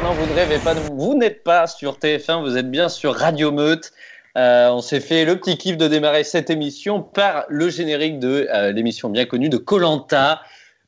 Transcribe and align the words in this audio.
Non, 0.00 0.14
vous 0.14 0.24
ne 0.24 0.32
rêvez 0.32 0.58
pas, 0.58 0.72
vous 0.72 1.14
n'êtes 1.14 1.44
pas 1.44 1.66
sur 1.66 1.98
TF1, 1.98 2.40
vous 2.40 2.56
êtes 2.56 2.70
bien 2.70 2.88
sur 2.88 3.14
Radio 3.14 3.52
Meute. 3.52 3.92
Euh, 4.38 4.70
on 4.70 4.80
s'est 4.80 5.00
fait 5.00 5.26
le 5.26 5.36
petit 5.36 5.58
kiff 5.58 5.76
de 5.76 5.86
démarrer 5.86 6.24
cette 6.24 6.48
émission 6.48 7.02
par 7.02 7.44
le 7.50 7.68
générique 7.68 8.18
de 8.18 8.48
euh, 8.54 8.72
l'émission 8.72 9.10
bien 9.10 9.26
connue 9.26 9.50
de 9.50 9.58
Colanta. 9.58 10.40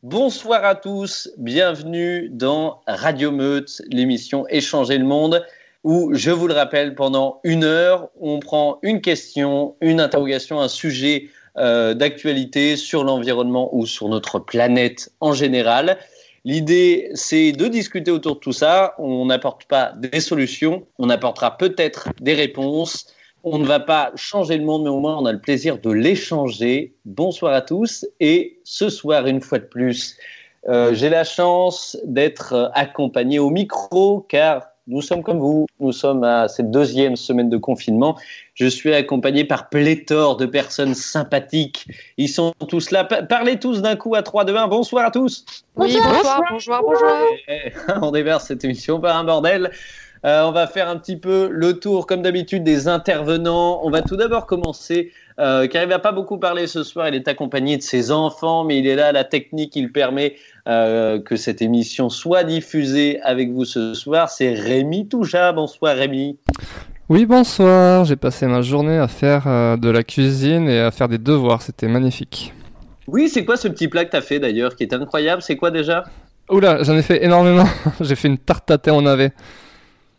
Bonsoir 0.03 0.65
à 0.65 0.75
tous, 0.75 1.29
bienvenue 1.37 2.31
dans 2.31 2.81
Radio 2.87 3.31
Meute, 3.31 3.83
l'émission 3.91 4.47
Échanger 4.49 4.97
le 4.97 5.05
monde, 5.05 5.45
où, 5.85 6.15
je 6.15 6.31
vous 6.31 6.49
le 6.49 6.55
rappelle, 6.55 6.95
pendant 6.95 7.41
une 7.45 7.65
heure, 7.65 8.09
on 8.23 8.41
prend 8.41 8.79
une 8.81 9.03
question, 9.03 9.77
une 9.83 10.01
interrogation, 10.01 10.63
un 10.63 10.69
sujet 10.69 11.29
euh, 11.59 11.93
d'actualité 11.93 12.77
sur 12.77 13.05
l'environnement 13.05 13.69
ou 13.73 13.85
sur 13.85 14.09
notre 14.09 14.39
planète 14.39 15.13
en 15.21 15.35
général. 15.35 15.99
L'idée, 16.45 17.11
c'est 17.15 17.53
de 17.53 17.69
discuter 17.69 18.11
autour 18.11 18.35
de 18.35 18.41
tout 18.41 18.53
ça. 18.53 18.95
On 18.99 19.27
n'apporte 19.27 19.65
pas 19.65 19.93
des 19.97 20.21
solutions, 20.21 20.87
on 20.99 21.09
apportera 21.09 21.57
peut-être 21.57 22.09
des 22.21 22.35
réponses 22.35 23.15
on 23.45 23.59
ne 23.59 23.67
va 23.67 23.79
pas 23.79 24.11
changer 24.17 24.57
le 24.57 24.65
monde, 24.65 24.85
mais 24.85 24.89
au 24.89 25.01
moins 25.01 25.19
on 25.19 25.27
a 25.27 25.33
le 25.33 25.41
plaisir 25.41 25.79
de 25.79 25.91
l'échanger. 25.91 26.95
Bonsoir 27.05 27.53
à 27.53 27.61
tous. 27.61 28.07
Et 28.19 28.59
ce 28.65 28.89
soir, 28.89 29.27
une 29.27 29.43
fois 29.43 29.59
de 29.59 29.67
plus, 29.67 30.17
euh, 30.69 30.95
j'ai 30.95 31.11
la 31.11 31.25
chance 31.25 31.97
d'être 32.05 32.55
euh, 32.55 32.69
accompagné 32.73 33.39
au 33.39 33.51
micro, 33.51 34.21
car 34.21 34.63
nous 34.87 35.01
sommes 35.01 35.23
comme 35.23 35.39
vous, 35.39 35.67
nous 35.81 35.93
sommes 35.93 36.25
à 36.25 36.49
cette 36.49 36.71
deuxième 36.71 37.17
semaine 37.17 37.49
de 37.49 37.57
confinement. 37.57 38.19
Je 38.55 38.67
suis 38.67 38.93
accompagné 38.93 39.45
par 39.45 39.69
pléthore 39.69 40.37
de 40.37 40.47
personnes 40.47 40.95
sympathiques. 40.95 41.89
Ils 42.19 42.29
sont 42.29 42.53
tous 42.69 42.91
là. 42.91 43.05
Parlez 43.05 43.59
tous 43.59 43.81
d'un 43.81 43.97
coup 43.97 44.15
à 44.15 44.23
3, 44.23 44.45
2, 44.45 44.57
1. 44.57 44.69
Bonsoir 44.69 45.07
à 45.07 45.11
tous. 45.11 45.45
Oui, 45.77 45.97
bonsoir, 46.05 46.43
bonjour, 46.51 46.81
bonjour. 46.83 48.03
On 48.03 48.11
déverse 48.11 48.47
cette 48.47 48.65
émission 48.65 49.01
par 49.01 49.17
un 49.17 49.25
bordel. 49.25 49.71
Euh, 50.25 50.43
on 50.45 50.53
va 50.53 50.67
faire 50.67 50.89
un 50.89 50.97
petit 50.97 51.17
peu 51.17 51.49
le 51.51 51.79
tour, 51.79 52.07
comme 52.07 52.23
d'habitude, 52.23 52.65
des 52.65 52.89
intervenants. 52.89 53.81
On 53.85 53.91
va 53.91 54.01
tout 54.01 54.17
d'abord 54.17 54.47
commencer, 54.47 55.13
euh, 55.41 55.67
car 55.67 55.83
il 55.83 55.89
va 55.89 55.99
pas 55.99 56.13
beaucoup 56.13 56.39
parler 56.39 56.67
ce 56.67 56.83
soir. 56.85 57.09
Il 57.09 57.15
est 57.15 57.27
accompagné 57.29 57.77
de 57.77 57.83
ses 57.83 58.11
enfants, 58.11 58.65
mais 58.65 58.79
il 58.79 58.87
est 58.87 58.95
là. 58.95 59.13
La 59.13 59.25
technique, 59.25 59.75
il 59.77 59.91
permet 59.91 60.37
euh, 60.69 61.21
que 61.21 61.37
cette 61.37 61.61
émission 61.61 62.09
soit 62.09 62.45
diffusée 62.45 63.21
avec 63.23 63.51
vous 63.51 63.65
ce 63.65 63.95
soir. 63.95 64.31
C'est 64.31 64.55
Rémi 64.55 65.09
Touja. 65.09 65.53
Bonsoir 65.53 65.97
Rémi. 65.97 66.39
Oui, 67.09 67.27
bonsoir. 67.27 68.05
J'ai 68.05 68.17
passé 68.17 68.47
ma 68.47 68.63
journée 68.63 68.99
à 68.99 69.09
faire 69.09 69.45
euh, 69.47 69.77
de 69.77 69.91
la 69.91 70.03
cuisine 70.03 70.69
et 70.69 70.79
à 70.79 70.91
faire 70.91 71.09
des 71.09 71.19
devoirs. 71.19 71.63
C'était 71.63 71.89
magnifique. 71.89 72.53
Oui, 73.07 73.29
c'est 73.29 73.45
quoi 73.45 73.57
ce 73.57 73.69
petit 73.69 73.89
plat 73.89 74.05
que 74.05 74.11
tu 74.11 74.17
as 74.17 74.23
fait 74.23 74.39
d'ailleurs, 74.39 74.77
qui 74.77 74.85
est 74.85 74.95
incroyable? 74.95 75.43
C'est 75.43 75.57
quoi 75.57 75.71
déjà? 75.71 76.05
Oula, 76.49 76.83
j'en 76.83 76.97
ai 76.97 77.03
fait 77.03 77.25
énormément. 77.25 77.67
J'ai 78.01 78.15
fait 78.15 78.29
une 78.29 78.39
tarte 78.39 78.71
à 78.71 78.79
thé 78.79 78.91
en 78.91 79.03
navet. 79.03 79.33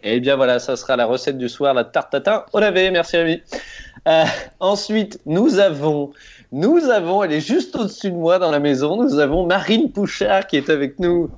Eh 0.04 0.20
bien 0.20 0.36
voilà, 0.36 0.60
ça 0.60 0.76
sera 0.76 0.96
la 0.96 1.08
recette 1.08 1.38
du 1.40 1.50
soir, 1.50 1.74
la 1.74 1.84
tarte 1.84 2.12
tatin 2.12 2.44
au 2.54 2.60
navet. 2.60 2.92
Merci 2.92 3.18
Rémi. 3.18 3.42
Euh, 4.08 4.26
ensuite, 4.60 5.20
nous 5.26 5.58
avons, 5.58 6.12
nous 6.52 6.90
avons, 6.90 7.24
elle 7.24 7.34
est 7.34 7.42
juste 7.42 7.76
au-dessus 7.76 8.12
de 8.12 8.16
moi 8.16 8.38
dans 8.38 8.52
la 8.52 8.60
maison, 8.60 9.02
nous 9.02 9.18
avons 9.18 9.48
Marine 9.48 9.92
Pouchard 9.92 10.46
qui 10.46 10.58
est 10.58 10.70
avec 10.70 11.00
nous. 11.00 11.32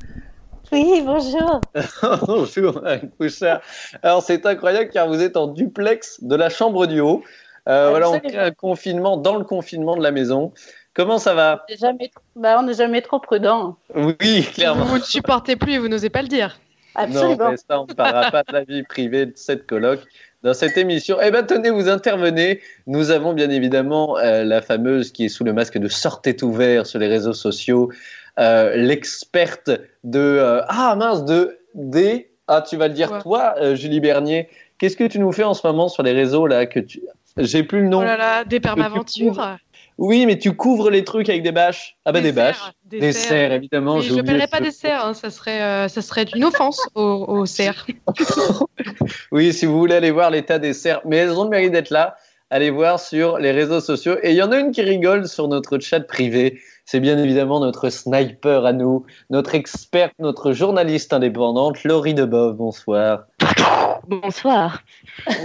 Oui, 0.73 1.01
bonjour. 1.05 1.61
bonjour 2.27 2.81
Marine 2.81 3.09
Pouchard. 3.11 3.61
Alors 4.03 4.21
c'est 4.21 4.45
incroyable 4.45 4.89
car 4.89 5.07
vous 5.07 5.21
êtes 5.21 5.37
en 5.37 5.47
duplex 5.47 6.21
de 6.21 6.35
la 6.35 6.49
chambre 6.49 6.87
du 6.87 6.99
haut. 6.99 7.23
Euh, 7.69 7.89
voilà, 7.89 8.09
on 8.09 8.19
crée 8.19 8.37
un 8.37 8.51
confinement 8.51 9.15
dans 9.15 9.37
le 9.37 9.45
confinement 9.45 9.95
de 9.95 10.03
la 10.03 10.11
maison. 10.11 10.51
Comment 10.93 11.19
ça 11.19 11.33
va? 11.33 11.65
Jamais... 11.79 12.11
bah, 12.35 12.57
On 12.59 12.63
n'est 12.63 12.73
jamais 12.73 13.01
trop 13.01 13.19
prudent. 13.19 13.77
Oui, 13.95 14.47
clairement. 14.53 14.85
Vous 14.85 14.97
ne 14.97 15.03
supportez 15.03 15.55
plus 15.55 15.73
et 15.73 15.77
vous 15.77 15.87
n'osez 15.87 16.09
pas 16.09 16.21
le 16.21 16.27
dire. 16.27 16.59
Absolument. 16.95 17.37
Non, 17.37 17.51
mais 17.51 17.57
ça, 17.57 17.79
on 17.79 17.85
ne 17.85 17.93
parlera 17.93 18.31
pas 18.31 18.43
de 18.43 18.51
la 18.51 18.63
vie 18.63 18.83
privée 18.83 19.27
de 19.27 19.33
cette 19.35 19.67
colloque 19.67 20.01
dans 20.47 20.53
cette 20.53 20.77
émission. 20.77 21.17
Eh 21.21 21.29
bien, 21.29 21.43
tenez, 21.43 21.69
vous 21.69 21.89
intervenez. 21.89 22.61
Nous 22.87 23.11
avons 23.11 23.33
bien 23.33 23.49
évidemment 23.49 24.17
euh, 24.17 24.45
la 24.45 24.61
fameuse 24.61 25.11
qui 25.11 25.25
est 25.25 25.29
sous 25.29 25.43
le 25.43 25.51
masque 25.51 25.77
de 25.77 25.89
Sortez 25.89 26.41
ouvert 26.41 26.85
sur 26.85 26.99
les 26.99 27.07
réseaux 27.07 27.33
sociaux, 27.33 27.91
euh, 28.39 28.73
l'experte 28.77 29.69
de 30.05 30.19
euh, 30.19 30.61
ah 30.69 30.95
mince 30.95 31.25
de 31.25 31.59
des 31.75 32.31
ah 32.47 32.61
tu 32.61 32.77
vas 32.77 32.87
le 32.87 32.93
dire 32.93 33.19
toi, 33.21 33.55
Julie 33.75 33.99
Bernier. 33.99 34.47
Qu'est-ce 34.77 34.95
que 34.95 35.03
tu 35.03 35.19
nous 35.19 35.33
fais 35.33 35.43
en 35.43 35.53
ce 35.53 35.67
moment 35.67 35.89
sur 35.89 36.01
les 36.01 36.13
réseaux 36.13 36.47
là 36.47 36.65
que 36.65 36.79
tu 36.79 37.01
j'ai 37.37 37.63
plus 37.63 37.81
le 37.81 37.89
nom. 37.89 37.99
Oh 37.99 38.03
là 38.03 38.17
là, 38.17 38.45
des 38.45 38.59
permaventures. 38.59 39.57
Oui, 39.97 40.25
mais 40.25 40.37
tu 40.37 40.55
couvres 40.55 40.89
les 40.89 41.03
trucs 41.03 41.27
avec 41.29 41.41
des 41.43 41.51
bâches. 41.51 41.97
Ah 42.05 42.11
bah 42.11 42.21
des, 42.21 42.31
bâches. 42.31 42.71
Des, 42.85 43.11
cerfs, 43.11 43.51
évidemment. 43.51 43.99
je 43.99 44.13
ne 44.13 44.45
pas 44.45 44.59
des 44.59 44.71
cerfs, 44.71 45.05
hein, 45.05 45.13
ça, 45.13 45.29
serait, 45.29 45.61
euh, 45.61 45.87
ça 45.87 46.01
serait 46.01 46.25
une 46.35 46.43
offense 46.43 46.79
aux, 46.95 47.25
aux 47.27 47.45
cerfs. 47.45 47.87
oui, 49.31 49.53
si 49.53 49.65
vous 49.65 49.77
voulez 49.77 49.95
aller 49.95 50.11
voir 50.11 50.29
l'état 50.29 50.59
des 50.59 50.73
cerfs, 50.73 51.01
mais 51.05 51.17
elles 51.17 51.31
ont 51.31 51.45
le 51.45 51.49
mérite 51.49 51.71
d'être 51.71 51.89
là, 51.89 52.15
allez 52.49 52.69
voir 52.69 52.99
sur 52.99 53.39
les 53.39 53.51
réseaux 53.51 53.81
sociaux. 53.81 54.17
Et 54.21 54.31
il 54.31 54.37
y 54.37 54.43
en 54.43 54.51
a 54.51 54.59
une 54.59 54.71
qui 54.71 54.81
rigole 54.81 55.27
sur 55.27 55.47
notre 55.47 55.79
chat 55.79 56.01
privé. 56.01 56.59
C'est 56.85 56.99
bien 56.99 57.17
évidemment 57.17 57.59
notre 57.59 57.89
sniper 57.89 58.65
à 58.65 58.73
nous, 58.73 59.05
notre 59.29 59.55
experte, 59.55 60.13
notre 60.19 60.53
journaliste 60.53 61.11
indépendante, 61.11 61.83
Laurie 61.83 62.13
Debov. 62.13 62.55
Bonsoir. 62.55 63.25
Bonsoir. 64.07 64.83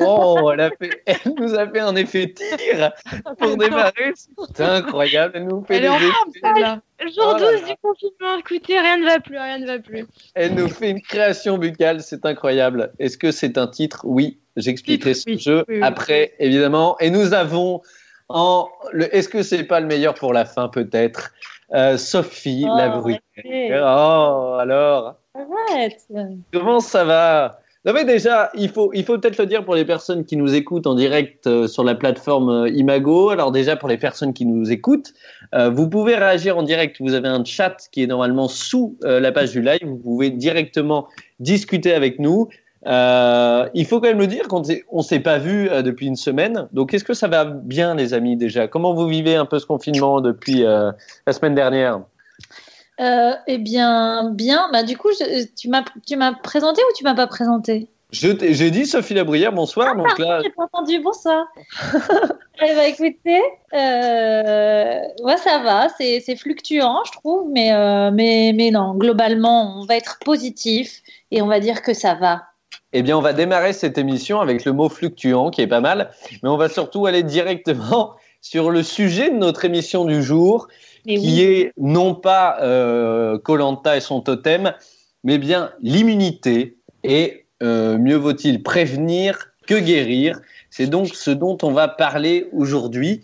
Oh, 0.00 0.50
elle, 0.52 0.60
a 0.60 0.70
fait, 0.70 1.02
elle, 1.06 1.34
nous 1.36 1.54
a 1.54 1.66
fait 1.66 1.80
un 1.80 1.96
effet 1.96 2.32
tir 2.32 2.92
pour 3.38 3.56
démarrer. 3.56 4.12
C'est 4.54 4.62
incroyable. 4.62 5.32
Elle 5.36 5.46
nous 5.46 5.64
fait 5.64 5.76
elle 5.76 5.84
est 5.86 6.60
là. 6.60 6.80
Jour 7.00 7.36
12 7.36 7.64
du 7.64 7.74
confinement. 7.82 8.38
Écoutez, 8.38 8.78
rien 8.78 8.98
ne 8.98 9.04
va 9.04 9.18
plus, 9.18 9.36
rien 9.36 9.58
ne 9.58 9.66
va 9.66 9.78
plus. 9.80 10.06
Elle 10.34 10.54
nous 10.54 10.68
fait 10.68 10.90
une 10.90 11.02
création 11.02 11.58
buccale. 11.58 12.02
C'est 12.02 12.24
incroyable. 12.24 12.92
Est-ce 12.98 13.18
que 13.18 13.32
c'est 13.32 13.58
un 13.58 13.66
titre? 13.66 14.02
Oui, 14.04 14.38
j'expliquerai 14.56 15.14
ce 15.14 15.36
jeu 15.36 15.64
après, 15.82 16.34
évidemment. 16.38 16.96
Et 17.00 17.10
nous 17.10 17.34
avons 17.34 17.82
en 18.28 18.68
le. 18.92 19.14
Est-ce 19.14 19.28
que 19.28 19.42
c'est 19.42 19.64
pas 19.64 19.80
le 19.80 19.86
meilleur 19.86 20.14
pour 20.14 20.32
la 20.32 20.44
fin, 20.44 20.68
peut-être? 20.68 21.32
Euh, 21.74 21.96
Sophie 21.96 22.66
oh, 22.68 22.76
la 22.76 23.02
Oh, 23.82 24.56
alors. 24.60 25.16
Arrête. 25.34 26.06
Comment 26.52 26.80
ça 26.80 27.04
va? 27.04 27.61
Non 27.84 27.92
mais 27.94 28.04
déjà, 28.04 28.50
il 28.54 28.68
faut, 28.68 28.92
il 28.94 29.04
faut 29.04 29.18
peut-être 29.18 29.38
le 29.38 29.46
dire 29.46 29.64
pour 29.64 29.74
les 29.74 29.84
personnes 29.84 30.24
qui 30.24 30.36
nous 30.36 30.54
écoutent 30.54 30.86
en 30.86 30.94
direct 30.94 31.48
euh, 31.48 31.66
sur 31.66 31.82
la 31.82 31.96
plateforme 31.96 32.48
euh, 32.48 32.68
Imago. 32.68 33.30
Alors 33.30 33.50
déjà 33.50 33.74
pour 33.74 33.88
les 33.88 33.98
personnes 33.98 34.32
qui 34.32 34.46
nous 34.46 34.70
écoutent, 34.70 35.12
euh, 35.52 35.68
vous 35.68 35.88
pouvez 35.88 36.14
réagir 36.14 36.56
en 36.56 36.62
direct. 36.62 36.98
Vous 37.00 37.14
avez 37.14 37.26
un 37.26 37.44
chat 37.44 37.76
qui 37.90 38.04
est 38.04 38.06
normalement 38.06 38.46
sous 38.46 38.96
la 39.02 39.32
page 39.32 39.50
du 39.50 39.62
live. 39.62 39.80
Vous 39.82 39.96
pouvez 39.96 40.30
directement 40.30 41.08
discuter 41.40 41.92
avec 41.92 42.20
nous. 42.20 42.48
il 42.86 43.86
faut 43.88 44.00
quand 44.00 44.08
même 44.08 44.18
le 44.20 44.28
dire 44.28 44.46
qu'on 44.46 44.62
ne 44.62 45.02
s'est 45.02 45.20
pas 45.20 45.38
vu 45.38 45.68
depuis 45.82 46.06
une 46.06 46.16
semaine. 46.16 46.68
Donc 46.72 46.94
est-ce 46.94 47.04
que 47.04 47.14
ça 47.14 47.26
va 47.26 47.44
bien 47.44 47.96
les 47.96 48.14
amis 48.14 48.36
déjà? 48.36 48.68
Comment 48.68 48.94
vous 48.94 49.08
vivez 49.08 49.34
un 49.34 49.46
peu 49.46 49.58
ce 49.58 49.66
confinement 49.66 50.20
depuis 50.20 50.62
la 50.62 51.32
semaine 51.32 51.56
dernière? 51.56 52.00
Euh, 53.00 53.32
eh 53.46 53.58
bien, 53.58 54.30
bien. 54.30 54.68
Bah, 54.72 54.82
du 54.82 54.96
coup, 54.96 55.10
tu 55.56 55.68
m'as 55.68 56.32
présenté 56.34 56.82
ou 56.82 56.96
tu 56.96 57.04
m'as 57.04 57.14
pas 57.14 57.26
présenté? 57.26 57.88
J'ai 58.12 58.70
dit 58.70 58.84
Sophie 58.84 59.14
Labrière, 59.14 59.52
bonsoir. 59.52 59.92
Ah, 59.92 59.96
donc 59.96 60.18
là... 60.18 60.40
j'ai 60.42 60.50
pas 60.50 60.64
entendu, 60.64 61.00
bonsoir. 61.00 61.46
eh 62.62 62.74
bien, 62.74 62.84
écoutez, 62.84 63.40
euh, 63.72 65.00
ça 65.38 65.58
va, 65.60 65.88
c'est 65.98 66.36
fluctuant, 66.36 67.02
je 67.06 67.12
trouve, 67.12 67.50
mais, 67.50 67.72
euh, 67.72 68.10
mais, 68.12 68.52
mais 68.54 68.70
non, 68.70 68.94
globalement, 68.94 69.80
on 69.80 69.86
va 69.86 69.96
être 69.96 70.18
positif 70.18 71.00
et 71.30 71.40
on 71.40 71.46
va 71.46 71.58
dire 71.58 71.80
que 71.80 71.94
ça 71.94 72.14
va. 72.14 72.42
Eh 72.92 73.02
bien, 73.02 73.16
on 73.16 73.22
va 73.22 73.32
démarrer 73.32 73.72
cette 73.72 73.96
émission 73.96 74.40
avec 74.42 74.66
le 74.66 74.72
mot 74.72 74.90
fluctuant, 74.90 75.50
qui 75.50 75.62
est 75.62 75.66
pas 75.66 75.80
mal, 75.80 76.10
mais 76.42 76.50
on 76.50 76.58
va 76.58 76.68
surtout 76.68 77.06
aller 77.06 77.22
directement 77.22 78.14
sur 78.42 78.70
le 78.70 78.82
sujet 78.82 79.30
de 79.30 79.36
notre 79.36 79.64
émission 79.64 80.04
du 80.04 80.22
jour, 80.22 80.68
qui 81.06 81.42
est 81.42 81.72
non 81.76 82.14
pas 82.14 82.56
Colanta 83.42 83.90
euh, 83.90 83.96
et 83.96 84.00
son 84.00 84.20
totem, 84.20 84.72
mais 85.24 85.38
bien 85.38 85.70
l'immunité. 85.80 86.76
Et 87.04 87.46
euh, 87.62 87.98
mieux 87.98 88.16
vaut-il 88.16 88.62
prévenir 88.62 89.48
que 89.66 89.74
guérir. 89.74 90.40
C'est 90.70 90.86
donc 90.86 91.08
ce 91.08 91.30
dont 91.30 91.58
on 91.62 91.72
va 91.72 91.88
parler 91.88 92.48
aujourd'hui. 92.52 93.22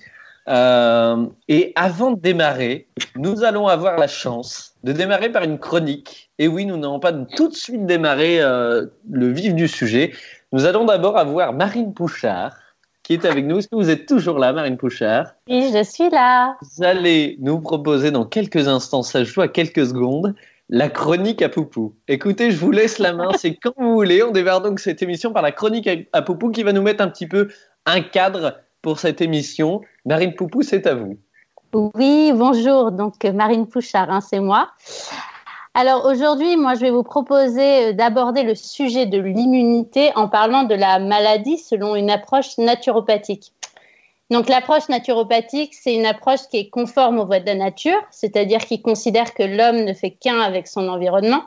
Euh, 0.48 1.26
et 1.48 1.72
avant 1.76 2.12
de 2.12 2.20
démarrer, 2.20 2.88
nous 3.16 3.44
allons 3.44 3.68
avoir 3.68 3.98
la 3.98 4.08
chance 4.08 4.74
de 4.82 4.92
démarrer 4.92 5.30
par 5.30 5.42
une 5.42 5.58
chronique. 5.58 6.30
Et 6.38 6.48
oui, 6.48 6.64
nous 6.64 6.76
n'allons 6.76 7.00
pas 7.00 7.12
tout 7.12 7.48
de 7.48 7.54
suite 7.54 7.84
démarrer 7.84 8.38
le 8.40 9.32
vif 9.32 9.54
du 9.54 9.68
sujet. 9.68 10.12
Nous 10.52 10.64
allons 10.64 10.86
d'abord 10.86 11.18
avoir 11.18 11.52
Marine 11.52 11.92
Pouchard, 11.92 12.56
qui 13.08 13.14
est 13.14 13.24
avec 13.24 13.46
nous. 13.46 13.56
Est-ce 13.56 13.68
que 13.68 13.74
vous 13.74 13.88
êtes 13.88 14.04
toujours 14.04 14.38
là, 14.38 14.52
Marine 14.52 14.76
Pouchard 14.76 15.28
Oui, 15.48 15.70
je 15.74 15.82
suis 15.82 16.10
là. 16.10 16.58
Vous 16.60 16.84
allez 16.84 17.38
nous 17.40 17.58
proposer 17.58 18.10
dans 18.10 18.26
quelques 18.26 18.68
instants, 18.68 19.02
ça 19.02 19.24
joue 19.24 19.40
à 19.40 19.48
quelques 19.48 19.86
secondes, 19.86 20.34
la 20.68 20.90
chronique 20.90 21.40
à 21.40 21.48
Poupou. 21.48 21.94
Écoutez, 22.06 22.50
je 22.50 22.58
vous 22.58 22.70
laisse 22.70 22.98
la 22.98 23.14
main, 23.14 23.30
c'est 23.38 23.54
quand 23.54 23.72
vous 23.78 23.94
voulez. 23.94 24.22
On 24.22 24.30
démarre 24.30 24.60
donc 24.60 24.78
cette 24.78 25.00
émission 25.00 25.32
par 25.32 25.40
la 25.40 25.52
chronique 25.52 25.88
à 26.12 26.20
Poupou 26.20 26.50
qui 26.50 26.62
va 26.62 26.74
nous 26.74 26.82
mettre 26.82 27.02
un 27.02 27.08
petit 27.08 27.26
peu 27.26 27.48
un 27.86 28.02
cadre 28.02 28.58
pour 28.82 28.98
cette 28.98 29.22
émission. 29.22 29.80
Marine 30.04 30.34
Poupou, 30.34 30.60
c'est 30.60 30.86
à 30.86 30.94
vous. 30.94 31.16
Oui, 31.72 32.32
bonjour. 32.34 32.92
Donc, 32.92 33.24
Marine 33.24 33.66
Pouchard, 33.66 34.10
hein, 34.10 34.20
c'est 34.20 34.40
moi. 34.40 34.68
Alors 35.80 36.06
aujourd'hui, 36.06 36.56
moi, 36.56 36.74
je 36.74 36.80
vais 36.80 36.90
vous 36.90 37.04
proposer 37.04 37.84
euh, 37.84 37.92
d'aborder 37.92 38.42
le 38.42 38.56
sujet 38.56 39.06
de 39.06 39.16
l'immunité 39.16 40.10
en 40.16 40.26
parlant 40.26 40.64
de 40.64 40.74
la 40.74 40.98
maladie 40.98 41.56
selon 41.56 41.94
une 41.94 42.10
approche 42.10 42.58
naturopathique. 42.58 43.52
Donc 44.28 44.48
l'approche 44.48 44.88
naturopathique, 44.88 45.72
c'est 45.74 45.94
une 45.94 46.04
approche 46.04 46.48
qui 46.50 46.56
est 46.56 46.68
conforme 46.68 47.20
aux 47.20 47.26
voies 47.26 47.38
de 47.38 47.46
la 47.46 47.54
nature, 47.54 48.00
c'est-à-dire 48.10 48.58
qui 48.58 48.82
considère 48.82 49.34
que 49.34 49.44
l'homme 49.44 49.84
ne 49.84 49.92
fait 49.92 50.10
qu'un 50.10 50.40
avec 50.40 50.66
son 50.66 50.88
environnement. 50.88 51.44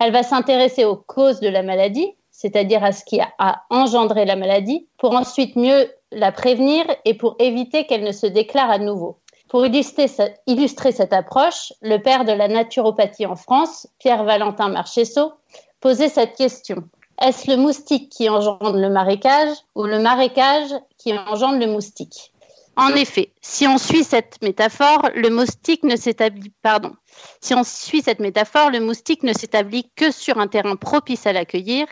Elle 0.00 0.10
va 0.10 0.24
s'intéresser 0.24 0.84
aux 0.84 0.96
causes 0.96 1.38
de 1.38 1.48
la 1.48 1.62
maladie, 1.62 2.10
c'est-à-dire 2.32 2.82
à 2.82 2.90
ce 2.90 3.04
qui 3.04 3.20
a 3.20 3.62
engendré 3.70 4.24
la 4.24 4.34
maladie, 4.34 4.88
pour 4.98 5.12
ensuite 5.14 5.54
mieux 5.54 5.88
la 6.10 6.32
prévenir 6.32 6.84
et 7.04 7.14
pour 7.14 7.36
éviter 7.38 7.86
qu'elle 7.86 8.02
ne 8.02 8.10
se 8.10 8.26
déclare 8.26 8.68
à 8.68 8.78
nouveau. 8.78 9.16
Pour 9.48 9.64
illustrer, 9.64 10.08
cette 10.08 11.12
approche, 11.12 11.72
le 11.80 11.98
père 11.98 12.24
de 12.24 12.32
la 12.32 12.48
naturopathie 12.48 13.26
en 13.26 13.36
France, 13.36 13.86
Pierre-Valentin 13.98 14.68
Marchesso, 14.68 15.32
posait 15.80 16.10
cette 16.10 16.36
question. 16.36 16.84
Est-ce 17.20 17.50
le 17.50 17.56
moustique 17.56 18.10
qui 18.10 18.28
engendre 18.28 18.78
le 18.78 18.90
marécage 18.90 19.56
ou 19.74 19.84
le 19.84 19.98
marécage 19.98 20.70
qui 20.98 21.12
engendre 21.12 21.58
le 21.58 21.66
moustique? 21.66 22.32
En 22.76 22.90
effet, 22.90 23.32
si 23.40 23.66
on 23.66 23.76
suit 23.76 24.04
cette 24.04 24.40
métaphore, 24.40 25.08
le 25.14 25.30
moustique 25.30 25.82
ne 25.82 25.96
s'établit 25.96 26.52
pardon. 26.62 26.92
Si 27.40 27.54
on 27.54 27.64
suit 27.64 28.02
cette 28.02 28.20
métaphore, 28.20 28.70
le 28.70 28.78
moustique 28.78 29.24
ne 29.24 29.32
s'établit 29.32 29.90
que 29.96 30.12
sur 30.12 30.38
un 30.38 30.46
terrain 30.46 30.76
propice 30.76 31.26
à 31.26 31.32
l'accueillir 31.32 31.88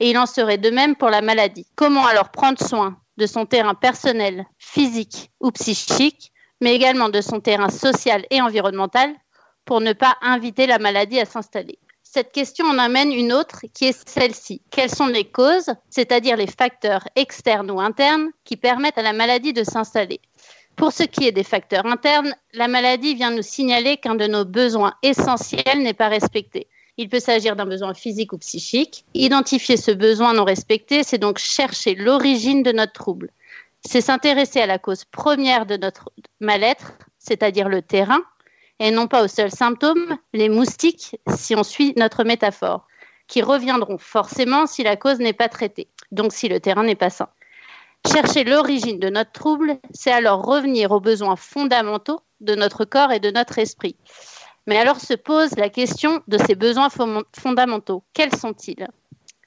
et 0.00 0.10
il 0.10 0.18
en 0.18 0.26
serait 0.26 0.58
de 0.58 0.70
même 0.70 0.96
pour 0.96 1.08
la 1.08 1.20
maladie. 1.20 1.66
Comment 1.76 2.06
alors 2.06 2.30
prendre 2.30 2.58
soin 2.58 2.96
de 3.16 3.26
son 3.26 3.46
terrain 3.46 3.74
personnel, 3.74 4.44
physique 4.58 5.30
ou 5.38 5.52
psychique, 5.52 6.32
mais 6.60 6.74
également 6.74 7.08
de 7.08 7.20
son 7.20 7.40
terrain 7.40 7.70
social 7.70 8.24
et 8.30 8.40
environnemental 8.40 9.14
pour 9.64 9.80
ne 9.80 9.92
pas 9.92 10.16
inviter 10.22 10.66
la 10.66 10.78
maladie 10.78 11.20
à 11.20 11.24
s'installer 11.24 11.78
cette 12.14 12.30
question 12.30 12.66
en 12.66 12.78
amène 12.78 13.12
une 13.12 13.32
autre 13.32 13.62
qui 13.74 13.86
est 13.86 14.08
celle-ci. 14.08 14.62
Quelles 14.70 14.94
sont 14.94 15.08
les 15.08 15.24
causes, 15.24 15.74
c'est-à-dire 15.90 16.36
les 16.36 16.46
facteurs 16.46 17.02
externes 17.16 17.72
ou 17.72 17.80
internes 17.80 18.30
qui 18.44 18.56
permettent 18.56 18.98
à 18.98 19.02
la 19.02 19.12
maladie 19.12 19.52
de 19.52 19.64
s'installer? 19.64 20.20
Pour 20.76 20.92
ce 20.92 21.02
qui 21.02 21.26
est 21.26 21.32
des 21.32 21.42
facteurs 21.42 21.86
internes, 21.86 22.32
la 22.52 22.68
maladie 22.68 23.16
vient 23.16 23.32
nous 23.32 23.42
signaler 23.42 23.96
qu'un 23.96 24.14
de 24.14 24.28
nos 24.28 24.44
besoins 24.44 24.94
essentiels 25.02 25.82
n'est 25.82 25.92
pas 25.92 26.08
respecté. 26.08 26.68
Il 26.98 27.08
peut 27.08 27.18
s'agir 27.18 27.56
d'un 27.56 27.66
besoin 27.66 27.94
physique 27.94 28.32
ou 28.32 28.38
psychique. 28.38 29.04
Identifier 29.14 29.76
ce 29.76 29.90
besoin 29.90 30.34
non 30.34 30.44
respecté, 30.44 31.02
c'est 31.02 31.18
donc 31.18 31.38
chercher 31.38 31.96
l'origine 31.96 32.62
de 32.62 32.70
notre 32.70 32.92
trouble. 32.92 33.30
C'est 33.86 34.00
s'intéresser 34.00 34.60
à 34.60 34.66
la 34.66 34.78
cause 34.78 35.04
première 35.04 35.66
de 35.66 35.76
notre 35.76 36.10
mal-être, 36.40 36.92
c'est-à-dire 37.18 37.68
le 37.68 37.82
terrain, 37.82 38.20
et 38.80 38.90
non 38.90 39.06
pas 39.06 39.24
aux 39.24 39.28
seuls 39.28 39.50
symptômes, 39.50 40.18
les 40.32 40.48
moustiques, 40.48 41.16
si 41.34 41.54
on 41.54 41.62
suit 41.62 41.94
notre 41.96 42.24
métaphore, 42.24 42.86
qui 43.28 43.42
reviendront 43.42 43.98
forcément 43.98 44.66
si 44.66 44.82
la 44.82 44.96
cause 44.96 45.18
n'est 45.18 45.32
pas 45.32 45.48
traitée, 45.48 45.88
donc 46.12 46.32
si 46.32 46.48
le 46.48 46.60
terrain 46.60 46.82
n'est 46.82 46.94
pas 46.94 47.10
sain. 47.10 47.28
Chercher 48.10 48.44
l'origine 48.44 48.98
de 48.98 49.08
notre 49.08 49.32
trouble, 49.32 49.78
c'est 49.92 50.12
alors 50.12 50.44
revenir 50.44 50.90
aux 50.90 51.00
besoins 51.00 51.36
fondamentaux 51.36 52.20
de 52.40 52.54
notre 52.54 52.84
corps 52.84 53.12
et 53.12 53.20
de 53.20 53.30
notre 53.30 53.58
esprit. 53.58 53.96
Mais 54.66 54.78
alors 54.78 55.00
se 55.00 55.14
pose 55.14 55.56
la 55.56 55.68
question 55.68 56.22
de 56.28 56.38
ces 56.38 56.54
besoins 56.54 56.88
fondamentaux. 57.32 58.02
Quels 58.12 58.34
sont-ils? 58.34 58.88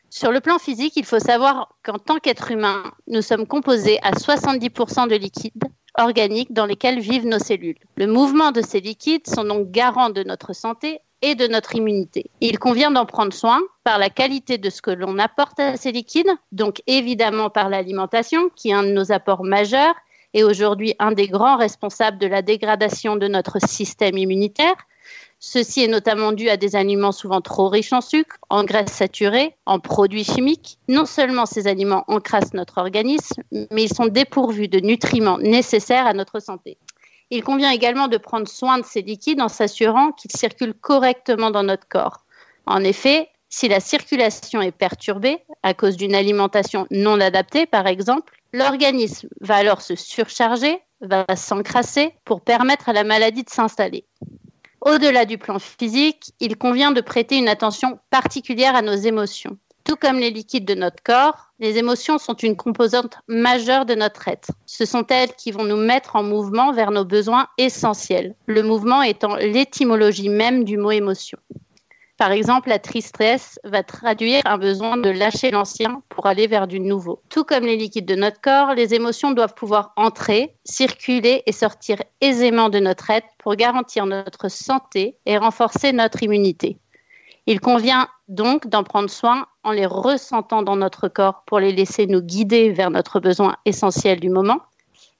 Sur 0.09 0.31
le 0.31 0.39
plan 0.39 0.57
physique, 0.57 0.93
il 0.95 1.05
faut 1.05 1.19
savoir 1.19 1.75
qu'en 1.83 1.99
tant 1.99 2.17
qu'être 2.17 2.51
humain, 2.51 2.83
nous 3.07 3.21
sommes 3.21 3.45
composés 3.45 3.99
à 4.03 4.11
70% 4.11 5.09
de 5.09 5.15
liquide, 5.15 5.63
organiques 5.97 6.53
dans 6.53 6.65
lesquels 6.65 6.99
vivent 6.99 7.27
nos 7.27 7.39
cellules. 7.39 7.77
Le 7.97 8.07
mouvement 8.07 8.51
de 8.51 8.61
ces 8.61 8.79
liquides 8.79 9.27
sont 9.27 9.43
donc 9.43 9.71
garants 9.71 10.09
de 10.09 10.23
notre 10.23 10.53
santé 10.53 11.01
et 11.21 11.35
de 11.35 11.47
notre 11.47 11.75
immunité. 11.75 12.29
Il 12.41 12.59
convient 12.59 12.91
d'en 12.91 13.05
prendre 13.05 13.33
soin 13.33 13.59
par 13.83 13.97
la 13.97 14.09
qualité 14.09 14.57
de 14.57 14.69
ce 14.69 14.81
que 14.81 14.91
l'on 14.91 15.17
apporte 15.17 15.59
à 15.59 15.75
ces 15.75 15.91
liquides, 15.91 16.31
donc 16.51 16.81
évidemment 16.87 17.49
par 17.49 17.69
l'alimentation, 17.69 18.49
qui 18.55 18.69
est 18.69 18.73
un 18.73 18.83
de 18.83 18.91
nos 18.91 19.11
apports 19.11 19.43
majeurs 19.43 19.95
et 20.33 20.43
aujourd'hui 20.43 20.93
un 20.99 21.11
des 21.11 21.27
grands 21.27 21.57
responsables 21.57 22.19
de 22.19 22.27
la 22.27 22.41
dégradation 22.41 23.15
de 23.15 23.27
notre 23.27 23.59
système 23.59 24.17
immunitaire, 24.17 24.75
Ceci 25.39 25.83
est 25.83 25.87
notamment 25.87 26.31
dû 26.31 26.49
à 26.49 26.57
des 26.57 26.75
aliments 26.75 27.11
souvent 27.11 27.41
trop 27.41 27.69
riches 27.69 27.93
en 27.93 28.01
sucre, 28.01 28.37
en 28.49 28.63
graisses 28.63 28.91
saturées, 28.91 29.55
en 29.65 29.79
produits 29.79 30.23
chimiques. 30.23 30.79
Non 30.87 31.05
seulement 31.05 31.45
ces 31.45 31.67
aliments 31.67 32.03
encrassent 32.07 32.53
notre 32.53 32.79
organisme, 32.79 33.43
mais 33.51 33.83
ils 33.83 33.93
sont 33.93 34.07
dépourvus 34.07 34.67
de 34.67 34.79
nutriments 34.79 35.37
nécessaires 35.37 36.07
à 36.07 36.13
notre 36.13 36.39
santé. 36.39 36.77
Il 37.29 37.43
convient 37.43 37.71
également 37.71 38.07
de 38.07 38.17
prendre 38.17 38.47
soin 38.47 38.79
de 38.79 38.85
ces 38.85 39.01
liquides 39.01 39.41
en 39.41 39.49
s'assurant 39.49 40.11
qu'ils 40.11 40.31
circulent 40.31 40.73
correctement 40.73 41.51
dans 41.51 41.63
notre 41.63 41.87
corps. 41.87 42.23
En 42.65 42.83
effet, 42.83 43.29
si 43.49 43.67
la 43.67 43.79
circulation 43.79 44.61
est 44.61 44.71
perturbée 44.71 45.39
à 45.61 45.73
cause 45.73 45.97
d'une 45.97 46.15
alimentation 46.15 46.87
non 46.89 47.19
adaptée, 47.19 47.65
par 47.65 47.85
exemple, 47.87 48.33
l'organisme 48.53 49.29
va 49.41 49.57
alors 49.57 49.81
se 49.81 49.95
surcharger, 49.95 50.79
va 51.01 51.25
s'encrasser 51.35 52.13
pour 52.25 52.41
permettre 52.41 52.89
à 52.89 52.93
la 52.93 53.03
maladie 53.03 53.43
de 53.43 53.49
s'installer. 53.49 54.05
Au-delà 54.87 55.25
du 55.25 55.37
plan 55.37 55.59
physique, 55.59 56.31
il 56.39 56.55
convient 56.55 56.91
de 56.91 57.01
prêter 57.01 57.37
une 57.37 57.49
attention 57.49 57.99
particulière 58.09 58.73
à 58.73 58.81
nos 58.81 58.95
émotions. 58.95 59.57
Tout 59.83 59.97
comme 59.97 60.17
les 60.17 60.31
liquides 60.31 60.63
de 60.63 60.75
notre 60.75 61.03
corps, 61.03 61.51
les 61.59 61.77
émotions 61.77 62.17
sont 62.17 62.35
une 62.35 62.55
composante 62.55 63.17
majeure 63.27 63.85
de 63.85 63.95
notre 63.95 64.29
être. 64.29 64.51
Ce 64.65 64.85
sont 64.85 65.05
elles 65.09 65.33
qui 65.33 65.51
vont 65.51 65.65
nous 65.65 65.75
mettre 65.75 66.15
en 66.15 66.23
mouvement 66.23 66.71
vers 66.71 66.91
nos 66.91 67.03
besoins 67.03 67.47
essentiels, 67.57 68.33
le 68.45 68.63
mouvement 68.63 69.01
étant 69.01 69.35
l'étymologie 69.35 70.29
même 70.29 70.63
du 70.63 70.77
mot 70.77 70.91
émotion. 70.91 71.37
Par 72.17 72.31
exemple, 72.31 72.69
la 72.69 72.79
tristesse 72.79 73.59
va 73.63 73.83
traduire 73.83 74.41
un 74.45 74.57
besoin 74.57 74.97
de 74.97 75.09
lâcher 75.11 75.51
l'ancien 75.51 76.01
pour 76.09 76.25
aller 76.25 76.47
vers 76.47 76.65
du 76.65 76.79
nouveau. 76.79 77.21
Tout 77.29 77.43
comme 77.43 77.63
les 77.63 77.77
liquides 77.77 78.07
de 78.07 78.15
notre 78.15 78.41
corps, 78.41 78.73
les 78.73 78.95
émotions 78.95 79.31
doivent 79.31 79.53
pouvoir 79.53 79.93
entrer, 79.97 80.55
circuler 80.65 81.43
et 81.45 81.51
sortir 81.51 81.97
aisément 82.19 82.69
de 82.69 82.79
notre 82.79 83.11
être 83.11 83.27
pour 83.37 83.55
garantir 83.55 84.07
notre 84.07 84.49
santé 84.49 85.15
et 85.27 85.37
renforcer 85.37 85.93
notre 85.93 86.23
immunité. 86.23 86.79
Il 87.45 87.61
convient 87.61 88.07
donc 88.27 88.65
d'en 88.67 88.83
prendre 88.83 89.11
soin 89.11 89.45
en 89.63 89.71
les 89.71 89.85
ressentant 89.85 90.63
dans 90.63 90.75
notre 90.75 91.09
corps 91.09 91.43
pour 91.45 91.59
les 91.59 91.71
laisser 91.71 92.07
nous 92.07 92.21
guider 92.21 92.71
vers 92.71 92.89
notre 92.89 93.19
besoin 93.19 93.57
essentiel 93.65 94.19
du 94.19 94.29
moment 94.29 94.61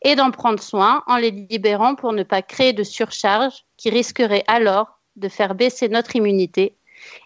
et 0.01 0.16
d'en 0.16 0.32
prendre 0.32 0.62
soin 0.62 1.04
en 1.06 1.18
les 1.18 1.32
libérant 1.32 1.94
pour 1.94 2.12
ne 2.12 2.24
pas 2.24 2.42
créer 2.42 2.74
de 2.74 2.84
surcharge 2.84 3.66
qui 3.77 3.92
risquerait 3.92 4.44
alors 4.48 5.00
de 5.16 5.30
faire 5.30 5.56
baisser 5.56 5.89
notre 5.89 6.16
immunité 6.16 6.77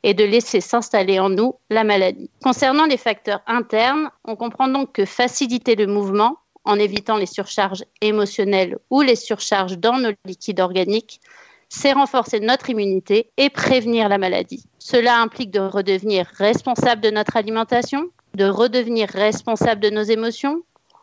et 0.04 0.14
de 0.14 0.24
laisser 0.24 0.62
s'installer 0.62 1.20
en 1.20 1.30
nous 1.30 1.56
la 1.70 1.84
maladie. 1.84 2.30
Concernant 2.44 2.86
les 2.86 2.98
facteurs 2.98 3.42
internes, 3.48 4.10
on 4.26 4.36
comprend 4.36 4.68
donc 4.68 4.94
que 4.94 5.06
faciliter 5.06 5.76
le 5.76 5.88
mouvement 5.88 6.38
en 6.66 6.78
évitant 6.78 7.18
les 7.18 7.26
surcharges 7.26 7.84
émotionnelles 8.02 8.78
ou 8.90 9.02
les 9.02 9.16
surcharges 9.16 9.78
dans 9.78 9.98
nos 9.98 10.12
liquides 10.26 10.60
organiques, 10.60 11.20
c'est 11.70 11.94
renforcer 11.94 12.40
notre 12.40 12.70
immunité 12.70 13.32
et 13.38 13.50
prévenir 13.50 14.10
la 14.10 14.18
maladie. 14.18 14.66
Cela 14.78 15.20
implique 15.22 15.52
de 15.52 15.60
redevenir 15.60 16.28
responsable 16.38 17.02
de 17.02 17.10
notre 17.10 17.38
alimentation, 17.38 18.10
de 18.36 18.46
redevenir 18.46 19.08
responsable 19.10 19.82
de 19.82 19.90
nos 19.90 20.04
émotions 20.04 20.62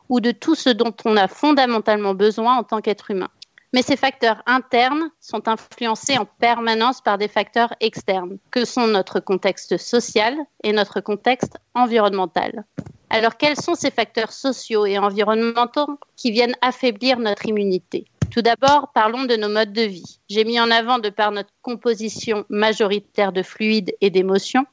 ou 0.09 0.21
de 0.21 0.31
tout 0.31 0.55
ce 0.55 0.71
dont 0.71 0.95
on 1.05 1.17
a 1.17 1.29
fondamentalement 1.29 2.15
besoin 2.15 2.57
en 2.57 2.65
tant 2.65 2.81
qu'être 2.81 3.11
humain. 3.11 3.29
Mais 3.75 3.83
ces 3.83 3.97
facteurs 3.97 4.43
internes 4.47 5.11
sont 5.21 5.47
influencés 5.47 6.17
en 6.17 6.25
permanence 6.25 7.03
par 7.03 7.19
des 7.19 7.29
facteurs 7.29 7.75
externes, 7.81 8.39
que 8.51 8.65
sont 8.65 8.87
notre 8.87 9.21
contexte 9.21 9.77
social 9.77 10.35
et 10.65 10.73
notre 10.73 11.01
contexte 11.01 11.59
environnemental. 11.75 12.65
Alors 13.11 13.37
quels 13.37 13.61
sont 13.61 13.75
ces 13.75 13.91
facteurs 13.91 14.33
sociaux 14.33 14.87
et 14.87 14.99
environnementaux 14.99 15.99
qui 16.17 16.31
viennent 16.31 16.57
affaiblir 16.63 17.19
notre 17.19 17.47
immunité? 17.47 18.07
Tout 18.31 18.43
d'abord, 18.43 18.91
parlons 18.95 19.25
de 19.25 19.37
nos 19.37 19.49
modes 19.49 19.73
de 19.73 19.83
vie. 19.83 20.21
J'ai 20.29 20.45
mis 20.45 20.61
en 20.61 20.71
avant, 20.71 20.99
de 20.99 21.09
par 21.09 21.33
notre 21.33 21.53
composition 21.63 22.45
majoritaire 22.51 23.33
de 23.33 23.43
fluides 23.43 23.95
et 24.01 24.11
d'émotions, 24.11 24.67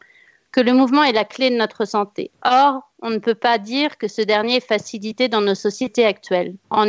que 0.56 0.62
le 0.62 0.72
mouvement 0.72 1.04
est 1.04 1.12
la 1.12 1.26
clé 1.26 1.50
de 1.50 1.58
notre 1.58 1.84
santé. 1.84 2.32
Or, 2.46 2.90
on 3.02 3.10
ne 3.10 3.18
peut 3.18 3.36
pas 3.36 3.58
dire 3.58 3.98
que 3.98 4.08
ce 4.08 4.22
dernier 4.22 4.56
est 4.56 4.66
facilité 4.66 5.28
dans 5.28 5.42
nos 5.42 5.54
sociétés 5.54 6.06
actuelles. 6.06 6.56
En, 6.70 6.88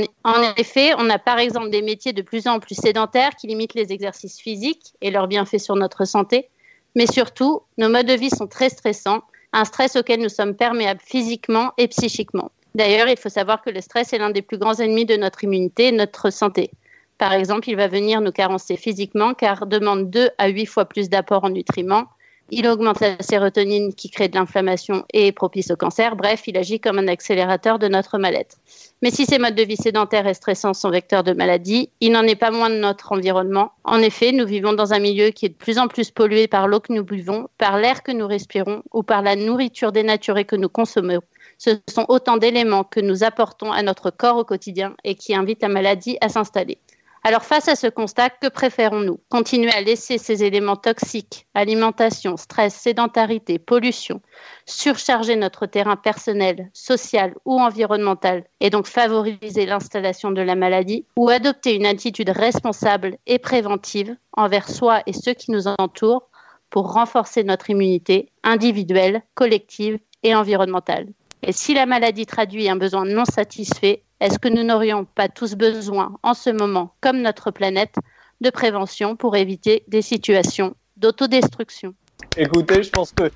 effet, 0.56 0.92
on 0.99 1.11
a 1.11 1.18
par 1.18 1.40
exemple 1.40 1.70
des 1.70 1.82
métiers 1.82 2.12
de 2.12 2.23
plus 2.23 2.46
en 2.46 2.61
plus 2.61 2.76
sédentaires 2.76 3.35
qui 3.35 3.49
limitent 3.49 3.75
les 3.75 3.92
exercices 3.92 4.38
physiques 4.38 4.94
et 5.00 5.11
leurs 5.11 5.26
bienfaits 5.26 5.58
sur 5.58 5.75
notre 5.75 6.04
santé. 6.04 6.49
Mais 6.94 7.08
surtout, 7.08 7.62
nos 7.76 7.88
modes 7.88 8.06
de 8.06 8.12
vie 8.12 8.30
sont 8.30 8.46
très 8.46 8.68
stressants, 8.68 9.23
un 9.52 9.64
stress 9.64 9.96
auquel 9.96 10.20
nous 10.20 10.28
sommes 10.28 10.54
perméables 10.54 11.00
physiquement 11.04 11.73
et 11.76 11.88
psychiquement. 11.88 12.52
D'ailleurs, 12.76 13.08
il 13.08 13.18
faut 13.18 13.30
savoir 13.30 13.62
que 13.62 13.70
le 13.70 13.80
stress 13.80 14.12
est 14.12 14.18
l'un 14.18 14.30
des 14.30 14.42
plus 14.42 14.58
grands 14.58 14.78
ennemis 14.78 15.06
de 15.06 15.16
notre 15.16 15.42
immunité 15.42 15.88
et 15.88 15.92
notre 15.92 16.30
santé. 16.30 16.70
Par 17.18 17.32
exemple, 17.32 17.68
il 17.68 17.75
va 17.75 17.88
venir 17.88 18.20
nous 18.20 18.30
carencer 18.30 18.76
physiquement 18.76 19.35
car 19.35 19.66
demande 19.66 20.08
2 20.08 20.30
à 20.38 20.46
8 20.46 20.66
fois 20.66 20.85
plus 20.85 21.08
d'apport 21.08 21.42
en 21.42 21.50
nutriments, 21.50 22.04
Il 22.50 22.68
augmente 22.68 23.00
la 23.00 23.20
sérotonine 23.20 23.92
qui 23.92 24.08
crée 24.08 24.28
de 24.28 24.36
l'inflammation 24.36 25.04
et 25.12 25.26
est 25.26 25.32
propice 25.32 25.72
au 25.72 25.76
cancer. 25.76 26.14
Bref, 26.14 26.44
il 26.46 26.56
agit 26.56 26.78
comme 26.78 26.98
un 26.98 27.08
accélérateur 27.08 27.80
de 27.80 27.88
notre 27.88 28.18
mal-être. 28.18 28.58
Mais 29.02 29.10
si 29.10 29.26
ces 29.26 29.38
modes 29.38 29.56
de 29.56 29.64
vie 29.64 29.76
sédentaires 29.76 30.28
et 30.28 30.34
stressants 30.34 30.72
sont 30.72 30.90
vecteurs 30.90 31.24
de 31.24 31.32
maladies, 31.32 31.90
il 32.00 32.12
n'en 32.12 32.22
est 32.22 32.36
pas 32.36 32.52
moins 32.52 32.70
de 32.70 32.76
notre 32.76 33.10
environnement. 33.10 33.72
En 33.82 33.98
effet, 33.98 34.30
nous 34.30 34.46
vivons 34.46 34.74
dans 34.74 34.92
un 34.92 35.00
milieu 35.00 35.30
qui 35.30 35.46
est 35.46 35.50
de 35.50 35.54
plus 35.54 35.78
en 35.78 35.88
plus 35.88 36.12
pollué 36.12 36.46
par 36.46 36.68
l'eau 36.68 36.78
que 36.78 36.92
nous 36.92 37.04
buvons, 37.04 37.48
par 37.58 37.78
l'air 37.78 38.04
que 38.04 38.12
nous 38.12 38.28
respirons 38.28 38.82
ou 38.92 39.02
par 39.02 39.22
la 39.22 39.34
nourriture 39.34 39.90
dénaturée 39.90 40.44
que 40.44 40.56
nous 40.56 40.68
consommons. 40.68 41.20
Ce 41.58 41.70
sont 41.88 42.06
autant 42.08 42.36
d'éléments 42.36 42.84
que 42.84 43.00
nous 43.00 43.24
apportons 43.24 43.72
à 43.72 43.82
notre 43.82 44.10
corps 44.10 44.36
au 44.36 44.44
quotidien 44.44 44.94
et 45.04 45.14
qui 45.14 45.34
invitent 45.34 45.62
la 45.62 45.68
maladie 45.68 46.16
à 46.20 46.28
s'installer. 46.28 46.78
Alors 47.26 47.42
face 47.42 47.66
à 47.66 47.75
ce 47.75 47.88
constat, 47.88 48.30
que 48.30 48.47
préférons-nous? 48.47 49.18
Continuer 49.30 49.73
à 49.73 49.80
laisser 49.80 50.16
ces 50.16 50.45
éléments 50.45 50.76
toxiques, 50.76 51.49
alimentation, 51.54 52.37
stress, 52.37 52.73
sédentarité, 52.73 53.59
pollution, 53.59 54.21
surcharger 54.64 55.35
notre 55.35 55.66
terrain 55.66 55.97
personnel, 55.97 56.71
social 56.73 57.35
ou 57.45 57.59
environnemental 57.59 58.45
et 58.61 58.71
donc 58.71 58.87
favoriser 58.87 59.66
l'installation 59.66 60.30
de 60.30 60.40
la 60.40 60.54
maladie 60.54 61.04
ou 61.16 61.28
adopter 61.28 61.75
une 61.75 61.87
attitude 61.87 62.30
responsable 62.30 63.18
et 63.26 63.40
préventive 63.40 64.14
envers 64.37 64.68
soi 64.68 65.02
et 65.06 65.12
ceux 65.12 65.35
qui 65.35 65.50
nous 65.50 65.66
entourent 65.66 66.28
pour 66.71 66.92
renforcer 66.92 67.42
notre 67.42 67.71
immunité 67.71 68.30
individuelle, 68.45 69.23
collective 69.35 69.99
et 70.23 70.37
environnementale. 70.37 71.09
Et 71.42 71.50
si 71.50 71.75
la 71.75 71.87
maladie 71.87 72.26
traduit 72.26 72.68
un 72.68 72.76
besoin 72.76 73.04
non 73.04 73.25
satisfait, 73.25 74.04
est-ce 74.20 74.38
que 74.38 74.49
nous 74.49 74.64
n'aurions 74.64 75.04
pas 75.04 75.28
tous 75.28 75.54
besoin, 75.54 76.16
en 76.23 76.35
ce 76.35 76.50
moment, 76.50 76.94
comme 77.00 77.20
notre 77.20 77.50
planète, 77.50 77.96
de 78.40 78.50
prévention 78.50 79.16
pour 79.16 79.37
éviter 79.37 79.85
des 79.88 80.02
situations 80.02 80.75
d'autodestruction? 80.96 81.94
Écoutez, 82.37 82.82
je 82.82 82.90
pense 82.90 83.12
que 83.12 83.30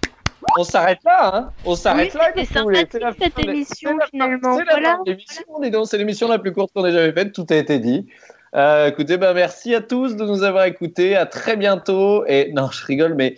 on 0.59 0.65
s'arrête 0.65 0.99
là, 1.05 1.37
hein 1.37 1.53
On 1.65 1.77
s'arrête 1.77 2.15
là. 2.15 2.31
C'est 2.35 2.45
sympathique 2.47 3.05
cette 3.21 3.39
émission 3.39 3.99
finalement. 4.11 4.59
C'est 5.85 5.99
l'émission 5.99 6.29
la 6.29 6.39
plus 6.39 6.53
courte 6.53 6.73
qu'on 6.75 6.85
ait 6.87 6.93
jamais 6.93 7.13
faite. 7.13 7.33
Tout 7.33 7.47
a 7.51 7.57
été 7.57 7.79
dit. 7.79 8.07
Euh, 8.57 8.89
écoutez, 8.89 9.17
ben 9.17 9.33
merci 9.33 9.75
à 9.75 9.81
tous 9.81 10.17
de 10.17 10.25
nous 10.25 10.43
avoir 10.43 10.65
écoutés. 10.65 11.15
À 11.15 11.27
très 11.27 11.57
bientôt. 11.57 12.25
Et 12.27 12.53
non, 12.53 12.71
je 12.71 12.85
rigole, 12.85 13.15
mais 13.15 13.37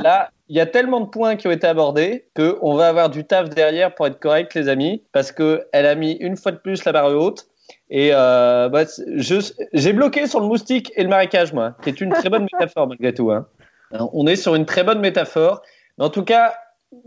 là, 0.00 0.30
il 0.48 0.56
y 0.56 0.60
a 0.60 0.66
tellement 0.66 1.00
de 1.00 1.06
points 1.06 1.36
qui 1.36 1.46
ont 1.46 1.50
été 1.50 1.66
abordés 1.66 2.26
qu'on 2.34 2.74
va 2.74 2.88
avoir 2.88 3.10
du 3.10 3.24
taf 3.24 3.50
derrière 3.50 3.94
pour 3.94 4.06
être 4.06 4.18
correct, 4.18 4.54
les 4.54 4.68
amis, 4.68 5.02
parce 5.12 5.30
qu'elle 5.30 5.66
a 5.72 5.94
mis 5.94 6.12
une 6.12 6.36
fois 6.36 6.52
de 6.52 6.56
plus 6.56 6.84
la 6.84 6.92
barre 6.92 7.12
haute. 7.12 7.46
Et 7.90 8.10
euh, 8.12 8.68
bah, 8.68 8.84
j'ai 9.16 9.92
bloqué 9.92 10.26
sur 10.26 10.40
le 10.40 10.46
moustique 10.46 10.92
et 10.96 11.02
le 11.02 11.08
marécage, 11.08 11.52
moi, 11.52 11.74
qui 11.82 11.90
est 11.90 12.00
une 12.00 12.10
très 12.10 12.30
bonne 12.30 12.46
métaphore 12.52 12.86
malgré 12.86 13.12
tout. 13.12 13.30
Hein. 13.30 13.46
On 13.90 14.26
est 14.26 14.36
sur 14.36 14.54
une 14.54 14.66
très 14.66 14.84
bonne 14.84 15.00
métaphore. 15.00 15.62
Mais 15.98 16.04
en 16.04 16.10
tout 16.10 16.24
cas, 16.24 16.54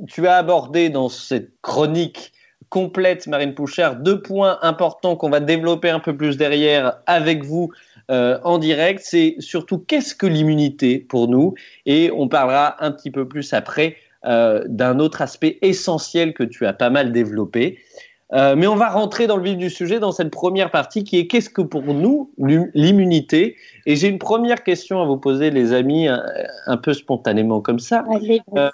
tu 0.08 0.28
as 0.28 0.36
abordé 0.36 0.90
dans 0.90 1.10
cette 1.10 1.50
chronique 1.62 2.34
complète, 2.70 3.28
Marine 3.28 3.54
Pouchard, 3.54 3.98
deux 3.98 4.22
points 4.22 4.58
importants 4.62 5.16
qu'on 5.16 5.30
va 5.30 5.40
développer 5.40 5.90
un 5.90 6.00
peu 6.00 6.16
plus 6.16 6.38
derrière 6.38 7.00
avec 7.06 7.44
vous 7.44 7.72
euh, 8.12 8.38
en 8.44 8.58
direct. 8.58 9.02
C'est 9.04 9.36
surtout 9.40 9.80
qu'est-ce 9.80 10.14
que 10.14 10.28
l'immunité 10.28 11.00
pour 11.00 11.28
nous 11.28 11.56
et 11.86 12.12
on 12.16 12.28
parlera 12.28 12.84
un 12.84 12.92
petit 12.92 13.10
peu 13.10 13.28
plus 13.28 13.54
après 13.54 13.96
euh, 14.26 14.64
d'un 14.68 15.00
autre 15.00 15.22
aspect 15.22 15.58
essentiel 15.62 16.34
que 16.34 16.44
tu 16.44 16.68
as 16.68 16.74
pas 16.74 16.90
mal 16.90 17.12
développé. 17.12 17.80
Euh, 18.34 18.56
mais 18.56 18.68
on 18.68 18.76
va 18.76 18.90
rentrer 18.90 19.28
dans 19.28 19.36
le 19.36 19.44
vif 19.44 19.58
du 19.58 19.70
sujet 19.70 20.00
dans 20.00 20.12
cette 20.12 20.30
première 20.30 20.72
partie 20.72 21.04
qui 21.04 21.18
est 21.18 21.28
qu'est-ce 21.28 21.50
que 21.50 21.62
pour 21.62 21.84
nous 21.84 22.32
l'immunité? 22.74 23.56
Et 23.86 23.96
j'ai 23.96 24.08
une 24.08 24.20
première 24.20 24.64
question 24.64 25.02
à 25.02 25.06
vous 25.06 25.18
poser, 25.18 25.50
les 25.50 25.74
amis, 25.74 26.08
un, 26.08 26.78
peu 26.78 26.94
spontanément 26.94 27.62
comme 27.62 27.80
ça. 27.80 28.06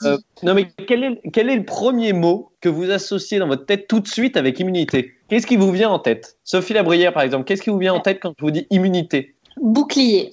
euh, 0.03 0.17
non, 0.43 0.53
mais 0.53 0.67
quel 0.87 1.03
est, 1.03 1.31
quel 1.31 1.49
est 1.49 1.55
le 1.55 1.65
premier 1.65 2.13
mot 2.13 2.51
que 2.61 2.69
vous 2.69 2.91
associez 2.91 3.39
dans 3.39 3.47
votre 3.47 3.65
tête 3.65 3.87
tout 3.87 3.99
de 3.99 4.07
suite 4.07 4.37
avec 4.37 4.59
immunité? 4.59 5.13
Qu'est-ce 5.29 5.45
qui 5.45 5.57
vous 5.57 5.71
vient 5.71 5.89
en 5.89 5.99
tête? 5.99 6.37
Sophie 6.43 6.73
Labrière, 6.73 7.13
par 7.13 7.23
exemple, 7.23 7.45
qu'est-ce 7.45 7.61
qui 7.61 7.69
vous 7.69 7.77
vient 7.77 7.93
en 7.93 7.99
tête 7.99 8.19
quand 8.21 8.33
je 8.37 8.43
vous 8.43 8.51
dis 8.51 8.65
immunité? 8.69 9.35
Bouclier. 9.61 10.31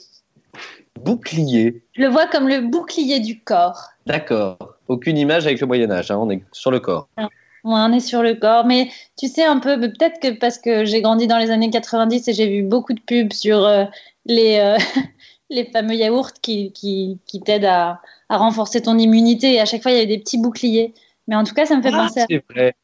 Bouclier. 1.01 1.83
Je 1.95 2.03
le 2.03 2.09
vois 2.09 2.27
comme 2.27 2.49
le 2.49 2.61
bouclier 2.61 3.19
du 3.19 3.41
corps. 3.41 3.89
D'accord. 4.07 4.57
Aucune 4.87 5.19
image 5.19 5.47
avec 5.47 5.61
le 5.61 5.67
Moyen 5.67 5.91
Âge, 5.91 6.11
hein, 6.11 6.19
on 6.19 6.31
est 6.31 6.43
sur 6.53 6.71
le 6.71 6.79
corps. 6.79 7.09
Non 7.19 7.29
on 7.65 7.93
est 7.93 8.01
sur 8.01 8.23
le 8.23 8.35
corps. 8.35 8.65
Mais 8.67 8.89
tu 9.19 9.27
sais, 9.27 9.45
un 9.45 9.59
peu, 9.59 9.81
peut-être 9.81 10.21
que 10.21 10.39
parce 10.39 10.59
que 10.59 10.85
j'ai 10.85 11.01
grandi 11.01 11.27
dans 11.27 11.39
les 11.39 11.51
années 11.51 11.71
90 11.71 12.29
et 12.29 12.33
j'ai 12.33 12.49
vu 12.49 12.63
beaucoup 12.63 12.93
de 12.93 13.01
pubs 13.01 13.33
sur 13.33 13.65
euh, 13.65 13.85
les, 14.27 14.59
euh, 14.59 14.77
les 15.51 15.65
fameux 15.65 15.95
yaourts 15.95 16.33
qui, 16.43 16.73
qui, 16.73 17.19
qui 17.27 17.41
t'aident 17.41 17.65
à, 17.65 18.01
à, 18.29 18.37
renforcer 18.37 18.83
ton 18.83 18.99
immunité. 18.99 19.55
Et 19.55 19.61
à 19.61 19.65
chaque 19.65 19.83
fois, 19.83 19.93
il 19.93 19.95
y 19.95 19.99
avait 19.99 20.07
des 20.07 20.19
petits 20.19 20.39
boucliers. 20.39 20.95
Mais 21.27 21.37
en 21.37 21.45
tout 21.45 21.55
cas, 21.55 21.65
ça 21.65 21.77
me 21.77 21.83
fait 21.83 21.91
ah, 21.93 22.07
penser 22.07 22.21
à 22.21 22.27
vrai. 22.53 22.75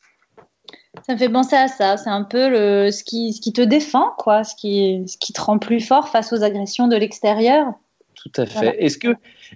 Ça 1.07 1.15
me 1.15 1.19
fait 1.19 1.29
penser 1.29 1.57
à 1.57 1.69
ça. 1.69 1.97
C'est 1.97 2.11
un 2.11 2.25
peu 2.25 2.49
le, 2.49 2.91
ce, 2.91 3.05
qui, 3.05 3.33
ce 3.33 3.41
qui 3.41 3.53
te 3.53 3.63
défend, 3.63 4.13
quoi, 4.19 4.45
ce 4.45 4.55
qui, 4.55 5.03
ce 5.07 5.17
qui 5.19 5.33
te 5.33 5.41
rend 5.41 5.59
plus 5.59 5.81
fort 5.81 6.09
face 6.09 6.33
aux 6.33 6.43
agressions 6.43 6.89
de 6.89 6.97
l'extérieur. 6.97 7.67
Tout 8.15 8.33
à 8.37 8.47
fait. 8.47 8.55
Voilà. 8.55 8.77
Est-ce 8.77 8.99
que, 8.99 9.09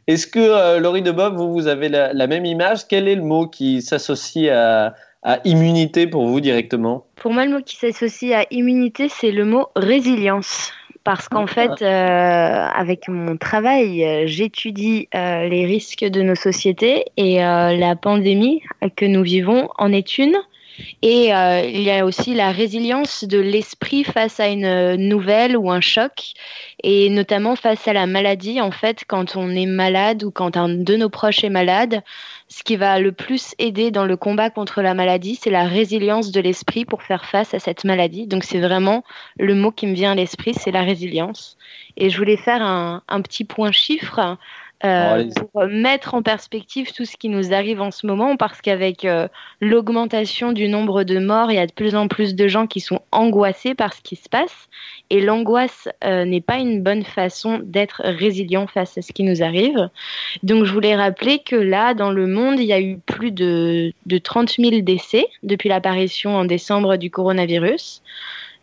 est-ce 0.06 0.26
que 0.26 0.38
euh, 0.38 0.80
Laurie 0.80 1.02
de 1.02 1.12
Bob, 1.12 1.36
vous, 1.36 1.52
vous 1.52 1.66
avez 1.66 1.88
la, 1.88 2.12
la, 2.12 2.26
même 2.26 2.46
image? 2.46 2.88
Quel 2.88 3.08
est 3.08 3.14
le 3.14 3.22
mot 3.22 3.46
qui 3.46 3.82
s'associe 3.82 4.50
à, 4.50 4.94
à 5.22 5.38
immunité 5.44 6.06
pour 6.06 6.26
vous 6.26 6.40
directement? 6.40 7.04
Pour 7.16 7.32
moi, 7.32 7.44
le 7.44 7.52
mot 7.52 7.62
qui 7.62 7.76
s'associe 7.76 8.32
à 8.32 8.46
immunité, 8.50 9.08
c'est 9.10 9.32
le 9.32 9.44
mot 9.44 9.66
résilience. 9.76 10.72
Parce 11.04 11.28
qu'en 11.28 11.46
fait, 11.46 11.82
euh, 11.82 11.86
avec 11.86 13.08
mon 13.08 13.36
travail, 13.36 14.26
j'étudie 14.26 15.06
euh, 15.14 15.46
les 15.46 15.66
risques 15.66 16.04
de 16.04 16.22
nos 16.22 16.34
sociétés 16.34 17.04
et 17.18 17.44
euh, 17.44 17.76
la 17.76 17.94
pandémie 17.94 18.62
que 18.96 19.04
nous 19.04 19.22
vivons 19.22 19.68
en 19.76 19.92
est 19.92 20.16
une. 20.16 20.34
Et 21.02 21.34
euh, 21.34 21.62
il 21.64 21.82
y 21.82 21.90
a 21.90 22.04
aussi 22.04 22.34
la 22.34 22.50
résilience 22.50 23.24
de 23.24 23.38
l'esprit 23.38 24.04
face 24.04 24.40
à 24.40 24.48
une 24.48 24.96
nouvelle 24.96 25.56
ou 25.56 25.70
un 25.70 25.80
choc, 25.80 26.32
et 26.82 27.10
notamment 27.10 27.56
face 27.56 27.86
à 27.86 27.92
la 27.92 28.06
maladie. 28.06 28.60
En 28.60 28.70
fait, 28.70 29.04
quand 29.06 29.36
on 29.36 29.50
est 29.50 29.66
malade 29.66 30.24
ou 30.24 30.30
quand 30.30 30.56
un 30.56 30.68
de 30.68 30.96
nos 30.96 31.08
proches 31.08 31.44
est 31.44 31.50
malade, 31.50 32.02
ce 32.48 32.62
qui 32.62 32.76
va 32.76 33.00
le 33.00 33.12
plus 33.12 33.54
aider 33.58 33.90
dans 33.90 34.04
le 34.04 34.16
combat 34.16 34.50
contre 34.50 34.82
la 34.82 34.94
maladie, 34.94 35.36
c'est 35.40 35.50
la 35.50 35.64
résilience 35.64 36.30
de 36.30 36.40
l'esprit 36.40 36.84
pour 36.84 37.02
faire 37.02 37.24
face 37.24 37.54
à 37.54 37.58
cette 37.58 37.84
maladie. 37.84 38.26
Donc 38.26 38.44
c'est 38.44 38.60
vraiment 38.60 39.04
le 39.38 39.54
mot 39.54 39.70
qui 39.70 39.86
me 39.86 39.94
vient 39.94 40.12
à 40.12 40.14
l'esprit, 40.14 40.54
c'est 40.54 40.70
la 40.70 40.82
résilience. 40.82 41.56
Et 41.96 42.10
je 42.10 42.18
voulais 42.18 42.36
faire 42.36 42.62
un, 42.62 43.02
un 43.08 43.22
petit 43.22 43.44
point 43.44 43.72
chiffre. 43.72 44.36
Euh, 44.84 45.30
pour 45.52 45.66
mettre 45.66 46.14
en 46.14 46.22
perspective 46.22 46.92
tout 46.92 47.06
ce 47.06 47.16
qui 47.16 47.30
nous 47.30 47.54
arrive 47.54 47.80
en 47.80 47.90
ce 47.90 48.06
moment, 48.06 48.36
parce 48.36 48.60
qu'avec 48.60 49.04
euh, 49.04 49.28
l'augmentation 49.60 50.52
du 50.52 50.68
nombre 50.68 51.04
de 51.04 51.18
morts, 51.18 51.50
il 51.50 51.54
y 51.54 51.58
a 51.58 51.66
de 51.66 51.72
plus 51.72 51.94
en 51.94 52.06
plus 52.06 52.34
de 52.34 52.48
gens 52.48 52.66
qui 52.66 52.80
sont 52.80 53.00
angoissés 53.10 53.74
par 53.74 53.94
ce 53.94 54.02
qui 54.02 54.16
se 54.16 54.28
passe, 54.28 54.68
et 55.08 55.22
l'angoisse 55.22 55.88
euh, 56.04 56.26
n'est 56.26 56.42
pas 56.42 56.58
une 56.58 56.82
bonne 56.82 57.02
façon 57.02 57.60
d'être 57.62 58.02
résilient 58.04 58.66
face 58.66 58.98
à 58.98 59.02
ce 59.02 59.12
qui 59.12 59.22
nous 59.22 59.42
arrive. 59.42 59.88
Donc 60.42 60.64
je 60.64 60.72
voulais 60.72 60.96
rappeler 60.96 61.38
que 61.38 61.56
là, 61.56 61.94
dans 61.94 62.10
le 62.10 62.26
monde, 62.26 62.60
il 62.60 62.66
y 62.66 62.72
a 62.72 62.80
eu 62.80 62.98
plus 62.98 63.30
de, 63.30 63.92
de 64.04 64.18
30 64.18 64.56
000 64.58 64.82
décès 64.82 65.26
depuis 65.42 65.70
l'apparition 65.70 66.36
en 66.36 66.44
décembre 66.44 66.96
du 66.96 67.10
coronavirus. 67.10 68.02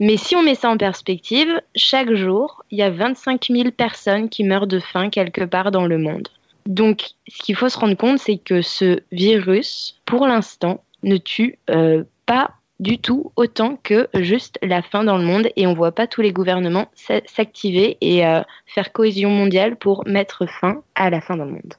Mais 0.01 0.17
si 0.17 0.35
on 0.35 0.41
met 0.41 0.55
ça 0.55 0.71
en 0.71 0.77
perspective, 0.77 1.61
chaque 1.75 2.11
jour, 2.15 2.65
il 2.71 2.79
y 2.79 2.81
a 2.81 2.89
25 2.89 3.49
000 3.51 3.69
personnes 3.69 4.29
qui 4.29 4.43
meurent 4.43 4.65
de 4.65 4.79
faim 4.79 5.11
quelque 5.11 5.43
part 5.43 5.69
dans 5.69 5.85
le 5.85 5.99
monde. 5.99 6.27
Donc, 6.65 7.11
ce 7.27 7.43
qu'il 7.43 7.55
faut 7.55 7.69
se 7.69 7.77
rendre 7.77 7.95
compte, 7.95 8.17
c'est 8.17 8.39
que 8.39 8.63
ce 8.63 9.01
virus, 9.11 10.01
pour 10.05 10.25
l'instant, 10.25 10.83
ne 11.03 11.17
tue 11.17 11.59
euh, 11.69 12.03
pas 12.25 12.49
du 12.79 12.97
tout 12.97 13.31
autant 13.35 13.77
que 13.83 14.07
juste 14.15 14.57
la 14.63 14.81
faim 14.81 15.03
dans 15.03 15.19
le 15.19 15.23
monde 15.23 15.49
et 15.55 15.67
on 15.67 15.75
voit 15.75 15.91
pas 15.91 16.07
tous 16.07 16.21
les 16.21 16.33
gouvernements 16.33 16.87
s'activer 16.95 17.99
et 18.01 18.25
euh, 18.25 18.41
faire 18.65 18.91
cohésion 18.93 19.29
mondiale 19.29 19.75
pour 19.75 20.03
mettre 20.07 20.47
fin 20.47 20.81
à 20.95 21.11
la 21.11 21.21
faim 21.21 21.37
dans 21.37 21.45
le 21.45 21.51
monde. 21.51 21.75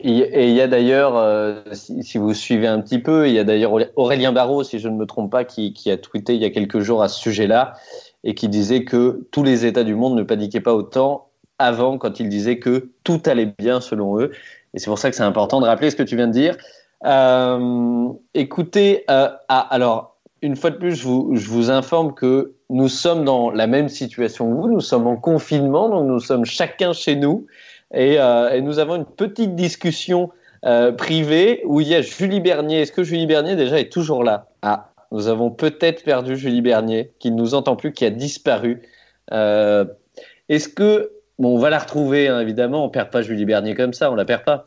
Et 0.00 0.48
il 0.48 0.54
y 0.54 0.60
a 0.60 0.68
d'ailleurs, 0.68 1.16
euh, 1.16 1.60
si, 1.72 2.18
vous 2.18 2.32
suivez 2.32 2.68
un 2.68 2.80
petit 2.80 3.00
peu, 3.00 3.26
il 3.26 3.34
y 3.34 3.38
a 3.38 3.44
d'ailleurs 3.44 3.72
Aurélien 3.96 4.30
Barraud, 4.30 4.62
si 4.62 4.78
je 4.78 4.88
ne 4.88 4.96
me 4.96 5.06
trompe 5.06 5.32
pas, 5.32 5.44
qui, 5.44 5.72
a 5.90 5.96
tweeté 5.96 6.36
il 6.36 6.40
y 6.40 6.44
a 6.44 6.50
quelques 6.50 6.78
jours 6.80 7.02
à 7.02 7.08
ce 7.08 7.18
sujet-là 7.18 7.74
et 8.22 8.36
qui 8.36 8.48
disait 8.48 8.84
que 8.84 9.26
tous 9.32 9.42
les 9.42 9.66
États 9.66 9.82
du 9.82 9.96
monde 9.96 10.14
ne 10.14 10.22
paniquaient 10.22 10.60
pas 10.60 10.74
autant 10.74 11.30
avant 11.58 11.98
quand 11.98 12.20
il 12.20 12.28
disait 12.28 12.60
que 12.60 12.90
tout 13.02 13.20
allait 13.26 13.52
bien 13.58 13.80
selon 13.80 14.20
eux. 14.20 14.30
Et 14.72 14.78
c'est 14.78 14.86
pour 14.86 15.00
ça 15.00 15.10
que 15.10 15.16
c'est 15.16 15.24
important 15.24 15.60
de 15.60 15.66
rappeler 15.66 15.90
ce 15.90 15.96
que 15.96 16.04
tu 16.04 16.14
viens 16.14 16.28
de 16.28 16.32
dire. 16.32 16.56
Euh, 17.04 18.08
écoutez, 18.34 19.04
euh, 19.10 19.30
ah, 19.48 19.66
alors, 19.70 20.16
une 20.42 20.54
fois 20.54 20.70
de 20.70 20.76
plus, 20.76 20.94
je 20.94 21.48
vous 21.48 21.70
informe 21.70 22.14
que 22.14 22.54
nous 22.70 22.88
sommes 22.88 23.24
dans 23.24 23.50
la 23.50 23.66
même 23.66 23.88
situation 23.88 24.48
que 24.48 24.54
vous. 24.54 24.68
Nous 24.68 24.80
sommes 24.80 25.08
en 25.08 25.16
confinement, 25.16 25.88
donc 25.88 26.06
nous 26.06 26.20
sommes 26.20 26.44
chacun 26.44 26.92
chez 26.92 27.16
nous. 27.16 27.46
Et, 27.94 28.18
euh, 28.18 28.50
et, 28.50 28.60
nous 28.60 28.78
avons 28.78 28.96
une 28.96 29.06
petite 29.06 29.54
discussion 29.54 30.30
euh, 30.64 30.92
privée 30.92 31.62
où 31.64 31.80
il 31.80 31.88
y 31.88 31.94
a 31.94 32.02
Julie 32.02 32.40
Bernier. 32.40 32.82
Est-ce 32.82 32.92
que 32.92 33.02
Julie 33.02 33.26
Bernier 33.26 33.56
déjà 33.56 33.80
est 33.80 33.90
toujours 33.90 34.24
là? 34.24 34.48
Ah, 34.62 34.90
nous 35.10 35.28
avons 35.28 35.50
peut-être 35.50 36.04
perdu 36.04 36.36
Julie 36.36 36.60
Bernier, 36.60 37.12
qui 37.18 37.30
ne 37.30 37.36
nous 37.36 37.54
entend 37.54 37.76
plus, 37.76 37.92
qui 37.92 38.04
a 38.04 38.10
disparu. 38.10 38.82
Euh, 39.32 39.86
Est-ce 40.48 40.68
que 40.68 41.12
bon, 41.38 41.56
on 41.56 41.58
va 41.58 41.70
la 41.70 41.78
retrouver, 41.78 42.28
hein, 42.28 42.40
évidemment. 42.40 42.84
On 42.84 42.90
perd 42.90 43.10
pas 43.10 43.22
Julie 43.22 43.46
Bernier 43.46 43.74
comme 43.74 43.94
ça, 43.94 44.10
on 44.10 44.14
la 44.14 44.26
perd 44.26 44.44
pas. 44.44 44.64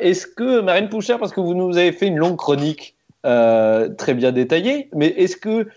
Est-ce 0.00 0.26
que, 0.26 0.60
Marine 0.60 0.88
Pouchard, 0.88 1.20
parce 1.20 1.32
que 1.32 1.40
vous 1.40 1.54
nous 1.54 1.76
avez 1.76 1.92
fait 1.92 2.06
une 2.06 2.16
longue 2.16 2.36
chronique 2.36 2.96
très 3.22 4.14
bien 4.14 4.32
détaillée, 4.32 4.88
mais 4.92 5.06
est-ce 5.06 5.36
que 5.36 5.68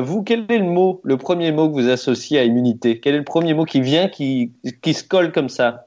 vous, 0.00 0.22
quel 0.24 0.46
est 0.48 0.58
le 0.58 0.64
mot, 0.64 1.00
le 1.04 1.16
premier 1.16 1.52
mot 1.52 1.68
que 1.68 1.74
vous 1.74 1.88
associez 1.88 2.40
à 2.40 2.44
immunité? 2.44 2.98
Quel 2.98 3.14
est 3.14 3.18
le 3.18 3.24
premier 3.24 3.54
mot 3.54 3.64
qui 3.64 3.80
vient, 3.80 4.08
qui, 4.08 4.50
qui 4.80 4.94
se 4.94 5.04
colle 5.04 5.30
comme 5.30 5.48
ça? 5.48 5.84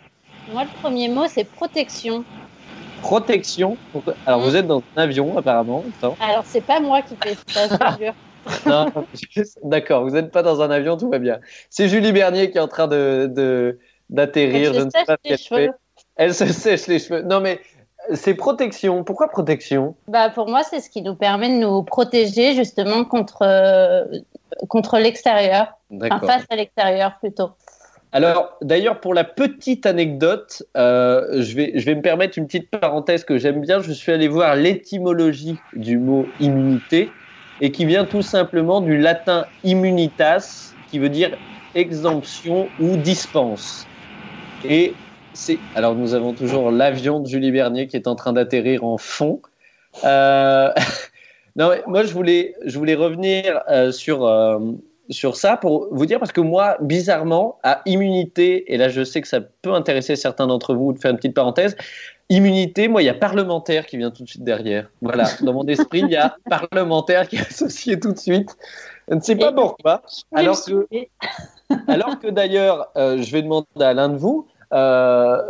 Moi, 0.51 0.63
le 0.63 0.69
premier 0.81 1.09
mot, 1.09 1.25
c'est 1.27 1.43
protection. 1.43 2.23
Protection. 3.01 3.77
Alors, 4.25 4.41
vous 4.41 4.55
êtes 4.55 4.67
dans 4.67 4.83
un 4.95 5.01
avion, 5.01 5.37
apparemment. 5.37 5.83
Attends. 5.97 6.15
Alors, 6.19 6.43
c'est 6.45 6.61
pas 6.61 6.79
moi 6.79 7.01
qui 7.01 7.15
fais 7.15 7.35
ça, 7.47 7.67
c'est 7.69 8.03
sûr. 8.03 8.13
Non, 8.67 8.91
D'accord, 9.63 10.03
vous 10.03 10.11
n'êtes 10.11 10.31
pas 10.31 10.43
dans 10.43 10.61
un 10.61 10.69
avion, 10.69 10.97
tout 10.97 11.09
va 11.09 11.17
bien. 11.17 11.39
C'est 11.71 11.87
Julie 11.87 12.11
Bernier 12.11 12.51
qui 12.51 12.59
est 12.59 12.61
en 12.61 12.67
train 12.67 12.87
de, 12.87 13.79
d'atterrir. 14.11 14.71
Je 14.71 14.81
ne 14.81 14.89
sais 14.91 15.03
pas 15.03 15.17
ce 15.23 15.27
qu'elle 15.27 15.37
fait. 15.39 15.71
Elle 16.15 16.33
se 16.35 16.45
sèche 16.45 16.85
les 16.85 16.99
cheveux. 16.99 17.23
Non, 17.23 17.39
mais 17.39 17.59
c'est 18.13 18.35
protection. 18.35 19.03
Pourquoi 19.03 19.29
protection? 19.29 19.95
Bah, 20.07 20.29
pour 20.29 20.47
moi, 20.47 20.61
c'est 20.63 20.79
ce 20.79 20.89
qui 20.89 21.01
nous 21.01 21.15
permet 21.15 21.49
de 21.49 21.55
nous 21.55 21.83
protéger 21.83 22.53
justement 22.53 23.03
contre, 23.03 23.41
euh, 23.41 24.05
contre 24.69 24.99
l'extérieur, 24.99 25.77
enfin, 25.91 26.19
face 26.19 26.45
à 26.49 26.55
l'extérieur 26.55 27.17
plutôt. 27.19 27.49
Alors, 28.15 28.55
d'ailleurs, 28.61 29.01
pour 29.01 29.13
la 29.13 29.25
petite 29.25 29.85
anecdote, 29.85 30.63
euh, 30.77 31.41
je, 31.41 31.53
vais, 31.53 31.95
me 31.95 32.01
permettre 32.01 32.37
une 32.37 32.45
petite 32.45 32.69
parenthèse 32.69 33.25
que 33.25 33.37
j'aime 33.37 33.59
bien. 33.59 33.81
Je 33.81 33.91
suis 33.91 34.13
allé 34.13 34.29
voir 34.29 34.55
l'étymologie 34.55 35.57
du 35.73 35.97
mot 35.97 36.25
immunité 36.39 37.09
et 37.59 37.73
qui 37.73 37.83
vient 37.83 38.05
tout 38.05 38.21
simplement 38.21 38.79
du 38.79 38.97
latin 38.97 39.45
immunitas, 39.65 40.71
qui 40.89 40.97
veut 40.97 41.09
dire 41.09 41.37
exemption 41.75 42.69
ou 42.79 42.95
dispense. 42.95 43.85
Et 44.63 44.93
c'est. 45.33 45.59
Alors, 45.75 45.93
nous 45.93 46.13
avons 46.13 46.31
toujours 46.31 46.71
l'avion 46.71 47.19
de 47.19 47.27
Julie 47.27 47.51
Bernier 47.51 47.87
qui 47.87 47.97
est 47.97 48.07
en 48.07 48.15
train 48.15 48.31
d'atterrir 48.31 48.85
en 48.85 48.97
fond. 48.97 49.41
Euh, 50.05 50.71
non, 51.57 51.71
moi, 51.85 52.05
je 52.05 52.13
voulais, 52.13 52.55
je 52.63 52.77
voulais 52.77 52.95
revenir 52.95 53.61
euh, 53.69 53.91
sur. 53.91 54.25
Sur 55.09 55.35
ça 55.35 55.57
pour 55.57 55.87
vous 55.91 56.05
dire 56.05 56.19
parce 56.19 56.31
que 56.31 56.41
moi, 56.41 56.77
bizarrement, 56.81 57.59
à 57.63 57.81
immunité, 57.85 58.73
et 58.73 58.77
là 58.77 58.89
je 58.89 59.03
sais 59.03 59.21
que 59.21 59.27
ça 59.27 59.41
peut 59.41 59.73
intéresser 59.73 60.15
certains 60.15 60.47
d'entre 60.47 60.73
vous 60.75 60.93
de 60.93 60.99
faire 60.99 61.11
une 61.11 61.17
petite 61.17 61.35
parenthèse, 61.35 61.75
immunité, 62.29 62.87
moi 62.87 63.01
il 63.01 63.05
y 63.05 63.09
a 63.09 63.13
parlementaire 63.13 63.85
qui 63.85 63.97
vient 63.97 64.11
tout 64.11 64.23
de 64.23 64.29
suite 64.29 64.43
derrière. 64.43 64.89
Voilà, 65.01 65.25
dans 65.41 65.53
mon 65.53 65.65
esprit, 65.67 65.99
il 65.99 66.09
y 66.09 66.15
a 66.15 66.35
parlementaire 66.49 67.27
qui 67.27 67.37
est 67.37 67.47
associé 67.47 67.99
tout 67.99 68.11
de 68.11 68.17
suite. 68.17 68.55
Je 69.09 69.15
ne 69.15 69.21
sais 69.21 69.35
pas 69.35 69.51
pourquoi. 69.51 70.01
Alors 70.33 70.57
que, 70.63 70.87
alors 71.87 72.19
que 72.19 72.27
d'ailleurs, 72.27 72.89
euh, 72.97 73.21
je 73.21 73.31
vais 73.31 73.43
demander 73.43 73.67
à 73.79 73.93
l'un 73.93 74.09
de 74.09 74.17
vous, 74.17 74.47
euh, 74.73 75.41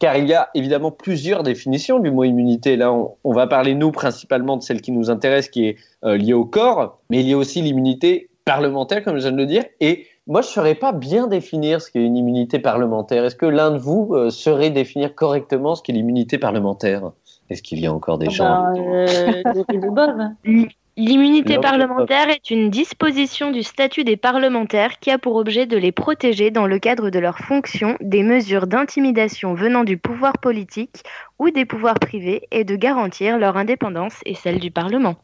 car 0.00 0.16
il 0.16 0.26
y 0.26 0.32
a 0.32 0.48
évidemment 0.54 0.90
plusieurs 0.90 1.42
définitions 1.42 1.98
du 1.98 2.10
mot 2.10 2.24
immunité. 2.24 2.76
Là, 2.76 2.90
on, 2.90 3.14
on 3.24 3.32
va 3.34 3.46
parler, 3.46 3.74
nous, 3.74 3.92
principalement 3.92 4.56
de 4.56 4.62
celle 4.62 4.80
qui 4.80 4.92
nous 4.92 5.10
intéresse, 5.10 5.50
qui 5.50 5.66
est 5.66 5.76
euh, 6.04 6.16
liée 6.16 6.32
au 6.32 6.46
corps, 6.46 6.98
mais 7.10 7.20
il 7.20 7.28
y 7.28 7.34
a 7.34 7.36
aussi 7.36 7.60
l'immunité 7.60 8.30
parlementaire, 8.44 9.02
comme 9.04 9.16
je 9.16 9.22
viens 9.22 9.32
de 9.32 9.36
le 9.36 9.46
dire. 9.46 9.64
Et 9.80 10.06
moi, 10.26 10.42
je 10.42 10.48
ne 10.48 10.52
saurais 10.52 10.74
pas 10.74 10.92
bien 10.92 11.26
définir 11.26 11.80
ce 11.80 11.90
qu'est 11.90 12.04
une 12.04 12.16
immunité 12.16 12.58
parlementaire. 12.58 13.24
Est-ce 13.24 13.36
que 13.36 13.46
l'un 13.46 13.72
de 13.72 13.78
vous 13.78 14.10
euh, 14.12 14.30
saurait 14.30 14.70
définir 14.70 15.14
correctement 15.14 15.74
ce 15.74 15.82
qu'est 15.82 15.92
l'immunité 15.92 16.38
parlementaire? 16.38 17.12
Est-ce 17.50 17.62
qu'il 17.62 17.80
y 17.80 17.86
a 17.86 17.92
encore 17.92 18.18
des 18.18 18.30
gens 18.30 18.72
Ben, 18.74 19.06
euh, 19.06 19.90
Bob. 19.90 20.18
L'immunité 20.98 21.56
parlementaire 21.56 22.28
est 22.28 22.50
une 22.50 22.68
disposition 22.68 23.50
du 23.50 23.62
statut 23.62 24.04
des 24.04 24.18
parlementaires 24.18 24.98
qui 24.98 25.10
a 25.10 25.16
pour 25.16 25.36
objet 25.36 25.64
de 25.64 25.78
les 25.78 25.90
protéger 25.90 26.50
dans 26.50 26.66
le 26.66 26.78
cadre 26.78 27.08
de 27.08 27.18
leurs 27.18 27.38
fonctions 27.38 27.96
des 28.02 28.22
mesures 28.22 28.66
d'intimidation 28.66 29.54
venant 29.54 29.84
du 29.84 29.96
pouvoir 29.96 30.34
politique 30.36 31.02
ou 31.38 31.48
des 31.48 31.64
pouvoirs 31.64 31.98
privés 31.98 32.46
et 32.50 32.64
de 32.64 32.76
garantir 32.76 33.38
leur 33.38 33.56
indépendance 33.56 34.20
et 34.26 34.34
celle 34.34 34.60
du 34.60 34.70
Parlement. 34.70 35.16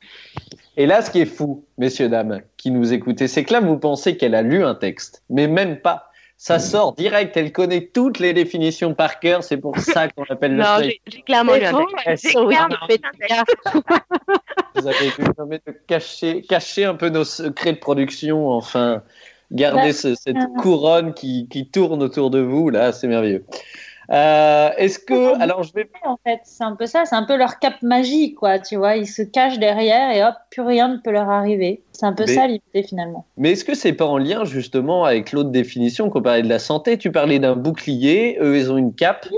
Et 0.79 0.87
là, 0.87 1.03
ce 1.03 1.11
qui 1.11 1.21
est 1.21 1.27
fou, 1.27 1.65
messieurs, 1.77 2.09
dames, 2.09 2.41
qui 2.57 2.71
nous 2.71 2.93
écoutez, 2.93 3.27
c'est 3.27 3.43
que 3.45 3.53
là, 3.53 3.59
vous 3.61 3.77
pensez 3.79 4.17
qu'elle 4.17 4.37
a 4.37 4.43
lu 4.43 4.65
un 4.65 4.77
texte, 4.77 5.25
mais 5.29 5.49
même 5.49 5.81
pas. 5.81 6.05
Ça 6.41 6.61
sort 6.61 6.95
direct, 6.95 7.37
elle 7.37 7.51
connaît 7.51 7.91
toutes 7.93 8.21
les 8.21 8.33
définitions 8.33 8.95
par 8.95 9.19
cœur, 9.19 9.43
c'est 9.43 9.57
pour 9.57 9.77
ça 9.77 10.07
qu'on 10.07 10.23
l'appelle 10.31 10.53
le 10.55 10.63
Non, 10.63 10.77
j'ai 10.81 11.23
clairement 11.23 11.55
lu 11.57 11.65
un 11.65 11.85
texte. 12.05 12.33
Vous 14.77 14.87
avez 14.87 15.11
mais 15.49 15.61
de 15.67 15.73
cacher, 15.89 16.43
cacher 16.43 16.85
un 16.85 16.95
peu 16.95 17.09
nos 17.09 17.25
secrets 17.25 17.73
de 17.73 17.79
production, 17.79 18.51
enfin, 18.51 19.03
garder 19.51 19.89
Bah, 19.89 19.93
ce- 19.93 20.15
cette 20.15 20.37
euh. 20.37 20.61
couronne 20.61 21.13
qui, 21.13 21.49
qui 21.49 21.69
tourne 21.69 22.05
autour 22.05 22.31
de 22.31 22.39
vous, 22.39 22.71
là, 22.71 22.93
c'est 22.93 23.09
merveilleux. 23.09 23.45
Euh, 24.11 24.71
Est-ce 24.79 24.99
que, 24.99 25.39
alors 25.41 25.63
je 25.63 25.73
vais 25.75 25.89
En 26.05 26.19
fait, 26.25 26.41
c'est 26.45 26.65
un 26.65 26.75
peu 26.75 26.87
ça, 26.87 27.05
c'est 27.05 27.15
un 27.15 27.25
peu 27.25 27.37
leur 27.37 27.59
cap 27.59 27.75
magie, 27.83 28.35
quoi, 28.35 28.59
tu 28.59 28.77
vois. 28.77 28.97
Ils 28.97 29.07
se 29.07 29.21
cachent 29.23 29.59
derrière 29.59 30.11
et 30.11 30.25
hop, 30.25 30.35
plus 30.51 30.63
rien 30.63 30.89
ne 30.89 30.97
peut 30.97 31.11
leur 31.11 31.29
arriver. 31.29 31.83
C'est 31.93 32.07
un 32.07 32.15
peu 32.15 32.25
Mais- 32.27 32.35
ça 32.35 32.47
l'idée 32.47 32.83
finalement. 32.83 33.27
Mais 33.37 33.53
est-ce 33.53 33.65
que 33.65 33.75
c'est 33.75 33.93
pas 33.93 34.07
en 34.07 34.17
lien 34.19 34.45
justement 34.45 35.05
avec 35.05 35.33
l'autre 35.33 35.51
définition 35.51 36.09
qu'on 36.09 36.23
parlait 36.23 36.43
de 36.43 36.49
la 36.49 36.59
santé? 36.59 36.97
Tu 36.97 37.13
parlais 37.13 37.39
d'un 37.39 37.55
bouclier, 37.57 38.39
eux 38.41 38.57
ils 38.57 38.73
ont 38.73 38.79
une 38.79 38.95
cape. 38.95 39.29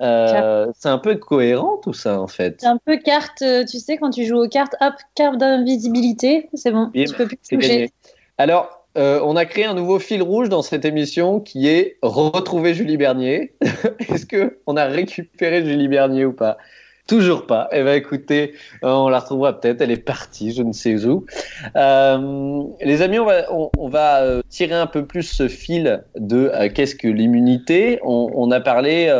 Euh, 0.00 0.66
c'est 0.78 0.88
un 0.90 0.98
peu 0.98 1.16
cohérent 1.16 1.78
tout 1.82 1.92
ça 1.94 2.20
en 2.20 2.28
fait. 2.28 2.56
C'est 2.60 2.68
un 2.68 2.78
peu 2.84 2.98
carte, 2.98 3.42
euh, 3.42 3.64
tu 3.64 3.78
sais, 3.78 3.96
quand 3.96 4.10
tu 4.10 4.24
joues 4.26 4.44
aux 4.44 4.48
cartes, 4.48 4.76
hop, 4.80 4.94
carte 5.14 5.38
d'invisibilité, 5.38 6.48
c'est 6.54 6.70
bon, 6.70 6.90
tu 6.94 7.04
peux 7.16 7.26
plus 7.26 7.36
toucher. 7.38 7.56
gagné. 7.68 7.90
Alors, 8.36 8.77
euh, 8.98 9.20
on 9.22 9.36
a 9.36 9.44
créé 9.44 9.64
un 9.64 9.74
nouveau 9.74 10.00
fil 10.00 10.22
rouge 10.22 10.48
dans 10.48 10.62
cette 10.62 10.84
émission 10.84 11.38
qui 11.38 11.68
est 11.68 11.98
retrouver 12.02 12.74
Julie 12.74 12.96
Bernier. 12.96 13.54
Est-ce 14.12 14.26
que 14.26 14.58
on 14.66 14.76
a 14.76 14.86
récupéré 14.86 15.64
Julie 15.64 15.86
Bernier 15.86 16.24
ou 16.24 16.32
pas? 16.32 16.58
Toujours 17.06 17.46
pas. 17.46 17.68
Eh 17.72 17.82
ben 17.84 17.94
écoutez, 17.94 18.54
euh, 18.82 18.88
on 18.90 19.08
la 19.08 19.20
retrouvera 19.20 19.58
peut-être. 19.58 19.80
Elle 19.80 19.92
est 19.92 19.96
partie, 19.96 20.52
je 20.52 20.62
ne 20.62 20.72
sais 20.72 21.06
où. 21.06 21.24
Euh, 21.76 22.62
les 22.82 23.00
amis, 23.00 23.18
on 23.18 23.88
va, 23.88 24.42
tirer 24.50 24.74
un 24.74 24.86
peu 24.86 25.06
plus 25.06 25.22
ce 25.22 25.48
fil 25.48 26.04
de 26.16 26.50
qu'est-ce 26.74 26.96
que 26.96 27.08
l'immunité? 27.08 28.00
On, 28.02 28.50
a 28.50 28.60
parlé 28.60 29.10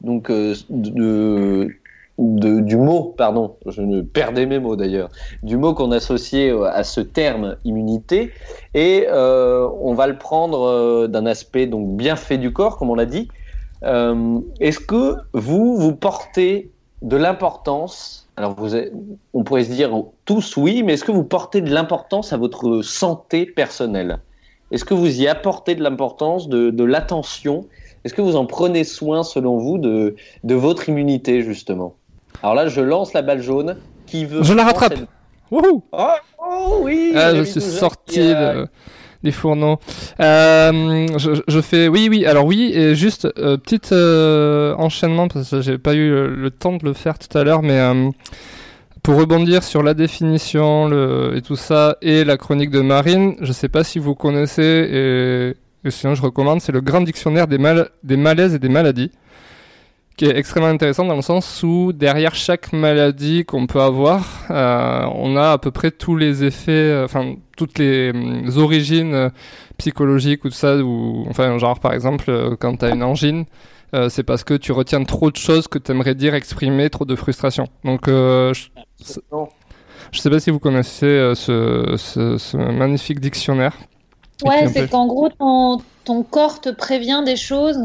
donc 0.00 0.30
de, 0.30 1.68
de- 2.18 2.60
du 2.60 2.76
mot, 2.76 3.14
pardon, 3.16 3.56
je 3.66 3.82
ne 3.82 4.02
perdais 4.02 4.46
mes 4.46 4.58
mots 4.58 4.76
d'ailleurs, 4.76 5.08
du 5.42 5.56
mot 5.56 5.74
qu'on 5.74 5.92
associait 5.92 6.50
euh, 6.50 6.64
à 6.64 6.84
ce 6.84 7.00
terme 7.00 7.56
immunité, 7.64 8.32
et 8.74 9.06
euh, 9.08 9.68
on 9.80 9.94
va 9.94 10.06
le 10.06 10.18
prendre 10.18 10.62
euh, 10.62 11.06
d'un 11.06 11.26
aspect 11.26 11.66
donc 11.66 11.96
bien 11.96 12.16
fait 12.16 12.38
du 12.38 12.52
corps, 12.52 12.76
comme 12.76 12.90
on 12.90 12.94
l'a 12.94 13.06
dit. 13.06 13.28
Euh, 13.84 14.40
Est-ce 14.60 14.80
que 14.80 15.16
vous 15.32 15.76
vous 15.76 15.94
portez 15.94 16.72
de 17.02 17.16
l'importance 17.16 18.24
alors, 18.38 18.54
vous 18.54 18.76
on 19.34 19.42
pourrait 19.42 19.64
se 19.64 19.72
dire 19.72 19.90
tous 20.24 20.56
oui, 20.56 20.84
mais 20.84 20.92
est-ce 20.92 21.02
que 21.02 21.10
vous 21.10 21.24
portez 21.24 21.60
de 21.60 21.72
l'importance 21.74 22.32
à 22.32 22.36
votre 22.36 22.82
santé 22.82 23.46
personnelle? 23.46 24.20
Est-ce 24.70 24.84
que 24.84 24.94
vous 24.94 25.20
y 25.20 25.26
apportez 25.26 25.74
de 25.74 25.82
l'importance, 25.82 26.48
de, 26.48 26.70
de 26.70 26.84
l'attention? 26.84 27.66
Est-ce 28.04 28.14
que 28.14 28.22
vous 28.22 28.36
en 28.36 28.46
prenez 28.46 28.84
soin, 28.84 29.24
selon 29.24 29.58
vous, 29.58 29.78
de, 29.78 30.14
de 30.44 30.54
votre 30.54 30.88
immunité, 30.88 31.42
justement? 31.42 31.97
Alors 32.42 32.54
là, 32.54 32.68
je 32.68 32.80
lance 32.80 33.12
la 33.12 33.22
balle 33.22 33.42
jaune. 33.42 33.76
Qui 34.06 34.24
veut 34.24 34.42
Je 34.42 34.54
la 34.54 34.64
rattrape. 34.64 34.94
cette- 34.96 35.08
Wouhou 35.50 35.82
Oh, 35.92 36.08
oh 36.38 36.78
oui 36.82 37.12
Ah, 37.16 37.34
je 37.34 37.42
suis 37.42 37.60
sorti 37.60 38.20
de- 38.20 38.66
des 39.22 39.32
fourneaux. 39.32 39.78
Euh, 40.20 41.06
je, 41.18 41.40
je 41.46 41.60
fais 41.60 41.88
oui, 41.88 42.08
oui. 42.10 42.24
Alors 42.26 42.44
oui, 42.46 42.70
et 42.74 42.94
juste 42.94 43.26
euh, 43.38 43.56
petit 43.56 43.80
euh, 43.92 44.74
enchaînement 44.76 45.28
parce 45.28 45.50
que 45.50 45.60
j'ai 45.60 45.76
pas 45.78 45.94
eu 45.94 46.08
le, 46.10 46.34
le 46.36 46.50
temps 46.50 46.76
de 46.76 46.84
le 46.84 46.92
faire 46.92 47.18
tout 47.18 47.36
à 47.36 47.44
l'heure, 47.44 47.62
mais 47.62 47.78
euh, 47.80 48.10
pour 49.02 49.16
rebondir 49.16 49.62
sur 49.64 49.82
la 49.82 49.94
définition 49.94 50.86
le, 50.88 51.32
et 51.36 51.42
tout 51.42 51.56
ça 51.56 51.96
et 52.02 52.24
la 52.24 52.36
chronique 52.36 52.70
de 52.70 52.80
Marine, 52.80 53.34
je 53.40 53.52
sais 53.52 53.68
pas 53.68 53.84
si 53.84 53.98
vous 53.98 54.14
connaissez 54.14 54.62
et, 54.62 55.86
et 55.86 55.90
sinon 55.90 56.14
je 56.14 56.22
recommande, 56.22 56.60
c'est 56.60 56.72
le 56.72 56.80
Grand 56.80 57.00
Dictionnaire 57.00 57.46
des, 57.46 57.58
mal, 57.58 57.88
des 58.04 58.16
malaises 58.16 58.54
et 58.54 58.58
des 58.58 58.68
maladies 58.68 59.10
qui 60.18 60.26
est 60.26 60.36
extrêmement 60.36 60.68
intéressant 60.68 61.04
dans 61.06 61.16
le 61.16 61.22
sens 61.22 61.62
où 61.62 61.92
derrière 61.94 62.34
chaque 62.34 62.72
maladie 62.74 63.44
qu'on 63.46 63.66
peut 63.66 63.80
avoir, 63.80 64.44
euh, 64.50 65.06
on 65.14 65.36
a 65.36 65.52
à 65.52 65.58
peu 65.58 65.70
près 65.70 65.90
tous 65.92 66.16
les 66.16 66.44
effets, 66.44 66.72
euh, 66.72 67.04
enfin 67.06 67.36
toutes 67.56 67.78
les, 67.78 68.10
hum, 68.10 68.44
les 68.44 68.58
origines 68.58 69.14
euh, 69.14 69.30
psychologiques 69.78 70.44
ou 70.44 70.48
tout 70.50 70.54
ça, 70.56 70.76
ou 70.76 71.24
enfin 71.30 71.56
genre 71.58 71.78
par 71.80 71.92
exemple 71.94 72.56
quand 72.60 72.76
tu 72.78 72.84
as 72.84 72.90
une 72.90 73.04
angine, 73.04 73.44
euh, 73.94 74.08
c'est 74.10 74.24
parce 74.24 74.44
que 74.44 74.54
tu 74.54 74.72
retiens 74.72 75.04
trop 75.04 75.30
de 75.30 75.36
choses 75.36 75.68
que 75.68 75.78
tu 75.78 75.92
aimerais 75.92 76.14
dire 76.16 76.34
exprimer, 76.34 76.90
trop 76.90 77.04
de 77.06 77.16
frustration. 77.16 77.66
Donc 77.84 78.08
euh, 78.08 78.52
je, 78.52 78.68
je 80.12 80.18
sais 80.20 80.30
pas 80.30 80.40
si 80.40 80.50
vous 80.50 80.58
connaissez 80.58 81.06
euh, 81.06 81.34
ce, 81.36 81.94
ce, 81.96 82.38
ce 82.38 82.56
magnifique 82.56 83.20
dictionnaire. 83.20 83.76
Ouais, 84.44 84.66
c'est 84.68 84.82
peu- 84.82 84.88
qu'en 84.88 85.06
gros, 85.06 85.28
ton, 85.30 85.78
ton 86.04 86.22
corps 86.22 86.60
te 86.60 86.70
prévient 86.70 87.22
des 87.24 87.36
choses 87.36 87.78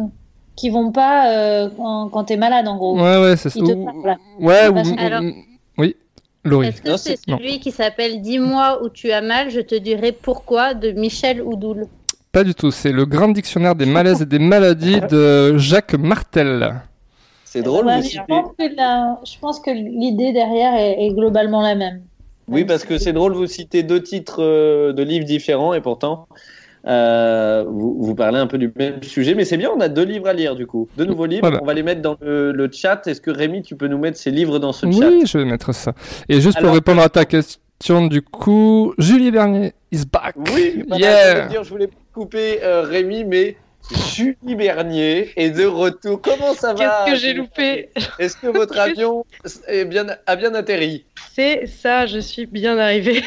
qui 0.55 0.69
vont 0.69 0.91
pas 0.91 1.31
euh, 1.31 1.69
quand, 1.75 2.09
quand 2.09 2.23
t'es 2.25 2.37
malade, 2.37 2.67
en 2.67 2.77
gros. 2.77 2.95
Ouais 2.99 3.17
ouais 3.21 3.35
c'est 3.37 3.49
ça. 3.49 3.59
Ouais, 4.39 4.67
ou- 4.69 4.77
Alors- 4.97 5.21
oui, 5.77 5.95
Laurie. 6.43 6.67
Est-ce 6.67 6.81
que 6.81 6.97
c'est 6.97 7.27
non. 7.27 7.37
celui 7.37 7.59
qui 7.59 7.71
s'appelle 7.71 8.21
Dis-moi 8.21 8.83
où 8.83 8.89
tu 8.89 9.11
as 9.11 9.21
mal, 9.21 9.49
je 9.49 9.61
te 9.61 9.75
dirai 9.75 10.11
pourquoi 10.11 10.73
de 10.73 10.91
Michel 10.91 11.41
Oudoul 11.41 11.87
Pas 12.31 12.43
du 12.43 12.53
tout, 12.53 12.71
c'est 12.71 12.91
le 12.91 13.05
grand 13.05 13.29
dictionnaire 13.29 13.75
des 13.75 13.85
malaises 13.85 14.21
et 14.21 14.25
des 14.25 14.39
maladies 14.39 14.99
de 15.09 15.57
Jacques 15.57 15.95
Martel. 15.95 16.81
C'est 17.45 17.61
drôle, 17.61 17.85
Ouais, 17.85 17.97
mais 18.01 18.07
je 18.09 18.19
pense 18.27 18.49
que 18.57 18.75
la- 18.75 19.19
je 19.25 19.37
pense 19.39 19.59
que 19.59 19.69
l'idée 19.71 20.33
derrière 20.33 20.73
est, 20.75 21.05
est 21.05 21.13
globalement 21.13 21.61
la 21.61 21.75
même. 21.75 22.01
Oui, 22.47 22.65
parce 22.65 22.83
que 22.83 22.97
c'est 22.97 23.13
drôle, 23.13 23.33
vous 23.33 23.47
citez 23.47 23.83
deux 23.83 24.03
titres 24.03 24.41
euh, 24.43 24.91
de 24.91 25.01
livres 25.03 25.25
différents 25.25 25.73
et 25.73 25.79
pourtant 25.81 26.27
euh, 26.87 27.63
vous, 27.67 27.95
vous 27.99 28.15
parlez 28.15 28.37
un 28.39 28.47
peu 28.47 28.57
du 28.57 28.71
même 28.75 29.01
sujet. 29.03 29.35
Mais 29.35 29.45
c'est 29.45 29.57
bien, 29.57 29.69
on 29.75 29.79
a 29.79 29.87
deux 29.89 30.03
livres 30.03 30.27
à 30.27 30.33
lire 30.33 30.55
du 30.55 30.65
coup. 30.67 30.87
Deux 30.97 31.05
nouveaux 31.05 31.25
livres, 31.25 31.41
Voilà. 31.43 31.59
on 31.61 31.65
va 31.65 31.73
les 31.73 31.83
mettre 31.83 32.01
dans 32.01 32.17
le, 32.21 32.51
le 32.51 32.69
chat. 32.71 33.05
Est-ce 33.07 33.21
que 33.21 33.31
Rémi, 33.31 33.61
tu 33.61 33.75
peux 33.75 33.87
nous 33.87 33.97
mettre 33.97 34.17
ces 34.17 34.31
livres 34.31 34.59
dans 34.59 34.73
ce 34.73 34.85
chat? 34.91 35.07
Oui, 35.07 35.23
je 35.25 35.37
vais 35.37 35.45
mettre 35.45 35.73
ça. 35.73 35.93
Et 36.29 36.41
juste 36.41 36.57
Alors- 36.57 36.69
pour 36.69 36.75
répondre 36.75 37.01
à 37.01 37.09
ta 37.09 37.25
question, 37.25 38.07
du 38.07 38.21
coup, 38.21 38.93
Julie 38.97 39.31
Bernier 39.31 39.73
is 39.91 40.03
back. 40.11 40.35
Oui, 40.53 40.83
Yeah. 40.97 41.09
je 41.27 41.35
voulais 41.35 41.47
dire, 41.49 41.63
je 41.63 41.69
voulais 41.69 41.89
couper 42.13 42.59
euh, 42.63 42.81
Rémi, 42.83 43.23
mais 43.25 43.55
Julie 43.91 44.55
Bernier 44.55 45.33
est 45.35 45.49
de 45.49 45.65
retour. 45.65 46.21
Comment 46.21 46.53
ça 46.53 46.73
va 46.73 47.05
Qu'est-ce 47.05 47.11
que 47.11 47.19
j'ai 47.19 47.33
loupé 47.33 47.89
Est-ce 48.19 48.37
que 48.37 48.47
votre 48.47 48.79
avion 48.79 49.25
est 49.67 49.85
bien, 49.85 50.07
a 50.25 50.35
bien 50.35 50.53
atterri 50.53 51.05
C'est 51.33 51.65
ça, 51.67 52.05
je 52.05 52.19
suis 52.19 52.45
bien 52.45 52.77
arrivée. 52.77 53.23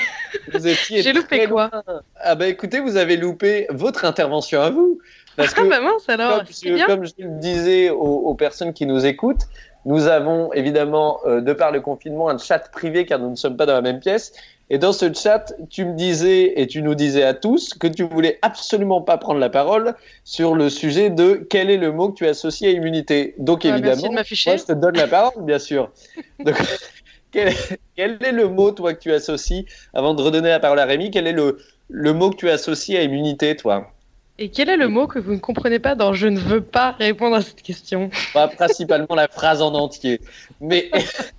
J'ai 0.55 1.13
loupé 1.13 1.47
quoi 1.47 1.71
loin. 1.71 1.83
Ah 2.21 2.35
bah 2.35 2.47
écoutez, 2.49 2.81
vous 2.81 2.97
avez 2.97 3.17
loupé 3.17 3.67
votre 3.71 4.05
intervention 4.05 4.61
à 4.61 4.71
vous. 4.71 4.99
Parce 5.37 5.53
que 5.53 5.61
Ah 5.63 5.69
bah 5.69 5.81
mince 5.81 6.09
alors, 6.09 6.39
comme, 6.39 6.47
je, 6.49 6.87
comme 6.87 7.05
je 7.05 7.13
le 7.19 7.39
disais 7.39 7.91
aux, 7.91 7.97
aux 7.99 8.35
personnes 8.35 8.73
qui 8.73 8.87
nous 8.87 9.05
écoutent, 9.05 9.47
nous 9.85 10.09
avons 10.09 10.53
évidemment, 10.53 11.21
euh, 11.27 11.41
de 11.41 11.53
par 11.53 11.71
le 11.71 11.81
confinement, 11.81 12.29
un 12.29 12.39
chat 12.39 12.59
privé 12.71 13.07
car 13.07 13.21
nous 13.21 13.31
ne 13.31 13.37
sommes 13.37 13.57
pas 13.57 13.67
dans 13.67 13.75
la 13.75 13.83
même 13.83 14.01
pièce. 14.01 14.33
Et 14.69 14.79
dans 14.79 14.93
ce 14.93 15.13
chat, 15.13 15.55
tu 15.71 15.85
me 15.85 15.95
disais 15.95 16.61
et 16.61 16.67
tu 16.67 16.83
nous 16.83 16.97
disais 16.97 17.23
à 17.23 17.35
tous 17.35 17.73
que 17.75 17.87
tu 17.87 18.03
voulais 18.03 18.39
absolument 18.43 19.01
pas 19.01 19.17
prendre 19.17 19.39
la 19.39 19.49
parole 19.49 19.95
sur 20.25 20.57
le 20.57 20.71
sujet 20.71 21.09
de 21.09 21.47
quel 21.49 21.71
est 21.71 21.77
le 21.77 21.93
mot 21.93 22.09
que 22.09 22.17
tu 22.17 22.27
associes 22.27 22.67
à 22.67 22.71
immunité. 22.71 23.35
Donc 23.39 23.65
Ah, 23.65 23.69
évidemment, 23.69 24.13
moi 24.13 24.23
je 24.25 24.65
te 24.65 24.73
donne 24.73 24.97
la 24.97 25.07
parole, 25.07 25.45
bien 25.45 25.61
sûr. 25.61 25.93
Donc, 26.41 26.57
quel, 27.31 27.53
quel 27.95 28.19
est 28.21 28.33
le 28.33 28.49
mot, 28.49 28.73
toi, 28.73 28.93
que 28.93 28.99
tu 28.99 29.13
associes, 29.13 29.67
avant 29.95 30.15
de 30.15 30.23
redonner 30.23 30.49
la 30.49 30.59
parole 30.59 30.81
à 30.81 30.85
Rémi, 30.85 31.13
quel 31.13 31.29
est 31.29 31.33
le, 31.33 31.59
le 31.89 32.13
mot 32.13 32.31
que 32.31 32.37
tu 32.37 32.51
associes 32.51 32.97
à 32.97 33.03
immunité, 33.03 33.55
toi? 33.55 33.93
Et 34.39 34.51
quel 34.51 34.69
est 34.69 34.77
le 34.77 34.89
mot 34.89 35.07
que 35.07 35.19
vous 35.19 35.33
ne 35.33 35.39
comprenez 35.39 35.79
pas 35.79 35.95
dans 35.95 36.13
je 36.13 36.27
ne 36.27 36.39
veux 36.39 36.61
pas 36.61 36.91
répondre 36.91 37.37
à 37.37 37.41
cette 37.41 37.63
question? 37.63 38.11
Pas 38.35 38.49
principalement 38.49 39.15
la 39.15 39.29
phrase 39.29 39.63
en 39.63 39.73
entier. 39.73 40.21
Mais 40.61 40.91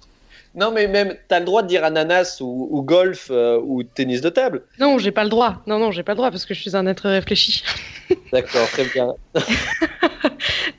non, 0.57 0.71
mais 0.71 0.87
même, 0.87 1.15
tu 1.29 1.35
as 1.35 1.39
le 1.39 1.45
droit 1.45 1.61
de 1.61 1.67
dire 1.67 1.83
ananas 1.85 2.39
ou, 2.41 2.67
ou 2.71 2.81
golf 2.81 3.29
euh, 3.31 3.59
ou 3.63 3.83
tennis 3.83 4.19
de 4.21 4.29
table. 4.29 4.63
Non, 4.79 4.97
j'ai 4.97 5.11
pas 5.11 5.23
le 5.23 5.29
droit. 5.29 5.61
Non, 5.67 5.79
non, 5.79 5.91
j'ai 5.91 6.03
pas 6.03 6.11
le 6.13 6.17
droit 6.17 6.31
parce 6.31 6.45
que 6.45 6.53
je 6.53 6.59
suis 6.61 6.75
un 6.75 6.85
être 6.87 7.07
réfléchi. 7.09 7.63
D'accord, 8.33 8.67
très 8.69 8.85
bien. 8.85 9.13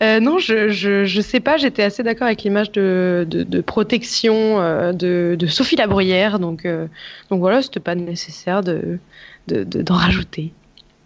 Euh, 0.00 0.20
non, 0.20 0.38
je, 0.38 0.68
je, 0.68 1.04
je 1.04 1.20
sais 1.20 1.40
pas, 1.40 1.56
j'étais 1.56 1.82
assez 1.82 2.04
d'accord 2.04 2.28
avec 2.28 2.42
l'image 2.44 2.70
de, 2.70 3.26
de, 3.28 3.42
de 3.42 3.60
protection 3.60 4.60
euh, 4.60 4.92
de, 4.92 5.34
de 5.36 5.46
Sophie 5.48 5.74
Labruyère, 5.74 6.38
donc, 6.38 6.64
euh, 6.66 6.86
donc 7.30 7.40
voilà, 7.40 7.62
c'était 7.62 7.80
pas 7.80 7.96
nécessaire 7.96 8.62
de, 8.62 9.00
de, 9.48 9.64
de- 9.64 9.82
d'en 9.82 9.94
rajouter. 9.94 10.52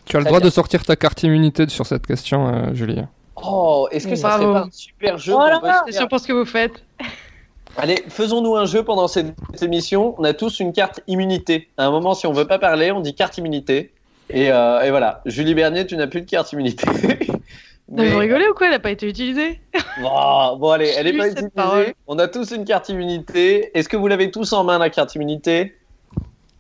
Tu 0.05 0.17
as 0.17 0.19
le 0.21 0.27
droit 0.27 0.41
bien. 0.41 0.49
de 0.49 0.53
sortir 0.53 0.83
ta 0.85 0.95
carte 0.97 1.23
immunité 1.23 1.67
sur 1.71 1.87
cette 1.87 2.07
question, 2.07 2.49
euh, 2.49 2.75
Julie. 2.75 3.01
Oh, 3.37 3.89
est-ce 3.91 4.07
que 4.07 4.15
ça 4.15 4.29
Bravo. 4.37 4.43
serait 4.43 4.53
pas 4.61 4.67
un 4.67 4.71
super 4.71 5.17
jeu 5.19 5.33
Oh 5.35 5.39
qu'on 5.39 5.47
là 5.47 5.61
peut 5.61 5.67
là. 5.69 5.83
se 5.87 5.93
C'est 5.93 5.99
sûr 5.99 6.09
pour 6.09 6.21
ce 6.21 6.27
que 6.29 6.33
vous 6.35 6.45
faites. 6.45 6.85
Allez, 7.77 8.05
faisons-nous 8.09 8.57
un 8.57 8.67
jeu 8.67 8.83
pendant 8.85 9.09
cette 9.09 9.35
émission. 9.63 10.15
On 10.19 10.25
a 10.25 10.35
tous 10.35 10.61
une 10.61 10.73
carte 10.73 11.01
immunité. 11.07 11.69
À 11.79 11.87
un 11.87 11.91
moment, 11.91 12.15
si 12.15 12.27
on 12.27 12.33
veut 12.33 12.47
pas 12.47 12.59
parler, 12.59 12.93
on 12.93 13.01
dit 13.01 13.15
carte 13.15 13.39
immunité. 13.39 13.93
Et, 14.31 14.51
euh, 14.53 14.81
et 14.83 14.91
voilà. 14.91 15.23
Julie 15.27 15.55
Bernier, 15.55 15.87
tu 15.87 15.97
n'as 15.97 16.07
plus 16.07 16.21
de 16.23 16.31
carte 16.31 16.53
immunité. 16.53 16.87
Non, 17.89 18.05
mais 18.05 18.11
Vous 18.11 18.19
rigolez 18.21 18.47
ou 18.49 18.55
quoi? 18.55 18.69
Elle 18.69 18.75
a 18.75 18.79
pas 18.79 18.93
été 18.93 19.07
utilisée? 19.07 19.61
Bon, 20.01 20.57
bon, 20.57 20.71
allez, 20.71 20.95
elle 20.97 21.09
est 21.09 21.13
Juste 21.13 21.21
pas 21.25 21.29
utilisée. 21.29 21.51
parole. 21.51 21.95
On 22.07 22.19
a 22.19 22.27
tous 22.27 22.51
une 22.53 22.65
carte 22.65 22.89
immunité. 22.89 23.77
Est-ce 23.77 23.87
que 23.87 23.99
vous 23.99 24.07
l'avez 24.09 24.31
tous 24.31 24.55
en 24.55 24.65
main, 24.65 24.79
la 24.79 24.89
carte 24.89 25.15
immunité? 25.15 25.77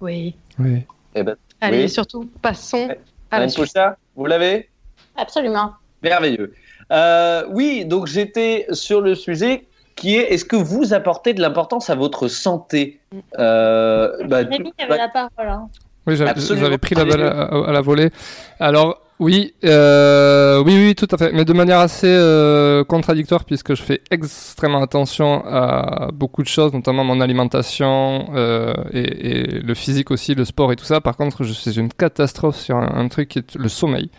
Oui. 0.00 0.34
Oui. 0.58 0.82
Eh 1.14 1.22
ben, 1.22 1.36
Allez, 1.62 1.84
Oui. 1.84 1.88
surtout, 1.88 2.28
passons 2.42 2.88
Ouais. 2.88 3.00
à 3.30 3.38
la 3.40 3.48
suite. 3.48 3.78
Vous 4.14 4.26
l'avez? 4.26 4.68
Absolument. 5.16 5.70
Merveilleux. 6.02 6.52
Euh, 6.90 7.44
oui, 7.50 7.86
donc 7.86 8.08
j'étais 8.08 8.66
sur 8.72 9.00
le 9.00 9.14
sujet 9.14 9.64
qui 9.96 10.16
est 10.16 10.32
est-ce 10.32 10.44
que 10.44 10.56
vous 10.56 10.94
apportez 10.94 11.34
de 11.34 11.40
l'importance 11.40 11.90
à 11.90 11.94
votre 11.94 12.28
santé? 12.28 13.00
Euh, 13.38 14.26
bah, 14.26 14.38
Rémi, 14.38 14.72
tu 14.76 14.84
avais 14.84 14.98
la 14.98 15.08
parole. 15.08 15.30
hein. 15.38 15.68
Oui, 16.06 16.16
j'avais 16.16 16.78
pris 16.78 16.94
la 16.94 17.04
balle 17.04 17.22
à, 17.22 17.68
à 17.68 17.72
la 17.72 17.80
volée. 17.80 18.10
Alors, 18.58 18.98
oui, 19.20 19.54
euh, 19.64 20.60
oui, 20.64 20.74
oui, 20.74 20.94
tout 20.96 21.06
à 21.12 21.16
fait, 21.16 21.30
mais 21.32 21.44
de 21.44 21.52
manière 21.52 21.78
assez 21.78 22.08
euh, 22.08 22.82
contradictoire 22.82 23.44
puisque 23.44 23.76
je 23.76 23.82
fais 23.82 24.00
extrêmement 24.10 24.82
attention 24.82 25.44
à 25.46 26.08
beaucoup 26.12 26.42
de 26.42 26.48
choses, 26.48 26.72
notamment 26.72 27.04
mon 27.04 27.20
alimentation 27.20 28.30
euh, 28.34 28.74
et, 28.92 29.28
et 29.28 29.42
le 29.60 29.74
physique 29.74 30.10
aussi, 30.10 30.34
le 30.34 30.44
sport 30.44 30.72
et 30.72 30.76
tout 30.76 30.84
ça. 30.84 31.00
Par 31.00 31.16
contre, 31.16 31.44
je 31.44 31.52
suis 31.52 31.78
une 31.78 31.92
catastrophe 31.92 32.56
sur 32.56 32.76
un, 32.76 32.96
un 32.96 33.06
truc 33.06 33.28
qui 33.28 33.38
est 33.38 33.54
le 33.54 33.68
sommeil. 33.68 34.10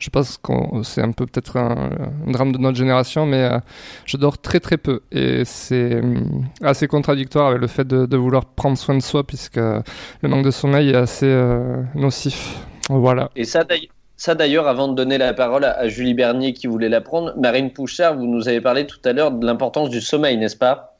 Je 0.00 0.10
pense 0.10 0.38
que 0.38 0.52
c'est 0.82 1.02
un 1.02 1.12
peu 1.12 1.26
peut-être 1.26 1.56
un, 1.58 1.90
un 2.26 2.30
drame 2.32 2.50
de 2.52 2.58
notre 2.58 2.76
génération, 2.76 3.26
mais 3.26 3.44
euh, 3.44 3.58
je 4.06 4.16
dors 4.16 4.38
très 4.38 4.58
très 4.58 4.78
peu 4.78 5.02
et 5.12 5.44
c'est 5.44 6.00
hum, 6.00 6.46
assez 6.62 6.88
contradictoire 6.88 7.48
avec 7.48 7.60
le 7.60 7.66
fait 7.68 7.86
de, 7.86 8.06
de 8.06 8.16
vouloir 8.16 8.46
prendre 8.46 8.76
soin 8.78 8.96
de 8.96 9.02
soi 9.02 9.24
puisque 9.24 9.56
le 9.56 10.28
manque 10.28 10.44
de 10.44 10.50
sommeil 10.50 10.90
est 10.90 10.96
assez 10.96 11.26
euh, 11.26 11.82
nocif. 11.94 12.56
Voilà. 12.88 13.30
Et 13.36 13.44
ça, 13.44 13.62
d'ailleurs- 13.62 13.92
ça 14.16 14.34
d'ailleurs, 14.34 14.66
avant 14.66 14.88
de 14.88 14.94
donner 14.94 15.18
la 15.18 15.32
parole 15.34 15.64
à, 15.64 15.78
à 15.78 15.86
Julie 15.88 16.14
Bernier 16.14 16.54
qui 16.54 16.66
voulait 16.66 16.88
la 16.88 17.00
prendre, 17.02 17.34
Marine 17.38 17.70
Pouchard, 17.70 18.16
vous 18.16 18.26
nous 18.26 18.48
avez 18.48 18.60
parlé 18.60 18.86
tout 18.86 18.98
à 19.04 19.12
l'heure 19.12 19.30
de 19.30 19.46
l'importance 19.46 19.90
du 19.90 20.00
sommeil, 20.00 20.36
n'est-ce 20.38 20.56
pas? 20.56 20.96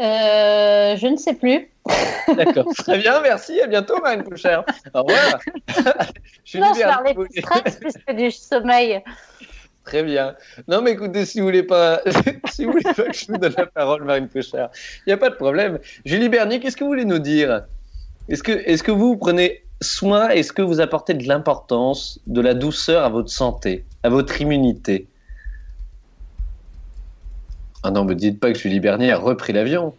Euh, 0.00 0.96
je 0.96 1.06
ne 1.06 1.16
sais 1.16 1.34
plus. 1.34 1.68
D'accord. 2.36 2.66
Très 2.78 2.98
bien, 2.98 3.20
merci. 3.20 3.60
À 3.60 3.66
bientôt, 3.66 4.00
Marine 4.00 4.22
Pouchard. 4.22 4.64
Au 4.94 5.02
revoir. 5.02 5.40
Julie 6.44 6.62
Non, 6.62 6.74
je 6.74 6.82
parlais 6.82 7.14
du 7.14 7.40
stress 7.40 7.76
plus 7.80 7.92
que 8.06 8.12
du 8.12 8.30
sommeil. 8.30 9.02
Très 9.84 10.04
bien. 10.04 10.36
Non, 10.68 10.80
mais 10.80 10.92
écoutez, 10.92 11.24
si 11.24 11.40
vous 11.40 11.46
voulez 11.46 11.64
pas, 11.64 12.00
si 12.50 12.64
vous 12.64 12.72
voulez 12.72 12.84
pas 12.84 12.94
que 12.94 13.12
je 13.12 13.26
vous 13.26 13.36
donne 13.36 13.54
la 13.56 13.66
parole, 13.66 14.04
Marine 14.04 14.28
Pouchard, 14.28 14.70
il 14.98 15.08
n'y 15.08 15.12
a 15.12 15.16
pas 15.16 15.30
de 15.30 15.34
problème. 15.34 15.78
Julie 16.04 16.28
Bernier, 16.28 16.60
qu'est-ce 16.60 16.76
que 16.76 16.84
vous 16.84 16.90
voulez 16.90 17.04
nous 17.04 17.18
dire? 17.18 17.62
Est-ce 18.28 18.44
que, 18.44 18.52
est-ce 18.52 18.84
que 18.84 18.92
vous 18.92 19.16
prenez 19.16 19.64
soin, 19.80 20.28
est-ce 20.28 20.52
que 20.52 20.62
vous 20.62 20.80
apportez 20.80 21.14
de 21.14 21.26
l'importance, 21.26 22.20
de 22.28 22.40
la 22.40 22.54
douceur 22.54 23.04
à 23.04 23.08
votre 23.08 23.30
santé, 23.30 23.84
à 24.04 24.08
votre 24.08 24.40
immunité? 24.40 25.08
Ah 27.82 27.90
non, 27.90 28.04
me 28.04 28.14
dites 28.14 28.38
pas 28.38 28.52
que 28.52 28.58
Julie 28.58 28.78
Bernier 28.78 29.10
a 29.10 29.18
repris 29.18 29.52
l'avion. 29.52 29.92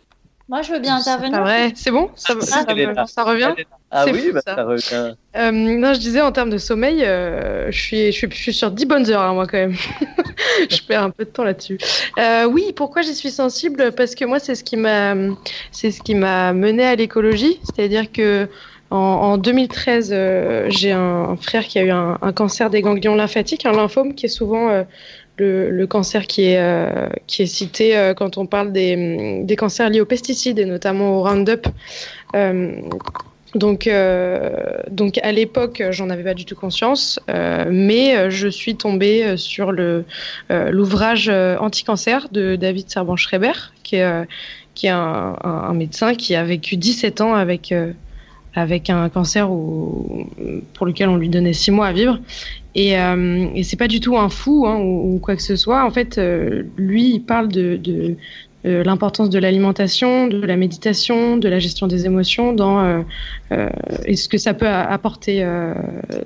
Moi, 0.50 0.62
je 0.62 0.72
veux 0.74 0.80
bien 0.80 1.00
C'est 1.00 1.10
intervenir. 1.10 1.42
vrai, 1.42 1.72
c'est 1.76 1.90
bon 1.92 2.10
ça, 2.16 2.34
Ah, 2.38 2.42
ça- 2.46 2.66
elle 2.68 2.80
est 2.80 2.94
là. 2.94 3.06
ça 3.08 3.24
revient 3.24 3.54
Ah 3.90 4.04
C'est 4.06 4.12
oui, 4.12 4.20
fou, 4.28 4.34
bah, 4.34 4.42
ça. 4.46 4.56
ça 4.56 4.64
revient. 4.64 5.16
Euh, 5.38 5.52
non, 5.52 5.94
je 5.94 6.00
disais 6.00 6.20
en 6.22 6.32
termes 6.34 6.50
de 6.50 6.58
sommeil, 6.58 7.04
euh, 7.06 7.72
je, 7.72 7.80
suis, 7.80 8.06
je, 8.12 8.18
suis, 8.18 8.28
je 8.30 8.36
suis 8.36 8.54
sur 8.54 8.70
10 8.72 8.86
bonnes 8.86 9.10
heures, 9.10 9.22
hein, 9.22 9.34
moi, 9.34 9.48
quand 9.48 9.58
même. 9.58 9.74
je 10.70 10.82
perds 10.86 11.04
un 11.04 11.10
peu 11.12 11.24
de 11.26 11.30
temps 11.30 11.44
là-dessus. 11.46 11.78
Euh, 12.20 12.46
oui, 12.46 12.74
pourquoi 12.76 13.02
j'y 13.04 13.16
suis 13.16 13.32
sensible? 13.32 13.94
Parce 13.96 14.16
que 14.16 14.26
moi, 14.26 14.40
c'est 14.40 14.56
ce 14.56 14.64
qui 14.66 14.76
m'a, 14.76 15.16
c'est 15.72 15.92
ce 15.92 16.02
qui 16.02 16.14
m'a 16.16 16.52
mené 16.54 16.86
à 16.86 16.96
l'écologie. 16.96 17.60
C'est-à-dire 17.64 18.12
que 18.12 18.50
en, 18.92 18.98
en 18.98 19.38
2013, 19.38 20.12
euh, 20.14 20.66
j'ai 20.70 20.92
un, 20.92 21.00
un 21.00 21.36
frère 21.38 21.64
qui 21.66 21.80
a 21.80 21.84
eu 21.84 21.90
un, 21.92 22.18
un 22.22 22.32
cancer 22.34 22.70
des 22.70 22.82
ganglions 22.82 23.16
lymphatiques, 23.16 23.66
un 23.66 23.72
lymphome, 23.72 24.14
qui 24.14 24.26
est 24.26 24.30
souvent 24.30 24.70
euh, 24.70 24.84
le, 25.38 25.86
cancer 25.86 26.28
qui 26.28 26.44
est, 26.44 26.60
euh, 26.60 27.10
qui 27.28 27.48
cité 27.48 27.98
euh, 27.98 28.14
quand 28.14 28.38
on 28.38 28.46
parle 28.46 28.72
des, 28.72 29.56
cancers 29.58 29.90
liés 29.90 30.02
aux 30.02 30.06
pesticides 30.06 30.60
et 30.60 30.66
notamment 30.66 31.18
au 31.18 31.24
Roundup. 31.24 31.68
Euh, 32.36 32.76
donc, 33.56 33.88
donc 34.90 35.20
à 35.20 35.32
l'époque, 35.32 35.84
j'en 35.92 36.10
avais 36.10 36.24
pas 36.24 36.34
du 36.34 36.44
tout 36.44 36.56
conscience, 36.56 37.20
mais 37.70 38.32
je 38.32 38.48
suis 38.48 38.76
tombée 38.76 39.38
sur 39.38 39.72
le 39.72 40.06
l'ouvrage 40.50 41.30
Anti-cancer 41.30 42.30
de 42.32 42.56
David 42.56 42.90
Serban-Schreiber, 42.90 43.54
qui 43.84 43.98
est 43.98 44.28
qui 44.74 44.88
est 44.88 44.90
un, 44.90 45.74
médecin 45.76 46.16
qui 46.16 46.34
a 46.34 46.44
vécu 46.44 46.78
17 46.78 47.22
ans 47.22 47.36
avec 47.36 47.72
avec 48.56 48.90
un 48.90 49.10
cancer 49.10 49.48
pour 49.48 50.86
lequel 50.86 51.10
on 51.10 51.18
lui 51.18 51.30
donnait 51.30 51.54
6 51.54 51.72
mois 51.72 51.88
à 51.88 51.94
vivre. 51.94 52.20
Et, 52.76 52.98
euh, 52.98 53.48
et 53.54 53.64
c'est 53.64 53.78
pas 53.78 53.88
du 53.88 54.00
tout 54.00 54.18
un 54.18 54.30
fou 54.30 54.66
hein, 54.68 54.78
ou, 54.80 55.20
quoi 55.22 55.36
que 55.36 55.42
ce 55.42 55.56
soit. 55.56 55.86
En 55.86 55.92
fait, 55.92 56.18
euh, 56.18 56.64
lui, 56.78 57.16
il 57.16 57.20
parle 57.22 57.48
de, 57.50 57.80
euh, 58.66 58.84
l'importance 58.84 59.30
de 59.30 59.40
l'alimentation, 59.40 60.28
de 60.28 60.46
la 60.46 60.56
méditation, 60.56 61.38
de 61.38 61.50
la 61.50 61.60
gestion 61.60 61.88
des 61.88 62.06
émotions 62.06 62.54
dans 62.54 63.04
euh, 63.52 63.70
et 64.06 64.16
ce 64.16 64.28
que 64.28 64.38
ça 64.38 64.54
peut 64.54 64.68
apporter, 64.68 65.46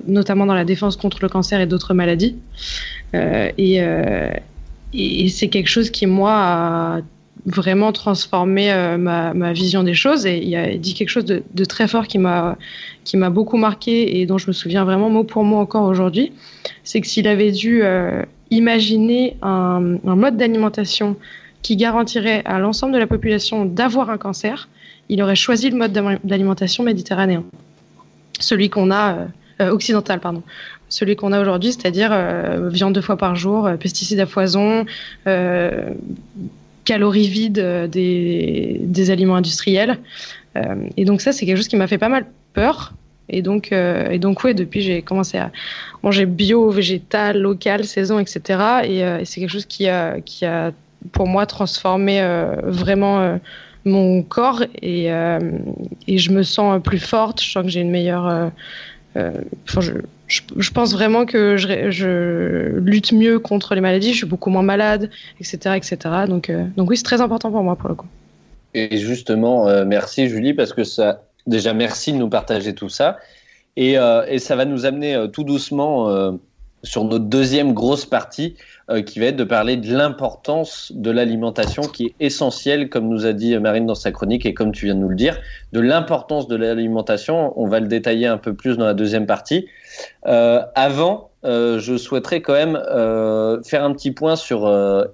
notamment 0.06 0.46
dans 0.46 0.54
la 0.54 0.64
défense 0.64 0.96
contre 0.96 1.18
le 1.20 1.28
cancer 1.28 1.60
et 1.60 1.66
d'autres 1.66 1.94
maladies. 1.94 2.36
Et 3.14 3.80
et 4.94 5.28
c'est 5.28 5.48
quelque 5.48 5.68
chose 5.68 5.90
qui, 5.90 6.06
moi, 6.06 6.32
a 6.32 7.00
vraiment 7.48 7.92
transformé 7.92 8.72
ma, 8.98 9.34
ma, 9.34 9.52
vision 9.52 9.82
des 9.82 9.94
choses. 9.94 10.26
Et 10.26 10.38
il 10.44 10.54
a 10.56 10.76
dit 10.76 10.94
quelque 10.94 11.08
chose 11.08 11.24
de, 11.24 11.64
très 11.64 11.88
fort 11.88 12.06
qui 12.06 12.18
m'a 12.18 12.56
qui 13.04 13.16
m'a 13.16 13.30
beaucoup 13.30 13.56
marqué 13.56 14.20
et 14.20 14.26
dont 14.26 14.38
je 14.38 14.46
me 14.48 14.52
souviens 14.52 14.84
vraiment 14.84 15.10
mot 15.10 15.24
pour 15.24 15.44
mot 15.44 15.56
encore 15.56 15.84
aujourd'hui. 15.84 16.32
C'est 16.84 17.00
que 17.00 17.06
s'il 17.06 17.26
avait 17.26 17.52
dû 17.52 17.82
imaginer 18.50 19.36
un, 19.42 19.80
mode 20.04 20.36
d'alimentation 20.36 21.16
qui 21.62 21.76
garantirait 21.76 22.42
à 22.44 22.58
l'ensemble 22.58 22.92
de 22.94 22.98
la 22.98 23.06
population 23.06 23.64
d'avoir 23.64 24.10
un 24.10 24.18
cancer, 24.18 24.68
il 25.08 25.22
aurait 25.22 25.36
choisi 25.36 25.70
le 25.70 25.76
mode 25.76 25.92
d'alimentation 26.24 26.84
méditerranéen, 26.84 27.44
celui 28.40 28.70
qu'on 28.70 28.90
a 28.90 29.26
euh, 29.60 29.70
occidental, 29.70 30.20
pardon, 30.20 30.42
celui 30.88 31.16
qu'on 31.16 31.32
a 31.32 31.40
aujourd'hui, 31.40 31.72
c'est-à-dire 31.72 32.10
euh, 32.12 32.68
viande 32.68 32.94
deux 32.94 33.00
fois 33.00 33.16
par 33.16 33.34
jour, 33.34 33.66
euh, 33.66 33.76
pesticides 33.76 34.20
à 34.20 34.26
foison, 34.26 34.86
calories 36.88 37.28
vides 37.28 37.88
des, 37.90 38.80
des, 38.82 39.10
aliments 39.10 39.36
industriels. 39.36 39.98
et 40.96 41.04
donc 41.04 41.20
ça, 41.20 41.32
c'est 41.32 41.46
quelque 41.46 41.58
chose 41.58 41.68
qui 41.68 41.76
m'a 41.76 41.86
fait 41.86 41.98
pas 41.98 42.08
mal 42.08 42.26
peur. 42.54 42.94
Et 43.30 43.42
donc, 43.42 43.72
et 43.72 44.18
donc 44.18 44.42
ouais, 44.42 44.54
depuis, 44.54 44.80
j'ai 44.80 45.02
commencé 45.02 45.36
à 45.36 45.52
manger 46.02 46.24
bio, 46.24 46.70
végétal, 46.70 47.38
local, 47.38 47.84
saison, 47.84 48.18
etc. 48.18 48.40
Et, 48.84 49.00
et 49.00 49.24
c'est 49.26 49.40
quelque 49.40 49.50
chose 49.50 49.66
qui 49.66 49.86
a, 49.88 50.20
qui 50.22 50.46
a, 50.46 50.72
pour 51.12 51.26
moi, 51.28 51.44
transformé 51.44 52.22
vraiment 52.64 53.38
mon 53.84 54.22
corps 54.22 54.62
et, 54.80 55.08
et 56.06 56.18
je 56.18 56.30
me 56.30 56.42
sens 56.42 56.80
plus 56.82 56.98
forte. 56.98 57.42
Je 57.42 57.50
sens 57.50 57.64
que 57.64 57.70
j'ai 57.70 57.80
une 57.80 57.90
meilleure 57.90 58.50
euh, 59.18 59.32
je, 59.80 59.92
je, 60.28 60.70
pense 60.70 60.92
vraiment 60.92 61.26
que 61.26 61.56
je, 61.56 62.78
lutte 62.78 63.12
mieux 63.12 63.38
contre 63.38 63.74
les 63.74 63.80
maladies, 63.80 64.12
je 64.12 64.18
suis 64.18 64.26
beaucoup 64.26 64.50
moins 64.50 64.62
malade, 64.62 65.10
etc. 65.40 65.76
etc. 65.76 65.98
Donc, 66.28 66.50
euh, 66.50 66.64
donc 66.76 66.90
oui, 66.90 66.96
c'est 66.96 67.02
très 67.02 67.20
important 67.20 67.50
pour 67.50 67.62
moi 67.62 67.76
pour 67.76 67.88
le 67.88 67.94
coup. 67.94 68.06
Et 68.74 68.98
justement, 68.98 69.68
euh, 69.68 69.84
merci 69.84 70.28
Julie, 70.28 70.54
parce 70.54 70.72
que 70.72 70.84
ça, 70.84 71.22
déjà 71.46 71.72
merci 71.72 72.12
de 72.12 72.18
nous 72.18 72.28
partager 72.28 72.74
tout 72.74 72.88
ça. 72.88 73.18
Et, 73.76 73.92
et 73.92 74.38
ça 74.40 74.56
va 74.56 74.64
nous 74.64 74.86
amener 74.86 75.26
tout 75.32 75.44
doucement 75.44 76.36
sur 76.82 77.04
notre 77.04 77.24
deuxième 77.24 77.74
grosse 77.74 78.06
partie, 78.06 78.56
qui 79.04 79.20
va 79.20 79.26
être 79.26 79.36
de 79.36 79.44
parler 79.44 79.76
de 79.76 79.94
l'importance 79.94 80.92
de 80.94 81.10
l'alimentation, 81.10 81.82
qui 81.82 82.06
est 82.06 82.14
essentielle, 82.20 82.88
comme 82.88 83.06
nous 83.08 83.26
a 83.26 83.34
dit 83.34 83.58
Marine 83.58 83.84
dans 83.84 83.94
sa 83.94 84.12
chronique 84.12 84.46
et 84.46 84.54
comme 84.54 84.72
tu 84.72 84.86
viens 84.86 84.94
de 84.94 85.00
nous 85.00 85.10
le 85.10 85.14
dire, 85.14 85.38
de 85.72 85.80
l'importance 85.80 86.48
de 86.48 86.56
l'alimentation. 86.56 87.52
On 87.60 87.66
va 87.66 87.80
le 87.80 87.86
détailler 87.86 88.26
un 88.26 88.38
peu 88.38 88.54
plus 88.54 88.78
dans 88.78 88.86
la 88.86 88.94
deuxième 88.94 89.26
partie. 89.26 89.66
Euh, 90.26 90.62
avant, 90.74 91.28
euh, 91.44 91.78
je 91.78 91.96
souhaiterais 91.96 92.40
quand 92.40 92.54
même 92.54 92.76
euh, 92.76 93.62
faire 93.62 93.84
un 93.84 93.92
petit 93.92 94.10
point 94.10 94.36
sur, 94.36 94.66
euh, 94.66 95.04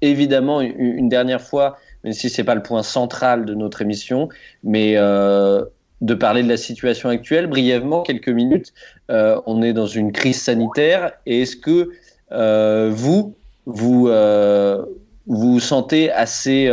évidemment, 0.00 0.60
une, 0.60 0.78
une, 0.78 1.08
dernière 1.08 1.40
fois, 1.40 1.76
même 2.04 2.12
si 2.12 2.30
c'est 2.30 2.44
pas 2.44 2.54
le 2.54 2.62
point 2.62 2.82
central 2.82 3.44
de 3.44 3.54
notre 3.54 3.82
émission, 3.82 4.28
mais 4.64 4.94
euh, 4.96 5.64
de 6.00 6.14
parler 6.14 6.42
de 6.42 6.48
la 6.48 6.56
situation 6.56 7.08
actuelle 7.08 7.46
brièvement, 7.46 8.02
quelques 8.02 8.28
minutes. 8.28 8.72
Euh, 9.10 9.40
on 9.46 9.62
est 9.62 9.72
dans 9.72 9.86
une 9.86 10.12
crise 10.12 10.40
sanitaire 10.40 11.12
et 11.26 11.42
est-ce 11.42 11.56
que 11.56 11.90
vous, 12.90 13.34
vous 13.66 14.10
vous 15.26 15.60
sentez 15.60 16.10
assez, 16.10 16.68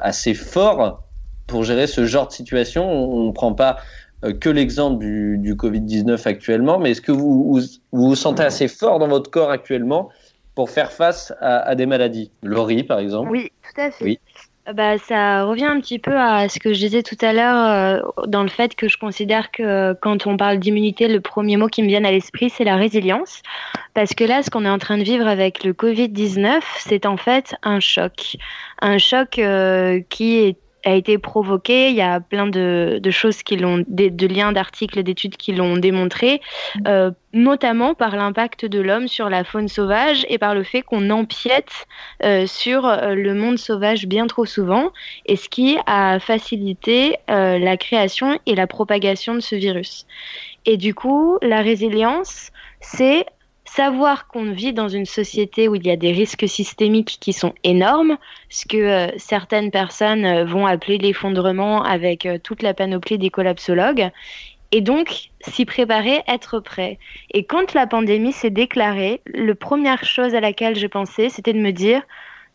assez 0.00 0.34
fort 0.34 1.02
pour 1.46 1.64
gérer 1.64 1.86
ce 1.86 2.04
genre 2.04 2.28
de 2.28 2.32
situation? 2.32 2.88
On 2.88 3.26
ne 3.26 3.32
prend 3.32 3.54
pas 3.54 3.78
euh, 4.24 4.34
que 4.34 4.50
l'exemple 4.50 4.98
du, 4.98 5.38
du 5.38 5.54
Covid-19 5.54 6.28
actuellement, 6.28 6.78
mais 6.78 6.90
est-ce 6.90 7.00
que 7.00 7.12
vous, 7.12 7.54
vous, 7.54 7.60
vous 7.92 8.14
sentez 8.14 8.42
assez 8.42 8.68
fort 8.68 8.98
dans 8.98 9.08
votre 9.08 9.30
corps 9.30 9.50
actuellement 9.50 10.10
pour 10.54 10.68
faire 10.68 10.92
face 10.92 11.32
à, 11.40 11.60
à 11.60 11.74
des 11.74 11.86
maladies? 11.86 12.30
Laurie, 12.42 12.82
par 12.82 12.98
exemple 12.98 13.30
Oui, 13.30 13.50
tout 13.62 13.80
à 13.80 13.90
fait. 13.90 14.04
Oui. 14.04 14.20
Euh, 14.68 14.72
bah, 14.72 14.98
ça 14.98 15.44
revient 15.44 15.64
un 15.64 15.80
petit 15.80 15.98
peu 15.98 16.16
à 16.16 16.48
ce 16.48 16.58
que 16.58 16.72
je 16.72 16.78
disais 16.78 17.02
tout 17.02 17.16
à 17.20 17.32
l'heure 17.32 18.04
euh, 18.06 18.26
dans 18.26 18.42
le 18.42 18.48
fait 18.48 18.74
que 18.74 18.88
je 18.88 18.98
considère 18.98 19.50
que 19.50 19.94
quand 19.94 20.26
on 20.26 20.36
parle 20.36 20.58
d'immunité, 20.58 21.08
le 21.08 21.20
premier 21.20 21.56
mot 21.56 21.68
qui 21.68 21.82
me 21.82 21.88
vient 21.88 22.04
à 22.04 22.10
l'esprit, 22.10 22.50
c'est 22.50 22.64
la 22.64 22.76
résilience. 22.76 23.42
Parce 23.94 24.14
que 24.14 24.24
là, 24.24 24.42
ce 24.42 24.50
qu'on 24.50 24.64
est 24.64 24.70
en 24.70 24.78
train 24.78 24.98
de 24.98 25.02
vivre 25.02 25.26
avec 25.26 25.64
le 25.64 25.72
Covid-19, 25.72 26.60
c'est 26.78 27.06
en 27.06 27.16
fait 27.16 27.54
un 27.62 27.80
choc. 27.80 28.36
Un 28.82 28.98
choc 28.98 29.38
euh, 29.38 30.00
qui 30.08 30.38
est 30.38 30.56
a 30.84 30.94
été 30.94 31.18
provoqué. 31.18 31.90
Il 31.90 31.96
y 31.96 32.02
a 32.02 32.20
plein 32.20 32.46
de, 32.46 32.98
de 33.02 33.10
choses 33.10 33.42
qui 33.42 33.56
l'ont, 33.56 33.84
de, 33.86 34.08
de, 34.08 34.26
liens 34.26 34.52
d'articles, 34.52 35.02
d'études 35.02 35.36
qui 35.36 35.52
l'ont 35.52 35.76
démontré, 35.76 36.40
euh, 36.86 37.10
notamment 37.32 37.94
par 37.94 38.16
l'impact 38.16 38.64
de 38.64 38.80
l'homme 38.80 39.08
sur 39.08 39.28
la 39.28 39.44
faune 39.44 39.68
sauvage 39.68 40.26
et 40.28 40.38
par 40.38 40.54
le 40.54 40.62
fait 40.62 40.82
qu'on 40.82 41.10
empiète 41.10 41.86
euh, 42.24 42.46
sur 42.46 42.86
euh, 42.86 43.14
le 43.14 43.34
monde 43.34 43.58
sauvage 43.58 44.06
bien 44.06 44.26
trop 44.26 44.46
souvent, 44.46 44.90
et 45.26 45.36
ce 45.36 45.48
qui 45.48 45.78
a 45.86 46.18
facilité 46.18 47.16
euh, 47.30 47.58
la 47.58 47.76
création 47.76 48.38
et 48.46 48.54
la 48.54 48.66
propagation 48.66 49.34
de 49.34 49.40
ce 49.40 49.54
virus. 49.54 50.06
Et 50.66 50.76
du 50.76 50.94
coup, 50.94 51.38
la 51.42 51.62
résilience, 51.62 52.50
c'est 52.80 53.26
savoir 53.74 54.26
qu'on 54.26 54.50
vit 54.50 54.72
dans 54.72 54.88
une 54.88 55.06
société 55.06 55.68
où 55.68 55.76
il 55.76 55.86
y 55.86 55.90
a 55.90 55.96
des 55.96 56.10
risques 56.10 56.48
systémiques 56.48 57.18
qui 57.20 57.32
sont 57.32 57.54
énormes, 57.62 58.18
ce 58.48 58.66
que 58.66 58.76
euh, 58.76 59.10
certaines 59.16 59.70
personnes 59.70 60.24
euh, 60.24 60.44
vont 60.44 60.66
appeler 60.66 60.98
l'effondrement 60.98 61.82
avec 61.84 62.26
euh, 62.26 62.38
toute 62.42 62.62
la 62.62 62.74
panoplie 62.74 63.18
des 63.18 63.30
collapsologues, 63.30 64.10
et 64.72 64.80
donc 64.80 65.30
s'y 65.40 65.64
préparer, 65.64 66.22
être 66.26 66.58
prêt. 66.58 66.98
Et 67.32 67.44
quand 67.44 67.72
la 67.74 67.86
pandémie 67.86 68.32
s'est 68.32 68.50
déclarée, 68.50 69.20
la 69.26 69.54
première 69.54 70.04
chose 70.04 70.34
à 70.34 70.40
laquelle 70.40 70.74
j'ai 70.74 70.88
pensé, 70.88 71.28
c'était 71.28 71.52
de 71.52 71.60
me 71.60 71.70
dire, 71.70 72.02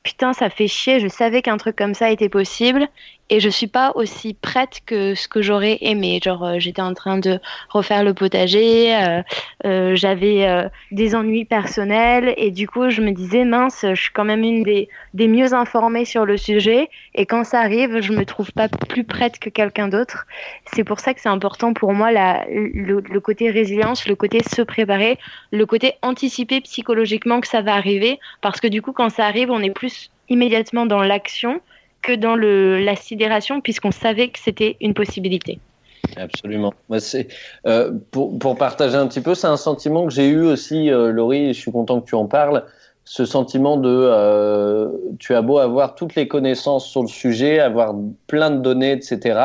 putain, 0.04 0.34
ça 0.34 0.50
fait 0.50 0.68
chier, 0.68 1.00
je 1.00 1.08
savais 1.08 1.42
qu'un 1.42 1.58
truc 1.58 1.78
comme 1.78 1.94
ça 1.94 2.12
était 2.12 2.30
possible 2.30 2.90
et 3.30 3.40
je 3.40 3.50
suis 3.50 3.68
pas 3.68 3.92
aussi 3.96 4.34
prête 4.34 4.82
que 4.86 5.16
ce 5.16 5.28
que 5.28 5.42
j'aurais 5.42 5.78
aimé. 5.82 6.20
Genre, 6.24 6.44
euh, 6.44 6.56
j'étais 6.60 6.82
en 6.82 6.94
train 6.94 7.18
de 7.18 7.40
refaire 7.70 8.04
le 8.04 8.14
potager, 8.14 8.96
euh, 8.96 9.22
euh, 9.66 9.96
j'avais 9.96 10.48
euh, 10.48 10.70
des 10.92 11.16
ennuis 11.16 11.46
personnels 11.46 12.34
et 12.38 12.52
du 12.52 12.68
coup, 12.68 12.90
je 12.90 13.02
me 13.02 13.12
disais, 13.12 13.44
mince, 13.44 13.86
je 13.88 14.00
suis 14.00 14.12
quand 14.12 14.26
même 14.26 14.44
une 14.44 14.64
des, 14.64 14.90
des 15.14 15.28
mieux 15.28 15.54
informées 15.54 16.06
sur 16.06 16.26
le 16.26 16.38
sujet 16.38 16.90
et 17.16 17.26
quand 17.26 17.44
ça 17.44 17.62
arrive, 17.62 18.02
je 18.02 18.14
me 18.14 18.26
trouve 18.26 18.52
pas 18.52 18.70
plus 18.70 19.04
prête 19.04 19.40
que 19.40 19.50
quelqu'un 19.50 19.88
d'autre. 19.88 20.28
C'est 20.74 20.84
pour 20.84 21.00
ça 21.00 21.14
que 21.14 21.22
c'est 21.22 21.30
important 21.30 21.74
pour 21.74 21.94
moi 21.94 22.12
la, 22.12 22.46
le, 22.50 23.02
le 23.02 23.20
côté 23.20 23.50
résilience, 23.50 24.08
le 24.08 24.16
côté 24.16 24.44
se 24.44 24.62
préparer, 24.62 25.18
le 25.52 25.66
côté 25.66 25.94
anticiper 26.04 26.62
psychologiquement 26.62 27.42
que 27.42 27.48
ça 27.48 27.62
va 27.62 27.74
arriver 27.74 28.20
parce 28.42 28.60
que 28.60 28.68
du 28.68 28.82
coup, 28.82 28.92
quand 28.92 29.10
ça 29.10 29.26
arrive, 29.26 29.50
on 29.50 29.62
est 29.62 29.72
plus 29.72 30.12
immédiatement 30.30 30.86
dans 30.86 31.02
l'action 31.02 31.62
que 32.06 32.14
dans 32.14 32.36
le, 32.36 32.80
la 32.80 32.96
sidération, 32.96 33.62
puisqu'on 33.62 33.92
savait 33.92 34.30
que 34.30 34.40
c'était 34.40 34.78
une 34.80 34.94
possibilité. 34.94 35.60
Absolument. 36.18 36.72
Moi, 36.88 37.00
euh, 37.66 37.92
pour, 38.12 38.38
pour, 38.38 38.56
partager 38.58 38.96
un 38.96 39.08
petit 39.08 39.22
peu, 39.22 39.34
c'est 39.34 39.48
un 39.48 39.58
sentiment 39.58 40.06
que 40.06 40.14
j'ai 40.14 40.28
eu 40.28 40.42
aussi, 40.42 40.92
euh, 40.92 41.12
Laurie, 41.12 41.50
et 41.50 41.54
je 41.54 41.60
suis 41.60 41.72
content 41.72 42.00
que 42.00 42.06
tu 42.06 42.16
en 42.16 42.28
parles. 42.28 42.64
Ce 43.06 43.26
sentiment 43.26 43.78
de, 43.78 43.90
euh, 43.90 44.90
tu 45.20 45.34
as 45.34 45.42
beau 45.42 45.58
avoir 45.58 45.96
toutes 45.96 46.16
les 46.16 46.28
connaissances 46.28 46.88
sur 46.88 47.02
le 47.02 47.08
sujet, 47.08 47.60
avoir 47.60 47.96
plein 48.28 48.52
de 48.52 48.58
données, 48.58 48.92
etc. 48.92 49.40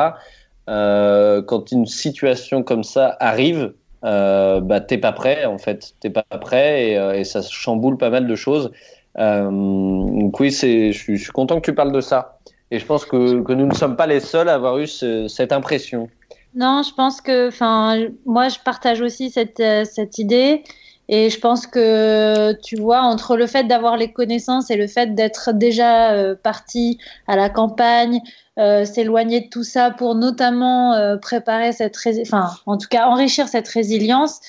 Euh, 0.69 1.41
quand 1.41 1.71
une 1.71 1.87
situation 1.87 2.61
comme 2.61 2.83
ça 2.83 3.17
arrive, 3.19 3.73
bah, 4.03 4.81
t'es 4.87 4.97
pas 4.99 5.13
prêt, 5.13 5.45
en 5.45 5.57
fait. 5.57 5.93
T'es 5.99 6.11
pas 6.11 6.23
prêt 6.23 6.89
et, 6.89 7.19
et, 7.19 7.23
ça 7.23 7.41
chamboule 7.41 7.97
pas 7.97 8.11
mal 8.11 8.27
de 8.27 8.35
choses. 8.35 8.71
Donc 9.15 10.39
oui, 10.39 10.51
je 10.51 10.91
suis, 10.91 11.25
content 11.25 11.59
que 11.59 11.65
tu 11.65 11.75
parles 11.75 11.91
de 11.91 12.01
ça. 12.01 12.39
Et 12.71 12.79
je 12.79 12.85
pense 12.85 13.05
que, 13.05 13.17
nous 13.17 13.65
ne 13.65 13.73
sommes 13.73 13.97
pas 13.97 14.07
les 14.07 14.21
seuls 14.21 14.47
à 14.47 14.55
avoir 14.55 14.77
eu 14.79 14.87
ce, 14.87 15.27
cette 15.27 15.51
impression. 15.51 16.09
Non, 16.55 16.81
je 16.83 16.93
pense 16.93 17.19
que, 17.21 17.49
enfin, 17.49 18.07
moi, 18.25 18.47
je 18.47 18.59
partage 18.63 19.01
aussi 19.01 19.29
cette, 19.29 19.59
euh, 19.59 19.83
cette 19.85 20.17
idée. 20.17 20.63
Et 21.09 21.29
je 21.29 21.39
pense 21.39 21.67
que, 21.67 22.53
tu 22.63 22.77
vois, 22.77 23.01
entre 23.01 23.35
le 23.35 23.45
fait 23.45 23.65
d'avoir 23.65 23.97
les 23.97 24.13
connaissances 24.13 24.71
et 24.71 24.77
le 24.77 24.87
fait 24.87 25.13
d'être 25.13 25.51
déjà 25.51 26.13
euh, 26.13 26.35
parti 26.41 26.97
à 27.27 27.35
la 27.35 27.49
campagne, 27.49 28.21
euh, 28.57 28.85
s'éloigner 28.85 29.41
de 29.41 29.49
tout 29.49 29.63
ça 29.63 29.91
pour 29.91 30.15
notamment 30.15 31.17
préparer 31.21 31.73
cette, 31.73 31.97
enfin, 32.21 32.51
en 32.65 32.77
tout 32.77 32.87
cas, 32.89 33.07
enrichir 33.07 33.49
cette 33.49 33.67
résilience, 33.67 34.39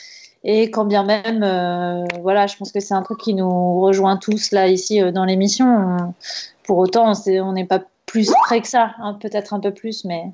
et 0.44 0.70
quand 0.70 0.84
bien 0.84 1.04
même, 1.04 1.44
voilà, 2.20 2.46
je 2.46 2.56
pense 2.56 2.70
que 2.70 2.80
c'est 2.80 2.94
un 2.94 3.02
truc 3.02 3.18
qui 3.18 3.34
nous 3.34 3.80
rejoint 3.80 4.16
tous 4.16 4.52
là 4.52 4.68
ici 4.68 5.00
dans 5.12 5.24
l'émission. 5.24 5.96
Pour 6.64 6.78
autant, 6.78 7.12
on 7.26 7.52
n'est 7.52 7.64
pas 7.64 7.80
plus 8.12 8.30
près 8.44 8.60
que 8.60 8.68
ça, 8.68 8.94
hein, 8.98 9.16
peut-être 9.20 9.54
un 9.54 9.60
peu 9.60 9.72
plus, 9.72 10.04
mais. 10.04 10.24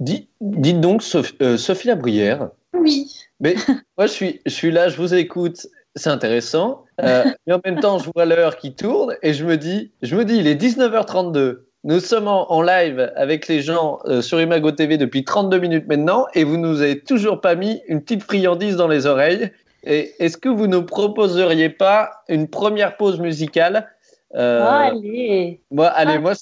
Dites, 0.00 0.28
dites 0.42 0.80
donc, 0.82 1.02
Sophie, 1.02 1.34
euh, 1.40 1.56
Sophie 1.56 1.88
Labrière. 1.88 2.50
Oui. 2.74 3.10
Mais 3.40 3.54
moi, 3.96 4.06
je 4.06 4.12
suis, 4.12 4.40
je 4.44 4.50
suis 4.50 4.70
là, 4.70 4.90
je 4.90 4.98
vous 4.98 5.14
écoute, 5.14 5.66
c'est 5.94 6.10
intéressant. 6.10 6.84
Euh, 7.02 7.24
mais 7.46 7.54
en 7.54 7.60
même 7.64 7.80
temps, 7.80 7.98
je 7.98 8.10
vois 8.14 8.26
l'heure 8.26 8.58
qui 8.58 8.74
tourne 8.74 9.16
et 9.22 9.32
je 9.32 9.46
me 9.46 9.56
dis, 9.56 9.92
je 10.02 10.14
me 10.14 10.26
dis, 10.26 10.36
il 10.36 10.46
est 10.46 10.60
19h32. 10.60 11.60
Nous 11.84 12.00
sommes 12.00 12.28
en, 12.28 12.52
en 12.52 12.60
live 12.60 13.10
avec 13.16 13.48
les 13.48 13.62
gens 13.62 14.00
euh, 14.04 14.20
sur 14.20 14.38
Imago 14.38 14.70
TV 14.72 14.98
depuis 14.98 15.24
32 15.24 15.58
minutes 15.58 15.88
maintenant 15.88 16.26
et 16.34 16.44
vous 16.44 16.58
nous 16.58 16.82
avez 16.82 17.00
toujours 17.00 17.40
pas 17.40 17.54
mis 17.54 17.80
une 17.88 18.02
petite 18.02 18.24
friandise 18.24 18.76
dans 18.76 18.88
les 18.88 19.06
oreilles. 19.06 19.50
Est-ce 19.84 20.36
que 20.36 20.48
vous 20.48 20.66
ne 20.66 20.78
proposeriez 20.80 21.70
pas 21.70 22.10
une 22.28 22.48
première 22.48 22.96
pause 22.96 23.20
musicale? 23.20 23.88
Euh, 24.34 24.60
oh, 24.62 24.68
Allez. 24.68 25.60
Moi, 25.70 25.86
allez, 25.86 26.14
ah. 26.16 26.20
moi, 26.20 26.32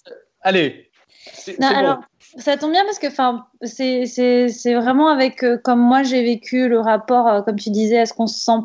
Allez. 0.44 0.90
Non, 1.58 1.68
alors, 1.68 2.00
ça 2.36 2.56
tombe 2.56 2.72
bien 2.72 2.84
parce 2.84 2.98
que 2.98 3.08
c'est 3.66 4.74
vraiment 4.74 5.08
avec, 5.08 5.42
euh, 5.42 5.56
comme 5.56 5.80
moi 5.80 6.02
j'ai 6.02 6.22
vécu 6.22 6.68
le 6.68 6.80
rapport, 6.80 7.26
euh, 7.28 7.42
comme 7.42 7.56
tu 7.56 7.70
disais, 7.70 7.96
est-ce 7.96 8.14
qu'on 8.14 8.26
se 8.26 8.38
sent. 8.38 8.60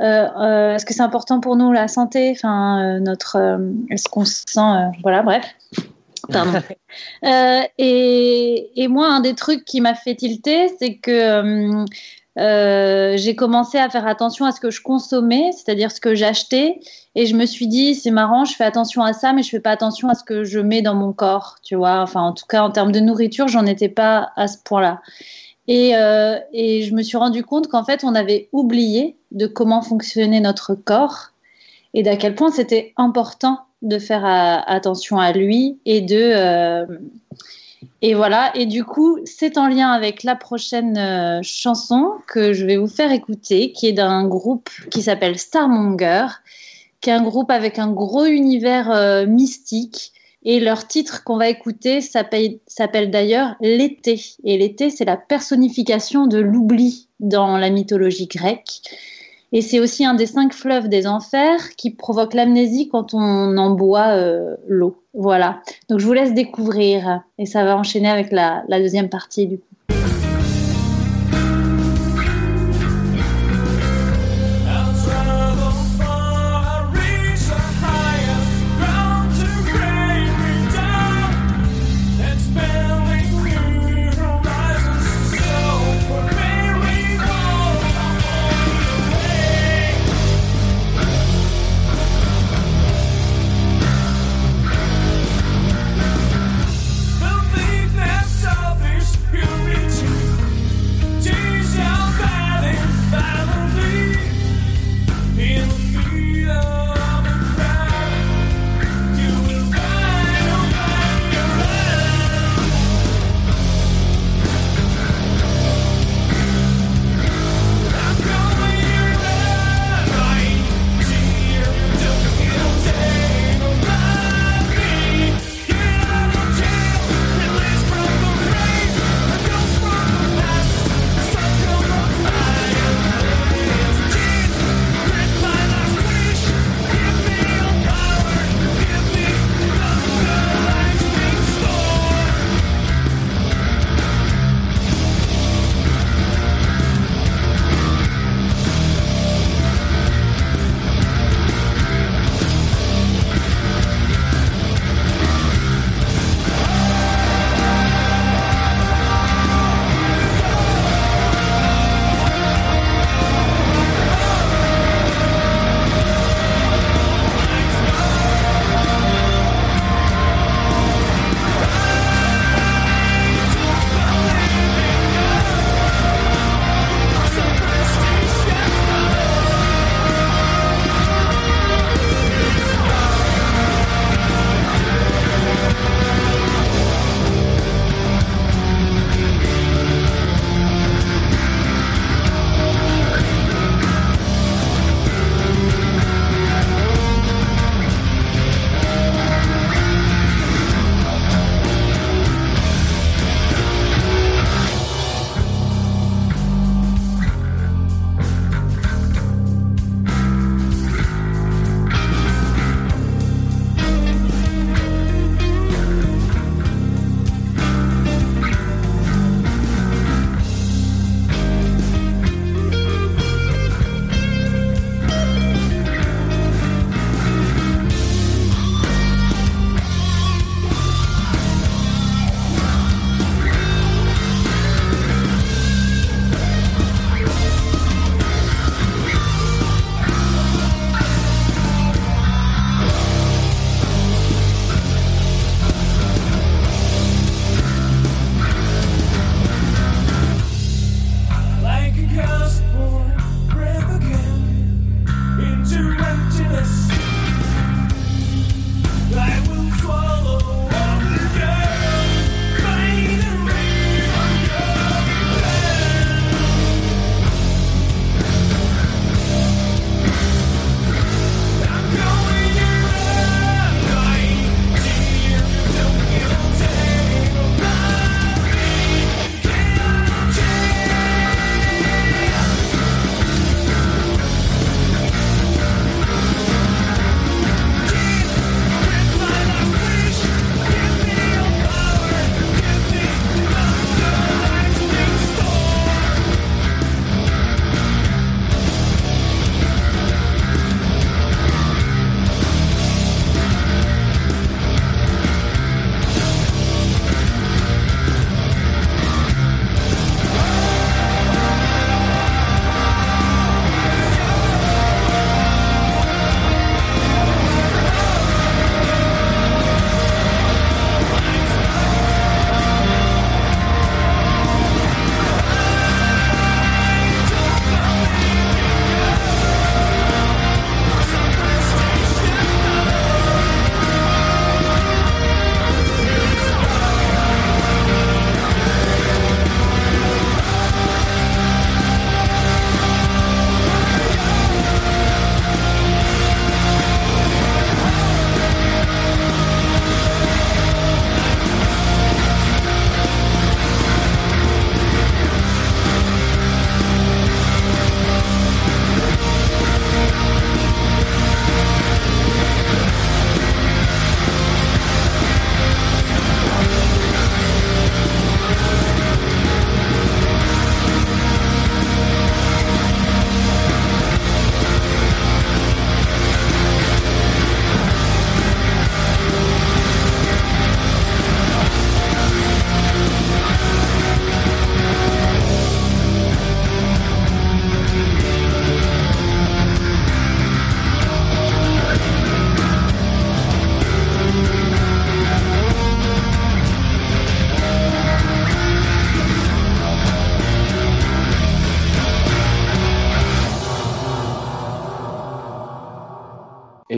Euh, 0.00 0.74
est-ce 0.74 0.84
que 0.84 0.94
c'est 0.94 1.02
important 1.02 1.40
pour 1.40 1.56
nous 1.56 1.72
la 1.72 1.86
santé 1.86 2.32
Enfin, 2.32 2.98
notre. 3.00 3.60
est-ce 3.90 4.08
qu'on 4.08 4.24
se 4.24 4.42
sent. 4.46 4.90
voilà, 5.02 5.22
bref. 5.22 5.44
Pardon. 6.30 6.60
et, 7.78 8.70
et, 8.76 8.88
moi, 8.88 9.08
un 9.08 9.20
des 9.20 9.34
trucs 9.34 9.64
qui 9.64 9.80
m'a 9.80 9.94
fait 9.94 10.16
tilter, 10.16 10.68
c'est 10.78 10.96
que 10.96 11.84
euh, 12.38 13.16
j'ai 13.16 13.36
commencé 13.36 13.78
à 13.78 13.90
faire 13.90 14.06
attention 14.06 14.46
à 14.46 14.52
ce 14.52 14.60
que 14.60 14.70
je 14.70 14.80
consommais, 14.80 15.50
c'est-à-dire 15.52 15.90
ce 15.90 16.00
que 16.00 16.14
j'achetais. 16.14 16.80
Et 17.14 17.26
je 17.26 17.36
me 17.36 17.44
suis 17.44 17.66
dit, 17.66 17.94
c'est 17.94 18.10
marrant, 18.10 18.44
je 18.44 18.54
fais 18.54 18.64
attention 18.64 19.02
à 19.02 19.12
ça, 19.12 19.32
mais 19.32 19.42
je 19.42 19.50
fais 19.50 19.60
pas 19.60 19.70
attention 19.70 20.08
à 20.08 20.14
ce 20.14 20.24
que 20.24 20.44
je 20.44 20.58
mets 20.58 20.82
dans 20.82 20.94
mon 20.94 21.12
corps, 21.12 21.56
tu 21.62 21.74
vois. 21.74 22.00
Enfin, 22.00 22.22
en 22.22 22.32
tout 22.32 22.46
cas, 22.46 22.62
en 22.62 22.70
termes 22.70 22.92
de 22.92 23.00
nourriture, 23.00 23.48
j'en 23.48 23.66
étais 23.66 23.90
pas 23.90 24.32
à 24.36 24.48
ce 24.48 24.56
point-là. 24.64 25.02
Et, 25.68 25.94
euh, 25.94 26.38
et, 26.52 26.82
je 26.82 26.94
me 26.94 27.02
suis 27.02 27.16
rendu 27.16 27.44
compte 27.44 27.68
qu'en 27.68 27.84
fait, 27.84 28.02
on 28.02 28.14
avait 28.14 28.48
oublié 28.52 29.16
de 29.30 29.46
comment 29.46 29.82
fonctionnait 29.82 30.40
notre 30.40 30.74
corps 30.74 31.30
et 31.94 32.02
d'à 32.02 32.16
quel 32.16 32.34
point 32.34 32.50
c'était 32.50 32.94
important 32.96 33.60
de 33.82 33.98
faire 33.98 34.24
attention 34.24 35.18
à 35.18 35.32
lui 35.32 35.78
et 35.84 36.00
de, 36.00 36.16
euh, 36.16 36.86
et 38.00 38.14
voilà, 38.14 38.50
et 38.56 38.66
du 38.66 38.84
coup, 38.84 39.18
c'est 39.24 39.58
en 39.58 39.68
lien 39.68 39.90
avec 39.90 40.24
la 40.24 40.34
prochaine 40.34 40.98
euh, 40.98 41.40
chanson 41.42 42.14
que 42.26 42.52
je 42.52 42.66
vais 42.66 42.76
vous 42.76 42.88
faire 42.88 43.12
écouter, 43.12 43.72
qui 43.72 43.86
est 43.86 43.92
d'un 43.92 44.26
groupe 44.26 44.70
qui 44.90 45.02
s'appelle 45.02 45.38
Starmonger, 45.38 46.26
qui 47.02 47.10
est 47.10 47.12
un 47.12 47.22
groupe 47.22 47.50
avec 47.50 47.78
un 47.78 47.92
gros 47.92 48.24
univers 48.24 48.90
euh, 48.90 49.26
mystique. 49.26 50.12
Et 50.44 50.58
leur 50.58 50.88
titre 50.88 51.22
qu'on 51.22 51.36
va 51.36 51.48
écouter 51.48 52.00
s'appelle 52.00 53.10
d'ailleurs 53.10 53.54
L'été. 53.60 54.20
Et 54.42 54.58
l'été, 54.58 54.90
c'est 54.90 55.04
la 55.04 55.16
personnification 55.16 56.26
de 56.26 56.38
l'oubli 56.38 57.08
dans 57.20 57.58
la 57.58 57.70
mythologie 57.70 58.26
grecque. 58.26 58.80
Et 59.52 59.60
c'est 59.60 59.78
aussi 59.78 60.04
un 60.04 60.14
des 60.14 60.26
cinq 60.26 60.52
fleuves 60.52 60.88
des 60.88 61.06
enfers 61.06 61.76
qui 61.76 61.90
provoque 61.90 62.34
l'amnésie 62.34 62.88
quand 62.88 63.14
on 63.14 63.56
en 63.56 63.70
boit 63.70 64.16
euh, 64.16 64.56
l'eau. 64.66 64.96
Voilà. 65.14 65.60
Donc 65.88 66.00
je 66.00 66.06
vous 66.06 66.14
laisse 66.14 66.32
découvrir 66.32 67.22
et 67.38 67.46
ça 67.46 67.62
va 67.62 67.76
enchaîner 67.76 68.08
avec 68.08 68.32
la, 68.32 68.64
la 68.66 68.80
deuxième 68.80 69.10
partie 69.10 69.46
du 69.46 69.58
coup. 69.58 69.64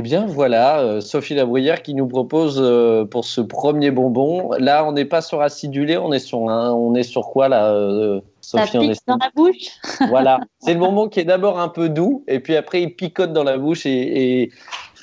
Bien 0.05 0.26
voilà, 0.26 0.80
euh, 0.80 1.00
Sophie 1.00 1.34
Labruyère 1.34 1.82
qui 1.82 1.94
nous 1.94 2.07
propose 2.07 2.61
euh, 2.62 3.07
pour 3.07 3.24
ce 3.24 3.40
premier 3.40 3.90
bonbon. 3.90 4.52
Là, 4.59 4.84
on 4.86 4.92
n'est 4.92 5.07
pas 5.07 5.22
sur 5.22 5.40
acidulé, 5.40 5.96
on 5.96 6.12
est 6.12 6.18
sur 6.18 6.40
on 6.40 6.94
est 6.94 7.02
sur 7.02 7.30
quoi 7.30 7.48
là, 7.48 7.72
euh, 7.72 8.20
Sophie 8.42 8.70
Ça 8.70 8.78
pique 8.78 9.00
dans 9.09 9.16
la 9.16 9.30
bouche. 9.34 9.70
voilà, 10.09 10.40
c'est 10.61 10.74
le 10.74 10.78
bonbon 10.78 11.09
qui 11.09 11.20
est 11.20 11.24
d'abord 11.24 11.59
un 11.59 11.68
peu 11.68 11.88
doux 11.88 12.22
et 12.28 12.38
puis 12.38 12.55
après 12.55 12.82
il 12.82 12.94
picote 12.94 13.32
dans 13.32 13.44
la 13.44 13.57
bouche 13.57 13.86
et, 13.86 14.42
et, 14.42 14.52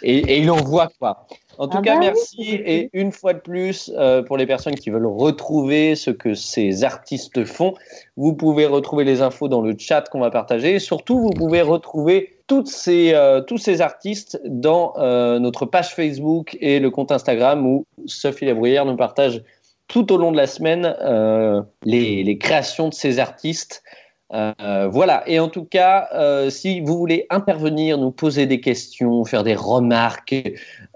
et, 0.04 0.40
il 0.40 0.52
envoie 0.52 0.88
quoi. 1.00 1.26
En 1.58 1.68
tout 1.68 1.80
ah 1.80 1.84
cas, 1.84 1.94
bah 1.96 2.02
merci. 2.02 2.54
Et 2.54 2.90
une 2.94 3.12
fois 3.12 3.34
de 3.34 3.40
plus, 3.40 3.92
pour 4.26 4.38
les 4.38 4.46
personnes 4.46 4.76
qui 4.76 4.90
veulent 4.90 5.06
retrouver 5.06 5.96
ce 5.96 6.10
que 6.10 6.34
ces 6.34 6.84
artistes 6.84 7.44
font, 7.44 7.74
vous 8.18 8.34
pouvez 8.34 8.66
retrouver 8.66 9.04
les 9.04 9.22
infos 9.22 9.48
dans 9.48 9.62
le 9.62 9.76
chat 9.78 10.10
qu'on 10.10 10.22
va 10.22 10.32
partager. 10.32 10.76
Et 10.76 10.80
surtout, 10.80 11.20
vous 11.20 11.30
pouvez 11.32 11.62
retrouver 11.62 12.41
toutes 12.52 12.68
ces, 12.68 13.14
euh, 13.14 13.40
tous 13.40 13.58
ces 13.58 13.80
artistes 13.80 14.42
dans 14.44 14.94
euh, 14.98 15.40
notre 15.40 15.66
page 15.66 15.96
Facebook 15.96 16.58
et 16.60 16.82
le 16.82 16.90
compte 16.90 17.14
Instagram 17.14 17.66
où 17.66 17.86
Sophie 18.08 18.44
Labruyère 18.44 18.84
nous 18.84 18.98
partage 18.98 19.42
tout 19.88 20.12
au 20.12 20.18
long 20.18 20.34
de 20.34 20.36
la 20.36 20.48
semaine 20.48 20.94
euh, 21.02 21.62
les, 21.86 22.26
les, 22.26 22.38
créations 22.38 22.90
de 22.90 22.94
ces 22.94 23.20
artistes. 23.20 23.84
voilà, 24.30 25.24
et 25.28 25.40
en 25.40 25.48
tout 25.48 25.64
cas, 25.64 26.10
si 26.50 26.82
vous 26.82 26.98
voulez 26.98 27.26
intervenir, 27.30 27.98
nous 27.98 28.12
poser 28.12 28.48
des 28.48 28.60
questions, 28.60 29.24
faire 29.24 29.44
des 29.44 29.56
remarques, 29.56 30.36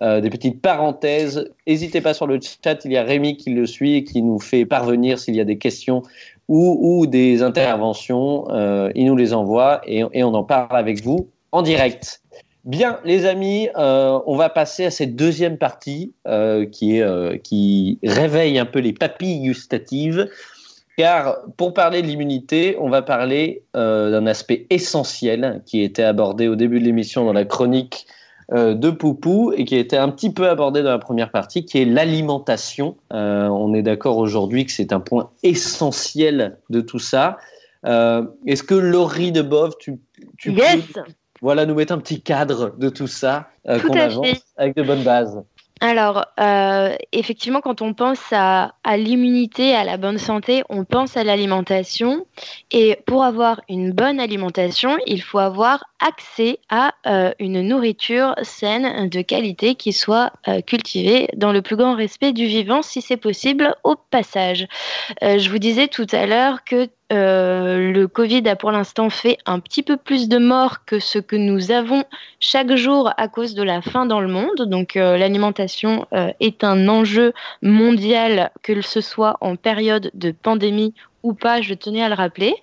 des 0.02 0.30
petites 0.30 0.62
parenthèses, 0.62 1.50
n'hésitez 1.68 2.02
pas 2.02 2.14
sur 2.14 2.28
le 2.28 2.38
chat, 2.42 2.84
il 2.84 2.92
y 2.92 2.98
a 2.98 3.04
Rémi 3.04 3.38
qui 3.38 3.52
le 3.52 3.66
suit 3.66 3.96
et 3.96 4.04
qui 4.04 4.22
nous 4.22 4.40
fait 4.40 4.66
parvenir 4.66 5.20
s'il 5.20 5.36
y 5.36 5.42
a 5.42 5.46
des 5.46 5.58
questions 5.58 6.02
ou, 6.50 6.78
ou 6.82 7.08
des 7.08 7.44
interventions, 7.44 8.46
il 8.96 9.06
nous 9.06 9.18
les 9.18 9.34
envoie 9.34 9.82
et, 9.86 10.04
et 10.12 10.24
on 10.24 10.34
en 10.34 10.44
parle 10.44 10.78
avec 10.78 11.02
vous 11.02 11.30
en 11.56 11.62
direct. 11.62 12.22
Bien, 12.66 13.00
les 13.06 13.26
amis, 13.26 13.70
euh, 13.78 14.20
on 14.26 14.36
va 14.36 14.50
passer 14.50 14.86
à 14.86 14.92
cette 14.92 15.16
deuxième 15.16 15.58
partie 15.58 16.14
euh, 16.28 16.66
qui, 16.66 16.98
est, 16.98 17.02
euh, 17.02 17.38
qui 17.38 17.98
réveille 18.04 18.60
un 18.60 18.66
peu 18.66 18.80
les 18.80 18.92
papilles 18.92 19.40
gustatives. 19.40 20.30
Car 20.98 21.38
pour 21.56 21.74
parler 21.74 22.02
de 22.02 22.08
l'immunité, 22.08 22.76
on 22.80 22.90
va 22.90 23.02
parler 23.02 23.64
d'un 23.74 24.26
aspect 24.28 24.66
essentiel 24.70 25.62
qui 25.66 25.82
était 25.84 26.04
abordé 26.04 26.48
au 26.48 26.56
début 26.56 26.80
de 26.80 26.86
l'émission 26.86 27.26
dans 27.26 27.34
la 27.34 27.44
chronique 27.44 28.08
de 28.54 28.90
Poupou 28.92 29.52
et 29.58 29.66
qui 29.66 29.76
été 29.76 29.98
un 29.98 30.08
petit 30.08 30.32
peu 30.32 30.48
abordé 30.48 30.84
dans 30.84 30.92
la 30.92 31.00
première 31.00 31.32
partie, 31.32 31.66
qui 31.66 31.82
est 31.82 31.86
l'alimentation. 31.86 32.96
on 33.12 33.74
est 33.74 33.82
d'accord 33.82 34.18
aujourd'hui 34.18 34.66
que 34.66 34.72
c'est 34.72 34.94
un 34.94 35.02
point 35.02 35.32
essentiel 35.44 36.60
de 36.70 36.80
tout 36.80 37.00
ça. 37.00 37.40
Est-ce 37.84 38.64
que 38.64 38.76
Laurie 38.76 39.34
de 39.34 39.42
Bove, 39.42 39.74
tu, 39.78 40.00
tu 40.38 40.54
yes 40.54 40.80
voilà, 41.46 41.68
nous 41.68 41.76
mettre 41.76 41.94
un 41.94 42.00
petit 42.00 42.22
cadre 42.22 42.74
de 42.76 42.90
tout 42.90 43.06
ça, 43.06 43.50
euh, 43.68 43.80
qu'on 43.80 43.94
avance 43.94 44.44
avec 44.58 44.76
de 44.76 44.82
bonnes 44.82 45.04
bases. 45.04 45.44
Alors, 45.80 46.26
euh, 46.40 46.96
effectivement, 47.12 47.62
quand 47.62 47.84
on 47.84 47.94
pense 47.94 48.20
à, 48.32 48.72
l'immunité, 48.98 49.76
à 49.76 49.84
la 49.84 49.98
bonne 49.98 50.18
santé, 50.18 50.64
on 50.70 50.86
pense 50.86 51.18
à 51.18 51.24
l'alimentation. 51.24 52.26
Et 52.72 52.98
pour 53.06 53.24
avoir 53.24 53.62
une 53.70 53.92
bonne 53.92 54.20
alimentation, 54.20 54.98
il 55.06 55.22
faut 55.22 55.38
avoir 55.38 55.84
accès 56.08 56.60
à 56.70 56.94
euh, 57.08 57.32
une 57.40 57.62
nourriture 57.62 58.36
saine, 58.44 59.10
de 59.10 59.22
qualité, 59.22 59.76
qui 59.76 59.94
soit 59.94 60.32
cultivée 60.68 61.28
dans 61.36 61.52
le 61.52 61.62
plus 61.62 61.76
grand 61.76 61.96
respect 61.96 62.34
du 62.34 62.46
vivant, 62.46 62.82
si 62.82 63.02
c'est 63.02 63.18
possible, 63.18 63.76
au 63.84 63.96
passage. 63.96 64.68
je 65.22 65.50
vous 65.50 65.58
disais 65.58 65.88
tout 65.88 66.08
à 66.12 66.26
l'heure 66.26 66.64
que 66.64 66.90
euh, 67.14 67.92
le 67.92 68.08
Covid 68.08 68.48
a 68.50 68.56
pour 68.56 68.72
l'instant 68.72 69.12
fait 69.12 69.38
un 69.46 69.60
petit 69.60 69.84
peu 69.84 69.96
plus 69.96 70.28
de 70.28 70.40
morts 70.40 70.86
que 70.86 71.00
ce 71.00 71.20
que 71.20 71.36
nous 71.36 71.72
avons 71.72 72.04
chaque 72.40 72.76
jour 72.76 73.12
à 73.18 73.28
cause 73.28 73.54
de 73.54 73.62
la 73.62 73.82
faim 73.82 74.08
dans 74.08 74.22
le 74.22 74.28
monde. 74.28 74.62
Donc 74.62 74.96
euh, 74.96 75.16
l'alimentation 75.16 76.08
euh, 76.14 76.32
est 76.40 76.64
un 76.64 76.88
enjeu 76.88 77.34
mondial, 77.62 78.52
que 78.64 78.82
ce 78.82 79.02
soit 79.02 79.38
en 79.42 79.56
période 79.56 80.10
de 80.16 80.32
pandémie 80.32 80.96
ou 81.22 81.34
pas, 81.34 81.62
je 81.62 81.76
tenais 81.76 82.04
à 82.04 82.10
le 82.10 82.16
rappeler. 82.16 82.56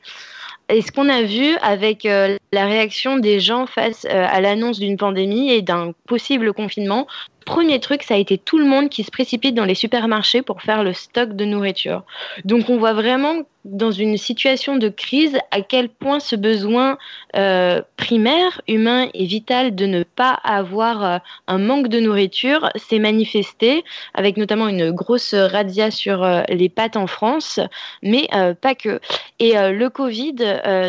Et 0.69 0.81
ce 0.81 0.91
qu'on 0.93 1.09
a 1.09 1.23
vu 1.23 1.57
avec 1.61 2.05
la 2.05 2.67
réaction 2.67 3.19
des 3.19 3.41
gens 3.41 3.67
face 3.67 4.07
à 4.07 4.41
l'annonce 4.41 4.79
d'une 4.79 4.97
pandémie 4.97 5.51
et 5.51 5.61
d'un 5.63 5.93
possible 6.07 6.53
confinement, 6.53 7.07
premier 7.43 7.81
truc, 7.81 8.03
ça 8.03 8.15
a 8.15 8.17
été 8.17 8.39
tout 8.39 8.59
le 8.59 8.65
monde 8.65 8.89
qui 8.89 9.05
se 9.05 9.11
précipite 9.11 9.55
dans 9.55 9.65
les 9.65 9.75
supermarchés 9.75 10.43
pour 10.43 10.63
faire 10.63 10.83
le 10.83 10.93
stock 10.93 11.35
de 11.35 11.45
nourriture. 11.45 12.03
Donc 12.45 12.69
on 12.69 12.79
voit 12.79 12.93
vraiment 12.93 13.43
dans 13.65 13.93
une 13.93 14.17
situation 14.17 14.77
de 14.77 14.89
crise 14.89 15.39
à 15.51 15.61
quel 15.61 15.89
point 15.89 16.19
ce 16.19 16.35
besoin 16.35 16.99
euh, 17.37 17.81
primaire, 17.97 18.61
humain 18.67 19.09
et 19.15 19.25
vital 19.25 19.75
de 19.75 19.87
ne 19.87 20.03
pas 20.03 20.33
avoir 20.33 21.05
euh, 21.05 21.19
un 21.47 21.59
manque 21.59 21.89
de 21.89 22.01
nourriture 22.01 22.71
s'est 22.75 22.99
manifesté 22.99 23.85
avec 24.15 24.37
notamment 24.37 24.69
une 24.69 24.91
grosse 24.91 25.35
radia 25.35 25.91
sur 25.91 26.25
euh, 26.25 26.43
les 26.49 26.69
pâtes 26.69 26.97
en 26.97 27.07
France, 27.07 27.61
mais 28.03 28.29
pas 28.61 28.75
que. 28.75 29.01
Et 29.39 29.55
le 29.55 29.89
Covid, 29.89 30.35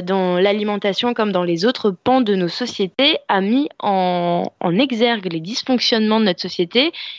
dans 0.03 0.37
l'alimentation 0.37 1.13
comme 1.13 1.31
dans 1.31 1.43
les 1.43 1.65
autres 1.65 1.91
pans 1.91 2.21
de 2.21 2.35
nos 2.35 2.47
sociétés, 2.47 3.17
a 3.27 3.41
mis 3.41 3.69
en, 3.79 4.51
en 4.59 4.79
exergue 4.79 5.31
les 5.31 5.39
dysfonctionnements 5.39 6.19
de 6.19 6.25
notre 6.25 6.41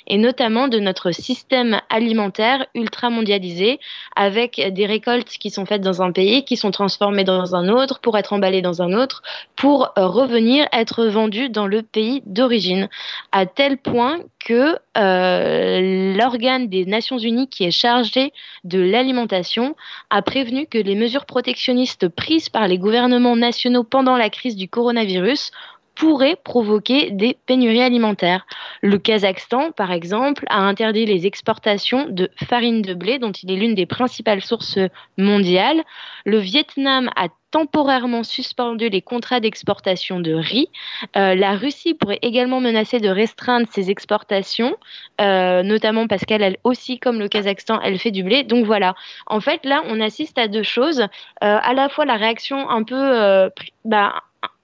et 0.06 0.18
notamment 0.18 0.68
de 0.68 0.78
notre 0.78 1.12
système 1.12 1.80
alimentaire 1.90 2.66
ultra 2.74 3.10
mondialisé 3.10 3.78
avec 4.16 4.60
des 4.72 4.86
récoltes 4.86 5.28
qui 5.38 5.50
sont 5.50 5.66
faites 5.66 5.82
dans 5.82 6.02
un 6.02 6.12
pays, 6.12 6.44
qui 6.44 6.56
sont 6.56 6.70
transformées 6.70 7.24
dans 7.24 7.54
un 7.54 7.68
autre, 7.68 8.00
pour 8.00 8.16
être 8.18 8.32
emballées 8.32 8.62
dans 8.62 8.82
un 8.82 8.92
autre, 8.92 9.22
pour 9.56 9.92
euh, 9.98 10.06
revenir 10.06 10.66
être 10.72 11.04
vendues 11.06 11.48
dans 11.48 11.66
le 11.66 11.82
pays 11.82 12.22
d'origine. 12.26 12.88
À 13.32 13.46
tel 13.46 13.78
point 13.78 14.18
que 14.44 14.76
euh, 14.98 16.14
l'organe 16.16 16.68
des 16.68 16.84
Nations 16.84 17.18
Unies 17.18 17.48
qui 17.48 17.64
est 17.64 17.70
chargé 17.70 18.32
de 18.64 18.78
l'alimentation 18.78 19.74
a 20.10 20.22
prévenu 20.22 20.66
que 20.66 20.78
les 20.78 20.94
mesures 20.94 21.24
protectionnistes 21.24 22.08
prises 22.08 22.50
par 22.50 22.68
les 22.68 22.78
gouvernements 22.78 23.36
nationaux 23.36 23.84
pendant 23.84 24.16
la 24.16 24.28
crise 24.28 24.56
du 24.56 24.68
coronavirus 24.68 25.50
pourrait 25.94 26.36
provoquer 26.42 27.10
des 27.10 27.36
pénuries 27.46 27.82
alimentaires. 27.82 28.46
Le 28.82 28.98
Kazakhstan, 28.98 29.70
par 29.72 29.92
exemple, 29.92 30.44
a 30.48 30.60
interdit 30.60 31.06
les 31.06 31.26
exportations 31.26 32.06
de 32.08 32.30
farine 32.48 32.82
de 32.82 32.94
blé, 32.94 33.18
dont 33.18 33.32
il 33.32 33.50
est 33.50 33.56
l'une 33.56 33.74
des 33.74 33.86
principales 33.86 34.42
sources 34.42 34.78
mondiales. 35.16 35.82
Le 36.24 36.38
Vietnam 36.38 37.10
a 37.16 37.28
temporairement 37.52 38.24
suspendu 38.24 38.88
les 38.88 39.00
contrats 39.00 39.38
d'exportation 39.38 40.18
de 40.18 40.34
riz. 40.34 40.68
Euh, 41.16 41.36
la 41.36 41.54
Russie 41.54 41.94
pourrait 41.94 42.18
également 42.20 42.60
menacer 42.60 42.98
de 42.98 43.08
restreindre 43.08 43.68
ses 43.70 43.90
exportations, 43.90 44.76
euh, 45.20 45.62
notamment 45.62 46.08
parce 46.08 46.24
qu'elle 46.24 46.56
aussi, 46.64 46.98
comme 46.98 47.20
le 47.20 47.28
Kazakhstan, 47.28 47.80
elle 47.80 48.00
fait 48.00 48.10
du 48.10 48.24
blé. 48.24 48.42
Donc 48.42 48.66
voilà, 48.66 48.96
en 49.28 49.38
fait 49.38 49.64
là, 49.64 49.84
on 49.86 50.00
assiste 50.00 50.36
à 50.36 50.48
deux 50.48 50.64
choses. 50.64 51.02
Euh, 51.02 51.06
à 51.40 51.74
la 51.74 51.88
fois 51.88 52.04
la 52.04 52.16
réaction 52.16 52.68
un 52.68 52.82
peu 52.82 53.50
bah, 53.84 54.14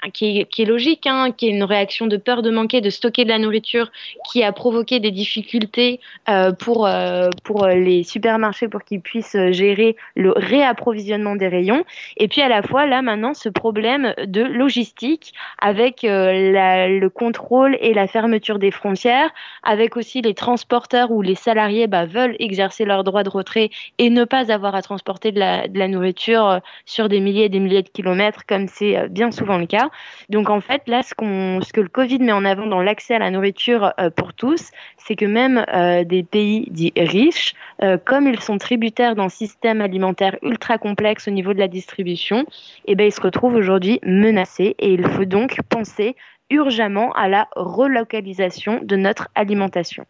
qui 0.09 0.39
est, 0.41 0.65
logique, 0.65 1.07
hein, 1.07 1.31
qui 1.31 1.49
est 1.49 1.51
une 1.51 1.65
réaction 1.65 2.07
de 2.07 2.17
peur 2.17 2.43
de 2.43 2.51
manquer, 2.51 2.81
de 2.81 2.89
stocker 2.89 3.25
de 3.25 3.29
la 3.29 3.39
nourriture, 3.39 3.91
qui 4.31 4.43
a 4.43 4.53
provoqué 4.53 4.99
des 4.99 5.11
difficultés 5.11 6.01
euh, 6.29 6.53
pour, 6.53 6.87
euh, 6.87 7.29
pour 7.45 7.67
les 7.67 8.03
supermarchés 8.03 8.69
pour 8.69 8.83
qu'ils 8.83 9.03
puissent 9.03 9.37
gérer 9.51 9.97
le 10.15 10.33
réapprovisionnement 10.35 11.37
des 11.37 11.49
rayons. 11.49 11.85
Et 12.17 12.29
puis 12.29 12.41
à 12.41 12.49
la 12.49 12.63
fois, 12.63 12.87
là 12.87 13.03
maintenant, 13.03 13.35
ce 13.35 13.49
problème 13.49 14.15
de 14.25 14.43
logistique 14.43 15.35
avec 15.61 16.05
euh, 16.05 16.53
la, 16.53 16.89
le 16.89 17.11
contrôle 17.11 17.77
et 17.81 17.93
la 17.93 18.07
fermeture 18.07 18.59
des 18.59 18.71
frontières, 18.71 19.31
avec 19.63 19.97
aussi 19.97 20.23
les 20.23 20.35
transporteurs 20.35 21.11
où 21.11 21.21
les 21.21 21.35
salariés 21.35 21.87
bah, 21.87 22.07
veulent 22.07 22.37
exercer 22.39 22.85
leur 22.85 23.05
droit 23.05 23.23
de 23.23 23.31
retrait 23.31 23.71
et 23.99 24.09
ne 24.09 24.25
pas 24.25 24.51
avoir 24.51 24.75
à 24.75 24.83
transporter 24.83 25.31
de 25.33 25.39
la, 25.39 25.69
de 25.69 25.79
la 25.79 25.89
nourriture 25.89 26.61
sur 26.87 27.09
des 27.09 27.21
milliers 27.21 27.45
et 27.45 27.49
des 27.51 27.61
milliers 27.61 27.83
de 27.83 27.89
kilomètres, 27.89 28.47
comme 28.47 28.67
c'est 28.69 29.09
bien 29.11 29.31
souvent 29.31 29.59
le 29.59 29.67
cas. 29.67 29.90
Donc 30.29 30.51
en 30.51 30.61
fait, 30.61 30.83
là, 30.87 31.03
ce, 31.03 31.15
que 31.15 31.81
le 31.81 31.89
Covid 31.89 32.19
met 32.19 32.33
en 32.33 32.45
avant 32.45 32.67
dans 32.67 32.83
l'accès 32.83 33.15
à 33.15 33.19
la 33.19 33.31
nourriture 33.31 33.93
euh, 33.99 34.11
pour 34.11 34.33
tous, 34.33 34.71
c'est 34.99 35.17
que 35.17 35.25
même 35.25 35.65
euh, 35.73 36.05
des 36.05 36.23
pays 36.23 36.67
dits 36.71 36.93
riches, 36.97 37.55
euh, 37.83 37.99
comme 38.03 38.29
ils 38.29 38.41
sont 38.41 38.59
tributaires 38.59 39.15
d'un 39.15 39.29
système 39.29 39.81
alimentaire 39.81 40.37
ultra 40.43 40.79
complexe 40.79 41.29
au 41.29 41.31
niveau 41.31 41.55
de 41.55 41.59
la 41.59 41.69
distribution, 41.69 42.45
eh 42.87 42.95
ben, 42.95 43.07
ils 43.07 43.13
se 43.13 43.21
retrouvent 43.21 43.55
aujourd'hui 43.55 44.01
menacés 44.03 44.75
et 44.79 44.93
il 44.93 45.07
faut 45.09 45.25
donc 45.25 45.61
penser 45.69 46.17
urgemment 46.51 47.13
à 47.13 47.29
la 47.29 47.49
relocalisation 47.55 48.81
de 48.83 48.97
notre 48.97 49.29
alimentation. 49.35 50.05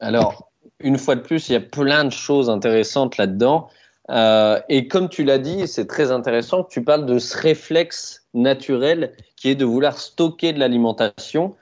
Alors, 0.00 0.50
une 0.80 0.98
fois 0.98 1.16
de 1.16 1.20
plus, 1.20 1.48
il 1.48 1.52
y 1.52 1.56
a 1.56 1.60
plein 1.60 2.04
de 2.04 2.12
choses 2.12 2.50
intéressantes 2.50 3.16
là-dedans. 3.16 3.68
Euh, 4.10 4.60
et 4.68 4.88
comme 4.88 5.08
tu 5.08 5.24
l'as 5.24 5.38
dit, 5.38 5.66
c'est 5.66 5.86
très 5.86 6.10
intéressant 6.10 6.62
tu 6.62 6.84
parles 6.84 7.06
de 7.06 7.18
ce 7.18 7.38
réflexe 7.38 8.26
naturel 8.34 9.12
qui 9.36 9.48
est 9.48 9.54
de 9.54 9.64
vouloir 9.64 9.98
stocker 9.98 10.52
de 10.52 10.58
l'alimentation, 10.58 11.54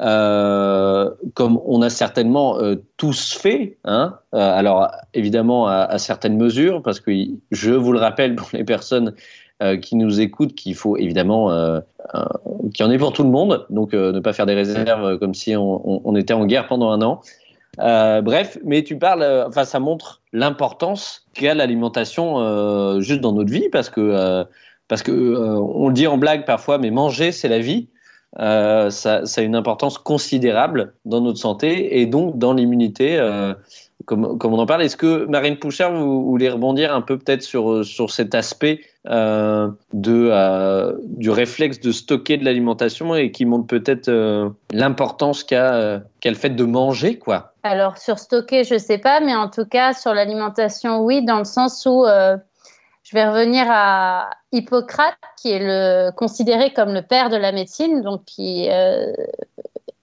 euh, 0.00 1.10
comme 1.34 1.60
on 1.66 1.82
a 1.82 1.90
certainement 1.90 2.60
euh, 2.60 2.76
tous 2.96 3.32
fait. 3.32 3.78
Hein 3.84 4.18
alors 4.32 4.90
évidemment 5.14 5.66
à, 5.66 5.98
certaines 5.98 6.36
mesures, 6.36 6.82
parce 6.82 7.00
que 7.00 7.10
je 7.50 7.72
vous 7.72 7.92
le 7.92 7.98
rappelle 7.98 8.36
pour 8.36 8.48
les 8.52 8.64
personnes 8.64 9.14
qui 9.82 9.96
nous 9.96 10.20
écoutent 10.20 10.54
qu'il 10.54 10.76
faut 10.76 10.96
évidemment 10.96 11.50
qui 12.72 12.84
en 12.84 12.92
est 12.92 12.98
pour 12.98 13.12
tout 13.12 13.24
le 13.24 13.30
monde. 13.30 13.66
Donc, 13.70 13.92
ne 13.92 14.20
pas 14.20 14.32
faire 14.32 14.46
des 14.46 14.54
réserves 14.54 15.18
comme 15.18 15.34
si 15.34 15.56
on, 15.56 16.14
était 16.14 16.32
en 16.32 16.46
guerre 16.46 16.68
pendant 16.68 16.92
un 16.92 17.02
an. 17.02 17.22
Bref, 17.78 18.58
mais 18.64 18.82
tu 18.82 18.98
parles, 18.98 19.44
enfin, 19.46 19.64
ça 19.64 19.80
montre 19.80 20.20
l'importance 20.32 21.26
qu'a 21.34 21.54
l'alimentation 21.54 23.00
juste 23.00 23.20
dans 23.20 23.32
notre 23.32 23.50
vie 23.50 23.68
parce 23.70 23.90
que 23.90 24.44
parce 24.88 25.02
que 25.02 25.36
on 25.36 25.88
le 25.88 25.94
dit 25.94 26.06
en 26.06 26.18
blague 26.18 26.44
parfois, 26.44 26.78
mais 26.78 26.90
manger 26.90 27.32
c'est 27.32 27.48
la 27.48 27.60
vie. 27.60 27.88
ça, 28.36 28.90
ça, 28.90 29.40
a 29.40 29.40
une 29.40 29.56
importance 29.56 29.98
considérable 29.98 30.94
dans 31.04 31.20
notre 31.20 31.38
santé 31.38 32.00
et 32.00 32.06
donc 32.06 32.38
dans 32.38 32.52
l'immunité 32.52 33.18
comme, 34.08 34.54
on 34.54 34.58
en 34.58 34.66
parle. 34.66 34.82
Est-ce 34.82 34.96
que 34.96 35.26
Marine 35.26 35.58
Pouchard, 35.58 35.92
vous, 35.92 36.24
voulez 36.24 36.48
rebondir 36.48 36.94
un 36.94 37.02
peu 37.02 37.18
peut-être 37.18 37.42
sur, 37.42 37.84
sur 37.84 38.10
cet 38.10 38.34
aspect 38.34 38.80
euh, 39.06 39.68
de, 39.92 40.30
euh, 40.32 40.94
du 41.04 41.28
réflexe 41.28 41.78
de 41.80 41.92
stocker 41.92 42.38
de 42.38 42.44
l'alimentation 42.44 43.14
et 43.14 43.30
qui 43.30 43.44
montre 43.44 43.66
peut-être 43.66 44.08
euh, 44.08 44.48
l'importance 44.72 45.44
qu'a 45.44 46.00
le 46.24 46.34
fait 46.34 46.50
de 46.50 46.64
manger 46.64 47.18
quoi? 47.18 47.52
Alors 47.62 47.98
sur 47.98 48.18
stocker, 48.18 48.64
je 48.64 48.74
ne 48.74 48.78
sais 48.78 48.98
pas, 48.98 49.20
mais 49.20 49.34
en 49.34 49.50
tout 49.50 49.66
cas 49.66 49.92
sur 49.92 50.14
l'alimentation, 50.14 51.00
oui, 51.00 51.22
dans 51.22 51.38
le 51.38 51.44
sens 51.44 51.84
où 51.84 52.06
je 52.06 53.14
vais 53.16 53.28
revenir 53.28 53.66
à 53.68 54.30
Hippocrate, 54.52 55.16
qui 55.40 55.52
est 55.52 56.16
considéré 56.16 56.72
comme 56.72 56.94
le 56.94 57.02
père 57.02 57.28
de 57.28 57.36
la 57.36 57.52
médecine, 57.52 58.00
donc 58.00 58.24
qui 58.24 58.68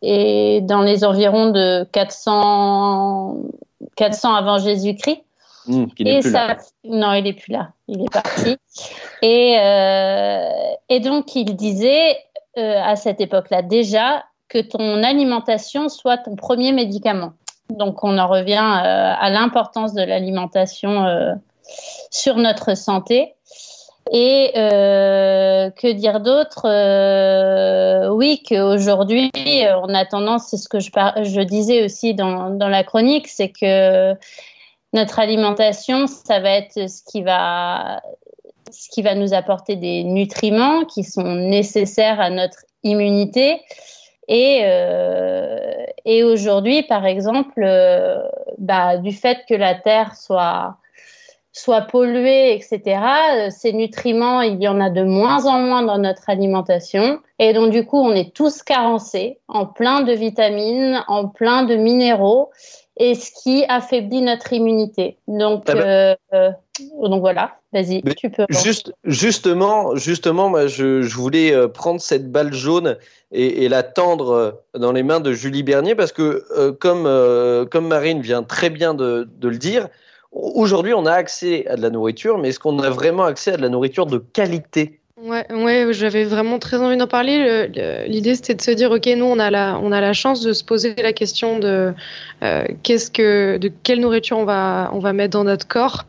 est 0.02 0.62
dans 0.62 0.82
les 0.82 1.04
environs 1.04 1.50
de 1.50 1.86
400 1.92 3.38
400 3.96 4.34
avant 4.34 4.58
Jésus-Christ. 4.58 5.24
Mmh, 5.68 5.86
et 6.00 6.22
ça, 6.22 6.58
non, 6.84 7.14
il 7.14 7.24
n'est 7.24 7.34
plus 7.34 7.52
là, 7.52 7.70
il 7.88 8.02
est 8.02 8.12
parti. 8.12 8.58
et, 9.24 9.58
euh, 9.60 10.50
et 10.90 11.00
donc, 11.00 11.36
il 11.36 11.56
disait 11.56 12.18
euh, 12.58 12.80
à 12.84 12.96
cette 12.96 13.20
époque-là 13.20 13.64
déjà 13.64 14.24
que 14.48 14.60
ton 14.60 15.04
alimentation 15.04 15.90
soit 15.90 16.20
ton 16.20 16.36
premier 16.36 16.72
médicament. 16.72 17.34
Donc, 17.70 18.04
on 18.04 18.20
en 18.20 18.28
revient 18.28 18.58
euh, 18.58 19.14
à 19.20 19.30
l'importance 19.32 19.94
de 19.94 20.04
l'alimentation 20.04 21.04
sur 22.12 22.36
notre 22.38 22.78
santé. 22.78 23.34
Et 24.12 24.52
que 24.54 25.92
dire 25.92 26.20
d'autre 26.20 26.66
Oui, 28.12 28.44
qu'aujourd'hui, 28.48 29.32
on 29.36 29.94
a 29.94 30.06
tendance, 30.06 30.48
c'est 30.48 30.58
ce 30.58 30.70
que 30.70 30.80
je, 30.80 31.42
disais 31.42 31.84
aussi 31.84 32.14
dans, 32.14 32.58
la 32.58 32.84
chronique, 32.84 33.28
c'est 33.28 33.50
que 33.50 34.14
notre 34.94 35.20
alimentation, 35.20 36.08
ça 36.08 36.40
va 36.40 36.52
être 36.52 36.88
ce 36.88 37.04
qui 37.04 37.24
va, 37.24 38.02
ce 38.72 38.90
qui 38.90 39.02
va 39.02 39.16
nous 39.16 39.34
apporter 39.34 39.76
des 39.76 40.04
nutriments 40.04 40.86
qui 40.86 41.04
sont 41.04 41.36
nécessaires 41.36 42.22
à 42.22 42.30
notre 42.30 42.60
immunité. 42.84 43.60
Et, 44.28 44.62
et 46.06 46.24
aujourd'hui, 46.24 46.84
par 46.84 47.06
exemple, 47.06 47.68
bah, 48.60 48.98
du 48.98 49.12
fait 49.12 49.40
que 49.50 49.56
la 49.56 49.76
Terre 49.76 50.16
soit 50.16 50.78
soit 51.56 51.84
pollué, 51.84 52.54
etc., 52.54 52.82
euh, 53.34 53.50
ces 53.50 53.72
nutriments, 53.72 54.42
il 54.42 54.62
y 54.62 54.68
en 54.68 54.82
a 54.82 54.90
de 54.90 55.04
moins 55.04 55.46
en 55.46 55.60
moins 55.60 55.84
dans 55.84 55.98
notre 55.98 56.30
alimentation. 56.30 57.20
Et 57.40 57.54
donc, 57.54 57.72
du 57.72 57.86
coup, 57.86 57.98
on 57.98 58.12
est 58.12 58.36
tous 58.36 58.62
carencés 58.62 59.40
en 59.48 59.66
plein 59.66 60.02
de 60.02 60.12
vitamines, 60.12 61.02
en 61.08 61.30
plein 61.30 61.64
de 61.64 61.76
minéraux, 61.76 62.52
et 62.98 63.16
ce 63.16 63.32
qui 63.42 63.64
affaiblit 63.70 64.22
notre 64.22 64.52
immunité. 64.52 65.18
Donc, 65.30 65.64
ah 65.68 65.76
ben 65.76 65.82
euh, 65.82 66.16
euh, 66.34 66.52
donc 67.02 67.22
voilà, 67.22 67.56
vas-y, 67.72 68.04
tu 68.18 68.30
peux. 68.30 68.46
Juste, 68.50 68.92
justement, 69.06 69.96
justement, 69.96 70.50
moi, 70.50 70.68
je, 70.68 71.04
je 71.04 71.16
voulais 71.16 71.70
prendre 71.70 72.02
cette 72.02 72.30
balle 72.30 72.54
jaune 72.54 72.98
et, 73.32 73.64
et, 73.64 73.70
la 73.70 73.84
tendre 73.84 74.62
dans 74.78 74.92
les 74.92 75.04
mains 75.04 75.22
de 75.22 75.32
Julie 75.32 75.64
Bernier 75.64 75.96
parce 75.96 76.12
que, 76.12 76.72
comme, 76.82 77.04
comme 77.70 77.88
Marine 77.88 78.22
vient 78.22 78.44
très 78.44 78.70
bien 78.70 78.94
de, 78.94 79.30
de 79.40 79.48
le 79.48 79.58
dire, 79.58 79.88
Aujourd'hui, 80.36 80.94
on 80.94 81.06
a 81.06 81.14
accès 81.14 81.66
à 81.68 81.78
de 81.78 81.82
la 81.82 81.90
nourriture, 81.90 82.38
mais 82.38 82.50
est-ce 82.50 82.60
qu'on 82.60 82.78
a 82.80 82.90
vraiment 82.90 83.24
accès 83.24 83.54
à 83.54 83.58
de 83.58 83.62
la 83.62 83.70
nourriture 83.70 84.06
de 84.06 84.18
qualité? 84.18 85.00
Ouais, 85.18 85.46
ouais 85.50 85.88
j'avais 85.92 86.26
vraiment 86.26 86.60
très 86.60 86.76
envie 86.76 86.98
d'en 86.98 87.08
parler. 87.08 87.70
L'idée, 88.06 88.36
c'était 88.36 88.54
de 88.54 88.62
se 88.62 88.72
dire, 88.72 88.92
ok, 88.92 89.06
nous, 89.16 89.24
on 89.24 89.40
a 89.40 89.50
la, 89.50 89.80
on 89.82 89.94
a 89.94 90.02
la 90.02 90.12
chance 90.12 90.42
de 90.42 90.52
se 90.52 90.66
poser 90.66 90.94
la 90.96 91.14
question 91.14 91.58
de 91.58 91.94
euh, 92.44 92.66
qu'est-ce 92.84 93.10
que, 93.10 93.56
de 93.56 93.72
quelle 93.84 94.02
nourriture 94.02 94.38
on 94.38 94.44
va, 94.44 94.90
on 94.92 95.00
va 95.00 95.14
mettre 95.14 95.38
dans 95.38 95.46
notre 95.46 95.70
corps. 95.70 96.04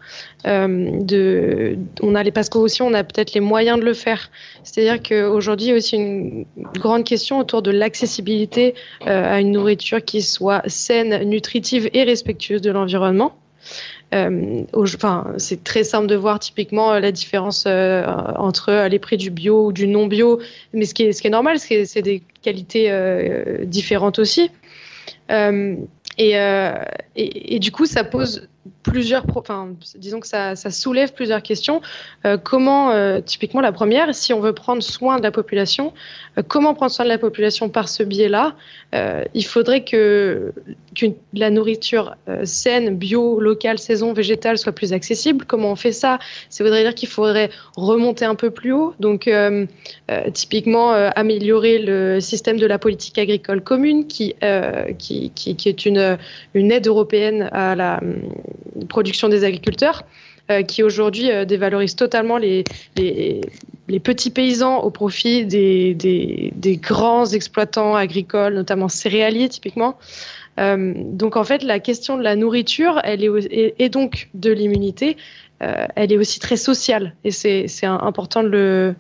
Euh, 0.45 0.91
de, 1.03 1.79
on 2.03 2.17
a 2.17 2.25
les 2.25 2.33
parce 2.33 2.51
aussi, 2.57 2.83
on 2.83 2.95
a 2.95 3.05
peut-être 3.05 3.33
les 3.33 3.41
moyens 3.41 3.79
de 3.79 3.85
le 3.85 3.95
faire. 3.95 4.29
C'est-à-dire 4.65 5.01
qu'aujourd'hui, 5.01 5.67
il 5.67 5.71
y 5.71 5.73
a 5.73 5.77
aussi 5.77 5.95
une 5.95 6.47
grande 6.75 7.05
question 7.05 7.39
autour 7.39 7.63
de 7.63 7.71
l'accessibilité 7.71 8.75
euh, 9.07 9.35
à 9.35 9.41
une 9.41 9.53
nourriture 9.53 10.05
qui 10.05 10.21
soit 10.21 10.63
saine, 10.67 11.23
nutritive 11.23 11.89
et 11.95 12.03
respectueuse 12.03 12.61
de 12.61 12.73
l'environnement. 12.73 13.37
Euh, 14.15 14.63
enfin, 14.75 15.33
c'est 15.37 15.65
très 15.65 15.83
simple 15.83 16.07
de 16.07 16.15
voir 16.15 16.39
typiquement 16.39 16.93
euh, 16.93 17.01
la 17.01 17.11
différence 17.11 17.65
euh, 17.67 18.07
entre 18.37 18.87
les 18.89 18.99
prix 18.99 19.17
du 19.17 19.31
bio 19.31 19.67
ou 19.67 19.73
du 19.73 19.89
non 19.89 20.07
bio, 20.07 20.41
mais 20.73 20.85
ce 20.85 20.95
qui 20.95 21.05
est, 21.05 21.13
ce 21.13 21.21
qui 21.21 21.27
est 21.27 21.31
normal, 21.31 21.59
c'est 21.59 22.03
des 22.03 22.23
qualités 22.43 22.93
différentes 23.65 24.19
aussi. 24.19 24.51
Et, 25.29 27.59
du 27.59 27.73
coup, 27.73 27.87
ça 27.87 28.05
pose 28.05 28.49
plusieurs, 28.83 29.25
enfin, 29.35 29.71
disons 29.97 30.21
que 30.21 30.27
ça, 30.27 30.55
soulève 30.57 31.13
plusieurs 31.13 31.43
questions. 31.43 31.81
Euh, 32.25 32.37
comment, 32.37 32.91
euh, 32.91 33.21
typiquement, 33.21 33.61
la 33.61 33.73
première, 33.73 34.15
si 34.15 34.33
on 34.33 34.41
veut 34.41 34.53
prendre 34.53 34.83
soin 34.83 35.19
de 35.19 35.23
la 35.23 35.31
population, 35.31 35.93
euh, 36.39 36.43
comment 36.47 36.75
prendre 36.75 36.93
soin 36.93 37.05
de 37.05 37.11
la 37.11 37.19
population 37.19 37.69
par 37.69 37.89
ce 37.89 38.03
biais-là 38.03 38.55
Il 39.35 39.45
faudrait 39.45 39.85
que, 39.85 40.53
la 41.35 41.51
nourriture 41.51 42.17
saine, 42.45 42.97
bio, 42.97 43.41
locale, 43.41 43.79
saison, 43.79 44.15
végétale 44.15 44.57
soit 44.57 44.73
plus 44.73 44.93
accessible. 44.95 45.45
Comment 45.45 45.73
on 45.73 45.77
fait 45.77 45.93
ça? 45.93 46.19
Ça 46.49 46.65
voudrait 46.65 46.83
dire 46.83 46.95
qu'il 46.95 47.09
faudrait 47.09 47.51
remonter 47.77 48.25
un 48.25 48.35
peu 48.35 48.51
plus 48.51 48.73
haut. 48.73 48.95
Donc, 48.99 49.31
typiquement, 50.33 50.93
améliorer 50.93 51.79
le 51.79 52.21
système 52.21 52.59
de 52.59 52.67
la 52.67 52.79
politique 52.79 53.19
agricole 53.19 53.61
commune, 53.61 54.07
qui, 54.07 54.35
qui, 54.99 55.31
qui, 55.31 55.69
est 55.69 55.85
une, 55.85 56.17
une 56.55 56.73
aide 56.73 56.87
européenne 56.87 57.51
à 57.53 57.75
la 57.75 58.01
production 58.89 59.29
des 59.29 59.45
agriculteurs. 59.45 60.05
Euh, 60.49 60.63
qui 60.63 60.85
aujourd'hui 60.85 61.33
euh, 61.33 61.45
dévalorise 61.45 61.97
totalement 61.97 62.39
les, 62.39 62.63
petits 64.05 64.31
paysans 64.31 64.79
au 64.79 64.91
profit 64.91 65.45
des, 65.45 66.81
grands 66.81 67.27
exploitants 67.27 67.97
agricoles, 67.97 68.55
notamment 68.55 68.89
céréaliers 68.89 69.49
typiquement. 69.49 69.99
Euh, 70.61 70.95
donc 70.95 71.37
en 71.37 71.43
fait, 71.43 71.65
la 71.65 71.81
question 71.81 72.17
de 72.17 72.23
la 72.23 72.37
nourriture, 72.37 73.01
elle 73.03 73.25
est, 73.25 73.75
et, 73.77 73.89
donc 73.89 74.29
de 74.35 74.53
l'immunité, 74.53 75.17
elle 75.59 76.13
est 76.13 76.19
aussi 76.19 76.39
très 76.39 76.57
sociale 76.57 77.15
et 77.25 77.33
c'est 77.33 77.67
important 77.85 78.45
de 78.45 78.49
le, 78.49 78.95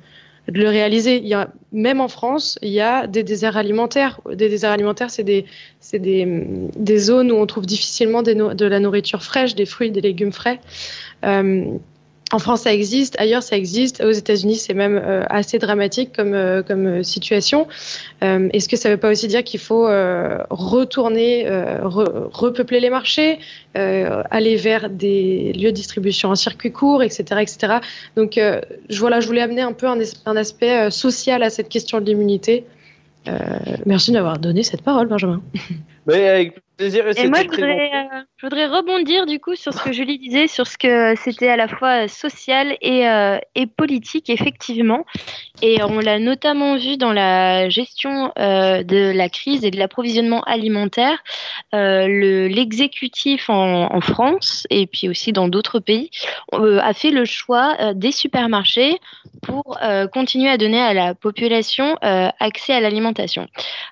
de 0.49 0.61
le 0.61 0.69
réaliser. 0.69 1.17
Il 1.17 1.27
y 1.27 1.35
a, 1.35 1.51
même 1.73 2.01
en 2.01 2.09
France, 2.09 2.59
il 2.63 2.71
y 2.71 2.81
a 2.81 3.07
des 3.07 3.23
déserts 3.23 3.57
alimentaires. 3.57 4.21
Des 4.29 4.49
déserts 4.49 4.71
alimentaires, 4.71 5.11
c'est 5.11 5.25
des, 5.25 5.45
des, 5.93 6.69
des, 6.77 6.99
zones 6.99 7.33
où 7.33 7.37
on 7.37 7.47
trouve 7.47 7.67
difficilement 7.67 8.23
de 8.23 8.65
la 8.65 8.81
nourriture 8.81 9.23
fraîche, 9.23 9.55
des 9.55 9.67
fruits, 9.67 9.91
des 9.91 10.01
légumes 10.01 10.33
frais. 10.33 10.61
Euh, 11.25 11.65
en 12.33 12.41
France, 12.41 12.62
ça 12.62 12.74
existe, 12.74 13.14
ailleurs, 13.20 13.43
ça 13.43 13.57
existe. 13.57 14.03
Aux 14.03 14.11
États-Unis, 14.11 14.57
c'est 14.57 14.74
même 14.74 15.01
euh, 15.03 15.22
assez 15.29 15.59
dramatique 15.59 16.11
comme, 16.14 16.35
euh, 16.35 16.62
comme 16.62 17.05
situation. 17.05 17.68
Est-ce 18.20 18.68
que 18.68 18.77
ça 18.77 18.89
ne 18.89 18.95
veut 18.95 19.01
pas 19.01 19.11
aussi 19.11 19.29
dire 19.29 19.45
qu'il 19.45 19.61
faut 19.61 19.87
retourner, 20.51 21.47
repeupler 21.83 22.81
les 22.81 22.91
marchés, 22.91 23.39
aller 23.74 24.57
vers 24.57 24.91
des 24.91 25.53
lieux 25.53 25.70
de 25.70 25.77
distribution 25.77 26.31
en 26.31 26.35
circuit 26.35 26.72
court, 26.72 27.03
etc. 27.03 27.41
etc. 27.43 27.74
Donc, 28.16 28.41
voilà, 28.91 29.20
je 29.20 29.27
voulais 29.27 29.43
amener 29.43 29.62
un 29.62 29.72
peu 29.72 29.87
un, 29.87 29.99
un 30.24 30.37
aspect 30.37 30.91
social 30.91 31.43
à 31.45 31.51
cette 31.51 31.68
question 31.68 32.01
de 32.01 32.07
l'immunité. 32.07 32.64
merci 33.85 34.11
d'avoir 34.11 34.39
donné 34.39 34.64
cette 34.64 34.83
parole, 34.83 35.07
Benjamin. 35.07 35.43
Mais 36.07 36.29
avec 36.29 36.55
plaisir. 36.77 37.05
Et, 37.16 37.29
moi, 37.29 37.41
euh, 37.41 38.22
je 38.39 38.45
voudrais, 38.45 38.66
rebondir 38.66 39.24
du 39.24 39.41
coup 39.41 39.55
sur 39.55 39.72
ce 39.72 39.82
que 39.82 39.93
Julie 39.93 40.18
disait, 40.18 40.47
sur 40.47 40.66
ce 40.66 40.76
que 40.76 41.14
c'était 41.16 41.49
à 41.49 41.57
la 41.57 41.68
fois 41.68 42.07
social 42.07 42.76
et, 42.82 43.09
euh, 43.09 43.39
et 43.55 43.66
politique, 43.66 44.28
effectivement. 44.28 45.07
Et 45.62 45.82
on 45.82 46.01
l'a 46.01 46.18
notamment 46.18 46.76
vu 46.76 46.99
dans 46.99 47.14
la 47.14 47.70
gestion 47.70 48.32
euh, 48.39 48.82
de 48.82 49.11
la 49.11 49.30
crise 49.30 49.64
et 49.64 49.70
de 49.70 49.78
l'approvisionnement 49.78 50.43
alimentaire. 50.43 51.16
L'exécutif 51.72 53.49
en, 53.49 53.95
en, 53.95 54.01
France 54.03 54.66
et 54.68 54.87
puis 54.87 55.09
aussi 55.09 55.32
dans 55.32 55.49
d'autres 55.49 55.78
pays 55.78 56.11
a 56.53 56.93
fait 56.93 57.11
le 57.11 57.24
choix 57.24 57.95
des 57.95 58.12
supermarchés 58.12 58.99
pour 59.43 59.78
continuer 60.12 60.49
à 60.49 60.59
donner 60.59 60.80
à 60.80 60.95
la 60.95 61.14
population 61.14 61.97
accès 62.01 62.72
à 62.72 62.80
l'alimentation. 62.80 63.49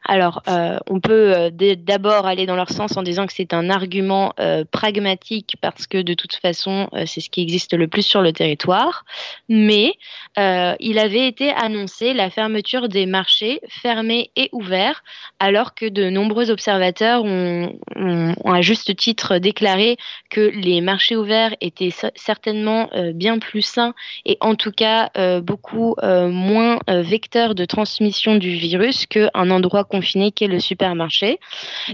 Alors, 0.06 0.42
on 0.88 1.00
peut 1.00 1.50
d'abord 1.50 2.26
aller 2.26 2.46
dans 2.46 2.56
leur 2.56 2.70
sens 2.70 2.96
en 2.96 3.02
disant 3.02 3.26
que 3.26 3.32
c'est 3.32 3.52
un 3.52 3.70
argument 3.70 4.34
euh, 4.44 4.64
pragmatique 4.70 5.56
parce 5.62 5.86
que 5.86 6.02
de 6.02 6.12
toute 6.12 6.34
façon, 6.34 6.88
euh, 6.92 7.04
c'est 7.06 7.20
ce 7.20 7.30
qui 7.30 7.40
existe 7.40 7.72
le 7.72 7.88
plus 7.88 8.02
sur 8.02 8.20
le 8.20 8.32
territoire. 8.32 9.04
Mais 9.48 9.94
euh, 10.38 10.74
il 10.80 10.98
avait 10.98 11.26
été 11.26 11.50
annoncé 11.50 12.12
la 12.12 12.28
fermeture 12.28 12.88
des 12.88 13.06
marchés 13.06 13.60
fermés 13.68 14.30
et 14.36 14.50
ouverts, 14.52 15.02
alors 15.38 15.74
que 15.74 15.86
de 15.86 16.10
nombreux 16.10 16.50
observateurs 16.50 17.24
ont, 17.24 17.78
ont, 17.96 18.34
à 18.44 18.60
juste 18.60 18.94
titre 18.96 19.38
déclaré 19.38 19.96
que 20.30 20.40
les 20.40 20.80
marchés 20.80 21.16
ouverts 21.16 21.54
étaient 21.60 21.94
certainement 22.14 22.90
bien 23.14 23.38
plus 23.38 23.62
sains 23.62 23.94
et 24.26 24.36
en 24.40 24.54
tout 24.56 24.72
cas 24.72 25.10
beaucoup 25.40 25.94
moins 26.02 26.78
vecteurs 26.88 27.54
de 27.54 27.64
transmission 27.64 28.36
du 28.36 28.50
virus 28.50 29.06
qu'un 29.06 29.50
endroit 29.50 29.84
confiné 29.84 30.32
qu'est 30.32 30.46
le 30.46 30.60
supermarché. 30.60 31.38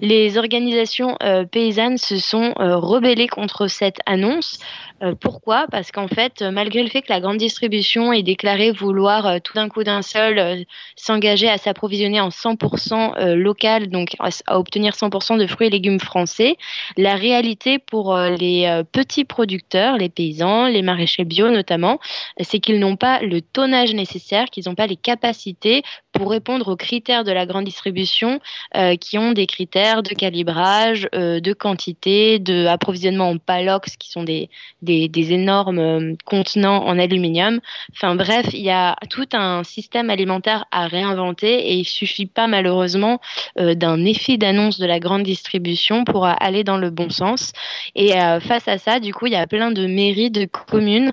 Les 0.00 0.38
organisations 0.38 1.16
paysannes 1.50 1.98
se 1.98 2.18
sont 2.18 2.29
euh, 2.34 2.76
rebellées 2.76 3.28
contre 3.28 3.66
cette 3.66 3.98
annonce. 4.06 4.58
Euh, 5.02 5.14
pourquoi? 5.18 5.66
Parce 5.70 5.92
qu'en 5.92 6.08
fait, 6.08 6.42
malgré 6.42 6.82
le 6.82 6.88
fait 6.88 7.02
que 7.02 7.12
la 7.12 7.20
grande 7.20 7.38
distribution 7.38 8.12
ait 8.12 8.22
déclaré 8.22 8.70
vouloir 8.70 9.40
tout 9.42 9.54
d'un 9.54 9.68
coup 9.68 9.84
d'un 9.84 10.02
seul 10.02 10.64
s'engager 10.96 11.48
à 11.48 11.58
s'approvisionner 11.58 12.20
en 12.20 12.28
100% 12.28 13.34
local, 13.34 13.88
donc 13.88 14.16
à 14.46 14.58
obtenir 14.58 14.94
100% 14.94 15.38
de 15.38 15.46
fruits 15.46 15.68
et 15.68 15.70
légumes 15.70 16.00
français, 16.00 16.56
la 16.96 17.14
réalité 17.16 17.78
pour 17.78 18.16
les 18.16 18.82
petits 18.92 19.24
producteurs, 19.24 19.96
les 19.96 20.08
paysans, 20.08 20.66
les 20.66 20.82
maraîchers 20.82 21.24
bio 21.24 21.50
notamment, 21.50 21.98
c'est 22.40 22.60
qu'ils 22.60 22.78
n'ont 22.78 22.96
pas 22.96 23.20
le 23.20 23.40
tonnage 23.40 23.94
nécessaire, 23.94 24.46
qu'ils 24.46 24.64
n'ont 24.66 24.74
pas 24.74 24.86
les 24.86 24.96
capacités 24.96 25.82
pour 26.12 26.30
répondre 26.30 26.68
aux 26.68 26.76
critères 26.76 27.24
de 27.24 27.32
la 27.32 27.46
grande 27.46 27.64
distribution 27.64 28.40
qui 29.00 29.18
ont 29.18 29.32
des 29.32 29.46
critères 29.46 30.02
de 30.02 30.14
calibrage, 30.14 31.08
euh, 31.14 31.40
de 31.40 31.52
quantité, 31.52 32.38
de 32.38 32.66
approvisionnement 32.66 33.30
en 33.30 33.38
palox, 33.38 33.96
qui 33.96 34.10
sont 34.10 34.22
des, 34.22 34.48
des 35.08 35.32
énormes 35.32 35.78
euh, 35.78 36.14
contenants 36.24 36.84
en 36.84 36.98
aluminium. 36.98 37.60
Enfin 37.92 38.14
bref, 38.14 38.46
il 38.52 38.62
y 38.62 38.70
a 38.70 38.96
tout 39.08 39.28
un 39.32 39.64
système 39.64 40.10
alimentaire 40.10 40.66
à 40.70 40.86
réinventer 40.86 41.70
et 41.70 41.74
il 41.74 41.84
suffit 41.84 42.26
pas 42.26 42.46
malheureusement 42.46 43.20
euh, 43.58 43.74
d'un 43.74 44.04
effet 44.04 44.36
d'annonce 44.36 44.78
de 44.78 44.86
la 44.86 45.00
grande 45.00 45.22
distribution 45.22 46.04
pour 46.04 46.26
aller 46.26 46.64
dans 46.64 46.76
le 46.76 46.90
bon 46.90 47.10
sens. 47.10 47.52
Et 47.94 48.10
face 48.40 48.68
à 48.68 48.78
ça, 48.78 49.00
du 49.00 49.12
coup, 49.12 49.26
il 49.26 49.32
y 49.32 49.36
a 49.36 49.46
plein 49.46 49.70
de 49.70 49.86
mairies, 49.86 50.30
de 50.30 50.44
communes 50.44 51.12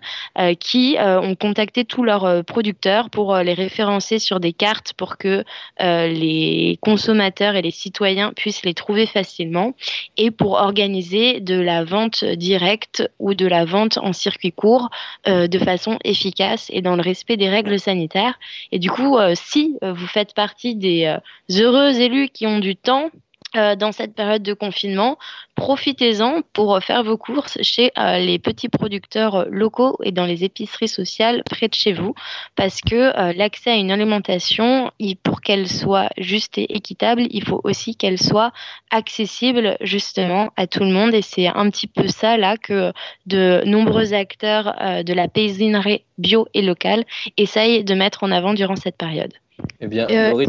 qui 0.60 0.98
ont 1.00 1.36
contacté 1.36 1.86
tous 1.86 2.04
leurs 2.04 2.44
producteurs 2.46 3.10
pour 3.10 3.36
les 3.38 3.54
référencer 3.54 4.20
sur 4.20 4.40
des 4.40 4.54
cartes 4.54 4.94
pour 4.94 5.18
que 5.18 5.44
les 5.80 6.78
consommateurs 6.82 7.56
et 7.56 7.62
les 7.62 7.72
citoyens 7.72 8.32
puissent 8.36 8.64
les 8.64 8.74
trouver 8.74 9.06
facilement 9.06 9.74
et 10.18 10.32
pour 10.32 10.54
organiser 10.54 11.40
de 11.40 11.60
la 11.60 11.84
vente 11.84 12.24
directe 12.24 13.10
ou 13.20 13.34
de 13.34 13.48
la 13.48 13.66
vente 13.68 13.98
en 13.98 14.14
circuit 14.14 14.52
court 14.52 14.90
euh, 15.28 15.48
de 15.48 15.60
façon 15.60 16.00
efficace 16.04 16.68
et 16.74 16.82
dans 16.82 16.96
le 16.96 17.02
respect 17.02 17.38
des 17.38 17.50
règles 17.50 17.80
sanitaires. 17.80 18.40
Et 18.72 18.80
du 18.80 18.90
coup, 18.90 19.18
euh, 19.18 19.34
si 19.36 19.78
euh, 19.84 19.94
vous 19.94 20.08
faites 20.08 20.34
partie 20.34 20.76
des 20.76 21.16
heureux 21.50 22.00
élus 22.00 22.30
qui 22.30 22.48
ont 22.48 22.60
du 22.60 22.76
temps, 22.76 23.12
euh, 23.56 23.78
dans 23.78 23.94
cette 23.94 24.14
période 24.14 24.44
de 24.44 24.54
confinement, 24.54 25.18
profitez-en 25.56 26.42
pour 26.52 26.84
faire 26.84 27.04
vos 27.04 27.18
courses 27.18 27.58
chez 27.62 27.92
euh, 27.98 28.18
les 28.18 28.40
petits 28.40 28.68
producteurs 28.68 29.46
locaux 29.50 29.98
et 30.04 30.12
dans 30.12 30.26
les 30.26 30.44
épiceries 30.44 30.90
sociales 30.90 31.44
près 31.50 31.70
de 31.70 31.74
chez 31.74 31.94
vous, 31.94 32.14
parce 32.58 32.82
que 32.82 32.96
euh, 32.96 33.34
l'accès 33.34 33.72
à 33.72 33.76
une 33.76 33.90
alimentation, 33.90 34.92
pour 35.24 35.40
qu'elle 35.40 35.70
soit 35.70 36.10
juste 36.18 36.58
et 36.58 36.76
équitable, 36.76 37.26
il 37.30 37.46
faut 37.46 37.62
aussi 37.64 37.96
qu'elle 37.96 38.22
soit 38.22 38.52
accessible 38.92 39.78
justement 39.80 40.52
à 40.58 40.68
tout 40.68 40.82
le 40.82 40.92
monde, 40.92 41.14
et 41.14 41.22
c'est 41.22 41.48
un 41.48 41.70
petit 41.70 41.88
peu 41.88 42.10
ça 42.10 42.36
là 42.36 42.58
que 42.58 42.92
de 43.28 43.64
nombreux 43.66 44.14
acteurs 44.14 44.76
de 45.06 45.14
la 45.14 45.30
paysannerie 45.30 46.04
bio 46.18 46.48
et 46.54 46.62
locale 46.62 47.06
essayent 47.38 47.86
de 47.86 47.94
mettre 47.94 48.24
en 48.24 48.32
avant 48.32 48.54
durant 48.54 48.76
cette 48.76 48.98
période. 48.98 49.34
Eh 49.80 49.88
bien, 49.88 50.08
euh, 50.10 50.46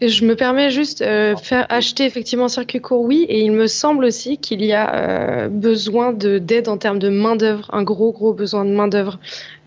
je 0.00 0.24
me 0.24 0.36
permets 0.36 0.70
juste 0.70 1.02
euh, 1.02 1.36
faire 1.36 1.66
acheter 1.68 2.04
effectivement 2.04 2.46
circuit 2.46 2.80
court, 2.80 3.02
oui, 3.02 3.26
et 3.28 3.40
il 3.40 3.50
me 3.50 3.66
semble 3.66 4.04
aussi 4.04 4.38
qu'il 4.38 4.64
y 4.64 4.72
a 4.72 4.94
euh, 4.94 5.48
besoin 5.48 6.12
de 6.12 6.38
d'aide 6.38 6.68
en 6.68 6.78
termes 6.78 7.00
de 7.00 7.08
main 7.08 7.34
d'œuvre, 7.34 7.68
un 7.72 7.82
gros 7.82 8.12
gros 8.12 8.32
besoin 8.32 8.64
de 8.64 8.70
main 8.70 8.86
d'œuvre 8.86 9.18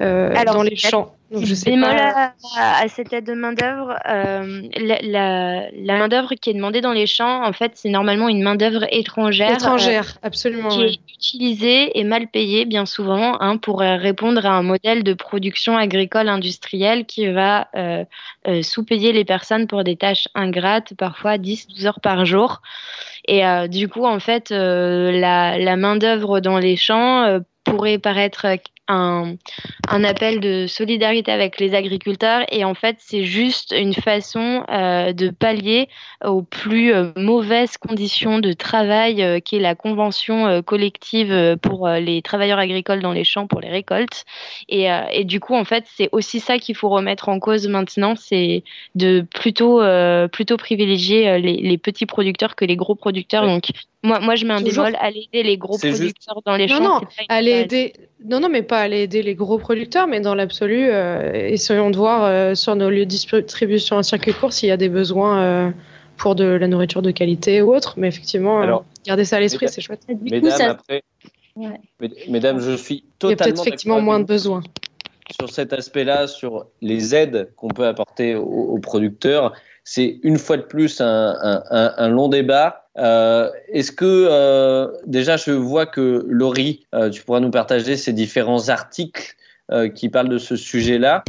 euh, 0.01 0.33
dans 0.45 0.63
les 0.63 0.77
champs. 0.77 1.13
Je 1.31 1.53
sais 1.53 1.77
pas. 1.79 2.33
À, 2.57 2.87
cette 2.87 3.13
aide 3.13 3.25
de 3.25 3.33
main-d'œuvre, 3.33 3.95
euh, 4.09 4.61
la, 4.77 4.99
la, 5.01 5.71
la 5.71 5.97
main-d'œuvre 5.97 6.33
qui 6.33 6.49
est 6.49 6.53
demandée 6.53 6.81
dans 6.81 6.91
les 6.91 7.05
champs, 7.05 7.45
en 7.45 7.53
fait, 7.53 7.73
c'est 7.75 7.89
normalement 7.89 8.29
une 8.29 8.41
main-d'œuvre 8.41 8.85
étrangère. 8.91 9.51
Étrangère, 9.51 10.15
euh, 10.17 10.27
absolument. 10.27 10.69
Qui 10.69 10.83
est 10.83 10.99
utilisée 11.13 11.99
et 11.99 12.03
mal 12.03 12.27
payée, 12.27 12.65
bien 12.65 12.85
souvent, 12.87 13.39
hein, 13.41 13.57
pour 13.57 13.81
euh, 13.81 13.97
répondre 13.97 14.43
à 14.45 14.53
un 14.53 14.63
modèle 14.63 15.03
de 15.03 15.13
production 15.13 15.77
agricole 15.77 16.29
industrielle 16.29 17.05
qui 17.05 17.27
va 17.27 17.67
euh, 17.75 18.05
sous-payer 18.63 19.13
les 19.13 19.25
personnes 19.25 19.67
pour 19.67 19.83
des 19.83 19.97
tâches 19.97 20.27
ingrates, 20.33 20.95
parfois 20.95 21.37
10-12 21.37 21.85
heures 21.85 22.01
par 22.01 22.25
jour. 22.25 22.61
Et 23.27 23.43
du 23.67 23.87
coup, 23.87 24.05
en 24.05 24.19
fait, 24.19 24.49
la, 24.49 25.59
la 25.59 25.75
main-d'œuvre 25.75 26.39
dans 26.39 26.57
les 26.57 26.75
champs 26.75 27.39
pourrait 27.69 27.97
paraître 27.97 28.45
un, 28.89 29.35
un, 29.87 30.03
appel 30.03 30.39
de 30.39 30.65
solidarité 30.67 31.31
avec 31.31 31.59
les 31.59 31.75
agriculteurs 31.75 32.41
et 32.51 32.65
en 32.65 32.73
fait 32.73 32.97
c'est 32.99 33.23
juste 33.23 33.73
une 33.77 33.93
façon 33.93 34.63
euh, 34.69 35.13
de 35.13 35.29
pallier 35.29 35.87
aux 36.25 36.41
plus 36.41 36.93
euh, 36.93 37.11
mauvaises 37.15 37.77
conditions 37.77 38.39
de 38.39 38.51
travail 38.53 39.21
euh, 39.21 39.39
qui 39.39 39.57
est 39.57 39.59
la 39.59 39.75
convention 39.75 40.47
euh, 40.47 40.61
collective 40.61 41.31
euh, 41.31 41.55
pour 41.55 41.87
euh, 41.87 41.99
les 41.99 42.21
travailleurs 42.21 42.59
agricoles 42.59 43.01
dans 43.01 43.13
les 43.13 43.23
champs 43.23 43.45
pour 43.45 43.61
les 43.61 43.69
récoltes 43.69 44.25
et, 44.67 44.87
et 45.11 45.23
du 45.23 45.39
coup 45.39 45.55
en 45.55 45.65
fait 45.65 45.85
c'est 45.95 46.09
aussi 46.11 46.39
ça 46.39 46.57
qu'il 46.57 46.75
faut 46.75 46.89
remettre 46.89 47.29
en 47.29 47.39
cause 47.39 47.67
maintenant 47.67 48.15
c'est 48.15 48.63
de 48.95 49.25
plutôt 49.33 49.81
plutôt 50.31 50.57
privilégier 50.57 51.39
les, 51.39 51.57
les, 51.57 51.77
petits 51.77 52.05
producteurs 52.05 52.55
que 52.55 52.65
les 52.65 52.75
gros 52.75 52.95
producteurs 52.95 53.43
ouais. 53.43 53.49
donc 53.49 53.71
moi, 54.01 54.19
moi, 54.19 54.35
je 54.35 54.45
mets 54.45 54.53
un 54.53 54.63
Toujours. 54.63 54.85
bémol, 54.85 54.97
aller 55.01 55.27
aider 55.31 55.43
les 55.43 55.57
gros 55.57 55.77
producteurs 55.77 56.01
juste... 56.01 56.45
dans 56.45 56.55
les 56.55 56.69
champs. 56.69 56.79
Non, 56.79 57.01
non, 57.01 57.01
aller 57.27 57.58
aider... 57.61 57.93
non, 58.25 58.39
non, 58.39 58.49
mais 58.49 58.63
pas 58.63 58.79
aller 58.79 59.01
aider 59.01 59.21
les 59.21 59.35
gros 59.35 59.57
producteurs, 59.57 60.07
mais 60.07 60.19
dans 60.19 60.35
l'absolu, 60.35 60.87
euh, 60.89 61.31
essayons 61.33 61.89
de 61.89 61.97
voir 61.97 62.23
euh, 62.23 62.55
sur 62.55 62.75
nos 62.75 62.89
lieux 62.89 63.05
de 63.05 63.09
distribution 63.09 63.97
en 63.97 64.03
circuit 64.03 64.33
court 64.33 64.53
s'il 64.53 64.69
y 64.69 64.71
a 64.71 64.77
des 64.77 64.89
besoins 64.89 65.41
euh, 65.41 65.71
pour 66.17 66.35
de 66.35 66.43
la 66.43 66.67
nourriture 66.67 67.01
de 67.01 67.11
qualité 67.11 67.61
ou 67.61 67.73
autre. 67.73 67.95
Mais 67.97 68.07
effectivement, 68.07 68.61
Alors, 68.61 68.85
garder 69.05 69.25
ça 69.25 69.37
à 69.37 69.39
l'esprit, 69.39 69.69
c'est 69.69 69.81
chouette. 69.81 70.01
Mesdames, 70.07 70.41
coup, 70.41 70.49
ça... 70.49 70.69
après, 70.71 71.03
ouais. 71.55 71.81
mesdames, 72.27 72.59
je 72.59 72.75
suis 72.75 73.03
totalement. 73.19 73.29
Il 73.29 73.29
y 73.29 73.33
a 73.33 73.45
peut-être 73.45 73.67
effectivement 73.67 74.01
moins 74.01 74.19
de 74.19 74.25
besoins. 74.25 74.61
Sur 75.39 75.49
cet 75.49 75.73
aspect-là, 75.73 76.27
sur 76.27 76.65
les 76.81 77.13
aides 77.13 77.51
qu'on 77.55 77.67
peut 77.67 77.85
apporter 77.85 78.33
aux, 78.35 78.43
aux 78.43 78.79
producteurs, 78.79 79.53
c'est 79.91 80.19
une 80.21 80.37
fois 80.37 80.57
de 80.57 80.61
plus 80.61 81.01
un, 81.01 81.35
un, 81.41 81.63
un, 81.71 81.93
un 81.97 82.09
long 82.09 82.27
débat. 82.27 82.85
Euh, 82.99 83.49
Est-ce 83.69 83.91
que 83.91 84.05
euh, 84.05 84.87
déjà 85.07 85.35
je 85.35 85.49
vois 85.49 85.87
que 85.87 86.23
Laurie, 86.27 86.85
euh, 86.93 87.09
tu 87.09 87.23
pourras 87.23 87.39
nous 87.39 87.49
partager 87.49 87.97
ces 87.97 88.13
différents 88.13 88.69
articles 88.69 89.35
qui 89.93 90.09
parlent 90.09 90.29
de 90.29 90.39
ce 90.39 90.55
sujet-là. 90.55 91.23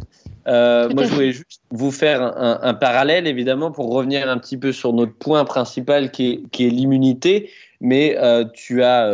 Moi, 0.46 1.04
je 1.04 1.08
voulais 1.12 1.32
juste 1.32 1.60
vous 1.70 1.90
faire 1.90 2.22
un, 2.22 2.72
parallèle, 2.72 3.26
évidemment, 3.26 3.70
pour 3.70 3.92
revenir 3.92 4.30
un 4.30 4.38
petit 4.38 4.56
peu 4.56 4.72
sur 4.72 4.94
notre 4.94 5.12
point 5.12 5.44
principal 5.44 6.10
qui 6.10 6.30
est, 6.30 6.50
qui 6.50 6.66
est 6.66 6.70
l'immunité. 6.70 7.50
Mais 7.82 8.16
tu, 8.54 8.82
as, 8.82 9.12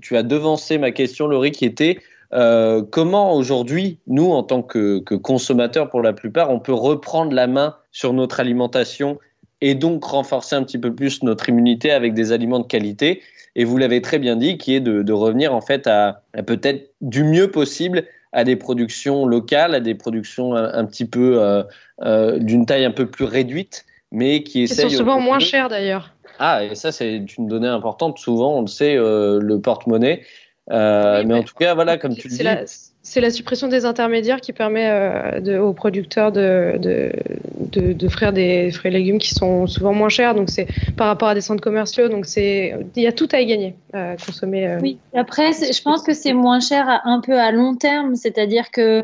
tu 0.00 0.16
as 0.16 0.22
devancé 0.22 0.78
ma 0.78 0.92
question, 0.92 1.26
Laurie, 1.26 1.50
qui 1.50 1.64
était 1.64 1.98
euh, 2.32 2.82
comment 2.82 3.34
aujourd'hui, 3.34 3.98
nous, 4.06 4.30
en 4.30 4.42
tant 4.42 4.62
que, 4.62 5.00
que, 5.00 5.14
consommateurs 5.14 5.90
pour 5.90 6.02
la 6.02 6.12
plupart, 6.12 6.50
on 6.50 6.60
peut 6.60 6.72
reprendre 6.72 7.32
la 7.32 7.46
main 7.46 7.76
sur 7.92 8.12
notre 8.12 8.40
alimentation 8.40 9.18
et 9.60 9.74
donc 9.74 10.04
renforcer 10.04 10.56
un 10.56 10.62
petit 10.62 10.78
peu 10.78 10.94
plus 10.94 11.22
notre 11.22 11.48
immunité 11.48 11.90
avec 11.90 12.14
des 12.14 12.32
aliments 12.32 12.60
de 12.60 12.66
qualité? 12.66 13.20
Et 13.56 13.64
vous 13.64 13.76
l'avez 13.76 14.00
très 14.00 14.18
bien 14.18 14.36
dit, 14.36 14.58
qui 14.58 14.74
est 14.74 14.80
de, 14.80 15.02
de 15.02 15.12
revenir 15.12 15.54
en 15.54 15.60
fait 15.60 15.86
à, 15.86 16.22
à 16.34 16.42
peut-être 16.42 16.92
du 17.00 17.24
mieux 17.24 17.50
possible 17.50 18.04
à 18.32 18.44
des 18.44 18.54
productions 18.54 19.26
locales, 19.26 19.74
à 19.74 19.80
des 19.80 19.96
productions 19.96 20.54
un, 20.54 20.72
un 20.72 20.84
petit 20.84 21.04
peu 21.04 21.42
euh, 21.42 21.64
euh, 22.02 22.38
d'une 22.38 22.64
taille 22.64 22.84
un 22.84 22.92
peu 22.92 23.06
plus 23.06 23.24
réduite, 23.24 23.84
mais 24.12 24.44
qui 24.44 24.62
essayent. 24.62 24.90
Sont 24.90 24.98
souvent 24.98 25.20
moins 25.20 25.40
chers 25.40 25.68
d'ailleurs. 25.68 26.14
Ah, 26.38 26.64
et 26.64 26.74
ça, 26.74 26.92
c'est 26.92 27.16
une 27.36 27.48
donnée 27.48 27.68
importante. 27.68 28.18
Souvent, 28.18 28.56
on 28.56 28.60
le 28.62 28.66
sait, 28.66 28.96
euh, 28.96 29.40
le 29.42 29.60
porte-monnaie. 29.60 30.22
Euh, 30.70 31.20
oui, 31.20 31.26
mais, 31.26 31.34
en 31.34 31.42
tout 31.42 31.54
cas, 31.54 31.74
voilà, 31.74 31.98
comme 31.98 32.14
tu 32.14 32.28
le 32.28 32.36
dis. 32.36 32.42
La, 32.42 32.64
c'est 33.02 33.20
la 33.20 33.30
suppression 33.30 33.66
des 33.66 33.86
intermédiaires 33.86 34.40
qui 34.40 34.52
permet 34.52 34.88
euh, 34.88 35.40
de, 35.40 35.58
aux 35.58 35.72
producteurs 35.72 36.32
de, 36.32 36.76
de, 36.78 37.12
de, 37.58 37.92
de 37.92 38.08
frire 38.08 38.32
des 38.32 38.70
fruits 38.70 38.90
et 38.90 38.94
légumes 38.94 39.18
qui 39.18 39.34
sont 39.34 39.66
souvent 39.66 39.94
moins 39.94 40.10
chers. 40.10 40.34
Donc, 40.34 40.50
c'est 40.50 40.66
par 40.96 41.06
rapport 41.06 41.28
à 41.28 41.34
des 41.34 41.40
centres 41.40 41.62
commerciaux. 41.62 42.08
Donc, 42.08 42.26
c'est 42.26 42.74
il 42.94 43.02
y 43.02 43.06
a 43.06 43.12
tout 43.12 43.28
à 43.32 43.40
y 43.40 43.46
gagner 43.46 43.74
à 43.92 44.16
consommer. 44.16 44.68
Euh, 44.68 44.78
oui, 44.80 44.98
après, 45.14 45.52
je 45.52 45.82
pense 45.82 46.02
que 46.02 46.12
c'est 46.12 46.34
moins 46.34 46.60
cher 46.60 46.88
à, 46.88 47.08
un 47.08 47.20
peu 47.20 47.38
à 47.38 47.50
long 47.50 47.74
terme. 47.74 48.14
C'est-à-dire 48.14 48.70
que 48.70 49.02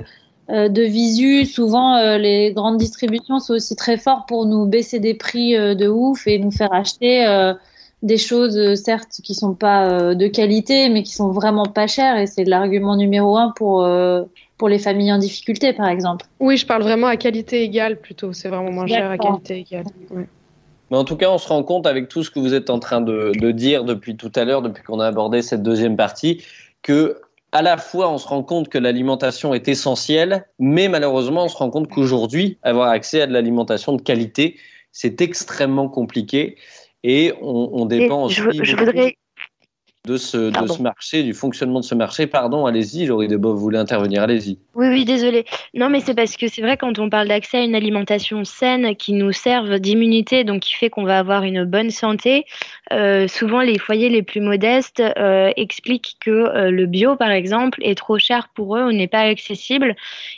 euh, 0.48 0.68
de 0.68 0.82
visu, 0.82 1.44
souvent 1.44 1.96
euh, 1.96 2.18
les 2.18 2.52
grandes 2.52 2.76
distributions 2.76 3.40
sont 3.40 3.54
aussi 3.54 3.74
très 3.74 3.96
forts 3.96 4.26
pour 4.26 4.46
nous 4.46 4.66
baisser 4.66 5.00
des 5.00 5.14
prix 5.14 5.56
euh, 5.56 5.74
de 5.74 5.88
ouf 5.88 6.28
et 6.28 6.38
nous 6.38 6.52
faire 6.52 6.72
acheter 6.72 7.26
des 8.02 8.18
choses, 8.18 8.56
euh, 8.56 8.74
certes, 8.74 9.20
qui 9.22 9.34
sont 9.34 9.54
pas 9.54 9.88
euh, 9.88 10.14
de 10.14 10.26
qualité, 10.26 10.88
mais 10.88 11.02
qui 11.02 11.12
sont 11.12 11.30
vraiment 11.30 11.66
pas 11.66 11.86
chères. 11.86 12.18
Et 12.18 12.26
c'est 12.26 12.44
l'argument 12.44 12.96
numéro 12.96 13.36
un 13.36 13.52
pour, 13.56 13.84
euh, 13.84 14.22
pour 14.58 14.68
les 14.68 14.78
familles 14.78 15.12
en 15.12 15.18
difficulté, 15.18 15.72
par 15.72 15.88
exemple. 15.88 16.26
Oui, 16.40 16.56
je 16.56 16.66
parle 16.66 16.82
vraiment 16.82 17.06
à 17.06 17.16
qualité 17.16 17.62
égale 17.62 18.00
plutôt. 18.00 18.32
C'est 18.32 18.48
vraiment 18.48 18.72
moins 18.72 18.86
cher 18.86 19.10
à 19.10 19.18
qualité 19.18 19.58
égale. 19.58 19.86
Ouais. 20.10 20.28
Mais 20.90 20.96
en 20.96 21.04
tout 21.04 21.16
cas, 21.16 21.30
on 21.30 21.38
se 21.38 21.48
rend 21.48 21.62
compte 21.62 21.86
avec 21.86 22.08
tout 22.08 22.22
ce 22.22 22.30
que 22.30 22.38
vous 22.38 22.54
êtes 22.54 22.70
en 22.70 22.78
train 22.78 23.00
de, 23.00 23.32
de 23.34 23.50
dire 23.50 23.84
depuis 23.84 24.16
tout 24.16 24.30
à 24.36 24.44
l'heure, 24.44 24.62
depuis 24.62 24.84
qu'on 24.84 25.00
a 25.00 25.06
abordé 25.06 25.42
cette 25.42 25.62
deuxième 25.62 25.96
partie, 25.96 26.44
que 26.82 27.20
à 27.52 27.62
la 27.62 27.76
fois 27.76 28.10
on 28.10 28.18
se 28.18 28.28
rend 28.28 28.42
compte 28.42 28.68
que 28.68 28.78
l'alimentation 28.78 29.54
est 29.54 29.66
essentielle, 29.66 30.46
mais 30.58 30.88
malheureusement 30.88 31.44
on 31.44 31.48
se 31.48 31.56
rend 31.56 31.70
compte 31.70 31.88
qu'aujourd'hui, 31.88 32.58
avoir 32.62 32.90
accès 32.90 33.22
à 33.22 33.26
de 33.26 33.32
l'alimentation 33.32 33.94
de 33.94 34.02
qualité, 34.02 34.56
c'est 34.92 35.20
extrêmement 35.20 35.88
compliqué 35.88 36.56
et 37.08 37.32
on, 37.40 37.70
on 37.72 37.86
Et 37.88 38.28
je, 38.28 38.50
je 38.64 38.76
voudrais 38.76 39.16
de, 40.06 40.16
ce, 40.16 40.36
de 40.36 40.50
Pardon. 40.52 40.74
ce 40.74 40.82
marché, 40.82 41.22
du 41.24 41.34
fonctionnement 41.34 41.80
de 41.80 41.84
ce 41.84 41.94
marché. 41.94 42.26
Pardon, 42.26 42.64
allez-y, 42.64 43.06
Laurie 43.06 43.28
Deboeuf, 43.28 43.54
vous 43.54 43.60
voulez 43.60 43.78
intervenir, 43.78 44.22
allez-y. 44.22 44.56
Oui, 44.74 44.86
oui, 44.88 45.04
désolé. 45.04 45.44
Non, 45.74 45.90
mais 45.90 46.00
c'est 46.00 46.14
parce 46.14 46.36
que 46.36 46.46
c'est 46.46 46.62
vrai 46.62 46.76
quand 46.76 46.98
on 46.98 47.10
parle 47.10 47.28
d'accès 47.28 47.58
à 47.58 47.62
une 47.62 47.74
alimentation 47.74 48.44
saine 48.44 48.94
qui 48.94 49.12
nous 49.12 49.32
serve 49.32 49.80
d'immunité, 49.80 50.44
donc 50.44 50.60
qui 50.60 50.74
fait 50.74 50.90
qu'on 50.90 51.04
va 51.04 51.18
avoir 51.18 51.42
une 51.42 51.64
bonne 51.64 51.90
santé, 51.90 52.46
euh, 52.92 53.26
souvent 53.26 53.60
les 53.60 53.78
foyers 53.78 54.08
les 54.08 54.22
plus 54.22 54.40
modestes 54.40 55.02
euh, 55.18 55.50
expliquent 55.56 56.16
que 56.20 56.30
euh, 56.30 56.70
le 56.70 56.86
bio, 56.86 57.16
par 57.16 57.30
exemple, 57.30 57.80
est 57.82 57.96
trop 57.96 58.18
cher 58.18 58.48
pour 58.54 58.76
eux 58.76 58.84
ou 58.84 58.92
n'est 58.92 59.08
pas 59.08 59.22
accessible. 59.22 59.96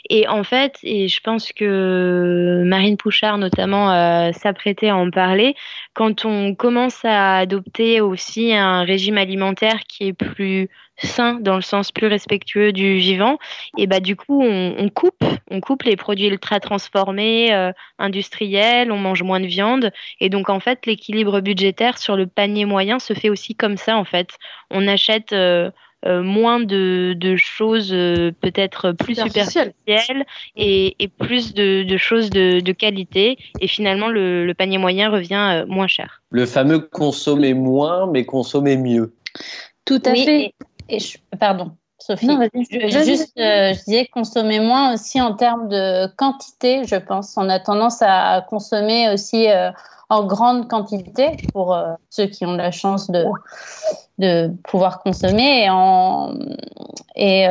Et 0.09 0.27
en 0.27 0.43
fait, 0.43 0.79
et 0.81 1.07
je 1.07 1.19
pense 1.21 1.53
que 1.53 2.63
Marine 2.65 2.97
Pouchard 2.97 3.37
notamment 3.37 4.33
s'apprêtait 4.33 4.89
à 4.89 4.95
en 4.95 5.11
parler, 5.11 5.55
quand 5.93 6.25
on 6.25 6.55
commence 6.55 7.03
à 7.03 7.37
adopter 7.37 8.01
aussi 8.01 8.53
un 8.53 8.83
régime 8.83 9.17
alimentaire 9.17 9.58
qui 9.87 10.07
est 10.07 10.13
plus 10.13 10.69
sain 10.97 11.35
dans 11.39 11.55
le 11.55 11.61
sens 11.61 11.91
plus 11.91 12.07
respectueux 12.07 12.71
du 12.73 12.97
vivant, 12.97 13.37
et 13.77 13.87
bah 13.87 13.99
du 13.99 14.15
coup 14.15 14.41
on, 14.43 14.75
on 14.77 14.89
coupe, 14.89 15.23
on 15.49 15.61
coupe 15.61 15.83
les 15.83 15.95
produits 15.95 16.27
ultra 16.27 16.59
transformés, 16.59 17.53
euh, 17.53 17.71
industriels, 17.99 18.91
on 18.91 18.97
mange 18.97 19.23
moins 19.23 19.39
de 19.39 19.45
viande, 19.47 19.91
et 20.19 20.29
donc 20.29 20.49
en 20.49 20.59
fait 20.59 20.85
l'équilibre 20.85 21.39
budgétaire 21.41 21.97
sur 21.97 22.15
le 22.17 22.27
panier 22.27 22.65
moyen 22.65 22.99
se 22.99 23.13
fait 23.13 23.29
aussi 23.29 23.55
comme 23.55 23.77
ça 23.77 23.97
en 23.97 24.05
fait. 24.05 24.29
On 24.71 24.87
achète 24.87 25.31
euh, 25.31 25.71
euh, 26.05 26.23
moins 26.23 26.61
de, 26.61 27.13
de 27.17 27.35
choses 27.35 27.91
euh, 27.93 28.31
peut-être 28.39 28.93
plus 28.93 29.15
Superficiel. 29.15 29.73
superficielles 29.85 30.25
et, 30.55 30.95
et 30.99 31.07
plus 31.09 31.53
de, 31.53 31.83
de 31.83 31.97
choses 31.97 32.29
de, 32.29 32.61
de 32.61 32.71
qualité, 32.71 33.37
et 33.59 33.67
finalement 33.67 34.07
le, 34.07 34.45
le 34.45 34.53
panier 34.53 34.77
moyen 34.77 35.09
revient 35.09 35.63
euh, 35.63 35.65
moins 35.65 35.87
cher. 35.87 36.21
Le 36.31 36.45
fameux 36.45 36.79
consommer 36.79 37.53
moins, 37.53 38.05
mais 38.09 38.23
consommer 38.23 38.77
mieux. 38.77 39.13
Tout 39.85 40.01
à 40.05 40.11
Oui, 40.11 40.25
fait. 40.25 40.41
et, 40.41 40.55
et 40.89 40.99
je- 40.99 41.17
pardon, 41.39 41.71
Sophie. 41.97 42.27
Non. 42.27 42.47
Je- 42.53 43.03
juste, 43.03 43.37
euh, 43.39 43.73
je 43.73 43.83
disais 43.85 44.05
consommer 44.07 44.59
moins 44.59 44.93
aussi 44.93 45.19
en 45.21 45.33
termes 45.35 45.67
de 45.69 46.07
quantité, 46.15 46.85
je 46.85 46.95
pense. 46.95 47.33
On 47.37 47.49
a 47.49 47.59
tendance 47.59 48.01
à 48.01 48.45
consommer 48.49 49.09
aussi 49.11 49.49
euh, 49.49 49.71
en 50.09 50.25
grande 50.25 50.67
quantité 50.69 51.39
pour 51.53 51.73
euh, 51.73 51.93
ceux 52.09 52.25
qui 52.27 52.45
ont 52.45 52.53
la 52.53 52.71
chance 52.71 53.09
de, 53.09 53.25
de 54.17 54.51
pouvoir 54.63 55.01
consommer. 55.01 55.63
Et, 55.65 55.69
en, 55.69 56.33
et 57.15 57.47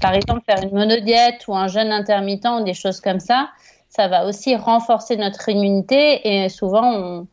par 0.00 0.14
exemple, 0.14 0.42
faire 0.46 0.62
une 0.62 0.72
monodiète 0.74 1.46
ou 1.48 1.54
un 1.56 1.68
jeûne 1.68 1.92
intermittent 1.92 2.46
ou 2.46 2.64
des 2.64 2.74
choses 2.74 3.00
comme 3.00 3.20
ça, 3.20 3.48
ça 3.88 4.08
va 4.08 4.26
aussi 4.26 4.54
renforcer 4.56 5.16
notre 5.16 5.48
immunité. 5.48 6.44
Et 6.44 6.48
souvent, 6.48 6.84
on, 6.92 7.26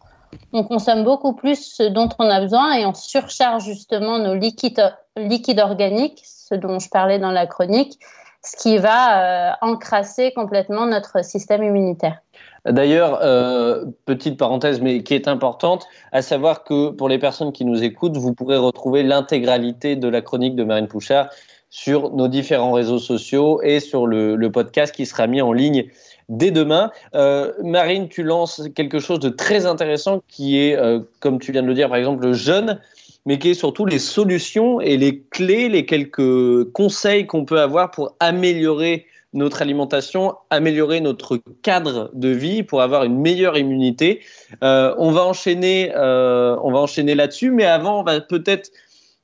on 0.53 0.63
consomme 0.63 1.03
beaucoup 1.03 1.33
plus 1.33 1.73
ce 1.75 1.83
dont 1.83 2.09
on 2.19 2.29
a 2.29 2.41
besoin 2.41 2.73
et 2.73 2.85
on 2.85 2.93
surcharge 2.93 3.63
justement 3.65 4.19
nos 4.19 4.35
liquides, 4.35 5.59
organiques, 5.59 6.21
ce 6.23 6.55
dont 6.55 6.79
je 6.79 6.89
parlais 6.89 7.19
dans 7.19 7.31
la 7.31 7.45
chronique, 7.47 7.99
ce 8.43 8.55
qui 8.57 8.77
va 8.77 9.51
euh, 9.51 9.53
encrasser 9.61 10.31
complètement 10.33 10.85
notre 10.85 11.23
système 11.23 11.63
immunitaire. 11.63 12.19
D'ailleurs, 12.65 13.19
euh, 13.21 13.85
petite 14.05 14.37
parenthèse, 14.37 14.81
mais 14.81 15.03
qui 15.03 15.13
est 15.13 15.27
importante, 15.27 15.87
à 16.11 16.21
savoir 16.21 16.63
que 16.63 16.89
pour 16.89 17.09
les 17.09 17.19
personnes 17.19 17.51
qui 17.51 17.65
nous 17.65 17.83
écoutent, 17.83 18.17
vous 18.17 18.33
pourrez 18.33 18.57
retrouver 18.57 19.03
l'intégralité 19.03 19.95
de 19.95 20.07
la 20.07 20.21
chronique 20.21 20.55
de 20.55 20.63
Marine 20.63 20.87
Pouchard 20.87 21.29
sur 21.69 22.11
nos 22.11 22.27
différents 22.27 22.71
réseaux 22.71 22.99
sociaux 22.99 23.61
et 23.61 23.79
sur 23.79 24.07
le 24.07 24.49
podcast 24.49 24.95
qui 24.95 25.05
sera 25.05 25.27
mis 25.27 25.41
en 25.41 25.51
ligne 25.51 25.85
dès 26.29 26.51
demain. 26.51 26.91
Euh, 27.13 27.51
Marine, 27.63 28.07
tu 28.07 28.23
lances 28.23 28.63
quelque 28.75 28.99
chose 28.99 29.19
de 29.19 29.29
très 29.29 29.65
intéressant 29.65 30.21
qui 30.27 30.59
est, 30.59 30.75
euh, 30.75 30.99
comme 31.19 31.39
tu 31.39 31.51
viens 31.51 31.61
de 31.61 31.67
le 31.67 31.73
dire, 31.73 31.89
par 31.89 31.97
exemple, 31.97 32.23
le 32.25 32.33
jeûne, 32.33 32.79
mais 33.25 33.39
qui 33.39 33.49
est 33.49 33.55
surtout 33.55 33.85
les 33.85 33.99
solutions 33.99 34.79
et 34.81 34.97
les 34.97 35.21
clés, 35.31 35.69
les 35.69 35.85
quelques 35.85 36.71
conseils 36.71 37.25
qu'on 37.25 37.45
peut 37.45 37.59
avoir 37.59 37.91
pour 37.91 38.15
améliorer 38.19 39.05
notre 39.33 39.61
alimentation, 39.61 40.35
améliorer 40.49 41.01
notre 41.01 41.41
cadre 41.61 42.09
de 42.13 42.29
vie 42.29 42.63
pour 42.63 42.81
avoir 42.81 43.03
une 43.03 43.19
meilleure 43.19 43.57
immunité. 43.57 44.21
Euh, 44.63 44.95
on 44.97 45.11
va 45.11 45.25
enchaîner, 45.25 45.91
on 45.93 46.71
va 46.71 46.79
enchaîner 46.79 47.15
là-dessus, 47.15 47.51
mais 47.51 47.65
avant, 47.65 47.99
on 47.99 48.03
va 48.03 48.21
peut-être. 48.21 48.71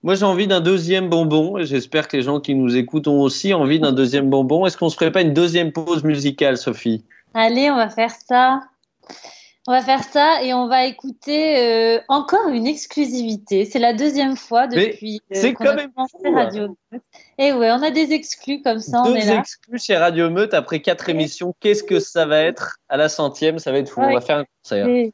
Moi, 0.03 0.15
j'ai 0.15 0.25
envie 0.25 0.47
d'un 0.47 0.61
deuxième 0.61 1.09
bonbon. 1.09 1.63
J'espère 1.63 2.07
que 2.07 2.17
les 2.17 2.23
gens 2.23 2.39
qui 2.39 2.55
nous 2.55 2.75
écoutent 2.75 3.07
ont 3.07 3.21
aussi 3.21 3.53
envie 3.53 3.79
d'un 3.79 3.91
deuxième 3.91 4.29
bonbon. 4.31 4.65
Est-ce 4.65 4.75
qu'on 4.75 4.89
se 4.89 4.95
ferait 4.95 5.11
pas 5.11 5.21
une 5.21 5.33
deuxième 5.33 5.71
pause 5.71 6.03
musicale, 6.03 6.57
Sophie? 6.57 7.03
Allez, 7.35 7.69
on 7.69 7.75
va 7.75 7.89
faire 7.89 8.09
ça. 8.11 8.61
On 9.67 9.73
va 9.73 9.81
faire 9.81 10.03
ça 10.03 10.41
et 10.43 10.55
on 10.55 10.67
va 10.67 10.85
écouter 10.85 11.57
euh, 11.59 11.99
encore 12.07 12.49
une 12.49 12.65
exclusivité. 12.65 13.65
C'est 13.65 13.77
la 13.77 13.93
deuxième 13.93 14.35
fois 14.35 14.65
depuis 14.65 15.21
euh, 15.31 15.35
c'est 15.39 15.53
quand 15.53 15.75
même 15.75 15.91
fou. 15.95 16.33
Radio. 16.33 16.75
Et 17.37 17.53
ouais, 17.53 17.69
on 17.71 17.83
a 17.83 17.91
des 17.91 18.11
exclus 18.11 18.63
comme 18.63 18.79
ça, 18.79 19.03
on 19.05 19.11
Deux 19.11 19.17
est 19.17 19.25
là. 19.27 19.39
exclus 19.39 19.77
chez 19.77 19.95
Radio 19.97 20.31
Meute 20.31 20.55
après 20.55 20.79
quatre 20.79 21.09
émissions. 21.09 21.53
Qu'est-ce 21.59 21.83
que 21.83 21.99
ça 21.99 22.25
va 22.25 22.39
être 22.39 22.77
à 22.89 22.97
la 22.97 23.07
centième? 23.07 23.59
Ça 23.59 23.71
va 23.71 23.77
être 23.77 23.89
fou. 23.89 24.01
On 24.01 24.11
va 24.13 24.21
faire 24.21 24.37
un 24.39 24.45
concert. 24.63 24.87
Et- 24.87 25.11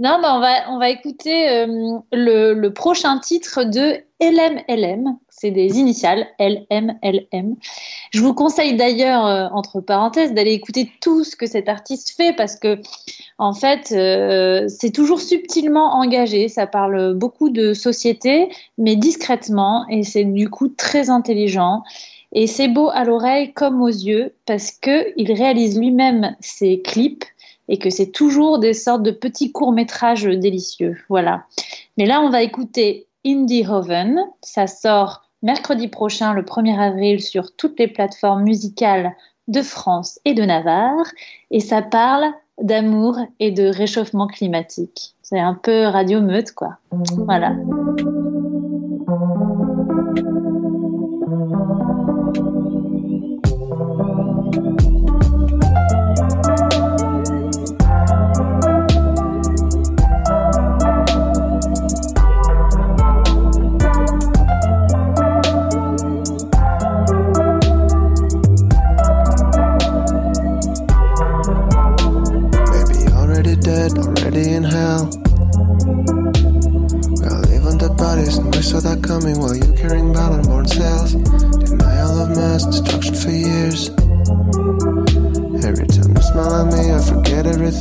Non, 0.00 0.18
bah 0.20 0.34
on 0.34 0.40
va 0.40 0.70
on 0.70 0.78
va 0.80 0.88
écouter 0.90 1.48
euh, 1.50 1.66
le, 2.12 2.52
le 2.54 2.72
prochain 2.72 3.18
titre 3.20 3.62
de 3.62 3.98
LMLM. 4.20 5.16
C'est 5.36 5.50
des 5.50 5.78
initiales 5.78 6.28
LMLM. 6.38 7.56
Je 8.12 8.20
vous 8.20 8.34
conseille 8.34 8.76
d'ailleurs, 8.76 9.26
euh, 9.26 9.48
entre 9.52 9.80
parenthèses, 9.80 10.32
d'aller 10.32 10.52
écouter 10.52 10.90
tout 11.00 11.24
ce 11.24 11.34
que 11.34 11.46
cet 11.46 11.68
artiste 11.68 12.14
fait 12.16 12.32
parce 12.32 12.54
que 12.54 12.80
en 13.38 13.52
fait, 13.52 13.90
euh, 13.92 14.68
c'est 14.68 14.92
toujours 14.92 15.20
subtilement 15.20 15.94
engagé. 15.96 16.48
Ça 16.48 16.68
parle 16.68 17.14
beaucoup 17.14 17.50
de 17.50 17.74
société, 17.74 18.48
mais 18.78 18.94
discrètement, 18.94 19.86
et 19.88 20.04
c'est 20.04 20.24
du 20.24 20.48
coup 20.48 20.68
très 20.68 21.10
intelligent. 21.10 21.82
Et 22.32 22.46
c'est 22.46 22.68
beau 22.68 22.88
à 22.90 23.04
l'oreille 23.04 23.52
comme 23.52 23.82
aux 23.82 23.88
yeux 23.88 24.34
parce 24.46 24.70
que 24.70 25.12
il 25.16 25.32
réalise 25.32 25.78
lui-même 25.78 26.36
ses 26.40 26.80
clips 26.80 27.24
et 27.68 27.78
que 27.78 27.90
c'est 27.90 28.12
toujours 28.12 28.60
des 28.60 28.72
sortes 28.72 29.02
de 29.02 29.10
petits 29.10 29.50
courts-métrages 29.50 30.24
délicieux. 30.24 30.96
Voilà. 31.08 31.44
Mais 31.96 32.06
là, 32.06 32.20
on 32.20 32.30
va 32.30 32.42
écouter 32.42 33.06
Indie 33.26 33.66
Hoven. 33.66 34.20
Ça 34.42 34.66
sort 34.66 35.23
mercredi 35.44 35.86
prochain, 35.86 36.32
le 36.32 36.42
1er 36.42 36.78
avril, 36.78 37.22
sur 37.22 37.54
toutes 37.54 37.78
les 37.78 37.86
plateformes 37.86 38.42
musicales 38.42 39.14
de 39.46 39.62
France 39.62 40.18
et 40.24 40.34
de 40.34 40.42
Navarre. 40.42 41.06
Et 41.52 41.60
ça 41.60 41.82
parle 41.82 42.24
d'amour 42.60 43.18
et 43.38 43.52
de 43.52 43.66
réchauffement 43.66 44.26
climatique. 44.26 45.14
C'est 45.22 45.38
un 45.40 45.54
peu 45.54 45.84
radio 45.84 46.20
meute, 46.20 46.52
quoi. 46.52 46.78
Voilà. 46.90 47.54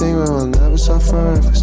we 0.03 0.13
will 0.15 0.47
never 0.47 0.77
suffer. 0.77 1.62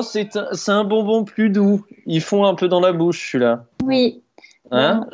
Oh, 0.00 0.50
c'est 0.54 0.70
un, 0.70 0.84
bonbon 0.84 1.24
plus 1.24 1.50
doux. 1.50 1.84
Ils 2.06 2.20
font 2.20 2.44
un 2.44 2.54
peu 2.54 2.68
dans 2.68 2.80
la 2.80 2.92
bouche, 2.92 3.32
celui-là. 3.32 3.64
Oui, 3.84 4.22
Hein 4.72 5.06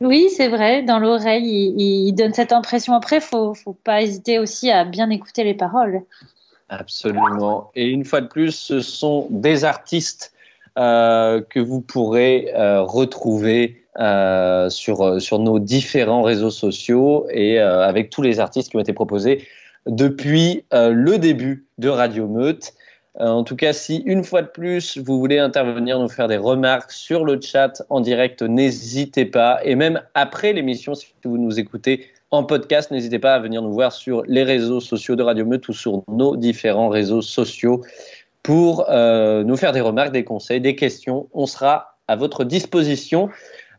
oui, 0.00 0.28
c'est 0.30 0.48
vrai. 0.48 0.82
Dans 0.82 0.98
l'oreille, 0.98 1.72
il, 1.76 2.08
il 2.08 2.12
donne 2.12 2.32
cette 2.32 2.52
impression. 2.52 2.94
Après, 2.94 3.20
faut, 3.20 3.54
faut 3.54 3.72
pas 3.72 4.02
hésiter 4.02 4.38
aussi 4.38 4.70
à 4.70 4.84
bien 4.84 5.10
écouter 5.10 5.42
les 5.42 5.54
paroles. 5.54 6.02
Absolument. 6.68 7.70
Et 7.74 7.88
une 7.88 8.04
fois 8.04 8.20
de 8.20 8.28
plus, 8.28 8.52
ce 8.52 8.80
sont 8.80 9.26
des 9.30 9.64
artistes 9.64 10.32
euh, 10.78 11.42
que 11.50 11.58
vous 11.58 11.80
pourrez 11.80 12.52
euh, 12.54 12.82
retrouver 12.82 13.82
euh, 13.98 14.70
sur, 14.70 15.20
sur 15.20 15.40
nos 15.40 15.58
différents 15.58 16.22
réseaux 16.22 16.52
sociaux 16.52 17.26
et 17.30 17.58
avec 17.58 18.10
tous 18.10 18.22
les 18.22 18.38
artistes 18.38 18.70
qui 18.70 18.76
ont 18.76 18.80
été 18.80 18.92
proposés 18.92 19.44
depuis 19.86 20.64
le 20.70 21.16
début 21.16 21.66
de 21.78 21.88
Radio 21.88 22.28
Meute. 22.28 22.72
Euh, 23.20 23.26
en 23.26 23.44
tout 23.44 23.56
cas, 23.56 23.72
si 23.74 23.98
une 24.06 24.24
fois 24.24 24.40
de 24.40 24.48
plus 24.48 24.96
vous 24.96 25.18
voulez 25.18 25.38
intervenir, 25.38 25.98
nous 25.98 26.08
faire 26.08 26.26
des 26.26 26.38
remarques 26.38 26.90
sur 26.90 27.24
le 27.24 27.38
chat 27.40 27.82
en 27.90 28.00
direct, 28.00 28.42
n'hésitez 28.42 29.26
pas. 29.26 29.60
Et 29.62 29.74
même 29.74 30.00
après 30.14 30.52
l'émission, 30.54 30.94
si 30.94 31.08
vous 31.24 31.36
nous 31.36 31.60
écoutez 31.60 32.06
en 32.30 32.44
podcast, 32.44 32.90
n'hésitez 32.90 33.18
pas 33.18 33.34
à 33.34 33.38
venir 33.38 33.60
nous 33.60 33.72
voir 33.72 33.92
sur 33.92 34.22
les 34.26 34.42
réseaux 34.42 34.80
sociaux 34.80 35.16
de 35.16 35.22
Radio 35.22 35.44
Meute 35.44 35.68
ou 35.68 35.74
sur 35.74 36.02
nos 36.08 36.36
différents 36.36 36.88
réseaux 36.88 37.20
sociaux 37.20 37.82
pour 38.42 38.86
euh, 38.88 39.44
nous 39.44 39.56
faire 39.56 39.72
des 39.72 39.82
remarques, 39.82 40.12
des 40.12 40.24
conseils, 40.24 40.60
des 40.60 40.74
questions. 40.74 41.28
On 41.34 41.46
sera 41.46 41.98
à 42.08 42.16
votre 42.16 42.44
disposition. 42.44 43.28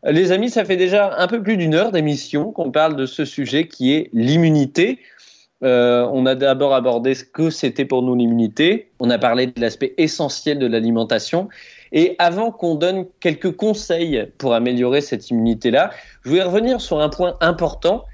Les 0.04 0.30
amis, 0.30 0.50
ça 0.50 0.64
fait 0.64 0.76
déjà 0.76 1.16
un 1.18 1.26
peu 1.26 1.42
plus 1.42 1.56
d'une 1.56 1.74
heure 1.74 1.90
d'émission 1.90 2.52
qu'on 2.52 2.70
parle 2.70 2.94
de 2.94 3.06
ce 3.06 3.24
sujet 3.24 3.66
qui 3.66 3.92
est 3.92 4.10
l'immunité. 4.12 4.98
Euh, 5.62 6.08
on 6.12 6.26
a 6.26 6.34
d'abord 6.34 6.74
abordé 6.74 7.14
ce 7.14 7.24
que 7.24 7.50
c'était 7.50 7.84
pour 7.84 8.02
nous 8.02 8.14
l'immunité. 8.14 8.90
On 8.98 9.10
a 9.10 9.18
parlé 9.18 9.46
de 9.46 9.60
l'aspect 9.60 9.94
essentiel 9.96 10.58
de 10.58 10.66
l'alimentation. 10.66 11.48
Et 11.92 12.16
avant 12.18 12.50
qu'on 12.50 12.74
donne 12.74 13.06
quelques 13.20 13.54
conseils 13.54 14.26
pour 14.38 14.54
améliorer 14.54 15.00
cette 15.00 15.30
immunité-là, 15.30 15.90
je 16.24 16.30
voulais 16.30 16.42
revenir 16.42 16.80
sur 16.80 17.00
un 17.00 17.08
point 17.08 17.36
important 17.40 18.04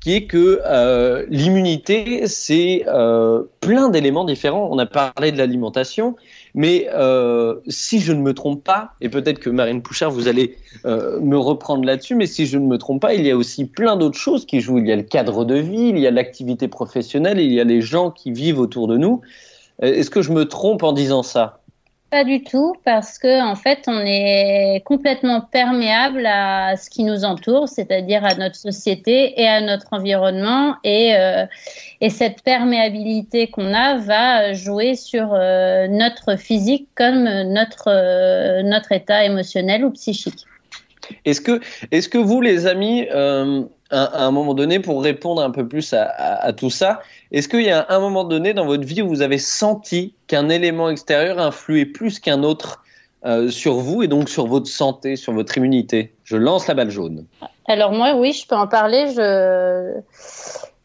qui 0.00 0.14
est 0.14 0.26
que 0.26 0.60
euh, 0.64 1.26
l'immunité, 1.28 2.26
c'est 2.26 2.84
euh, 2.86 3.44
plein 3.60 3.90
d'éléments 3.90 4.24
différents. 4.24 4.68
On 4.70 4.78
a 4.78 4.86
parlé 4.86 5.30
de 5.30 5.36
l'alimentation, 5.36 6.16
mais 6.54 6.88
euh, 6.92 7.56
si 7.68 8.00
je 8.00 8.12
ne 8.12 8.20
me 8.20 8.34
trompe 8.34 8.64
pas, 8.64 8.92
et 9.00 9.08
peut-être 9.08 9.38
que 9.38 9.50
Marine 9.50 9.82
Pouchard, 9.82 10.10
vous 10.10 10.28
allez 10.28 10.56
euh, 10.84 11.20
me 11.20 11.38
reprendre 11.38 11.84
là-dessus, 11.84 12.14
mais 12.14 12.26
si 12.26 12.46
je 12.46 12.58
ne 12.58 12.66
me 12.66 12.78
trompe 12.78 13.02
pas, 13.02 13.14
il 13.14 13.26
y 13.26 13.30
a 13.30 13.36
aussi 13.36 13.66
plein 13.66 13.96
d'autres 13.96 14.18
choses 14.18 14.46
qui 14.46 14.60
jouent. 14.60 14.78
Il 14.78 14.86
y 14.86 14.92
a 14.92 14.96
le 14.96 15.02
cadre 15.02 15.44
de 15.44 15.56
vie, 15.56 15.88
il 15.88 15.98
y 15.98 16.06
a 16.06 16.10
l'activité 16.10 16.68
professionnelle, 16.68 17.38
il 17.38 17.52
y 17.52 17.60
a 17.60 17.64
les 17.64 17.80
gens 17.80 18.10
qui 18.10 18.32
vivent 18.32 18.58
autour 18.58 18.88
de 18.88 18.96
nous. 18.96 19.20
Euh, 19.82 19.86
Est-ce 19.86 20.10
que 20.10 20.22
je 20.22 20.32
me 20.32 20.46
trompe 20.46 20.82
en 20.82 20.92
disant 20.92 21.22
ça? 21.22 21.59
Pas 22.10 22.24
du 22.24 22.42
tout, 22.42 22.74
parce 22.84 23.20
que 23.20 23.40
en 23.40 23.54
fait, 23.54 23.84
on 23.86 24.02
est 24.04 24.82
complètement 24.84 25.40
perméable 25.40 26.26
à 26.26 26.76
ce 26.76 26.90
qui 26.90 27.04
nous 27.04 27.24
entoure, 27.24 27.68
c'est-à-dire 27.68 28.24
à 28.24 28.34
notre 28.34 28.56
société 28.56 29.40
et 29.40 29.46
à 29.46 29.60
notre 29.60 29.86
environnement. 29.92 30.74
Et, 30.82 31.14
euh, 31.14 31.46
et 32.00 32.10
cette 32.10 32.42
perméabilité 32.42 33.46
qu'on 33.46 33.72
a 33.72 33.98
va 33.98 34.54
jouer 34.54 34.96
sur 34.96 35.34
euh, 35.34 35.86
notre 35.86 36.34
physique 36.36 36.88
comme 36.96 37.22
notre, 37.22 37.84
euh, 37.86 38.62
notre 38.64 38.90
état 38.90 39.24
émotionnel 39.24 39.84
ou 39.84 39.92
psychique. 39.92 40.46
Est-ce 41.24 41.40
que, 41.40 41.60
est-ce 41.92 42.08
que 42.08 42.18
vous, 42.18 42.40
les 42.40 42.66
amis, 42.66 43.06
à, 43.90 44.24
un 44.24 44.30
moment 44.30 44.54
donné, 44.54 44.80
pour 44.80 45.02
répondre 45.02 45.42
un 45.42 45.50
peu 45.50 45.66
plus 45.66 45.94
à, 45.94 46.52
tout 46.52 46.70
ça, 46.70 47.00
est-ce 47.32 47.48
qu'il 47.48 47.62
y 47.62 47.70
a 47.70 47.86
un 47.88 47.98
moment 47.98 48.24
donné 48.24 48.54
dans 48.54 48.66
votre 48.66 48.84
vie 48.84 49.02
où 49.02 49.08
vous 49.08 49.22
avez 49.22 49.38
senti 49.38 50.14
qu'un 50.26 50.48
élément 50.48 50.90
extérieur 50.90 51.38
influait 51.38 51.86
plus 51.86 52.20
qu'un 52.20 52.42
autre 52.42 52.82
euh, 53.24 53.50
sur 53.50 53.74
vous 53.74 54.02
et 54.02 54.08
donc 54.08 54.28
sur 54.28 54.46
votre 54.46 54.68
santé, 54.68 55.16
sur 55.16 55.32
votre 55.32 55.56
immunité? 55.56 56.14
Je 56.24 56.36
lance 56.36 56.66
la 56.66 56.74
balle 56.74 56.90
jaune. 56.90 57.26
Alors 57.66 57.92
moi, 57.92 58.14
oui, 58.14 58.32
je 58.32 58.46
peux 58.46 58.56
en 58.56 58.66
parler. 58.66 59.12
Je, 59.14 60.00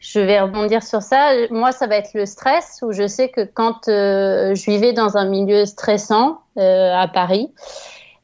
je 0.06 0.20
vais 0.20 0.40
rebondir 0.40 0.82
sur 0.82 1.02
ça. 1.02 1.32
Moi, 1.50 1.72
ça 1.72 1.86
va 1.86 1.96
être 1.96 2.14
le 2.14 2.26
stress, 2.26 2.80
où 2.82 2.92
je 2.92 3.06
sais 3.06 3.28
que 3.28 3.42
quand 3.42 3.88
euh, 3.88 4.54
je 4.54 4.70
vivais 4.70 4.92
dans 4.92 5.16
un 5.16 5.24
milieu 5.28 5.64
stressant 5.66 6.38
euh, 6.58 6.92
à 6.94 7.08
Paris, 7.08 7.50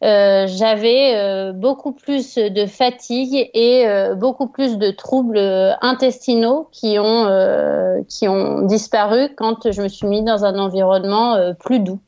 euh, 0.02 0.46
j'avais 0.48 1.14
euh, 1.14 1.52
beaucoup 1.52 1.92
plus 1.92 2.36
de 2.36 2.66
fatigue 2.66 3.48
et 3.54 3.86
euh, 3.86 4.14
beaucoup 4.16 4.48
plus 4.48 4.76
de 4.76 4.90
troubles 4.90 5.38
intestinaux 5.80 6.68
qui 6.72 6.98
ont, 6.98 8.04
qui 8.08 8.26
ont 8.28 8.62
disparu 8.62 9.28
quand 9.36 9.70
je 9.70 9.82
me 9.82 9.88
suis 9.88 10.06
mis 10.06 10.22
dans 10.22 10.44
un 10.44 10.58
environnement 10.58 11.54
plus 11.60 11.78
doux. 11.78 12.00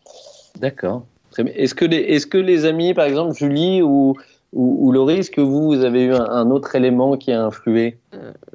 D'accord. 0.59 1.03
Les, 1.38 1.53
est-ce 1.97 2.26
que 2.26 2.38
les 2.38 2.64
amis, 2.64 2.95
par 2.95 3.07
exemple, 3.07 3.34
Julie 3.34 3.82
ou, 3.82 4.14
ou, 4.55 4.89
ou 4.89 5.11
est-ce 5.11 5.31
que 5.31 5.41
vous, 5.41 5.67
vous 5.67 5.85
avez 5.85 6.05
eu 6.05 6.13
un, 6.15 6.51
autre 6.51 6.77
élément 6.77 7.17
qui 7.17 7.33
a 7.33 7.43
influé? 7.43 7.99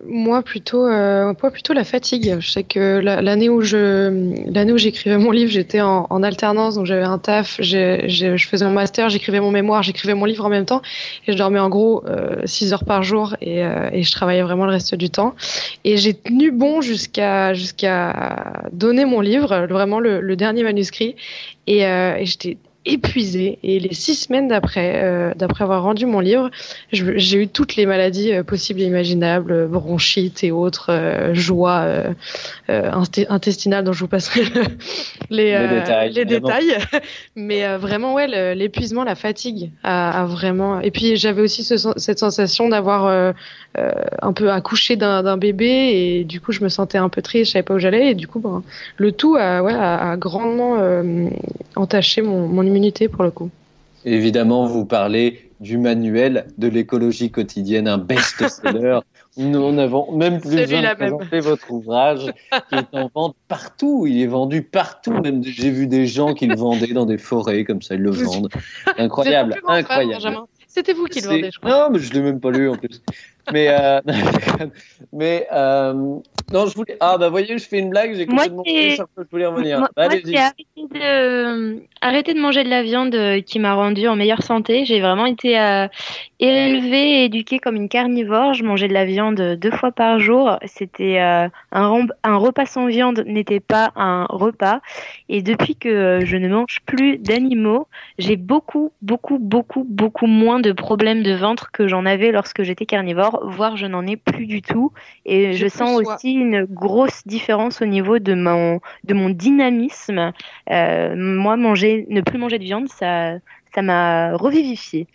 Moi 0.07 0.41
plutôt, 0.41 0.85
euh, 0.85 1.33
moi 1.41 1.51
plutôt 1.51 1.73
la 1.73 1.83
fatigue. 1.83 2.37
Je 2.39 2.49
sais 2.49 2.63
que 2.63 2.99
la- 2.99 3.21
l'année 3.21 3.49
où 3.49 3.59
où 3.59 4.77
j'écrivais 4.77 5.17
mon 5.17 5.31
livre, 5.31 5.51
j'étais 5.51 5.81
en, 5.81 6.23
alternance, 6.23 6.75
donc 6.75 6.85
j'avais 6.85 7.03
un 7.03 7.17
taf, 7.17 7.57
je 7.61 8.47
faisais 8.49 8.65
mon 8.65 8.71
master, 8.71 9.09
j'écrivais 9.09 9.41
mon 9.41 9.51
mémoire, 9.51 9.83
j'écrivais 9.83 10.13
mon 10.13 10.25
livre 10.25 10.45
en 10.45 10.49
même 10.49 10.65
temps, 10.65 10.81
et 11.27 11.33
je 11.33 11.37
dormais 11.37 11.59
en 11.59 11.69
gros 11.69 12.03
6 12.45 12.71
heures 12.71 12.85
par 12.85 13.03
jour, 13.03 13.35
et, 13.41 13.65
euh, 13.65 13.89
et 13.91 14.03
je 14.03 14.11
travaillais 14.11 14.41
vraiment 14.41 14.65
le 14.65 14.71
reste 14.71 14.95
du 14.95 15.09
temps. 15.09 15.35
Et 15.83 15.97
j'ai 15.97 16.13
tenu 16.13 16.51
bon 16.51 16.79
jusqu'à 16.81 17.53
jusqu'à 17.53 18.63
donner 18.71 19.05
mon 19.05 19.19
livre, 19.19 19.67
vraiment 19.69 19.99
le, 19.99 20.35
dernier 20.35 20.63
manuscrit, 20.63 21.15
euh, 21.69 22.15
et 22.15 22.25
j'étais 22.25 22.57
épuisée. 22.85 23.59
Et 23.63 23.79
les 23.79 23.93
six 23.93 24.15
semaines 24.15 24.47
d'après, 24.47 25.01
euh, 25.03 25.33
d'après 25.35 25.63
avoir 25.63 25.83
rendu 25.83 26.05
mon 26.05 26.19
livre, 26.19 26.49
je- 26.91 27.17
j'ai 27.17 27.43
eu 27.43 27.47
toutes 27.47 27.75
les 27.75 27.85
maladies 27.85 28.33
euh, 28.33 28.43
possibles 28.43 28.81
et 28.81 28.85
imaginables, 28.85 29.51
euh, 29.51 29.67
bronchite 29.67 30.43
et 30.43 30.51
autres, 30.51 30.87
euh, 30.91 31.33
joie 31.33 31.85
intestinale 33.29 33.83
dont 33.83 33.93
je 33.93 33.99
vous 34.01 34.07
passerai 34.07 34.41
le- 34.43 34.63
les, 35.29 35.53
détails, 35.79 36.11
les 36.13 36.25
détails. 36.25 36.77
Mais 37.35 37.77
vraiment, 37.77 38.13
ouais, 38.13 38.27
le- 38.27 38.53
l'épuisement, 38.57 39.03
la 39.03 39.15
fatigue 39.15 39.71
a, 39.83 40.21
a 40.23 40.25
vraiment. 40.25 40.79
Et 40.81 40.91
puis 40.91 41.15
j'avais 41.17 41.41
aussi 41.41 41.63
ce 41.63 41.75
cette 41.97 42.19
sensation 42.19 42.69
d'avoir 42.69 43.33
un 44.21 44.33
peu 44.33 44.51
accouché 44.51 44.95
d'un 44.95 45.23
d'un 45.23 45.37
bébé 45.37 45.65
et 45.67 46.23
du 46.23 46.41
coup 46.41 46.51
je 46.51 46.61
me 46.63 46.69
sentais 46.69 46.97
un 46.97 47.07
peu 47.09 47.21
triste, 47.21 47.45
je 47.45 47.51
savais 47.51 47.63
pas 47.63 47.75
où 47.75 47.79
j'allais 47.79 48.11
et 48.11 48.15
du 48.15 48.27
coup 48.27 48.39
ben, 48.39 48.63
le 48.97 49.11
tout 49.11 49.35
a, 49.37 49.61
ouais, 49.61 49.73
a, 49.73 50.11
a 50.11 50.17
grandement 50.17 50.75
entaché 51.75 52.21
mon, 52.21 52.47
mon 52.47 52.63
immunité 52.69 53.07
pour 53.07 53.23
le 53.23 53.31
coup. 53.31 53.49
Évidemment, 54.05 54.65
vous 54.65 54.85
parlez 54.85 55.49
du 55.59 55.77
manuel 55.77 56.47
de 56.57 56.67
l'écologie 56.67 57.31
quotidienne, 57.31 57.87
un 57.87 57.97
best-seller. 57.97 58.99
Nous 59.37 59.71
n'avons 59.71 60.11
même 60.11 60.39
plus 60.39 60.49
besoin 60.49 60.61
de 60.61 60.67
Celui-là 60.67 60.95
même. 60.95 61.17
présenter 61.17 61.39
votre 61.39 61.71
ouvrage 61.71 62.31
qui 62.69 62.75
est 62.75 62.97
en 62.97 63.09
vente 63.13 63.35
partout. 63.47 64.05
Il 64.07 64.21
est 64.21 64.27
vendu 64.27 64.63
partout. 64.63 65.13
Même 65.13 65.43
j'ai 65.43 65.69
vu 65.69 65.87
des 65.87 66.07
gens 66.07 66.33
qui 66.33 66.47
le 66.47 66.55
vendaient 66.55 66.93
dans 66.93 67.05
des 67.05 67.17
forêts 67.17 67.63
comme 67.63 67.81
ça, 67.81 67.95
ils 67.95 68.01
le 68.01 68.11
vendent. 68.11 68.49
Incroyable, 68.97 69.61
incroyable. 69.67 70.39
C'était 70.67 70.93
vous 70.93 71.05
qui 71.05 71.21
le 71.21 71.27
vendez, 71.27 71.49
je 71.51 71.59
crois. 71.59 71.71
Non, 71.71 71.89
mais 71.91 71.99
je 71.99 72.13
l'ai 72.13 72.21
même 72.21 72.39
pas 72.39 72.51
lu 72.51 72.69
en 72.69 72.75
plus. 72.75 73.01
Mais, 73.51 73.67
euh, 73.69 74.01
mais 75.13 75.47
euh, 75.51 76.19
non, 76.51 76.65
je 76.67 76.75
voulais. 76.75 76.97
Ah 76.99 77.17
bah 77.17 77.29
voyez, 77.29 77.57
je 77.57 77.67
fais 77.67 77.79
une 77.79 77.89
blague, 77.89 78.15
j'ai 78.15 78.25
complètement 78.25 78.61
oublié 78.61 78.95
sur 78.95 79.07
quoi 79.13 79.23
je 79.23 79.29
voulais 79.31 79.45
revenir. 79.45 79.79
Moi, 79.79 79.89
Bah, 79.95 80.05
moi, 80.05 80.13
allez-y. 80.13 80.33
c'est 80.33 80.37
arrêter 80.37 80.65
de, 80.99 81.83
arrêter 82.01 82.33
de 82.33 82.39
manger 82.39 82.63
de 82.63 82.69
la 82.69 82.83
viande 82.83 83.15
euh, 83.15 83.41
qui 83.41 83.59
m'a 83.59 83.73
rendue 83.73 84.07
en 84.07 84.15
meilleure 84.15 84.43
santé. 84.43 84.85
J'ai 84.85 84.99
vraiment 85.01 85.25
été 85.25 85.59
euh, 85.59 85.87
élevée 86.39 87.21
et 87.21 87.25
éduquée 87.25 87.59
comme 87.59 87.75
une 87.75 87.89
carnivore. 87.89 88.53
Je 88.53 88.63
mangeais 88.63 88.87
de 88.87 88.93
la 88.93 89.05
viande 89.05 89.57
deux 89.59 89.71
fois 89.71 89.91
par 89.91 90.19
jour. 90.19 90.57
C'était 90.65 91.19
euh, 91.19 91.47
un, 91.71 92.37
repas 92.37 92.65
sans 92.65 92.87
viande 92.87 93.23
n'était 93.25 93.59
pas 93.59 93.91
un 93.95 94.25
repas. 94.29 94.79
Et 95.27 95.41
depuis 95.41 95.75
que 95.75 95.89
euh, 95.89 96.25
je 96.25 96.37
ne 96.37 96.47
mange 96.47 96.79
plus 96.85 97.17
d'animaux, 97.17 97.87
j'ai 98.17 98.37
beaucoup, 98.37 98.91
beaucoup, 99.01 99.37
beaucoup, 99.37 99.85
beaucoup 99.87 100.27
moins 100.27 100.59
de 100.59 100.71
problèmes 100.71 101.23
de 101.23 101.33
ventre 101.33 101.71
que 101.71 101.87
j'en 101.87 102.05
avais 102.05 102.31
lorsque 102.31 102.63
j'étais 102.63 102.85
carnivore, 102.85 103.41
voire 103.45 103.75
je 103.77 103.85
n'en 103.85 104.05
ai 104.07 104.15
plus 104.15 104.45
du 104.45 104.61
tout. 104.61 104.91
Et 105.25 105.53
Je 105.53 105.69
je 105.69 105.75
sens 105.77 106.01
aussi 106.01 106.38
une 106.41 106.65
grosse 106.65 107.21
différence 107.25 107.81
au 107.81 107.85
niveau 107.85 108.19
de 108.19 108.33
mon, 108.33 108.79
de 109.03 109.13
mon 109.13 109.29
dynamisme. 109.29 110.31
Euh, 110.71 111.13
moi, 111.15 111.57
manger, 111.57 112.05
ne 112.09 112.21
plus 112.21 112.37
manger 112.37 112.59
de 112.59 112.63
viande, 112.63 112.87
ça, 112.89 113.33
ça 113.75 113.81
m'a 113.81 114.35
revivifié. 114.37 115.07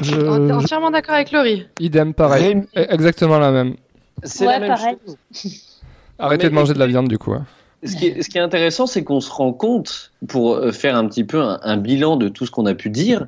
Je- 0.00 0.14
Ent- 0.14 0.48
je- 0.48 0.52
Entièrement 0.52 0.90
d'accord 0.90 1.14
avec 1.14 1.32
Laurie. 1.32 1.66
idem, 1.80 2.14
pareil. 2.14 2.54
Rémi- 2.54 2.66
E- 2.76 2.86
Exactement 2.92 3.38
la 3.38 3.50
même. 3.50 3.74
C'est 4.22 4.46
Ouais, 4.46 4.52
la 4.54 4.60
même 4.60 4.68
pareil. 4.68 4.96
chose. 5.06 5.16
Arrêtez 6.18 6.44
Mais 6.44 6.50
de 6.50 6.54
manger 6.54 6.74
de 6.74 6.78
la 6.78 6.86
viande 6.86 7.08
du 7.08 7.18
coup. 7.18 7.32
ouais. 7.32 7.38
Ce 7.82 7.96
qui, 7.96 8.06
est, 8.06 8.22
ce 8.22 8.30
qui 8.30 8.38
est 8.38 8.40
intéressant, 8.40 8.86
c'est 8.86 9.04
qu'on 9.04 9.20
se 9.20 9.30
rend 9.30 9.52
compte, 9.52 10.12
pour 10.28 10.54
euh, 10.54 10.72
faire 10.72 10.96
un 10.96 11.06
petit 11.06 11.24
peu 11.24 11.40
un, 11.42 11.58
un 11.62 11.76
bilan 11.76 12.16
de 12.16 12.28
tout 12.28 12.46
ce 12.46 12.50
qu'on 12.50 12.64
a 12.64 12.74
pu 12.74 12.88
dire, 12.88 13.26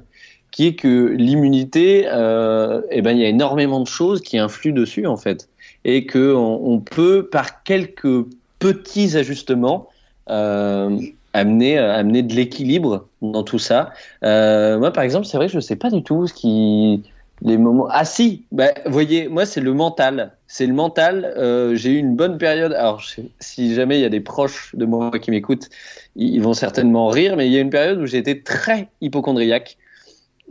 qui 0.51 0.68
est 0.68 0.74
que 0.76 1.09
l'immunité, 1.09 2.07
euh, 2.11 2.80
eh 2.90 3.03
ben, 3.03 3.11
il 3.12 3.18
y 3.18 3.24
a 3.24 3.28
énormément 3.28 3.80
de 3.80 3.86
choses 3.86 4.22
qui 4.22 4.38
influent 4.38 4.72
dessus, 4.72 5.07
en 5.07 5.18
fait. 5.18 5.49
Et 5.89 6.05
qu'on 6.05 6.61
on 6.64 6.80
peut, 6.80 7.28
par 7.30 7.62
quelques 7.62 8.26
petits 8.59 9.16
ajustements, 9.16 9.89
euh, 10.28 10.99
amener, 11.32 11.78
euh, 11.78 11.95
amener 11.95 12.22
de 12.22 12.34
l'équilibre 12.34 13.07
dans 13.22 13.45
tout 13.45 13.61
ça. 13.61 13.93
Euh, 14.24 14.80
moi, 14.80 14.93
par 14.93 15.05
exemple, 15.05 15.26
c'est 15.26 15.37
vrai 15.37 15.47
que 15.47 15.53
je 15.53 15.59
ne 15.59 15.62
sais 15.62 15.76
pas 15.76 15.91
du 15.91 16.03
tout 16.03 16.26
ce 16.26 16.34
qui. 16.34 17.03
Les 17.43 17.59
moments. 17.59 17.87
Ah 17.91 18.07
si, 18.07 18.47
bah, 18.51 18.72
voyez, 18.87 19.28
moi 19.28 19.45
c'est 19.45 19.61
le 19.61 19.74
mental. 19.74 20.32
C'est 20.47 20.66
le 20.66 20.72
mental. 20.72 21.34
J'ai 21.74 21.91
eu 21.91 21.99
une 21.99 22.16
bonne 22.16 22.39
période. 22.39 22.72
Alors 22.72 23.03
si 23.41 23.74
jamais 23.74 23.99
il 23.99 24.01
y 24.01 24.07
a 24.07 24.09
des 24.09 24.22
proches 24.22 24.74
de 24.74 24.87
moi 24.87 25.11
qui 25.20 25.30
m'écoutent, 25.30 25.68
ils 26.16 26.41
vont 26.41 26.55
certainement 26.55 27.09
rire, 27.09 27.37
mais 27.37 27.47
il 27.47 27.53
y 27.53 27.59
a 27.59 27.61
une 27.61 27.68
période 27.68 27.99
où 27.99 28.07
été 28.07 28.41
très 28.41 28.89
hypochondriaque. 29.03 29.76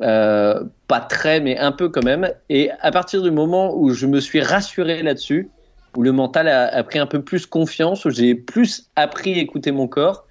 Euh, 0.01 0.63
pas 0.87 0.99
très, 0.99 1.39
mais 1.39 1.57
un 1.57 1.71
peu 1.71 1.89
quand 1.89 2.03
même. 2.03 2.29
Et 2.49 2.69
à 2.81 2.91
partir 2.91 3.21
du 3.21 3.31
moment 3.31 3.75
où 3.75 3.91
je 3.91 4.05
me 4.07 4.19
suis 4.19 4.41
rassuré 4.41 5.01
là-dessus, 5.01 5.49
où 5.95 6.03
le 6.03 6.11
mental 6.11 6.49
a, 6.49 6.83
pris 6.83 6.99
un 6.99 7.05
peu 7.05 7.21
plus 7.21 7.45
confiance, 7.45 8.03
où 8.03 8.09
j'ai 8.09 8.35
plus 8.35 8.89
appris 8.97 9.35
à 9.35 9.37
écouter 9.37 9.71
mon 9.71 9.87
corps, 9.87 10.25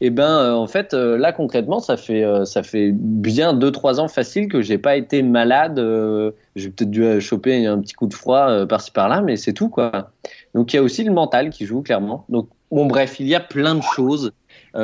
et 0.00 0.10
ben 0.10 0.28
euh, 0.28 0.52
en 0.52 0.66
fait 0.68 0.94
euh, 0.94 1.18
là 1.18 1.32
concrètement 1.32 1.80
ça 1.80 1.96
fait 1.96 2.24
ça 2.44 2.62
fait 2.62 2.92
bien 2.92 3.52
deux 3.52 3.72
trois 3.72 3.98
ans 3.98 4.06
facile 4.06 4.46
que 4.46 4.62
j'ai 4.62 4.78
pas 4.78 4.94
été 4.96 5.24
malade. 5.24 5.76
j'ai 6.54 6.70
peut-être 6.70 6.90
dû 6.90 7.20
choper 7.20 7.66
un 7.66 7.80
petit 7.80 7.94
coup 7.94 8.06
de 8.06 8.14
froid 8.14 8.66
par-ci 8.66 8.90
par-là, 8.90 9.22
mais 9.22 9.36
c'est 9.36 9.52
tout 9.52 9.68
quoi. 9.68 10.10
Donc 10.54 10.72
il 10.72 10.76
y 10.76 10.78
a 10.78 10.82
aussi 10.82 11.04
le 11.04 11.12
mental 11.12 11.50
qui 11.50 11.66
joue 11.66 11.82
clairement. 11.82 12.24
Donc 12.28 12.48
bon 12.72 12.86
bref, 12.86 13.20
il 13.20 13.28
y 13.28 13.36
a 13.36 13.40
plein 13.40 13.76
de 13.76 13.82
choses 13.94 14.32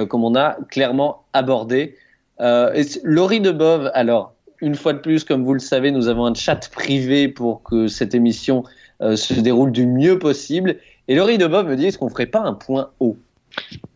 comme 0.08 0.24
on 0.24 0.36
a 0.36 0.56
clairement 0.70 1.24
abordé. 1.32 1.96
Euh, 2.40 2.82
Laurie 3.02 3.40
Debove, 3.40 3.90
alors 3.94 4.34
une 4.60 4.74
fois 4.74 4.92
de 4.92 4.98
plus, 4.98 5.24
comme 5.24 5.44
vous 5.44 5.54
le 5.54 5.60
savez, 5.60 5.90
nous 5.90 6.08
avons 6.08 6.26
un 6.26 6.34
chat 6.34 6.70
privé 6.70 7.28
pour 7.28 7.62
que 7.62 7.86
cette 7.86 8.14
émission 8.14 8.64
euh, 9.02 9.16
se 9.16 9.34
déroule 9.34 9.72
du 9.72 9.86
mieux 9.86 10.18
possible. 10.18 10.76
Et 11.08 11.16
Laurie 11.16 11.38
Debove 11.38 11.68
me 11.68 11.76
dit 11.76 11.86
est-ce 11.86 11.98
qu'on 11.98 12.08
ferait 12.08 12.26
pas 12.26 12.40
un 12.40 12.54
point 12.54 12.90
haut 13.00 13.16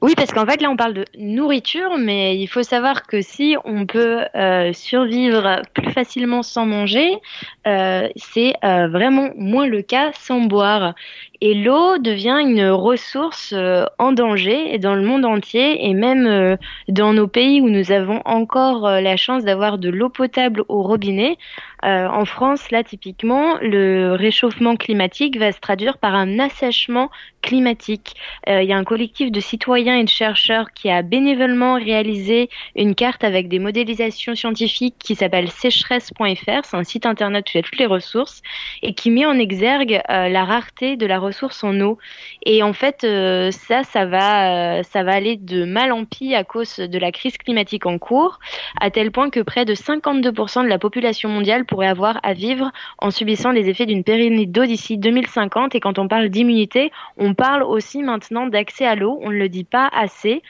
Oui, 0.03 0.15
parce 0.17 0.31
qu'en 0.31 0.45
fait, 0.45 0.61
là, 0.61 0.71
on 0.71 0.77
parle 0.77 0.95
de 0.95 1.05
nourriture, 1.17 1.97
mais 1.99 2.37
il 2.37 2.49
faut 2.49 2.63
savoir 2.63 3.07
que 3.07 3.23
si 3.23 3.57
on 3.65 3.87
peut 3.87 4.25
euh, 4.35 4.73
survivre 4.73 5.63
plus 5.73 5.91
facilement 5.93 6.43
sans 6.43 6.67
manger, 6.67 7.19
euh, 7.69 8.09
c'est 8.17 8.55
euh, 8.65 8.89
vraiment 8.89 9.31
moins 9.37 9.67
le 9.67 9.83
cas 9.83 10.11
sans 10.15 10.41
boire. 10.41 10.95
Et 11.41 11.55
l'eau 11.55 11.99
devient 11.99 12.39
une 12.41 12.69
ressource 12.71 13.53
euh, 13.55 13.85
en 13.99 14.11
danger 14.11 14.79
dans 14.79 14.95
le 14.95 15.03
monde 15.03 15.25
entier 15.25 15.87
et 15.87 15.95
même 15.95 16.59
dans 16.89 17.13
nos 17.13 17.29
pays 17.29 17.61
où 17.61 17.69
nous 17.69 17.93
avons 17.93 18.23
encore 18.25 18.89
la 18.89 19.17
chance 19.17 19.45
d'avoir 19.45 19.79
de 19.79 19.89
l'eau 19.89 20.09
potable 20.09 20.65
au 20.69 20.83
robinet. 20.83 21.37
En 21.85 22.25
France, 22.25 22.73
là, 22.73 22.83
typiquement, 22.83 23.57
le 23.63 24.15
réchauffement 24.15 24.75
climatique 24.75 25.39
va 25.39 25.53
se 25.53 25.61
traduire 25.61 25.99
par 25.99 26.17
un 26.17 26.41
assèchement 26.41 27.09
climatique. 27.41 28.17
Il 28.49 28.65
y 28.65 28.73
a 28.73 28.77
un 28.77 28.83
collectif 28.83 29.31
de 29.31 29.39
citoyens 29.39 29.97
et 29.97 30.03
de 30.03 30.09
chercheurs 30.09 30.73
qui 30.73 30.91
a 30.91 31.03
bénévolement 31.03 31.75
réalisé 31.75 32.51
une 32.75 32.97
carte 32.97 33.23
avec 33.23 33.49
des 33.49 33.61
modélisations 33.61 34.35
scientifiques 34.35 34.97
qui 34.99 35.15
s'appelle 35.15 35.51
sécheresse.fr. 35.51 36.65
C'est 36.65 36.77
un 36.77 36.83
site 36.83 37.07
internet 37.07 37.49
toutes 37.63 37.79
les 37.79 37.87
ressources 37.87 38.43
et 38.83 38.95
qui 38.95 39.11
met 39.11 39.27
en 39.27 39.39
exergue 39.39 40.01
euh, 40.11 40.29
la 40.29 40.45
rareté 40.45 40.97
de 40.97 41.07
la 41.07 41.19
ressource 41.19 41.65
en 41.65 41.79
eau. 41.81 41.99
Et 42.45 42.63
en 42.63 42.73
fait, 42.73 43.05
euh, 43.05 43.51
ça, 43.51 43.85
ça 43.85 44.07
va, 44.07 44.79
euh, 44.79 44.83
ça 44.83 45.03
va 45.03 45.13
aller 45.13 45.37
de 45.37 45.65
mal 45.65 45.93
en 45.93 46.05
pis 46.05 46.35
à 46.35 46.45
cause 46.45 46.77
de 46.77 46.99
la 46.99 47.13
crise 47.13 47.37
climatique 47.39 47.87
en 47.87 47.99
cours, 47.99 48.39
à 48.81 48.91
tel 48.91 49.11
point 49.11 49.31
que 49.31 49.41
près 49.41 49.65
de 49.65 49.75
52% 49.75 50.63
de 50.63 50.69
la 50.69 50.79
population 50.79 51.29
mondiale 51.29 51.65
pourrait 51.65 51.89
avoir 51.89 52.21
à 52.23 52.33
vivre 52.33 52.71
en 52.99 53.11
subissant 53.11 53.51
les 53.51 53.69
effets 53.69 53.87
d'une 53.87 54.05
pénurie 54.05 54.47
d'eau 54.47 54.65
d'ici 54.65 54.99
2050. 54.99 55.75
Et 55.75 55.81
quand 55.81 55.99
on 55.99 56.09
parle 56.09 56.29
d'immunité, 56.29 56.91
on 57.17 57.35
parle 57.35 57.63
aussi 57.63 58.03
maintenant 58.03 58.47
d'accès 58.47 58.87
à 58.87 58.95
l'eau. 58.95 59.19
On 59.23 59.31
ne 59.31 59.37
le 59.37 59.49
dit 59.49 59.65
pas 59.65 59.89
assez. 59.93 60.43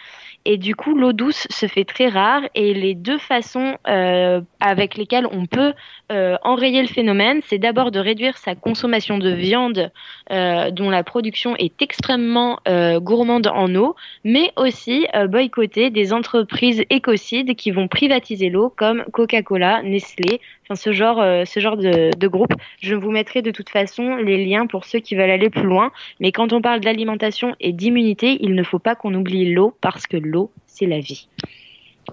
Et 0.45 0.57
du 0.57 0.74
coup, 0.74 0.95
l'eau 0.95 1.12
douce 1.12 1.47
se 1.51 1.66
fait 1.66 1.84
très 1.84 2.09
rare. 2.09 2.43
Et 2.55 2.72
les 2.72 2.95
deux 2.95 3.18
façons 3.18 3.76
euh, 3.86 4.41
avec 4.61 4.97
lesquelles 4.97 5.26
on 5.30 5.47
peut 5.47 5.74
euh, 6.11 6.36
enrayer 6.43 6.80
le 6.80 6.89
phénomène, 6.89 7.41
c'est 7.47 7.59
d'abord 7.59 7.91
de 7.91 7.99
réduire 7.99 8.39
sa 8.39 8.55
consommation 8.55 9.18
de 9.18 9.30
viande, 9.30 9.91
euh, 10.30 10.70
dont 10.70 10.91
la 10.91 11.03
production 11.03 11.55
est 11.57 11.82
extrêmement 11.82 12.61
euh, 12.66 12.99
gourmande 13.01 13.47
en 13.49 13.74
eau, 13.74 13.95
mais 14.24 14.53
aussi 14.57 15.07
euh, 15.14 15.26
boycotter 15.26 15.91
des 15.91 16.12
entreprises 16.12 16.82
écocides 16.89 17.55
qui 17.57 17.70
vont 17.70 17.89
privatiser 17.89 18.49
l'eau, 18.49 18.72
comme 18.74 19.05
Coca-Cola, 19.12 19.82
Nestlé, 19.82 20.41
enfin 20.64 20.76
ce 20.76 20.93
genre, 20.93 21.20
euh, 21.20 21.45
ce 21.45 21.61
genre 21.61 21.76
de, 21.76 22.11
de 22.16 22.28
groupe. 22.28 22.55
Je 22.80 22.95
vous 22.95 23.11
mettrai 23.11 23.43
de 23.43 23.51
toute 23.51 23.70
façon 23.70 24.16
les 24.16 24.45
liens 24.45 24.66
pour 24.66 24.84
ceux 24.84 24.99
qui 25.01 25.14
veulent 25.14 25.30
aller 25.30 25.51
plus 25.51 25.62
loin. 25.62 25.91
Mais 26.20 26.32
quand 26.32 26.53
on 26.53 26.61
parle 26.61 26.80
d'alimentation 26.80 27.55
et 27.61 27.72
d'immunité, 27.72 28.39
il 28.41 28.55
ne 28.55 28.62
faut 28.62 28.78
pas 28.78 28.95
qu'on 28.95 29.14
oublie 29.14 29.53
l'eau 29.53 29.74
parce 29.80 30.07
que 30.07 30.16
l'eau, 30.29 30.51
c'est 30.66 30.87
la 30.87 31.01
vie. 31.01 31.29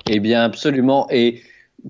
Eh 0.09 0.19
bien, 0.19 0.43
absolument. 0.43 1.07
Et 1.09 1.41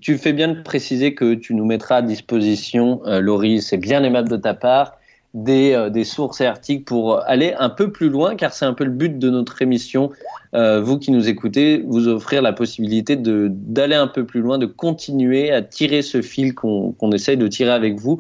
tu 0.02 0.18
fais 0.18 0.34
bien 0.34 0.50
de 0.50 0.62
préciser 0.62 1.14
que 1.14 1.34
tu 1.34 1.54
nous 1.54 1.66
mettras 1.66 1.98
à 1.98 2.02
disposition, 2.02 3.02
euh, 3.06 3.20
Laurie, 3.20 3.62
c'est 3.62 3.78
bien 3.78 4.04
aimable 4.04 4.30
de 4.30 4.38
ta 4.38 4.54
part, 4.54 4.98
des, 5.34 5.74
euh, 5.74 6.04
sources 6.04 6.42
et 6.42 6.46
articles 6.46 6.84
pour 6.84 7.22
aller 7.26 7.54
un 7.58 7.70
peu 7.70 7.92
plus 7.92 8.10
loin, 8.10 8.36
car 8.36 8.54
c'est 8.54 8.66
un 8.66 8.74
peu 8.74 8.86
le 8.86 8.92
but 8.92 9.20
de 9.20 9.30
notre 9.30 9.62
émission. 9.62 10.12
Euh, 10.54 10.82
vous 10.82 10.98
qui 10.98 11.12
nous 11.12 11.28
écoutez, 11.28 11.84
vous 11.86 12.08
offrir 12.08 12.42
la 12.42 12.54
possibilité 12.54 13.18
d'aller 13.18 13.96
un 13.96 14.08
peu 14.08 14.26
plus 14.26 14.42
loin, 14.42 14.58
de 14.58 14.66
continuer 14.66 15.52
à 15.52 15.62
tirer 15.62 16.02
ce 16.02 16.22
fil 16.22 16.56
qu'on 16.56 16.94
qu'on 16.94 17.12
essaye 17.12 17.38
de 17.38 17.48
tirer 17.48 17.72
avec 17.72 18.00
vous 18.00 18.20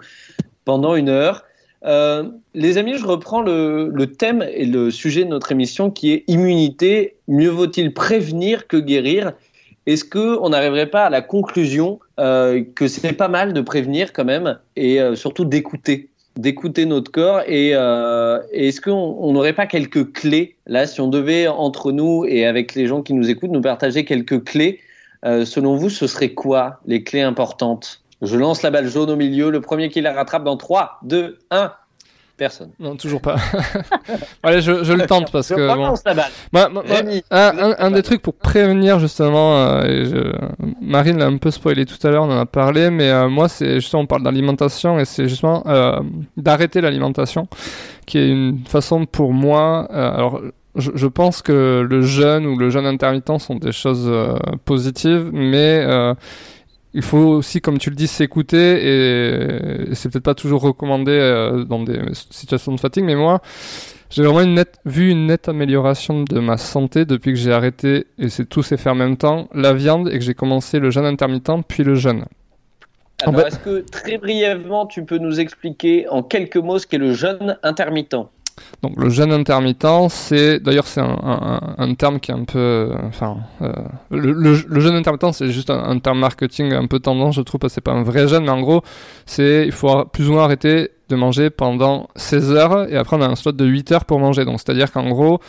pendant 0.65 0.95
une 0.95 1.09
heure. 1.09 1.43
Euh, 1.85 2.23
les 2.53 2.77
amis, 2.77 2.97
je 2.97 3.05
reprends 3.05 3.41
le, 3.41 4.05
thème 4.05 4.43
et 4.53 4.65
le 4.65 4.89
sujet 4.89 5.23
de 5.23 5.29
notre 5.29 5.51
émission 5.51 5.91
qui 5.91 6.11
est 6.11 6.23
immunité. 6.27 7.15
Mieux 7.27 7.49
vaut-il 7.49 7.93
prévenir 7.93 8.67
que 8.67 8.77
guérir? 8.77 9.33
Est-ce 9.85 10.03
que 10.03 10.39
on 10.39 10.49
n'arriverait 10.49 10.89
pas 10.89 11.05
à 11.05 11.09
la 11.11 11.21
conclusion 11.21 11.99
euh, 12.19 12.63
que 12.75 12.87
c'est 12.87 13.13
pas 13.13 13.27
mal 13.27 13.53
de 13.53 13.61
prévenir 13.61 14.13
quand 14.13 14.25
même 14.25 14.57
et 14.75 14.99
euh, 14.99 15.15
surtout 15.15 15.45
d'écouter 15.45 16.09
d'écouter 16.37 16.85
notre 16.85 17.11
corps 17.11 17.41
et, 17.47 17.69
et 17.69 18.67
est-ce 18.67 18.81
qu'on 18.81 18.91
on 18.91 19.31
n'aurait 19.31 19.53
pas 19.53 19.67
quelques 19.67 20.11
clés? 20.11 20.57
Là 20.67 20.85
si 20.85 20.99
on 20.99 21.07
devait 21.07 21.47
entre 21.47 21.93
nous 21.93 22.25
et 22.25 22.45
avec 22.45 22.75
les 22.75 22.87
gens 22.87 23.01
qui 23.03 23.13
nous 23.13 23.29
écoutent 23.29 23.51
nous 23.51 23.61
partager 23.61 24.03
quelques 24.03 24.43
clés 24.43 24.81
selon 25.23 25.77
vous 25.77 25.89
ce 25.89 26.07
serait 26.07 26.33
quoi 26.33 26.81
les 26.87 27.03
clés 27.03 27.21
importantes? 27.21 28.04
Je 28.21 28.37
lance 28.37 28.61
la 28.61 28.71
balle 28.71 28.87
jaune 28.87 29.09
au 29.09 29.15
milieu 29.15 29.49
le 29.51 29.61
premier 29.61 29.89
qui 29.89 30.01
la 30.01 30.13
rattrape 30.13 30.43
dans 30.43 30.57
3 30.57 30.99
2 31.03 31.37
1 31.51 31.71
personne 32.37 32.71
Non, 32.81 32.97
toujours 32.97 33.21
pas. 33.21 33.37
Allez, 34.43 34.61
je, 34.61 34.83
je 34.83 34.91
le 34.91 35.05
tente 35.05 35.31
parce 35.31 35.47
je 35.49 35.55
que. 35.55 35.73
bon. 35.73 35.93
la 36.05 36.13
balle 36.13 36.25
Moi- 36.51 36.67
moi- 36.69 36.83
moi, 36.85 36.97
Rémi, 36.97 37.23
un, 37.31 37.91
des 37.91 38.03
trucs 38.03 38.21
pour 38.21 38.33
prévenir 38.33 38.99
justement, 38.99 39.55
euh, 39.57 39.83
et 39.85 40.05
je- 40.05 40.33
Marine 40.81 41.17
l'a 41.17 41.27
un 41.27 41.37
peu 41.37 41.49
spoilé 41.49 41.85
tout 41.85 41.95
à 42.05 42.11
l'heure, 42.11 42.23
on 42.23 42.31
en 42.31 42.39
a 42.39 42.45
parlé, 42.45 42.89
mais 42.89 43.09
euh, 43.09 43.29
moi 43.29 43.47
c'est 43.47 43.75
justement 43.75 44.01
on 44.01 44.05
parle 44.05 44.23
d'alimentation 44.23 44.99
et 44.99 45.05
c'est 45.05 45.29
justement 45.29 45.63
euh, 45.67 45.97
d'arrêter 46.35 46.81
l'alimentation, 46.81 47.47
qui 48.05 48.17
est 48.17 48.27
une 48.29 48.59
façon 48.67 49.05
pour 49.05 49.31
moi. 49.31 49.87
alors 49.89 50.41
je, 50.75 50.91
je 50.93 51.07
pense 51.07 51.41
que 51.41 51.87
le 51.89 52.01
jeûne 52.01 52.45
ou 52.45 52.57
le 52.57 52.69
jeûne 52.69 52.85
intermittent 52.85 53.39
sont 53.39 53.55
des 53.55 53.71
choses 53.71 54.11
positives, 54.65 55.29
mais 55.31 55.85
il 56.95 57.03
faut 57.03 57.17
aussi, 57.17 57.61
comme 57.61 57.77
tu 57.77 57.89
le 57.91 57.95
dis, 57.95 58.07
s'écouter 58.07 58.57
et, 58.57 59.91
et 59.91 59.95
c'est 59.95 60.09
peut-être 60.09 60.23
pas 60.23 60.33
toujours 60.33 60.61
recommandé 60.61 61.11
euh, 61.11 61.63
dans 61.65 61.83
des 61.83 61.99
situations 62.13 62.73
de 62.73 62.79
fatigue, 62.79 63.03
mais 63.03 63.15
moi, 63.15 63.41
j'ai 64.09 64.23
vraiment 64.23 64.41
une 64.41 64.55
nette, 64.55 64.79
vu 64.85 65.09
une 65.11 65.27
nette 65.27 65.49
amélioration 65.49 66.23
de 66.23 66.39
ma 66.39 66.57
santé 66.57 67.05
depuis 67.05 67.33
que 67.33 67.37
j'ai 67.39 67.51
arrêté, 67.51 68.07
et 68.17 68.29
c'est 68.29 68.45
tout 68.45 68.63
s'est 68.63 68.77
fait 68.77 68.89
en 68.89 68.95
même 68.95 69.17
temps, 69.17 69.49
la 69.53 69.73
viande 69.73 70.07
et 70.09 70.17
que 70.17 70.23
j'ai 70.23 70.33
commencé 70.35 70.79
le 70.79 70.89
jeûne 70.89 71.05
intermittent 71.05 71.51
puis 71.67 71.83
le 71.83 71.95
jeûne. 71.95 72.25
En 73.25 73.31
alors 73.31 73.41
fait- 73.41 73.47
est-ce 73.47 73.59
que 73.59 73.79
très 73.79 74.17
brièvement 74.17 74.85
tu 74.87 75.03
peux 75.05 75.17
nous 75.17 75.39
expliquer 75.39 76.07
en 76.09 76.23
quelques 76.23 76.57
mots 76.57 76.79
ce 76.79 76.87
qu'est 76.87 76.97
le 76.97 77.13
jeûne 77.13 77.57
intermittent? 77.63 78.15
Donc 78.81 78.93
le 78.97 79.09
jeûne 79.09 79.31
intermittent, 79.31 80.09
c'est 80.09 80.59
d'ailleurs 80.59 80.87
c'est 80.87 81.01
un, 81.01 81.59
un- 81.77 81.93
terme 81.95 82.19
qui 82.19 82.31
est 82.31 82.33
un 82.33 82.43
peu, 82.43 82.59
euh, 82.59 82.95
enfin, 83.07 83.37
euh, 83.61 83.71
le, 84.11 84.31
le- 84.31 84.79
jeûne 84.79 84.95
intermittent 84.95 85.33
c'est 85.33 85.51
juste 85.51 85.69
un, 85.69 85.97
terme 85.99 86.19
marketing 86.19 86.73
un 86.73 86.87
peu 86.87 86.99
tendance, 86.99 87.35
je 87.35 87.41
trouve, 87.41 87.59
parce 87.59 87.71
que 87.71 87.75
c'est 87.75 87.81
pas 87.81 87.91
un 87.93 88.03
vrai 88.03 88.27
jeûne, 88.27 88.43
mais 88.43 88.51
en 88.51 88.61
gros, 88.61 88.81
c'est 89.25 89.63
il 89.65 89.71
faut 89.71 90.05
plus 90.05 90.29
ou 90.29 90.33
moins 90.33 90.43
arrêter 90.43 90.91
de 91.09 91.15
manger 91.15 91.49
pendant 91.49 92.09
16 92.15 92.51
heures 92.51 92.89
et 92.91 92.97
après 92.97 93.15
on 93.17 93.21
a 93.21 93.27
un 93.27 93.35
slot 93.35 93.51
de 93.53 93.65
8 93.65 93.91
heures 93.91 94.05
pour 94.05 94.19
manger. 94.19 94.45
Donc 94.45 94.59
c'est-à-dire 94.59 94.91
qu'en 94.91 95.07
gros, 95.09 95.39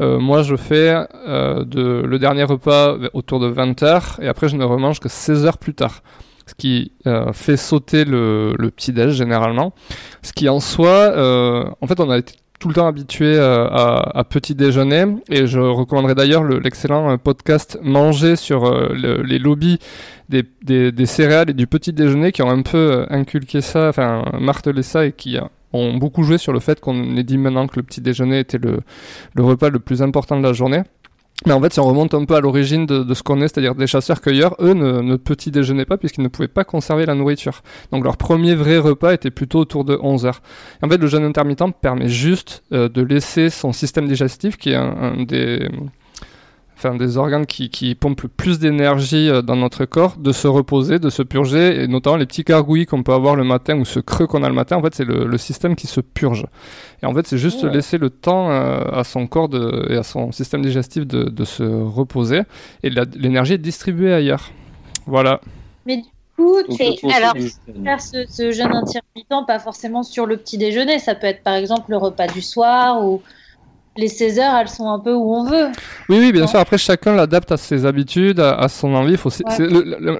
euh, 0.00 0.18
moi 0.18 0.42
je 0.42 0.56
fais 0.56 0.94
de, 1.26 2.02
le 2.04 2.18
dernier 2.18 2.44
repas 2.44 2.96
autour 3.14 3.40
de 3.40 3.46
20 3.46 3.82
heures 3.82 4.18
et 4.20 4.28
après 4.28 4.48
je 4.48 4.56
ne 4.56 4.64
remange 4.64 5.00
que 5.00 5.08
16 5.08 5.46
heures 5.46 5.58
plus 5.58 5.74
tard. 5.74 6.02
Ce 6.46 6.54
qui 6.54 6.92
fait 7.32 7.56
sauter 7.56 8.04
le, 8.04 8.54
petit-déj 8.76 9.14
généralement. 9.14 9.72
Ce 10.22 10.32
qui 10.32 10.48
en 10.48 10.60
soi, 10.60 11.12
en 11.80 11.86
fait 11.86 11.98
on 11.98 12.10
a 12.10 12.18
été 12.18 12.34
tout 12.58 12.68
le 12.68 12.74
temps 12.74 12.86
habitué 12.86 13.34
euh, 13.36 13.66
à, 13.68 14.24
petit 14.24 14.54
déjeuner 14.54 15.04
et 15.28 15.46
je 15.46 15.58
recommanderais 15.60 16.14
d'ailleurs 16.14 16.42
le- 16.42 16.58
l'excellent 16.58 17.10
euh, 17.12 17.16
podcast 17.16 17.78
Manger 17.82 18.36
sur 18.36 18.64
euh, 18.64 18.88
le- 18.94 19.22
les 19.22 19.38
lobbies 19.38 19.78
des, 20.28 20.44
céréales 21.06 21.50
et 21.50 21.54
du 21.54 21.66
petit 21.66 21.92
déjeuner 21.92 22.32
qui 22.32 22.42
ont 22.42 22.50
un 22.50 22.62
peu 22.62 23.06
inculqué 23.10 23.60
ça, 23.60 23.88
enfin 23.88 24.24
martelé 24.40 24.82
ça 24.82 25.06
et 25.06 25.12
qui 25.12 25.38
ont 25.72 25.94
beaucoup 25.94 26.22
joué 26.22 26.38
sur 26.38 26.52
le 26.52 26.60
fait 26.60 26.80
qu'on 26.80 27.16
ait 27.16 27.22
dit 27.22 27.38
maintenant 27.38 27.66
que 27.66 27.76
le 27.76 27.82
petit 27.82 28.00
déjeuner 28.00 28.40
était 28.40 28.58
le 28.58 28.80
repas 29.42 29.68
le 29.68 29.78
plus 29.78 30.02
important 30.02 30.36
de 30.38 30.42
la 30.42 30.52
journée. 30.52 30.82
Mais 31.44 31.52
en 31.52 31.60
fait, 31.60 31.72
si 31.72 31.80
on 31.80 31.84
remonte 31.84 32.14
un 32.14 32.24
peu 32.24 32.34
à 32.34 32.40
l'origine 32.40 32.86
de, 32.86 33.02
de 33.02 33.14
ce 33.14 33.22
qu'on 33.22 33.40
est, 33.42 33.48
c'est-à-dire 33.48 33.74
des 33.74 33.86
chasseurs-cueilleurs, 33.86 34.56
eux 34.60 34.72
ne, 34.72 35.02
ne 35.02 35.16
petit 35.16 35.50
déjeunaient 35.50 35.84
pas 35.84 35.98
puisqu'ils 35.98 36.22
ne 36.22 36.28
pouvaient 36.28 36.48
pas 36.48 36.64
conserver 36.64 37.04
la 37.04 37.14
nourriture. 37.14 37.62
Donc 37.92 38.04
leur 38.04 38.16
premier 38.16 38.54
vrai 38.54 38.78
repas 38.78 39.12
était 39.12 39.30
plutôt 39.30 39.58
autour 39.58 39.84
de 39.84 39.98
11 40.00 40.24
heures. 40.24 40.40
Et 40.82 40.86
en 40.86 40.88
fait, 40.88 40.96
le 40.96 41.06
jeûne 41.06 41.24
intermittent 41.24 41.74
permet 41.82 42.08
juste 42.08 42.62
euh, 42.72 42.88
de 42.88 43.02
laisser 43.02 43.50
son 43.50 43.72
système 43.72 44.08
digestif, 44.08 44.56
qui 44.56 44.70
est 44.70 44.76
un, 44.76 44.96
un 44.96 45.22
des, 45.24 45.68
enfin, 46.76 46.94
des 46.94 47.16
organes 47.16 47.46
qui, 47.46 47.70
qui 47.70 47.94
pompent 47.94 48.22
le 48.22 48.28
plus 48.28 48.58
d'énergie 48.58 49.28
euh, 49.30 49.42
dans 49.42 49.56
notre 49.56 49.84
corps, 49.86 50.16
de 50.18 50.32
se 50.32 50.46
reposer, 50.46 50.98
de 50.98 51.10
se 51.10 51.22
purger, 51.22 51.82
et 51.82 51.88
notamment 51.88 52.16
les 52.16 52.26
petits 52.26 52.42
gargouillis 52.44 52.86
qu'on 52.86 53.02
peut 53.02 53.12
avoir 53.14 53.34
le 53.36 53.44
matin 53.44 53.78
ou 53.78 53.84
ce 53.84 53.98
creux 54.00 54.26
qu'on 54.26 54.42
a 54.42 54.48
le 54.48 54.54
matin, 54.54 54.76
en 54.76 54.82
fait, 54.82 54.94
c'est 54.94 55.04
le, 55.04 55.24
le 55.26 55.38
système 55.38 55.74
qui 55.76 55.86
se 55.86 56.00
purge. 56.00 56.46
Et 57.02 57.06
en 57.06 57.14
fait, 57.14 57.26
c'est 57.26 57.38
juste 57.38 57.62
Ouais. 57.62 57.72
laisser 57.72 57.98
le 57.98 58.10
temps 58.10 58.50
euh, 58.50 58.80
à 58.92 59.04
son 59.04 59.26
corps 59.26 59.48
de, 59.48 59.86
et 59.90 59.96
à 59.96 60.02
son 60.02 60.32
système 60.32 60.62
digestif 60.62 61.06
de, 61.06 61.24
de 61.24 61.44
se 61.44 61.62
reposer, 61.62 62.42
et 62.82 62.90
l'énergie 63.16 63.54
est 63.54 63.58
distribuée 63.58 64.12
ailleurs. 64.12 64.50
Voilà. 65.06 65.40
Mais 65.86 65.98
du 65.98 66.02
coup, 66.36 66.56
alors, 67.14 67.34
faire 67.84 68.00
ce, 68.00 68.26
ce 68.28 68.52
jeûne 68.52 68.74
intermittent, 68.74 69.46
pas 69.46 69.58
forcément 69.58 70.02
sur 70.02 70.26
le 70.26 70.36
petit 70.36 70.58
déjeuner. 70.58 70.98
Ça 70.98 71.14
peut 71.14 71.26
être 71.26 71.42
par 71.42 71.54
exemple 71.54 71.90
le 71.90 71.96
repas 71.96 72.26
du 72.26 72.42
soir 72.42 73.02
ou 73.04 73.22
les 73.96 74.08
16 74.08 74.38
heures, 74.38 74.54
elles 74.60 74.68
sont 74.68 74.88
un 74.88 74.98
peu 74.98 75.12
où 75.14 75.34
on 75.34 75.44
veut. 75.44 75.66
Oui, 76.08 76.18
oui, 76.20 76.32
bien 76.32 76.46
sûr. 76.46 76.58
Après, 76.58 76.78
chacun 76.78 77.14
l'adapte 77.14 77.52
à 77.52 77.56
ses 77.56 77.86
habitudes, 77.86 78.40
à, 78.40 78.54
à 78.54 78.68
son 78.68 78.94
envie. 78.94 79.16
Ouais. 79.16 79.66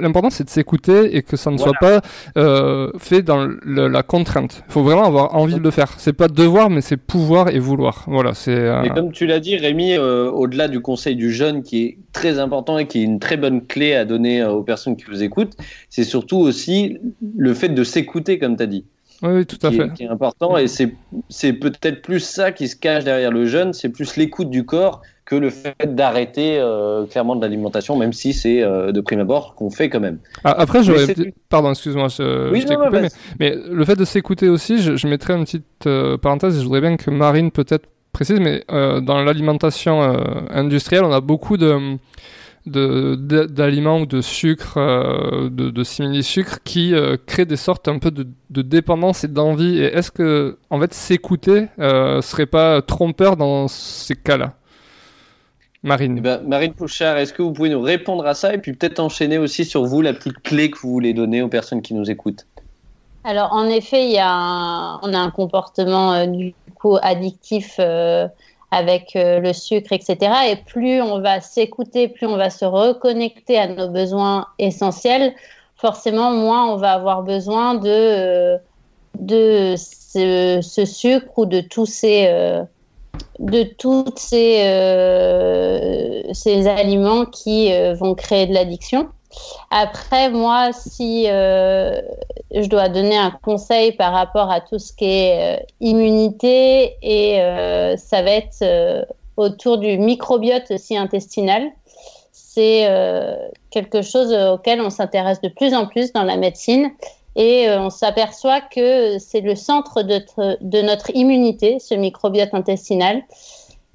L'important, 0.01 0.31
c'est 0.31 0.45
de 0.45 0.51
s'écouter 0.51 1.17
et 1.17 1.23
que 1.23 1.37
ça 1.37 1.51
ne 1.51 1.59
soit 1.59 1.73
pas 1.81 2.01
euh, 2.37 2.91
fait 2.99 3.23
dans 3.23 3.45
le- 3.47 3.89
la 3.89 4.03
contrainte. 4.03 4.63
Il 4.69 4.73
faut 4.73 4.83
vraiment 4.83 5.05
avoir 5.05 5.35
envie 5.35 5.55
de 5.55 5.61
le 5.61 5.71
faire. 5.71 5.95
C'est 5.99 6.13
pas 6.13 6.29
devoir, 6.29 6.71
mais 6.71 6.81
c'est 6.81 6.97
pouvoir 6.97 7.49
et 7.51 7.59
vouloir. 7.59 8.05
Voilà, 8.07 8.35
c'est. 8.35 8.55
euh, 8.57 8.83
Et 8.85 8.89
comme 8.91 9.13
tu 9.13 9.27
l'as 9.27 9.41
dit, 9.41 9.57
Rémi, 9.57 9.93
euh, 9.95 10.31
au-delà 10.31 10.69
du 10.69 10.81
conseil 10.81 11.15
du 11.17 11.33
jeune 11.33 11.63
qui 11.63 11.83
est 11.85 11.99
très 12.13 12.39
important 12.39 12.79
et 12.79 12.87
qui 12.87 13.01
est 13.01 13.05
une 13.05 13.19
très 13.19 13.37
bonne 13.37 13.61
clé 13.67 13.95
à 13.95 14.05
donner 14.05 14.45
aux 14.45 14.63
personnes 14.63 14.97
qui 14.97 15.05
vous 15.05 15.23
écoutent, 15.23 15.55
c'est 15.91 16.05
surtout 16.05 16.39
aussi 16.39 16.99
le 17.37 17.55
fait 17.55 17.69
de 17.69 17.85
s'écouter, 17.85 18.39
comme 18.39 18.57
tu 18.57 18.63
as 18.63 18.67
dit, 18.67 18.85
Oui, 19.29 19.47
tout 19.47 19.59
à 19.67 19.71
qui, 19.71 19.77
fait. 19.77 19.85
est, 19.85 19.93
qui 19.95 20.03
est 20.05 20.09
important. 20.09 20.57
Et 20.57 20.67
c'est 20.69 21.53
peut-être 21.53 22.03
plus 22.03 22.21
ça 22.21 22.53
qui 22.53 22.69
se 22.69 22.77
cache 22.77 23.05
derrière 23.05 23.31
le 23.31 23.47
jeûne, 23.47 23.73
c'est 23.73 23.89
plus 23.89 24.17
l'écoute 24.17 24.51
du 24.51 24.65
corps 24.65 25.03
que 25.25 25.35
le 25.35 25.51
fait 25.51 25.75
d'arrêter 25.97 26.57
euh, 26.61 27.05
clairement 27.07 27.35
de 27.35 27.41
l'alimentation, 27.43 27.97
même 27.97 28.13
si 28.13 28.33
c'est 28.33 28.63
euh, 28.63 28.93
de 28.93 29.01
prime 29.01 29.19
abord 29.19 29.57
qu'on 29.57 29.71
fait 29.71 29.89
quand 29.91 29.99
même. 29.99 30.19
Ah, 30.45 30.55
Après, 30.57 30.85
j'aurais. 30.85 31.07
Pardon, 31.49 31.71
excuse-moi, 31.71 32.07
je, 32.09 32.53
Oui, 32.53 32.61
je 32.61 32.73
non, 32.73 32.85
coupé, 32.85 33.09
mais, 33.41 33.57
le 33.69 33.85
fait 33.85 33.97
de 33.97 34.05
s'écouter 34.05 34.49
aussi, 34.49 34.81
je, 34.81 34.95
je 34.97 35.07
mettrais 35.09 35.35
une 35.35 35.43
petite 35.45 35.65
euh, 35.87 36.17
parenthèse. 36.17 36.57
et 36.57 36.61
Je 36.61 36.65
voudrais 36.65 36.81
bien 36.81 36.97
que 36.97 37.11
Marine 37.11 37.51
peut-être 37.51 37.87
précise, 38.13 38.39
mais 38.39 38.63
euh, 38.71 39.01
dans 39.01 39.21
l'alimentation 39.23 40.01
industrielle, 40.51 41.03
on 41.05 41.13
a 41.13 41.21
beaucoup 41.21 41.57
de- 41.57 41.97
d'aliments 42.67 44.01
ou 44.01 44.07
de 44.07 44.21
sucre, 44.21 44.77
euh, 44.77 45.49
de, 45.49 45.71
de 45.71 45.85
simili-sucre 45.85 46.59
qui 46.65 46.95
euh, 46.95 47.17
créent 47.27 47.47
des 47.47 47.57
sortes 47.57 47.89
un 47.89 47.99
peu 47.99 48.11
de, 48.11 48.27
de 48.51 48.63
dépendance 48.63 49.25
et 49.25 49.29
d'envie. 49.29 49.79
Et 49.79 49.85
est-ce 49.85 50.11
que, 50.11 50.59
en 50.71 50.81
fait, 50.81 50.93
s'écouter 50.93 51.69
euh, 51.79 52.21
serait 52.23 52.47
pas 52.47 52.83
trompeur 52.83 53.37
dans 53.37 53.69
ces 53.69 54.17
cas-là? 54.17 54.55
Marine. 55.83 56.17
Eh 56.19 56.21
ben, 56.21 56.43
Marine 56.45 56.73
Pouchard, 56.73 57.17
est-ce 57.19 57.33
que 57.33 57.43
vous 57.43 57.53
pouvez 57.53 57.69
nous 57.69 57.81
répondre 57.81 58.27
à 58.27 58.35
ça 58.35 58.53
et 58.53 58.59
puis 58.59 58.73
peut-être 58.73 58.99
enchaîner 58.99 59.39
aussi 59.39 59.65
sur 59.65 59.85
vous 59.85 60.03
la 60.03 60.13
petite 60.13 60.43
clé 60.43 60.69
que 60.71 60.79
vous 60.79 60.91
voulez 60.91 61.15
donner 61.15 61.43
aux 61.43 61.49
personnes 61.49 61.81
qui 61.81 61.95
nous 61.95 62.11
écoutent? 62.11 62.45
Alors, 63.23 63.53
en 63.53 63.69
effet, 63.69 64.05
il 64.05 64.13
y 64.13 64.19
a 64.19 64.31
un- 64.31 65.01
on 65.03 65.15
a 65.15 65.19
un 65.19 65.31
comportement 65.31 66.13
euh, 66.15 66.27
du 66.27 66.55
coup 66.75 66.97
addictif 67.03 67.77
euh, 67.79 68.27
avec 68.77 69.17
euh, 69.17 69.41
le 69.41 69.53
sucre, 69.55 69.93
etc. 69.93 70.17
Et 70.51 70.57
plus 70.57 71.01
on 71.01 71.21
va 71.21 71.41
s'écouter, 71.41 72.09
plus 72.09 72.27
on 72.27 72.37
va 72.37 72.51
se 72.51 72.67
reconnecter 72.67 73.59
à 73.59 73.69
nos 73.69 73.89
besoins 73.89 74.47
essentiels, 74.59 75.35
forcément, 75.77 76.31
moins 76.31 76.71
on 76.73 76.77
va 76.77 76.93
avoir 76.93 77.23
besoin 77.23 77.75
de, 77.75 77.89
euh, 77.89 78.59
de 79.19 79.75
ce, 79.77 80.85
sucre 80.85 81.39
ou 81.39 81.47
de 81.47 81.61
tous 81.61 81.87
ces, 81.87 82.27
euh, 82.29 82.63
de 83.39 83.67
ces, 84.17 84.63
ces 86.35 86.69
aliments 86.69 87.25
qui 87.25 87.73
vont 87.95 88.15
créer 88.15 88.47
de 88.47 88.53
l'addiction. 88.53 89.09
Après, 89.71 90.31
moi, 90.31 90.71
si 90.73 91.27
euh, 91.29 92.01
je 92.55 92.67
dois 92.69 92.89
donner 92.89 93.17
un 93.17 93.31
conseil 93.31 93.93
par 93.93 94.13
rapport 94.13 94.51
à 94.51 94.61
tout 94.61 94.79
ce 94.79 94.93
qui 94.93 95.07
est 95.07 95.59
euh, 95.59 95.63
immunité, 95.81 96.97
et 97.03 97.41
euh, 97.41 97.97
ça 97.97 98.23
va 98.23 98.31
être 98.31 99.07
autour 99.37 99.79
du 99.79 99.99
microbiote 99.99 100.71
aussi 100.71 100.97
intestinal. 100.97 101.71
C'est 102.33 102.89
quelque 103.71 104.01
chose 104.01 104.33
auquel 104.33 104.81
on 104.81 104.89
s'intéresse 104.89 105.43
de 105.43 105.49
plus 105.49 105.75
en 105.75 105.87
plus 105.87 106.13
dans 106.13 106.23
la 106.23 106.37
médecine. 106.37 106.91
Et 107.35 107.69
on 107.69 107.91
s'aperçoit 107.91 108.63
que 108.63 109.19
c'est 109.19 109.43
le 109.43 109.55
centre 109.55 110.03
de, 110.03 110.81
notre 110.81 111.15
immunité, 111.15 111.79
ce 111.81 111.95
microbiote 111.95 112.55
intestinal. 112.55 113.23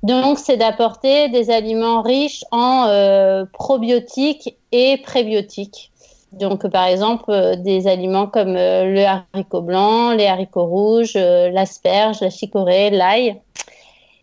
Donc, 0.03 0.39
c'est 0.39 0.57
d'apporter 0.57 1.29
des 1.29 1.51
aliments 1.51 2.01
riches 2.01 2.43
en 2.51 3.45
probiotiques 3.53 4.57
et 4.71 4.97
prébiotiques. 4.97 5.91
Donc, 6.31 6.69
par 6.69 6.85
exemple, 6.85 7.25
euh, 7.29 7.55
des 7.57 7.87
aliments 7.87 8.27
comme 8.27 8.55
euh, 8.55 8.85
le 8.85 9.03
haricot 9.03 9.61
blanc, 9.61 10.13
les 10.13 10.27
haricots 10.27 10.65
rouges, 10.65 11.13
euh, 11.17 11.49
l'asperge, 11.49 12.21
la 12.21 12.29
chicorée, 12.29 12.89
l'ail. 12.89 13.41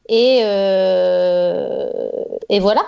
Et 0.09 0.41
voilà. 2.61 2.83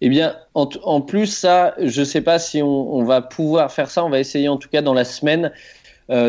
Eh 0.00 0.08
bien, 0.08 0.36
en, 0.54 1.00
plus, 1.02 1.26
ça, 1.26 1.74
je 1.78 2.00
ne 2.00 2.04
sais 2.06 2.22
pas 2.22 2.38
si 2.38 2.62
on, 2.62 3.04
va 3.04 3.20
pouvoir 3.20 3.70
faire 3.70 3.90
ça. 3.90 4.02
On 4.02 4.08
va 4.08 4.18
essayer 4.18 4.48
en 4.48 4.56
tout 4.56 4.70
cas 4.70 4.80
dans 4.80 4.94
la 4.94 5.04
semaine, 5.04 5.52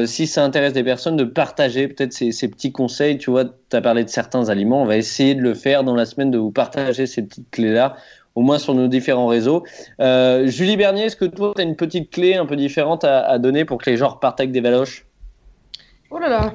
si 0.06 0.27
ça 0.27 0.43
intéresse 0.43 0.73
des 0.73 0.84
personnes, 0.84 1.18
de 1.18 1.23
partager 1.23 1.88
peut-être 1.88 2.14
ces, 2.14 2.31
ces, 2.31 2.47
petits 2.47 2.72
conseils. 2.72 3.18
Tu 3.18 3.30
vois, 3.30 3.45
tu 3.45 3.76
as 3.76 3.81
parlé 3.81 4.03
de 4.03 4.10
certains 4.10 4.49
aliments. 4.49 4.81
On 4.81 4.85
va 4.85 4.97
essayer 4.97 5.35
de 5.35 5.41
le 5.41 5.53
faire 5.53 5.84
dans 5.84 5.95
la 5.95 6.06
semaine, 6.06 6.31
de 6.31 6.38
vous 6.38 6.52
partager 6.52 7.06
ces 7.06 7.23
petites 7.23 7.49
clés-là 7.52 7.95
au 8.35 8.41
moins 8.41 8.60
sur 8.60 8.76
nos 8.76 8.88
différents 8.88 9.27
réseaux. 9.27 9.64
Euh, 9.99 10.47
Julie 10.47 10.77
Bernier, 10.77 11.06
est-ce 11.06 11.15
que 11.15 11.26
toi, 11.26 11.53
tu 11.56 11.61
as 11.61 11.65
une 11.65 11.76
petite 11.76 12.11
clé 12.11 12.35
un 12.35 12.45
peu 12.45 12.56
différente 12.56 13.03
à, 13.03 13.38
donner 13.39 13.65
pour 13.65 13.77
que 13.77 13.89
les 13.89 13.97
gens 13.97 14.10
repartent 14.10 14.39
avec 14.39 14.52
des 14.52 14.61
valoches? 14.61 15.06
Oh 16.11 16.19
là 16.19 16.30
là 16.30 16.53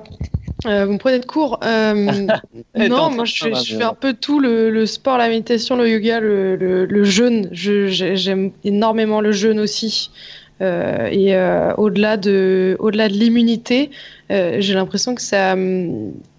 euh, 0.66 0.84
vous 0.84 0.92
me 0.92 0.98
prenez 0.98 1.18
de 1.18 1.24
court. 1.24 1.58
Euh, 1.64 1.94
non, 2.76 3.10
moi 3.10 3.24
je 3.24 3.34
fais, 3.34 3.82
un 3.82 3.94
peu 3.94 4.12
tout 4.12 4.40
le, 4.40 4.84
sport, 4.84 5.16
la 5.16 5.30
méditation, 5.30 5.74
le 5.74 5.88
yoga, 5.88 6.20
le, 6.20 7.04
jeûne. 7.04 7.48
J'aime 7.52 8.52
énormément 8.62 9.22
le 9.22 9.32
jeûne 9.32 9.58
aussi. 9.58 10.10
Et 10.60 11.34
au-delà 11.76 12.16
de, 12.16 12.76
au-delà 12.78 13.08
de 13.08 13.14
l'immunité, 13.14 13.90
j'ai 14.28 14.74
l'impression 14.74 15.14
que 15.14 15.22
ça, 15.22 15.56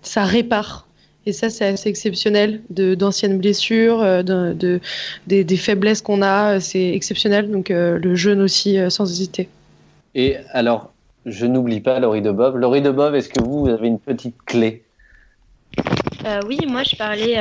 ça 0.01 0.23
répare. 0.23 0.87
Et 1.25 1.33
ça, 1.33 1.49
c'est 1.49 1.65
assez 1.65 1.89
exceptionnel. 1.89 2.61
De, 2.69 2.95
d'anciennes 2.95 3.37
blessures, 3.37 4.01
euh, 4.01 4.23
de, 4.23 4.79
des, 5.27 5.57
faiblesses 5.57 6.01
qu'on 6.01 6.21
a, 6.21 6.59
c'est 6.59 6.93
exceptionnel. 6.93 7.51
Donc 7.51 7.69
euh, 7.69 7.99
le 7.99 8.15
jeûne 8.15 8.41
aussi, 8.41 8.79
euh, 8.79 8.89
sans 8.89 9.09
hésiter. 9.09 9.47
Et 10.15 10.37
alors, 10.51 10.91
je 11.25 11.45
n'oublie 11.45 11.79
pas 11.79 11.99
Laurie 11.99 12.21
de 12.21 12.31
Bob. 12.31 12.55
Laurie 12.55 12.81
de 12.81 12.89
Bob, 12.89 13.13
est-ce 13.13 13.29
que 13.29 13.41
vous, 13.41 13.61
vous 13.61 13.69
avez 13.69 13.87
une 13.87 13.99
petite 13.99 14.35
clé? 14.45 14.83
Oui, 16.47 16.59
moi 16.67 16.83
je 16.83 16.95
parlais 16.95 17.37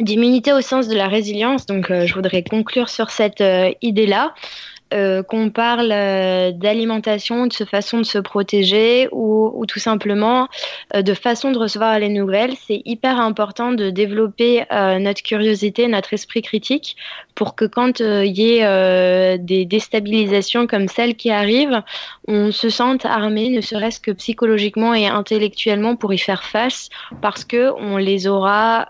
d'immunité 0.00 0.52
au 0.52 0.60
sens 0.60 0.88
de 0.88 0.94
la 0.94 1.08
résilience. 1.08 1.64
Donc 1.64 1.90
je 1.90 2.12
voudrais 2.12 2.42
conclure 2.42 2.88
sur 2.88 3.10
cette 3.10 3.42
idée-là. 3.80 4.34
Euh, 4.94 5.24
qu'on 5.24 5.50
parle 5.50 5.90
euh, 5.90 6.52
d'alimentation, 6.52 7.48
de 7.48 7.52
ce 7.52 7.64
façon 7.64 7.98
de 7.98 8.04
se 8.04 8.18
protéger 8.18 9.08
ou, 9.10 9.64
tout 9.66 9.80
simplement 9.80 10.46
euh, 10.94 11.02
de 11.02 11.12
façon 11.12 11.50
de 11.50 11.58
recevoir 11.58 11.98
les 11.98 12.08
nouvelles, 12.08 12.54
c'est 12.68 12.82
hyper 12.84 13.18
important 13.18 13.72
de 13.72 13.90
développer 13.90 14.64
notre 14.70 15.24
curiosité, 15.24 15.88
notre 15.88 16.14
esprit 16.14 16.40
critique 16.40 16.96
pour 17.34 17.56
que 17.56 17.64
quand 17.64 17.98
il 17.98 18.38
y 18.38 18.58
ait 18.58 19.38
des 19.38 19.64
déstabilisations 19.64 20.68
comme 20.68 20.86
celles 20.86 21.16
qui 21.16 21.30
arrivent, 21.30 21.82
on 22.28 22.52
se 22.52 22.70
sente 22.70 23.04
armé, 23.04 23.48
ne 23.48 23.60
serait-ce 23.60 23.98
que 23.98 24.12
psychologiquement 24.12 24.94
et 24.94 25.08
intellectuellement 25.08 25.96
pour 25.96 26.14
y 26.14 26.18
faire 26.18 26.44
face 26.44 26.90
parce 27.20 27.44
que 27.44 27.72
on 27.78 27.96
les 27.96 28.28
aura 28.28 28.88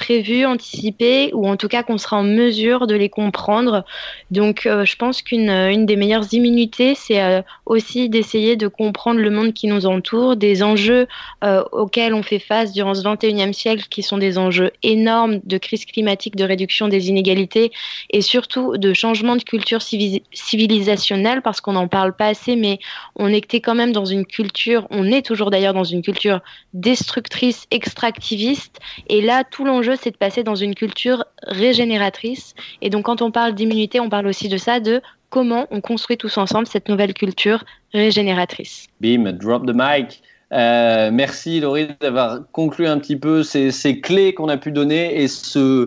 prévus, 0.00 0.46
anticipés, 0.46 1.30
ou 1.34 1.46
en 1.46 1.56
tout 1.56 1.68
cas 1.68 1.82
qu'on 1.82 1.98
sera 1.98 2.16
en 2.16 2.24
mesure 2.24 2.86
de 2.86 2.94
les 2.94 3.10
comprendre. 3.10 3.84
Donc 4.30 4.64
euh, 4.64 4.86
je 4.86 4.96
pense 4.96 5.20
qu'une 5.20 5.50
une 5.50 5.84
des 5.84 5.96
meilleures 5.96 6.32
immunités, 6.32 6.94
c'est 6.94 7.22
euh, 7.22 7.42
aussi 7.66 8.08
d'essayer 8.08 8.56
de 8.56 8.66
comprendre 8.66 9.20
le 9.20 9.30
monde 9.30 9.52
qui 9.52 9.66
nous 9.66 9.84
entoure, 9.84 10.36
des 10.36 10.62
enjeux 10.62 11.06
euh, 11.44 11.62
auxquels 11.72 12.14
on 12.14 12.22
fait 12.22 12.38
face 12.38 12.72
durant 12.72 12.94
ce 12.94 13.02
21e 13.02 13.52
siècle, 13.52 13.84
qui 13.90 14.02
sont 14.02 14.16
des 14.16 14.38
enjeux 14.38 14.70
énormes 14.82 15.40
de 15.44 15.58
crise 15.58 15.84
climatique, 15.84 16.34
de 16.34 16.44
réduction 16.44 16.88
des 16.88 17.10
inégalités, 17.10 17.70
et 18.08 18.22
surtout 18.22 18.78
de 18.78 18.94
changement 18.94 19.36
de 19.36 19.42
culture 19.42 19.82
civilisationnelle, 19.82 21.42
parce 21.42 21.60
qu'on 21.60 21.72
n'en 21.72 21.88
parle 21.88 22.16
pas 22.16 22.28
assez, 22.28 22.56
mais 22.56 22.78
on 23.16 23.28
était 23.28 23.60
quand 23.60 23.74
même 23.74 23.92
dans 23.92 24.06
une 24.06 24.24
culture, 24.24 24.86
on 24.88 25.04
est 25.12 25.22
toujours 25.22 25.50
d'ailleurs 25.50 25.74
dans 25.74 25.84
une 25.84 26.00
culture 26.00 26.40
destructrice, 26.72 27.66
extractiviste, 27.70 28.78
et 29.10 29.20
là, 29.20 29.44
tout 29.44 29.66
l'enjeu 29.66 29.89
c'est 29.96 30.10
de 30.10 30.16
passer 30.16 30.42
dans 30.42 30.54
une 30.54 30.74
culture 30.74 31.24
régénératrice. 31.42 32.54
Et 32.82 32.90
donc, 32.90 33.06
quand 33.06 33.22
on 33.22 33.30
parle 33.30 33.54
d'immunité, 33.54 34.00
on 34.00 34.08
parle 34.08 34.26
aussi 34.26 34.48
de 34.48 34.56
ça, 34.56 34.80
de 34.80 35.00
comment 35.30 35.66
on 35.70 35.80
construit 35.80 36.16
tous 36.16 36.36
ensemble 36.38 36.66
cette 36.66 36.88
nouvelle 36.88 37.14
culture 37.14 37.64
régénératrice. 37.94 38.86
Bim, 39.00 39.32
drop 39.32 39.66
the 39.66 39.74
mic. 39.74 40.22
Euh, 40.52 41.10
merci 41.12 41.60
Laurie 41.60 41.88
d'avoir 42.00 42.40
conclu 42.50 42.86
un 42.86 42.98
petit 42.98 43.16
peu 43.16 43.44
ces, 43.44 44.00
clés 44.00 44.34
qu'on 44.34 44.48
a 44.48 44.56
pu 44.56 44.72
donner 44.72 45.22
et 45.22 45.26
euh, 45.56 45.86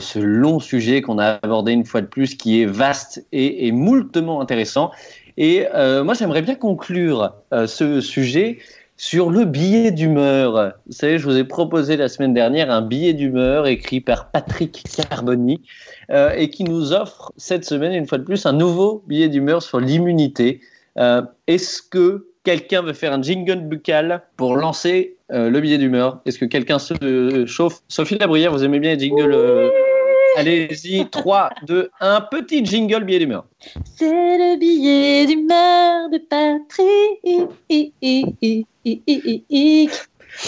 ce 0.00 0.18
long 0.18 0.60
sujet 0.60 1.02
qu'on 1.02 1.18
a 1.18 1.38
abordé 1.42 1.72
une 1.72 1.84
fois 1.84 2.00
de 2.00 2.06
plus 2.06 2.36
qui 2.36 2.62
est 2.62 2.66
vaste 2.66 3.26
et, 3.32 3.66
et 3.66 3.72
moultement 3.72 4.40
intéressant. 4.40 4.92
Et 5.36 5.66
euh, 5.74 6.04
moi 6.04 6.14
j'aimerais 6.14 6.40
bien 6.40 6.54
conclure 6.54 7.34
ce 7.52 8.00
sujet 8.00 8.58
sur 9.04 9.28
le 9.28 9.44
billet 9.44 9.90
d'humeur. 9.90 10.72
Vous 10.86 10.92
savez, 10.92 11.18
je 11.18 11.26
vous 11.26 11.36
ai 11.36 11.44
proposé 11.44 11.98
la 11.98 12.08
semaine 12.08 12.32
dernière 12.32 12.70
un 12.70 12.80
billet 12.80 13.12
d'humeur 13.12 13.66
écrit 13.66 14.00
par 14.00 14.30
Patrick 14.30 14.82
Carboni 14.96 15.60
euh, 16.10 16.30
et 16.30 16.48
qui 16.48 16.64
nous 16.64 16.94
offre 16.94 17.30
cette 17.36 17.66
semaine, 17.66 17.92
une 17.92 18.06
fois 18.06 18.16
de 18.16 18.22
plus, 18.24 18.46
un 18.46 18.54
nouveau 18.54 19.04
billet 19.06 19.28
d'humeur 19.28 19.62
sur 19.62 19.78
l'immunité. 19.78 20.62
Euh, 20.96 21.20
est-ce 21.46 21.82
que 21.82 22.28
quelqu'un 22.44 22.80
veut 22.80 22.94
faire 22.94 23.12
un 23.12 23.20
jingle 23.20 23.60
buccal 23.60 24.22
pour 24.38 24.56
lancer 24.56 25.18
euh, 25.30 25.50
le 25.50 25.60
billet 25.60 25.76
d'humeur? 25.76 26.22
Est-ce 26.24 26.38
que 26.38 26.46
quelqu'un 26.46 26.78
se 26.78 27.44
chauffe? 27.44 27.82
Sophie 27.88 28.16
Labrière, 28.16 28.52
vous 28.52 28.64
aimez 28.64 28.80
bien 28.80 28.94
les 28.94 28.98
jingles 28.98 29.70
Allez-y, 30.36 31.08
3, 31.08 31.50
2, 31.66 31.90
1, 32.00 32.20
petit 32.22 32.64
jingle 32.64 33.04
billet 33.04 33.20
d'humeur. 33.20 33.46
C'est 33.84 34.04
le 34.38 34.58
billet 34.58 35.26
d'humeur 35.26 36.10
de 36.10 36.18
Patrick. 36.18 37.20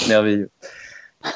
Merveilleux. 0.08 0.50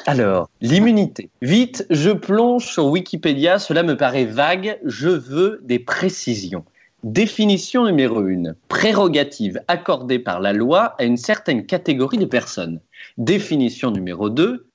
Alors, 0.05 0.49
l'immunité. 0.61 1.29
Vite, 1.41 1.85
je 1.89 2.11
plonge 2.11 2.65
sur 2.65 2.87
Wikipédia, 2.87 3.59
cela 3.59 3.83
me 3.83 3.97
paraît 3.97 4.25
vague, 4.25 4.79
je 4.85 5.09
veux 5.09 5.59
des 5.63 5.79
précisions. 5.79 6.65
Définition 7.03 7.85
numéro 7.85 8.19
1. 8.19 8.53
Prérogative 8.67 9.61
accordée 9.67 10.19
par 10.19 10.39
la 10.39 10.53
loi 10.53 10.95
à 10.99 11.03
une 11.03 11.17
certaine 11.17 11.65
catégorie 11.65 12.19
de 12.19 12.25
personnes. 12.25 12.79
Définition 13.17 13.91
numéro 13.91 14.29
2 14.29 14.67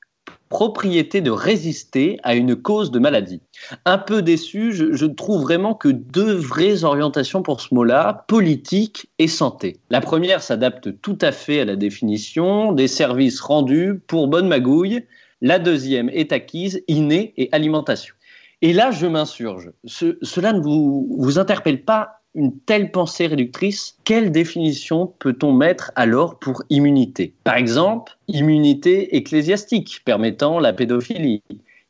propriété 0.57 1.21
de 1.21 1.31
résister 1.31 2.19
à 2.23 2.35
une 2.35 2.57
cause 2.57 2.91
de 2.91 2.99
maladie. 2.99 3.43
Un 3.85 3.99
peu 3.99 4.23
déçu, 4.23 4.73
je, 4.73 5.05
trouve 5.05 5.43
vraiment 5.43 5.75
que 5.75 5.91
deux 5.91 6.33
vraies 6.33 6.83
orientations 6.83 7.43
pour 7.43 7.61
ce 7.61 7.75
mot-là, 7.75 8.25
politique 8.27 9.11
et 9.19 9.29
santé. 9.29 9.77
La 9.91 10.01
première 10.01 10.41
s'adapte 10.41 10.99
tout 11.03 11.19
à 11.21 11.31
fait 11.31 11.61
à 11.61 11.67
la 11.67 11.77
définition 11.77 12.73
des 12.73 12.89
services 12.89 13.43
rendus 13.43 14.01
pour 14.07 14.29
bonne 14.29 14.49
magouille. 14.49 15.05
La 15.43 15.59
deuxième 15.59 16.09
est 16.09 16.33
acquise, 16.33 16.83
innée 16.89 17.35
et 17.37 17.51
alimentation. 17.53 18.15
Et 18.63 18.73
là, 18.73 18.91
je 18.91 19.07
m'insurge. 19.07 19.73
cela 19.85 20.55
ne 20.55 20.61
vous 20.61 21.39
interpelle 21.39 21.85
pas 21.85 22.16
une 22.37 22.57
telle 22.67 22.91
pensée 22.91 23.27
réductrice, 23.27 23.97
quelle 24.05 24.31
définition 24.31 25.13
peut-on 25.19 25.53
mettre 25.53 25.91
alors 25.97 26.39
pour 26.39 26.63
immunité? 26.69 27.33
Par 27.45 27.57
exemple, 27.57 28.17
immunité 28.29 29.17
ecclésiastique 29.17 30.03
permettant 30.05 30.61
la 30.61 30.75
pédophilie, 30.75 31.43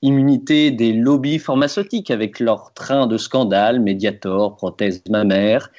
immunité 0.03 0.71
des 0.71 0.93
lobbies 0.93 1.41
pharmaceutiques 1.41 2.13
avec 2.13 2.39
leur 2.39 2.73
train 2.75 3.09
de 3.09 3.19
scandales, 3.19 3.81
Mediator, 3.81 4.55
prothèse 4.55 5.03
mammaire, 5.11 5.71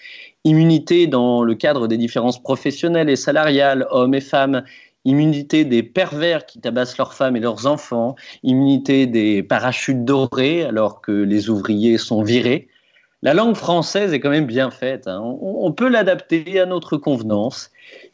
immunité 0.44 1.07
dans 1.07 1.44
le 1.44 1.56
cadre 1.56 1.88
des 1.88 1.98
différences 1.98 2.41
professionnelles 2.44 3.10
et 3.10 3.15
salariales, 3.15 3.88
hommes 3.89 4.15
et 4.15 4.22
femmes, 4.22 4.64
immunité 5.06 5.64
des 5.64 5.81
pervers 5.84 6.45
qui 6.45 6.60
tabassent 6.60 6.98
leurs 6.98 7.14
femmes 7.14 7.38
et 7.38 7.39
leurs 7.39 7.68
enfants, 7.68 8.15
immunité 8.44 9.07
des 9.07 9.44
parachutes 9.44 10.03
dorés 10.03 10.65
alors 10.65 10.99
que 10.99 11.14
les 11.14 11.49
ouvriers 11.49 11.98
sont 11.98 12.22
virés, 12.22 12.68
la 13.23 13.34
langue 13.34 13.56
française 13.56 14.14
est 14.14 14.19
quand 14.19 14.30
même 14.30 14.45
bien 14.45 14.69
faite. 14.69 15.07
Hein. 15.07 15.22
On, 15.41 15.72
peut 15.72 15.89
l'adapter 15.89 16.60
à 16.60 16.65
notre 16.65 16.98
convenance. 16.98 17.72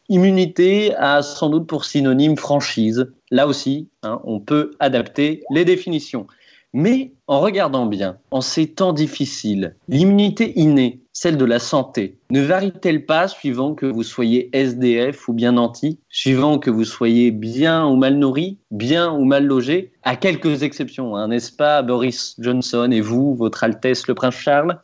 Immunité 0.08 0.94
a 0.96 1.22
sans 1.22 1.50
doute 1.50 1.66
pour 1.66 1.84
synonyme 1.84 2.36
franchise. 2.36 3.12
Là 3.30 3.46
aussi, 3.46 3.88
hein, 4.02 4.20
on 4.24 4.40
peut 4.40 4.70
adapter 4.80 5.42
les 5.50 5.64
définitions. 5.64 6.26
Mais 6.72 7.12
en 7.28 7.40
regardant 7.40 7.86
bien, 7.86 8.18
en 8.32 8.40
ces 8.40 8.66
temps 8.66 8.92
difficiles, 8.92 9.76
l'immunité 9.88 10.58
innée, 10.58 11.00
celle 11.12 11.36
de 11.36 11.44
la 11.44 11.60
santé, 11.60 12.18
ne 12.30 12.40
varie-t-elle 12.40 13.06
pas 13.06 13.28
suivant 13.28 13.74
que 13.74 13.86
vous 13.86 14.02
soyez 14.02 14.50
SDF 14.52 15.28
ou 15.28 15.32
bien 15.32 15.52
nanti, 15.52 16.00
suivant 16.08 16.58
que 16.58 16.70
vous 16.70 16.84
soyez 16.84 17.30
bien 17.30 17.86
ou 17.86 17.94
mal 17.94 18.16
nourri, 18.16 18.58
bien 18.72 19.12
ou 19.12 19.24
mal 19.24 19.46
logé, 19.46 19.92
à 20.02 20.16
quelques 20.16 20.64
exceptions, 20.64 21.14
hein, 21.14 21.28
n'est-ce 21.28 21.52
pas 21.52 21.82
Boris 21.82 22.34
Johnson 22.40 22.90
et 22.90 23.00
vous, 23.00 23.36
votre 23.36 23.62
Altesse 23.62 24.08
le 24.08 24.14
Prince 24.14 24.34
Charles? 24.34 24.80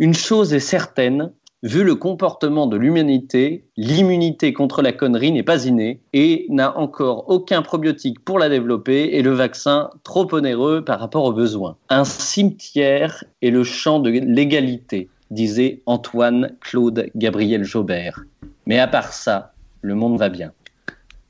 Une 0.00 0.14
chose 0.14 0.52
est 0.52 0.60
certaine, 0.60 1.30
Vu 1.62 1.84
le 1.84 1.94
comportement 1.94 2.66
de 2.66 2.78
l'humanité, 2.78 3.66
l'immunité 3.76 4.54
contre 4.54 4.80
la 4.80 4.92
connerie 4.92 5.30
n'est 5.30 5.42
pas 5.42 5.66
innée 5.66 6.00
et 6.14 6.46
n'a 6.48 6.78
encore 6.78 7.28
aucun 7.28 7.60
probiotique 7.60 8.18
pour 8.24 8.38
la 8.38 8.48
développer 8.48 9.10
et 9.12 9.20
le 9.20 9.32
vaccin 9.32 9.90
trop 10.02 10.26
onéreux 10.32 10.82
par 10.82 10.98
rapport 11.00 11.24
aux 11.24 11.34
besoins. 11.34 11.76
Un 11.90 12.04
cimetière 12.04 13.24
est 13.42 13.50
le 13.50 13.62
champ 13.62 13.98
de 13.98 14.08
l'égalité, 14.08 15.10
disait 15.30 15.82
Antoine 15.84 16.52
Claude 16.62 17.10
Gabriel 17.14 17.62
Jaubert. 17.62 18.24
Mais 18.64 18.78
à 18.78 18.86
part 18.86 19.12
ça, 19.12 19.52
le 19.82 19.94
monde 19.94 20.18
va 20.18 20.30
bien. 20.30 20.52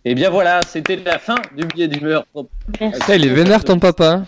Et 0.04 0.14
bien 0.14 0.30
voilà, 0.30 0.60
c'était 0.64 0.94
la 0.94 1.18
fin 1.18 1.34
du 1.56 1.66
billet 1.66 1.88
d'humeur. 1.88 2.24
Il 2.80 3.26
est 3.26 3.34
vénère 3.34 3.64
ton 3.64 3.80
papa. 3.80 4.22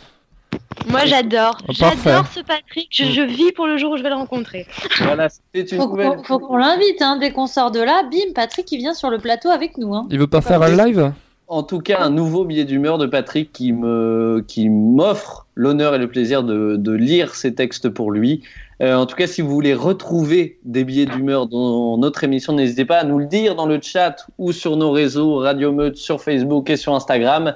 Moi, 0.88 1.04
j'adore. 1.06 1.58
Oh. 1.68 1.72
J'adore 1.72 2.26
ce 2.34 2.40
Patrick. 2.40 2.88
Je, 2.90 3.04
je 3.04 3.22
vis 3.22 3.52
pour 3.52 3.66
le 3.66 3.76
jour 3.76 3.92
où 3.92 3.96
je 3.96 4.02
vais 4.02 4.08
le 4.08 4.16
rencontrer. 4.16 4.66
Voilà, 5.00 5.28
c'était 5.28 5.74
une 5.76 5.80
Faut, 5.82 5.88
nouvelle. 5.88 6.18
faut 6.24 6.38
qu'on 6.38 6.56
l'invite, 6.56 7.00
hein. 7.00 7.18
dès 7.20 7.30
qu'on 7.30 7.46
sort 7.46 7.70
de 7.70 7.80
là, 7.80 8.02
bim, 8.10 8.32
Patrick 8.34 8.70
il 8.72 8.78
vient 8.78 8.94
sur 8.94 9.10
le 9.10 9.18
plateau 9.18 9.48
avec 9.48 9.78
nous. 9.78 9.94
Hein. 9.94 10.06
Il 10.10 10.18
veut 10.18 10.26
pas 10.26 10.40
faire 10.40 10.62
un 10.62 10.84
live? 10.84 11.12
En 11.48 11.62
tout 11.62 11.80
cas, 11.80 12.00
un 12.00 12.08
nouveau 12.08 12.44
billet 12.46 12.64
d'humeur 12.64 12.96
de 12.96 13.06
Patrick 13.06 13.52
qui 13.52 13.72
me 13.72 14.42
qui 14.48 14.70
m'offre 14.70 15.46
l'honneur 15.54 15.94
et 15.94 15.98
le 15.98 16.08
plaisir 16.08 16.42
de, 16.42 16.76
de 16.76 16.92
lire 16.92 17.34
ces 17.34 17.54
textes 17.54 17.90
pour 17.90 18.10
lui. 18.10 18.42
Euh, 18.80 18.94
en 18.96 19.04
tout 19.04 19.16
cas, 19.16 19.26
si 19.26 19.42
vous 19.42 19.50
voulez 19.50 19.74
retrouver 19.74 20.58
des 20.64 20.82
billets 20.82 21.04
d'humeur 21.04 21.46
dans 21.46 21.98
notre 21.98 22.24
émission, 22.24 22.54
n'hésitez 22.54 22.86
pas 22.86 22.96
à 22.98 23.04
nous 23.04 23.18
le 23.18 23.26
dire 23.26 23.54
dans 23.54 23.66
le 23.66 23.78
chat 23.82 24.26
ou 24.38 24.50
sur 24.52 24.76
nos 24.76 24.90
réseaux 24.92 25.36
Radio 25.36 25.72
Meute, 25.72 25.96
sur 25.96 26.22
Facebook 26.22 26.70
et 26.70 26.76
sur 26.76 26.94
Instagram 26.94 27.54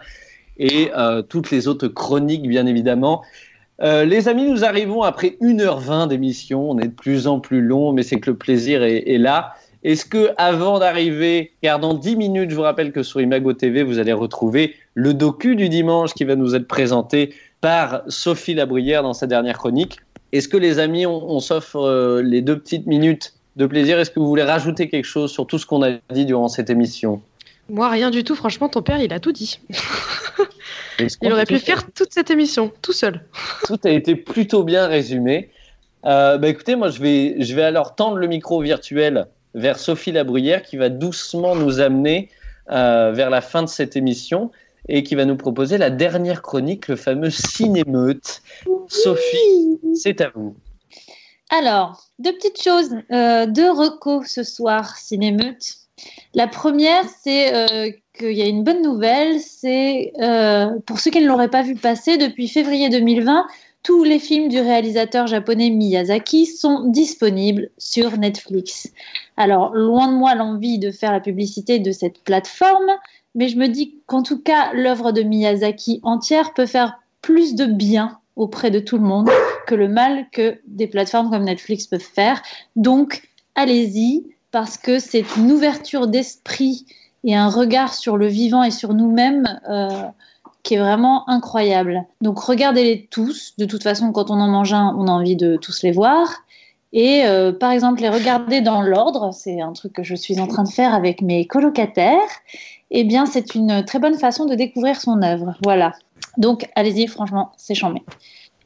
et 0.58 0.90
euh, 0.96 1.22
toutes 1.22 1.50
les 1.50 1.68
autres 1.68 1.88
chroniques, 1.88 2.48
bien 2.48 2.66
évidemment. 2.66 3.22
Euh, 3.82 4.04
les 4.04 4.28
amis, 4.28 4.48
nous 4.48 4.64
arrivons 4.64 5.02
après 5.02 5.36
1h20 5.40 6.08
d'émission. 6.08 6.70
On 6.70 6.78
est 6.78 6.88
de 6.88 6.92
plus 6.92 7.26
en 7.26 7.40
plus 7.40 7.60
long, 7.60 7.92
mais 7.92 8.02
c'est 8.02 8.18
que 8.20 8.30
le 8.30 8.36
plaisir 8.36 8.82
est, 8.82 9.18
là. 9.18 9.54
Est-ce 9.82 10.04
que, 10.04 10.30
avant 10.38 10.78
d'arriver, 10.78 11.52
car 11.62 11.78
dans 11.78 11.94
10 11.94 12.16
minutes, 12.16 12.50
je 12.50 12.56
vous 12.56 12.62
rappelle 12.62 12.92
que 12.92 13.02
sur 13.02 13.20
Imago 13.20 13.52
TV, 13.52 13.82
vous 13.82 13.98
allez 13.98 14.12
retrouver 14.12 14.74
le 14.94 15.14
docu 15.14 15.54
du 15.56 15.68
dimanche 15.68 16.14
qui 16.14 16.24
va 16.24 16.36
nous 16.36 16.54
être 16.54 16.66
présenté 16.66 17.34
par 17.60 18.02
Sophie 18.08 18.54
Labrière 18.54 19.02
dans 19.02 19.12
sa 19.12 19.26
dernière 19.26 19.58
chronique. 19.58 19.98
Est-ce 20.32 20.48
que, 20.48 20.56
les 20.56 20.78
amis, 20.78 21.06
on, 21.06 21.30
on 21.30 21.40
s'offre 21.40 21.76
euh, 21.76 22.22
les 22.22 22.40
deux 22.40 22.58
petites 22.58 22.86
minutes 22.86 23.34
de 23.56 23.66
plaisir? 23.66 23.98
Est-ce 23.98 24.10
que 24.10 24.18
vous 24.18 24.26
voulez 24.26 24.42
rajouter 24.42 24.88
quelque 24.88 25.04
chose 25.04 25.30
sur 25.30 25.46
tout 25.46 25.58
ce 25.58 25.66
qu'on 25.66 25.82
a 25.82 25.90
dit 26.12 26.24
durant 26.24 26.48
cette 26.48 26.70
émission? 26.70 27.20
Moi, 27.68 27.88
rien 27.88 28.10
du 28.10 28.24
tout. 28.24 28.34
Franchement, 28.34 28.68
ton 28.68 28.82
père, 28.82 29.00
il 29.00 29.12
a 29.12 29.20
tout 29.20 29.32
dit. 29.32 29.60
Il 31.20 31.32
aurait 31.32 31.44
pu 31.44 31.58
faire 31.58 31.90
toute 31.92 32.12
cette 32.12 32.30
émission, 32.30 32.72
tout 32.80 32.92
seul. 32.92 33.20
Tout 33.66 33.78
a 33.84 33.90
été 33.90 34.14
plutôt 34.16 34.64
bien 34.64 34.86
résumé. 34.86 35.50
Euh, 36.06 36.38
bah 36.38 36.48
écoutez, 36.48 36.76
moi 36.76 36.88
je 36.88 37.00
vais, 37.00 37.36
je 37.42 37.54
vais 37.54 37.62
alors 37.62 37.94
tendre 37.94 38.16
le 38.16 38.26
micro 38.26 38.60
virtuel 38.60 39.26
vers 39.54 39.78
Sophie 39.78 40.12
Labruyère 40.12 40.62
qui 40.62 40.76
va 40.76 40.88
doucement 40.88 41.56
nous 41.56 41.80
amener 41.80 42.30
euh, 42.70 43.12
vers 43.12 43.28
la 43.28 43.40
fin 43.40 43.62
de 43.62 43.68
cette 43.68 43.96
émission 43.96 44.50
et 44.88 45.02
qui 45.02 45.16
va 45.16 45.24
nous 45.24 45.36
proposer 45.36 45.78
la 45.78 45.90
dernière 45.90 46.42
chronique, 46.42 46.88
le 46.88 46.96
fameux 46.96 47.30
cinémeute. 47.30 48.42
Sophie, 48.88 49.80
c'est 49.94 50.20
à 50.20 50.30
vous. 50.34 50.54
Alors, 51.50 52.04
deux 52.18 52.32
petites 52.32 52.62
choses, 52.62 52.90
euh, 53.10 53.46
deux 53.46 53.70
recos 53.70 54.26
ce 54.26 54.42
soir, 54.42 54.96
Cinémeute. 54.96 55.85
La 56.34 56.48
première, 56.48 57.04
c'est 57.22 57.54
euh, 57.54 57.90
qu'il 58.18 58.32
y 58.32 58.42
a 58.42 58.46
une 58.46 58.62
bonne 58.62 58.82
nouvelle, 58.82 59.40
c'est 59.40 60.12
euh, 60.20 60.78
pour 60.86 61.00
ceux 61.00 61.10
qui 61.10 61.20
ne 61.20 61.26
l'auraient 61.26 61.50
pas 61.50 61.62
vu 61.62 61.74
passer, 61.74 62.18
depuis 62.18 62.48
février 62.48 62.88
2020, 62.88 63.46
tous 63.82 64.02
les 64.04 64.18
films 64.18 64.48
du 64.48 64.58
réalisateur 64.58 65.26
japonais 65.26 65.70
Miyazaki 65.70 66.46
sont 66.46 66.88
disponibles 66.88 67.70
sur 67.78 68.18
Netflix. 68.18 68.92
Alors, 69.36 69.74
loin 69.74 70.08
de 70.08 70.16
moi 70.16 70.34
l'envie 70.34 70.78
de 70.78 70.90
faire 70.90 71.12
la 71.12 71.20
publicité 71.20 71.78
de 71.78 71.92
cette 71.92 72.18
plateforme, 72.24 72.90
mais 73.34 73.48
je 73.48 73.56
me 73.56 73.68
dis 73.68 73.94
qu'en 74.06 74.22
tout 74.22 74.40
cas, 74.40 74.72
l'œuvre 74.72 75.12
de 75.12 75.22
Miyazaki 75.22 76.00
entière 76.02 76.52
peut 76.52 76.66
faire 76.66 76.98
plus 77.22 77.54
de 77.54 77.66
bien 77.66 78.18
auprès 78.34 78.70
de 78.70 78.80
tout 78.80 78.98
le 78.98 79.04
monde 79.04 79.30
que 79.66 79.74
le 79.74 79.88
mal 79.88 80.26
que 80.32 80.58
des 80.66 80.86
plateformes 80.86 81.30
comme 81.30 81.44
Netflix 81.44 81.86
peuvent 81.86 82.00
faire. 82.00 82.42
Donc, 82.74 83.22
allez-y, 83.54 84.24
parce 84.50 84.78
que 84.78 84.98
c'est 84.98 85.24
une 85.36 85.52
ouverture 85.52 86.06
d'esprit 86.06 86.86
et 87.24 87.34
un 87.34 87.48
regard 87.48 87.94
sur 87.94 88.16
le 88.16 88.26
vivant 88.26 88.62
et 88.62 88.70
sur 88.70 88.94
nous-mêmes 88.94 89.60
euh, 89.68 89.88
qui 90.62 90.74
est 90.74 90.78
vraiment 90.78 91.28
incroyable. 91.28 92.04
Donc, 92.20 92.38
regardez-les 92.38 93.06
tous. 93.10 93.54
De 93.58 93.66
toute 93.66 93.82
façon, 93.82 94.12
quand 94.12 94.30
on 94.30 94.40
en 94.40 94.48
mange 94.48 94.72
un, 94.72 94.94
on 94.98 95.08
a 95.08 95.12
envie 95.12 95.36
de 95.36 95.56
tous 95.56 95.82
les 95.82 95.92
voir. 95.92 96.28
Et 96.92 97.24
euh, 97.26 97.52
par 97.52 97.72
exemple, 97.72 98.00
les 98.00 98.08
regarder 98.08 98.60
dans 98.60 98.80
l'ordre, 98.80 99.32
c'est 99.32 99.60
un 99.60 99.72
truc 99.72 99.92
que 99.92 100.02
je 100.02 100.14
suis 100.14 100.40
en 100.40 100.46
train 100.46 100.62
de 100.62 100.68
faire 100.68 100.94
avec 100.94 101.20
mes 101.20 101.46
colocataires. 101.46 102.30
Eh 102.90 103.04
bien, 103.04 103.26
c'est 103.26 103.54
une 103.54 103.84
très 103.84 103.98
bonne 103.98 104.18
façon 104.18 104.46
de 104.46 104.54
découvrir 104.54 105.00
son 105.00 105.20
œuvre. 105.22 105.56
Voilà. 105.62 105.92
Donc, 106.38 106.68
allez-y, 106.74 107.06
franchement, 107.06 107.52
c'est 107.56 107.74
chambé. 107.74 108.02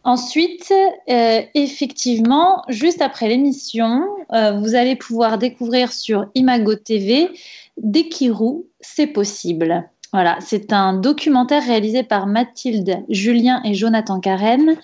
Ensuite, 0.03 0.73
euh, 1.11 1.43
effectivement, 1.55 2.63
juste 2.69 3.03
après 3.03 3.29
l'émission, 3.29 4.03
euh, 4.33 4.53
vous 4.59 4.75
allez 4.75 4.97
pouvoir 4.97 5.37
découvrir 5.37 5.93
sur 5.93 6.27
Imago 6.35 6.75
TV 6.75 7.29
Dekiru, 7.77 8.65
c'est 8.81 9.09
possible. 9.09 9.89
Voilà, 10.13 10.39
c'est 10.41 10.73
un 10.73 10.95
documentaire 10.95 11.65
réalisé 11.65 12.03
par 12.03 12.27
Mathilde, 12.27 13.05
Julien 13.11 13.63
et 13.65 13.75
Jonathan 13.75 14.21
Karen 14.21 14.75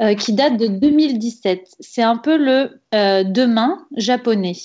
euh, 0.00 0.14
qui 0.14 0.32
date 0.32 0.56
de 0.56 0.68
2017. 0.68 1.76
C'est 1.78 2.02
un 2.02 2.16
peu 2.16 2.36
le 2.36 2.80
demain 3.24 3.86
japonais. 3.94 4.56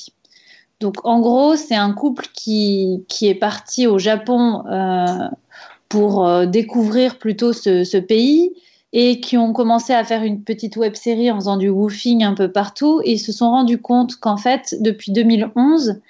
Donc, 0.79 1.05
en 1.05 1.19
gros, 1.19 1.57
c'est 1.57 1.75
un 1.75 1.91
couple 1.91 2.27
qui, 2.33 3.03
qui 3.09 3.27
est 3.27 3.35
parti 3.35 3.87
au 3.87 3.99
Japon 3.99 4.63
pour 5.89 6.47
découvrir 6.47 7.19
plutôt 7.19 7.51
ce 7.51 7.97
pays 7.97 8.53
et 8.93 9.19
qui 9.19 9.37
ont 9.37 9.53
commencé 9.53 9.93
à 9.93 10.03
faire 10.03 10.23
une 10.23 10.43
petite 10.43 10.75
web 10.75 10.95
série 10.95 11.31
en 11.31 11.35
faisant 11.35 11.57
du 11.57 11.69
woofing 11.69 12.23
un 12.23 12.33
peu 12.33 12.51
partout 12.51 13.01
ils 13.05 13.19
se 13.19 13.31
sont 13.31 13.49
rendus 13.49 13.79
compte 13.79 14.17
qu'en 14.17 14.37
fait, 14.37 14.75
depuis 14.79 15.11
2011 15.11 16.01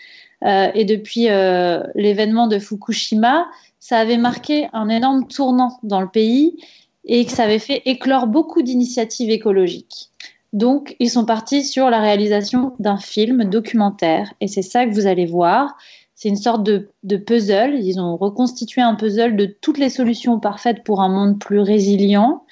euh, 0.43 0.71
et 0.73 0.85
depuis 0.85 1.29
euh, 1.29 1.83
l'événement 1.95 2.47
de 2.47 2.57
Fukushima, 2.57 3.45
ça 3.79 3.97
avait 3.97 4.17
marqué 4.17 4.67
un 4.73 4.89
énorme 4.89 5.27
tournant 5.27 5.79
dans 5.83 6.01
le 6.01 6.07
pays 6.07 6.55
et 7.05 7.25
que 7.25 7.31
ça 7.31 7.43
avait 7.43 7.59
fait 7.59 7.81
éclore 7.85 8.27
beaucoup 8.27 8.61
d'initiatives 8.61 9.29
écologiques. 9.29 10.09
Donc, 10.53 10.95
ils 10.99 11.09
sont 11.09 11.25
partis 11.25 11.63
sur 11.63 11.89
la 11.89 12.01
réalisation 12.01 12.73
d'un 12.79 12.97
film 12.97 13.45
documentaire 13.45 14.33
et 14.41 14.47
c'est 14.47 14.61
ça 14.61 14.85
que 14.85 14.93
vous 14.93 15.07
allez 15.07 15.25
voir. 15.25 15.77
C'est 16.15 16.29
une 16.29 16.35
sorte 16.35 16.63
de, 16.63 17.17
puzzle. 17.17 17.79
Ils 17.81 17.99
ont 17.99 18.15
reconstitué 18.15 18.81
un 18.81 18.93
puzzle 18.93 19.35
de 19.35 19.45
toutes 19.45 19.79
les 19.79 19.89
solutions 19.89 20.39
parfaites 20.39 20.83
pour 20.83 21.01
un 21.01 21.09
monde 21.09 21.39
plus 21.39 21.59
résilient. 21.59 22.43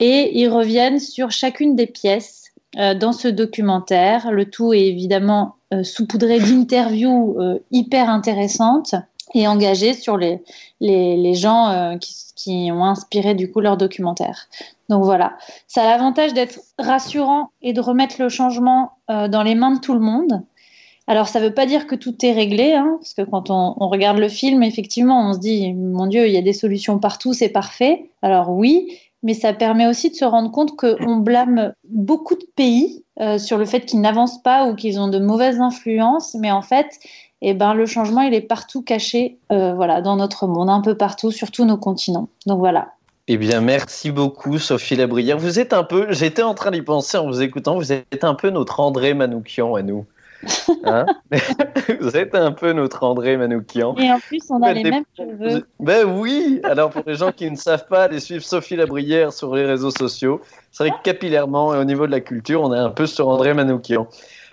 Et 0.00 0.38
ils 0.38 0.48
reviennent 0.48 1.00
sur 1.00 1.30
chacune 1.30 1.74
des 1.74 1.86
pièces 1.86 2.52
euh, 2.78 2.94
dans 2.94 3.12
ce 3.12 3.28
documentaire. 3.28 4.30
Le 4.30 4.48
tout 4.48 4.72
est 4.72 4.86
évidemment 4.86 5.56
euh, 5.74 5.84
saupoudré 5.84 6.40
d'interviews 6.40 7.36
euh, 7.38 7.58
hyper 7.70 8.08
intéressantes 8.08 8.94
et 9.34 9.46
engagées 9.46 9.92
sur 9.92 10.16
les, 10.16 10.40
les, 10.80 11.18
les 11.18 11.34
gens 11.34 11.68
euh, 11.68 11.98
qui, 11.98 12.14
qui, 12.34 12.72
ont 12.72 12.84
inspiré 12.84 13.34
du 13.34 13.52
coup 13.52 13.60
leur 13.60 13.76
documentaire. 13.76 14.48
Donc 14.88 15.04
voilà, 15.04 15.36
ça 15.66 15.82
a 15.82 15.84
l'avantage 15.84 16.32
d'être 16.32 16.60
rassurant 16.78 17.50
et 17.60 17.74
de 17.74 17.80
remettre 17.82 18.16
le 18.18 18.30
changement 18.30 18.92
dans 19.08 19.42
les 19.42 19.54
mains 19.54 19.72
de 19.72 19.80
tout 19.80 19.92
le 19.92 20.00
monde. 20.00 20.42
Alors, 21.06 21.26
ça 21.26 21.40
ne 21.40 21.46
veut 21.46 21.54
pas 21.54 21.64
dire 21.66 21.86
que 21.86 21.94
tout 21.94 22.14
est 22.24 22.32
réglé, 22.32 22.74
hein, 22.74 22.96
parce 23.00 23.14
que 23.14 23.22
quand 23.22 23.50
on, 23.50 23.72
regarde 23.88 24.18
le 24.18 24.28
film, 24.28 24.62
effectivement, 24.62 25.30
on 25.30 25.32
se 25.32 25.38
dit, 25.38 25.72
mon 25.72 26.06
Dieu, 26.06 26.26
il 26.26 26.32
y 26.34 26.36
a 26.36 26.42
des 26.42 26.52
solutions 26.52 26.98
partout, 26.98 27.32
c'est 27.32 27.48
parfait. 27.48 28.10
Alors 28.20 28.50
oui, 28.50 28.98
mais 29.22 29.34
ça 29.34 29.52
permet 29.52 29.86
aussi 29.86 30.10
de 30.10 30.14
se 30.14 30.24
rendre 30.24 30.50
compte 30.50 30.76
qu'on 30.76 31.16
blâme 31.16 31.72
beaucoup 31.84 32.34
de 32.34 32.46
pays 32.56 33.04
euh, 33.20 33.38
sur 33.38 33.58
le 33.58 33.64
fait 33.64 33.80
qu'ils 33.80 34.00
n'avancent 34.00 34.42
pas 34.42 34.66
ou 34.66 34.74
qu'ils 34.74 35.00
ont 35.00 35.08
de 35.08 35.18
mauvaises 35.18 35.60
influences, 35.60 36.34
mais 36.38 36.52
en 36.52 36.62
fait, 36.62 36.86
eh 37.42 37.54
ben, 37.54 37.74
le 37.74 37.86
changement, 37.86 38.22
il 38.22 38.34
est 38.34 38.40
partout 38.40 38.82
caché 38.82 39.38
euh, 39.52 39.74
voilà, 39.74 40.02
dans 40.02 40.16
notre 40.16 40.46
monde, 40.46 40.70
un 40.70 40.80
peu 40.80 40.96
partout, 40.96 41.30
sur 41.30 41.50
tous 41.50 41.64
nos 41.64 41.76
continents. 41.76 42.28
Donc 42.46 42.58
voilà. 42.58 42.92
Eh 43.26 43.36
bien, 43.36 43.60
merci 43.60 44.10
beaucoup, 44.10 44.58
Sophie 44.58 44.96
Labrière. 44.96 45.36
Vous 45.36 45.58
êtes 45.60 45.72
un 45.72 45.84
peu, 45.84 46.06
j'étais 46.10 46.42
en 46.42 46.54
train 46.54 46.70
d'y 46.70 46.82
penser 46.82 47.18
en 47.18 47.26
vous 47.26 47.42
écoutant, 47.42 47.76
vous 47.76 47.92
êtes 47.92 48.24
un 48.24 48.34
peu 48.34 48.50
notre 48.50 48.80
André 48.80 49.14
Manoukian 49.14 49.74
à 49.74 49.82
nous. 49.82 50.06
Hein 50.84 51.06
vous 52.00 52.16
êtes 52.16 52.34
un 52.34 52.52
peu 52.52 52.72
notre 52.72 53.02
André 53.02 53.36
Manoukian. 53.36 53.96
Et 53.96 54.10
en 54.10 54.20
plus, 54.20 54.42
on 54.50 54.62
a 54.62 54.72
les 54.72 54.84
mêmes 54.84 55.04
cheveux. 55.16 55.66
Ben 55.80 56.04
oui 56.04 56.60
Alors, 56.64 56.90
pour 56.90 57.02
les 57.06 57.16
gens 57.16 57.32
qui 57.32 57.50
ne 57.50 57.56
savent 57.56 57.86
pas, 57.88 58.04
aller 58.04 58.20
suivre 58.20 58.44
Sophie 58.44 58.76
Labrière 58.76 59.32
sur 59.32 59.54
les 59.54 59.64
réseaux 59.64 59.90
sociaux. 59.90 60.40
C'est 60.70 60.84
vrai 60.84 60.96
que 60.96 61.02
capillairement 61.02 61.74
et 61.74 61.78
au 61.78 61.84
niveau 61.84 62.06
de 62.06 62.12
la 62.12 62.20
culture, 62.20 62.62
on 62.62 62.72
est 62.72 62.78
un 62.78 62.90
peu 62.90 63.06
sur 63.06 63.28
André 63.28 63.54
Manoukian. 63.54 64.06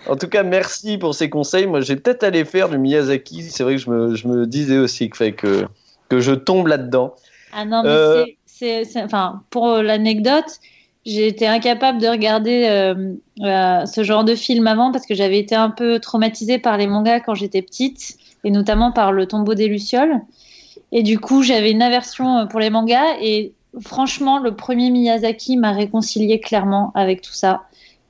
En 0.08 0.16
tout 0.16 0.28
cas, 0.28 0.44
merci 0.44 0.98
pour 0.98 1.16
ces 1.16 1.30
conseils. 1.30 1.68
Moi, 1.68 1.82
j'ai 1.82 1.96
peut-être 1.96 2.24
allé 2.24 2.46
faire 2.46 2.70
du 2.70 2.78
Miyazaki. 2.78 3.44
C'est 3.44 3.64
vrai 3.64 3.76
que 3.76 3.82
je 3.82 3.90
me, 3.90 4.16
je 4.16 4.28
me 4.28 4.46
disais 4.46 4.78
aussi 4.78 5.10
que, 5.10 5.18
fait 5.18 5.32
que, 5.34 5.66
que 6.10 6.20
je 6.20 6.32
tombe 6.32 6.68
là-dedans. 6.68 7.16
Ah 7.54 7.66
non, 7.66 7.84
mais 7.84 7.90
euh... 7.90 8.26
c'est, 8.46 8.86
enfin, 8.98 9.44
pour 9.50 9.78
l'anecdote, 9.78 10.60
été 11.06 11.48
incapable 11.48 12.02
de 12.02 12.08
regarder 12.08 12.66
euh, 12.68 13.14
euh, 13.42 13.86
ce 13.86 14.04
genre 14.04 14.24
de 14.24 14.36
film 14.36 14.66
avant 14.68 14.92
parce 14.92 15.06
que 15.06 15.14
j'avais 15.14 15.40
été 15.40 15.56
un 15.56 15.70
peu 15.70 16.00
traumatisée 16.00 16.58
par 16.58 16.78
les 16.78 16.88
mangas 16.88 17.20
quand 17.20 17.36
j'étais 17.36 17.62
petite 17.62 18.18
et 18.44 18.52
notamment 18.52 18.92
par 18.92 19.12
le 19.12 19.28
tombeau 19.28 19.54
des 19.54 19.68
lucioles. 19.68 20.22
Et 20.92 21.04
du 21.04 21.20
coup, 21.20 21.44
j'avais 21.44 21.72
une 21.72 21.82
aversion 21.82 22.40
euh, 22.40 22.46
pour 22.46 22.60
les 22.60 22.70
mangas 22.70 23.18
et 23.22 23.54
franchement, 23.82 24.40
le 24.40 24.56
premier 24.56 24.90
Miyazaki 24.90 25.58
m'a 25.58 25.72
réconcilié 25.72 26.40
clairement 26.40 26.92
avec 26.96 27.22
tout 27.22 27.34
ça. 27.34 27.64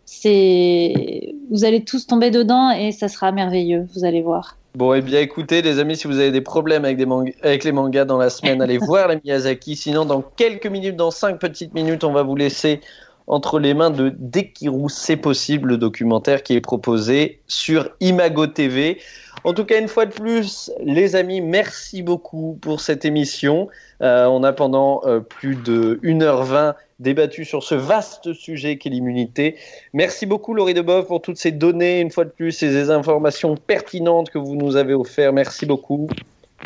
C'est, 0.06 1.34
vous 1.50 1.66
allez 1.66 1.84
tous 1.84 2.08
tomber 2.08 2.32
dedans 2.32 2.70
et 2.70 2.92
ça 2.92 3.08
sera 3.08 3.32
merveilleux. 3.32 3.88
Vous 3.94 4.06
allez 4.06 4.22
voir. 4.22 4.56
Bon, 4.76 4.94
et 4.94 4.98
eh 4.98 5.02
bien 5.02 5.22
écoutez, 5.22 5.62
les 5.62 5.80
amis, 5.80 5.96
si 5.96 6.06
vous 6.06 6.20
avez 6.20 6.32
des 6.32 6.42
problèmes 6.42 6.84
avec, 6.84 6.98
des 6.98 7.08
avec 7.44 7.64
les 7.64 7.72
mangas 7.72 8.04
dans 8.04 8.18
la 8.18 8.30
semaine, 8.30 8.62
allez 8.62 8.78
voir 8.78 9.08
les 9.08 9.22
Miyazaki. 9.24 9.78
Sinon, 9.78 10.04
dans 10.04 10.22
quelques 10.22 10.68
minutes, 10.68 10.98
dans 10.98 11.12
cinq 11.12 11.40
petites 11.40 11.74
minutes, 11.74 12.04
on 12.04 12.12
va 12.12 12.24
vous 12.24 12.36
laisser 12.36 12.82
entre 13.28 13.58
les 13.60 13.74
mains 13.74 13.90
de 13.90 14.14
Dekiru, 14.20 14.90
c'est 14.90 15.16
possible, 15.18 15.70
le 15.70 15.78
documentaire 15.78 16.44
qui 16.44 16.54
est 16.54 16.62
proposé 16.62 17.40
sur 17.48 17.90
Imago 18.02 18.48
TV. 18.48 19.00
En 19.46 19.54
tout 19.54 19.64
cas, 19.64 19.80
une 19.80 19.88
fois 19.88 20.08
de 20.08 20.12
plus, 20.12 20.72
les 20.84 21.16
amis, 21.16 21.40
merci 21.40 22.02
beaucoup 22.02 22.58
pour 22.62 22.82
cette 22.82 23.06
émission. 23.06 23.70
Euh, 24.02 24.26
on 24.26 24.44
a 24.44 24.52
pendant 24.54 25.02
euh, 25.06 25.20
plus 25.20 25.56
de 25.56 26.00
1h20 26.04 26.74
débattu 27.00 27.46
sur 27.46 27.62
ce 27.62 27.76
vaste 27.76 28.34
sujet 28.34 28.78
qu'est 28.78 28.90
l'immunité. 28.90 29.56
Merci 29.94 30.26
beaucoup 30.26 30.56
Laurie 30.56 30.74
Deboeuf 30.74 31.06
pour 31.06 31.22
toutes 31.22 31.38
ces 31.38 31.52
données, 31.52 32.00
une 32.00 32.10
fois 32.10 32.26
de 32.26 32.32
plus, 32.32 32.64
et 32.64 32.72
ces 32.72 32.90
informations 32.90 33.56
pertinentes 33.56 34.32
que 34.32 34.40
vous 34.40 34.56
nous 34.56 34.78
avez 34.78 34.96
offertes. 34.96 35.34
Merci 35.36 35.68
beaucoup. 35.68 36.10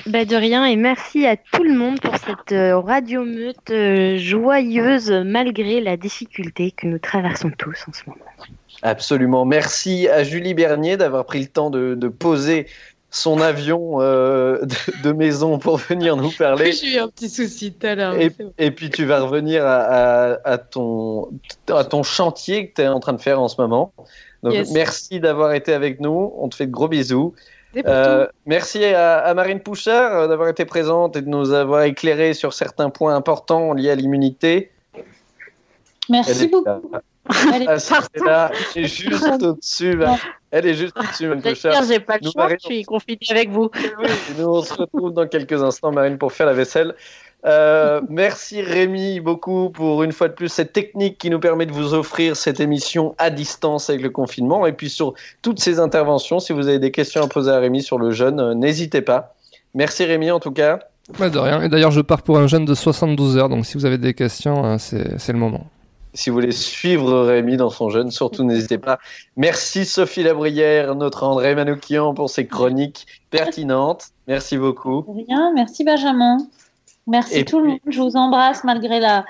Bah 0.05 0.23
de 0.23 0.35
rien 0.37 0.65
et 0.65 0.77
merci 0.77 1.25
à 1.25 1.35
tout 1.35 1.63
le 1.63 1.73
monde 1.73 1.99
pour 1.99 2.15
cette 2.15 2.53
euh, 2.53 2.79
radio 2.79 3.25
meute 3.25 3.71
euh, 3.71 4.17
joyeuse 4.17 5.11
malgré 5.11 5.81
la 5.81 5.97
difficulté 5.97 6.71
que 6.71 6.87
nous 6.87 6.99
traversons 6.99 7.51
tous 7.57 7.85
en 7.89 7.91
ce 7.91 8.03
moment. 8.07 8.25
Absolument. 8.81 9.45
Merci 9.45 10.07
à 10.07 10.23
Julie 10.23 10.53
Bernier 10.53 10.97
d'avoir 10.97 11.25
pris 11.25 11.39
le 11.39 11.47
temps 11.47 11.69
de, 11.69 11.95
de 11.95 12.07
poser 12.07 12.67
son 13.11 13.41
avion 13.41 14.01
euh, 14.01 14.59
de, 15.03 15.11
maison 15.11 15.57
pour 15.57 15.77
venir 15.77 16.15
nous 16.15 16.31
parler. 16.31 16.71
J'ai 16.73 16.95
eu 16.95 16.99
un 16.99 17.07
petit 17.07 17.29
souci 17.29 17.73
tout 17.73 17.87
à 17.87 17.95
l'heure. 17.95 18.15
Et, 18.15 18.31
et, 18.57 18.71
puis 18.71 18.89
tu 18.89 19.05
vas 19.05 19.21
revenir 19.21 19.65
à, 19.65 19.79
à, 19.79 20.37
à, 20.45 20.57
ton, 20.57 21.29
à 21.67 21.83
ton 21.83 22.03
chantier 22.03 22.69
que 22.69 22.75
tu 22.75 22.81
es 22.81 22.87
en 22.87 22.99
train 22.99 23.13
de 23.13 23.21
faire 23.21 23.41
en 23.41 23.47
ce 23.47 23.59
moment. 23.59 23.93
Donc 24.43 24.53
Yes. 24.53 24.71
merci 24.71 25.19
d'avoir 25.19 25.53
été 25.53 25.73
avec 25.73 25.99
nous. 25.99 26.33
On 26.37 26.47
te 26.49 26.55
fait 26.55 26.67
de 26.67 26.71
gros 26.71 26.87
bisous. 26.87 27.33
Euh, 27.85 28.27
merci 28.45 28.83
à, 28.85 29.17
à 29.19 29.33
Marine 29.33 29.59
Pouchard 29.59 30.13
euh, 30.15 30.27
d'avoir 30.27 30.49
été 30.49 30.65
présente 30.65 31.15
et 31.15 31.21
de 31.21 31.29
nous 31.29 31.51
avoir 31.51 31.83
éclairé 31.83 32.33
sur 32.33 32.53
certains 32.53 32.89
points 32.89 33.15
importants 33.15 33.73
liés 33.73 33.91
à 33.91 33.95
l'immunité. 33.95 34.71
Merci 36.09 36.47
beaucoup. 36.47 36.65
là. 36.91 37.01
Allez, 37.53 37.65
Ah, 37.67 37.79
c'est 37.79 37.93
là, 38.25 38.51
elle 38.75 38.83
est 38.83 38.87
juste 38.87 39.41
au-dessus. 39.41 39.99
Elle 40.51 40.65
est 40.65 40.73
juste 40.73 40.97
au-dessus, 40.97 41.27
Marine. 41.27 41.41
D'ailleurs, 41.41 41.83
j'ai 41.87 41.99
pas 41.99 42.15
le 42.15 42.25
Nous, 42.25 42.31
choix, 42.31 42.43
Marie, 42.43 42.55
je 42.61 42.65
suis 42.65 42.83
confinée 42.83 43.19
avec 43.29 43.49
vous. 43.49 43.69
Oui, 43.75 44.09
nous, 44.37 44.47
on 44.47 44.61
se 44.61 44.73
retrouve 44.73 45.13
dans 45.13 45.27
quelques 45.27 45.61
instants, 45.61 45.91
Marine, 45.91 46.17
pour 46.17 46.33
faire 46.33 46.47
la 46.47 46.53
vaisselle. 46.53 46.95
Euh, 47.45 48.01
merci 48.09 48.61
Rémi 48.61 49.19
beaucoup 49.19 49.69
pour 49.69 50.03
une 50.03 50.11
fois 50.11 50.27
de 50.27 50.33
plus 50.33 50.49
cette 50.49 50.73
technique 50.73 51.17
qui 51.17 51.29
nous 51.29 51.39
permet 51.39 51.65
de 51.65 51.71
vous 51.71 51.93
offrir 51.93 52.35
cette 52.35 52.59
émission 52.59 53.15
à 53.17 53.29
distance 53.29 53.89
avec 53.89 54.01
le 54.01 54.09
confinement 54.09 54.65
et 54.65 54.73
puis 54.73 54.89
sur 54.89 55.13
toutes 55.41 55.59
ces 55.59 55.79
interventions. 55.79 56.39
Si 56.39 56.51
vous 56.51 56.67
avez 56.67 56.79
des 56.79 56.91
questions 56.91 57.21
à 57.23 57.27
poser 57.27 57.51
à 57.51 57.59
Rémi 57.59 57.81
sur 57.81 57.97
le 57.97 58.11
jeûne, 58.11 58.39
euh, 58.39 58.53
n'hésitez 58.53 59.01
pas. 59.01 59.35
Merci 59.73 60.03
Rémi 60.05 60.31
en 60.31 60.39
tout 60.39 60.51
cas. 60.51 60.79
Ouais, 61.19 61.29
de 61.29 61.39
rien. 61.39 61.61
Et 61.61 61.69
d'ailleurs, 61.69 61.91
je 61.91 62.01
pars 62.01 62.21
pour 62.21 62.37
un 62.37 62.47
jeûne 62.47 62.65
de 62.65 62.75
72 62.75 63.37
heures, 63.37 63.49
donc 63.49 63.65
si 63.65 63.77
vous 63.77 63.85
avez 63.85 63.97
des 63.97 64.13
questions, 64.13 64.63
hein, 64.63 64.77
c'est 64.77 65.31
le 65.31 65.39
moment. 65.39 65.65
Si 66.13 66.29
vous 66.29 66.35
voulez 66.35 66.51
suivre 66.51 67.21
Rémi 67.21 67.55
dans 67.57 67.69
son 67.69 67.89
jeûne, 67.89 68.09
surtout 68.09 68.43
n'hésitez 68.43 68.77
pas. 68.77 68.99
Merci 69.37 69.85
Sophie 69.85 70.23
Labrière, 70.23 70.95
notre 70.95 71.23
André 71.23 71.53
Manoukian 71.53 72.13
pour 72.13 72.29
ses 72.29 72.47
chroniques 72.47 73.05
pertinentes. 73.29 74.07
Merci 74.27 74.57
beaucoup. 74.57 75.05
rien. 75.27 75.51
Merci 75.53 75.83
Benjamin. 75.83 76.37
Merci 77.05 77.37
Et 77.37 77.45
tout 77.45 77.59
le 77.59 77.69
monde. 77.69 77.79
Je 77.87 78.01
vous 78.01 78.15
embrasse 78.15 78.63
malgré 78.63 78.99
la, 78.99 79.25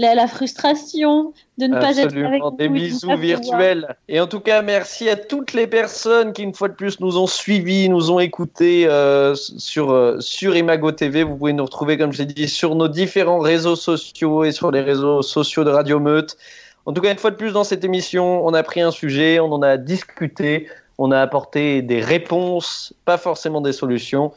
la, 0.00 0.14
la 0.14 0.26
frustration 0.26 1.34
de 1.58 1.66
ne 1.66 1.78
pas 1.78 1.98
être 1.98 2.16
avec 2.16 2.42
vous. 2.42 2.56
des 2.56 2.70
bisous 2.70 3.16
virtuels. 3.18 3.94
Et 4.08 4.18
en 4.18 4.26
tout 4.26 4.40
cas, 4.40 4.62
merci 4.62 5.10
à 5.10 5.16
toutes 5.16 5.52
les 5.52 5.66
personnes 5.66 6.32
qui, 6.32 6.42
une 6.42 6.54
fois 6.54 6.68
de 6.68 6.74
plus, 6.74 7.00
nous 7.00 7.18
ont 7.18 7.26
suivis, 7.26 7.90
nous 7.90 8.10
ont 8.10 8.18
écoutés 8.18 8.86
euh, 8.86 9.34
sur, 9.34 9.90
euh, 9.90 10.18
sur 10.18 10.56
Imago 10.56 10.90
TV. 10.90 11.22
Vous 11.22 11.36
pouvez 11.36 11.52
nous 11.52 11.64
retrouver, 11.64 11.98
comme 11.98 12.14
j'ai 12.14 12.24
dit, 12.24 12.48
sur 12.48 12.74
nos 12.76 12.88
différents 12.88 13.40
réseaux 13.40 13.76
sociaux 13.76 14.44
et 14.44 14.52
sur 14.52 14.70
les 14.70 14.80
réseaux 14.80 15.20
sociaux 15.20 15.64
de 15.64 15.70
Radio 15.70 16.00
Meute. 16.00 16.38
En 16.86 16.94
tout 16.94 17.02
cas, 17.02 17.12
une 17.12 17.18
fois 17.18 17.30
de 17.30 17.36
plus, 17.36 17.52
dans 17.52 17.64
cette 17.64 17.84
émission, 17.84 18.46
on 18.46 18.54
a 18.54 18.62
pris 18.62 18.80
un 18.80 18.90
sujet, 18.90 19.38
on 19.38 19.52
en 19.52 19.60
a 19.60 19.76
discuté, 19.76 20.66
on 20.96 21.10
a 21.10 21.20
apporté 21.20 21.82
des 21.82 22.00
réponses, 22.00 22.94
pas 23.04 23.18
forcément 23.18 23.60
des 23.60 23.74
solutions. 23.74 24.32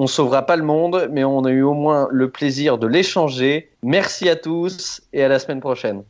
On 0.00 0.06
sauvera 0.06 0.46
pas 0.46 0.54
le 0.54 0.62
monde, 0.62 1.08
mais 1.10 1.24
on 1.24 1.44
a 1.44 1.50
eu 1.50 1.62
au 1.62 1.74
moins 1.74 2.06
le 2.12 2.30
plaisir 2.30 2.78
de 2.78 2.86
l'échanger. 2.86 3.68
Merci 3.82 4.28
à 4.28 4.36
tous 4.36 5.02
et 5.12 5.24
à 5.24 5.28
la 5.28 5.40
semaine 5.40 5.58
prochaine. 5.58 6.04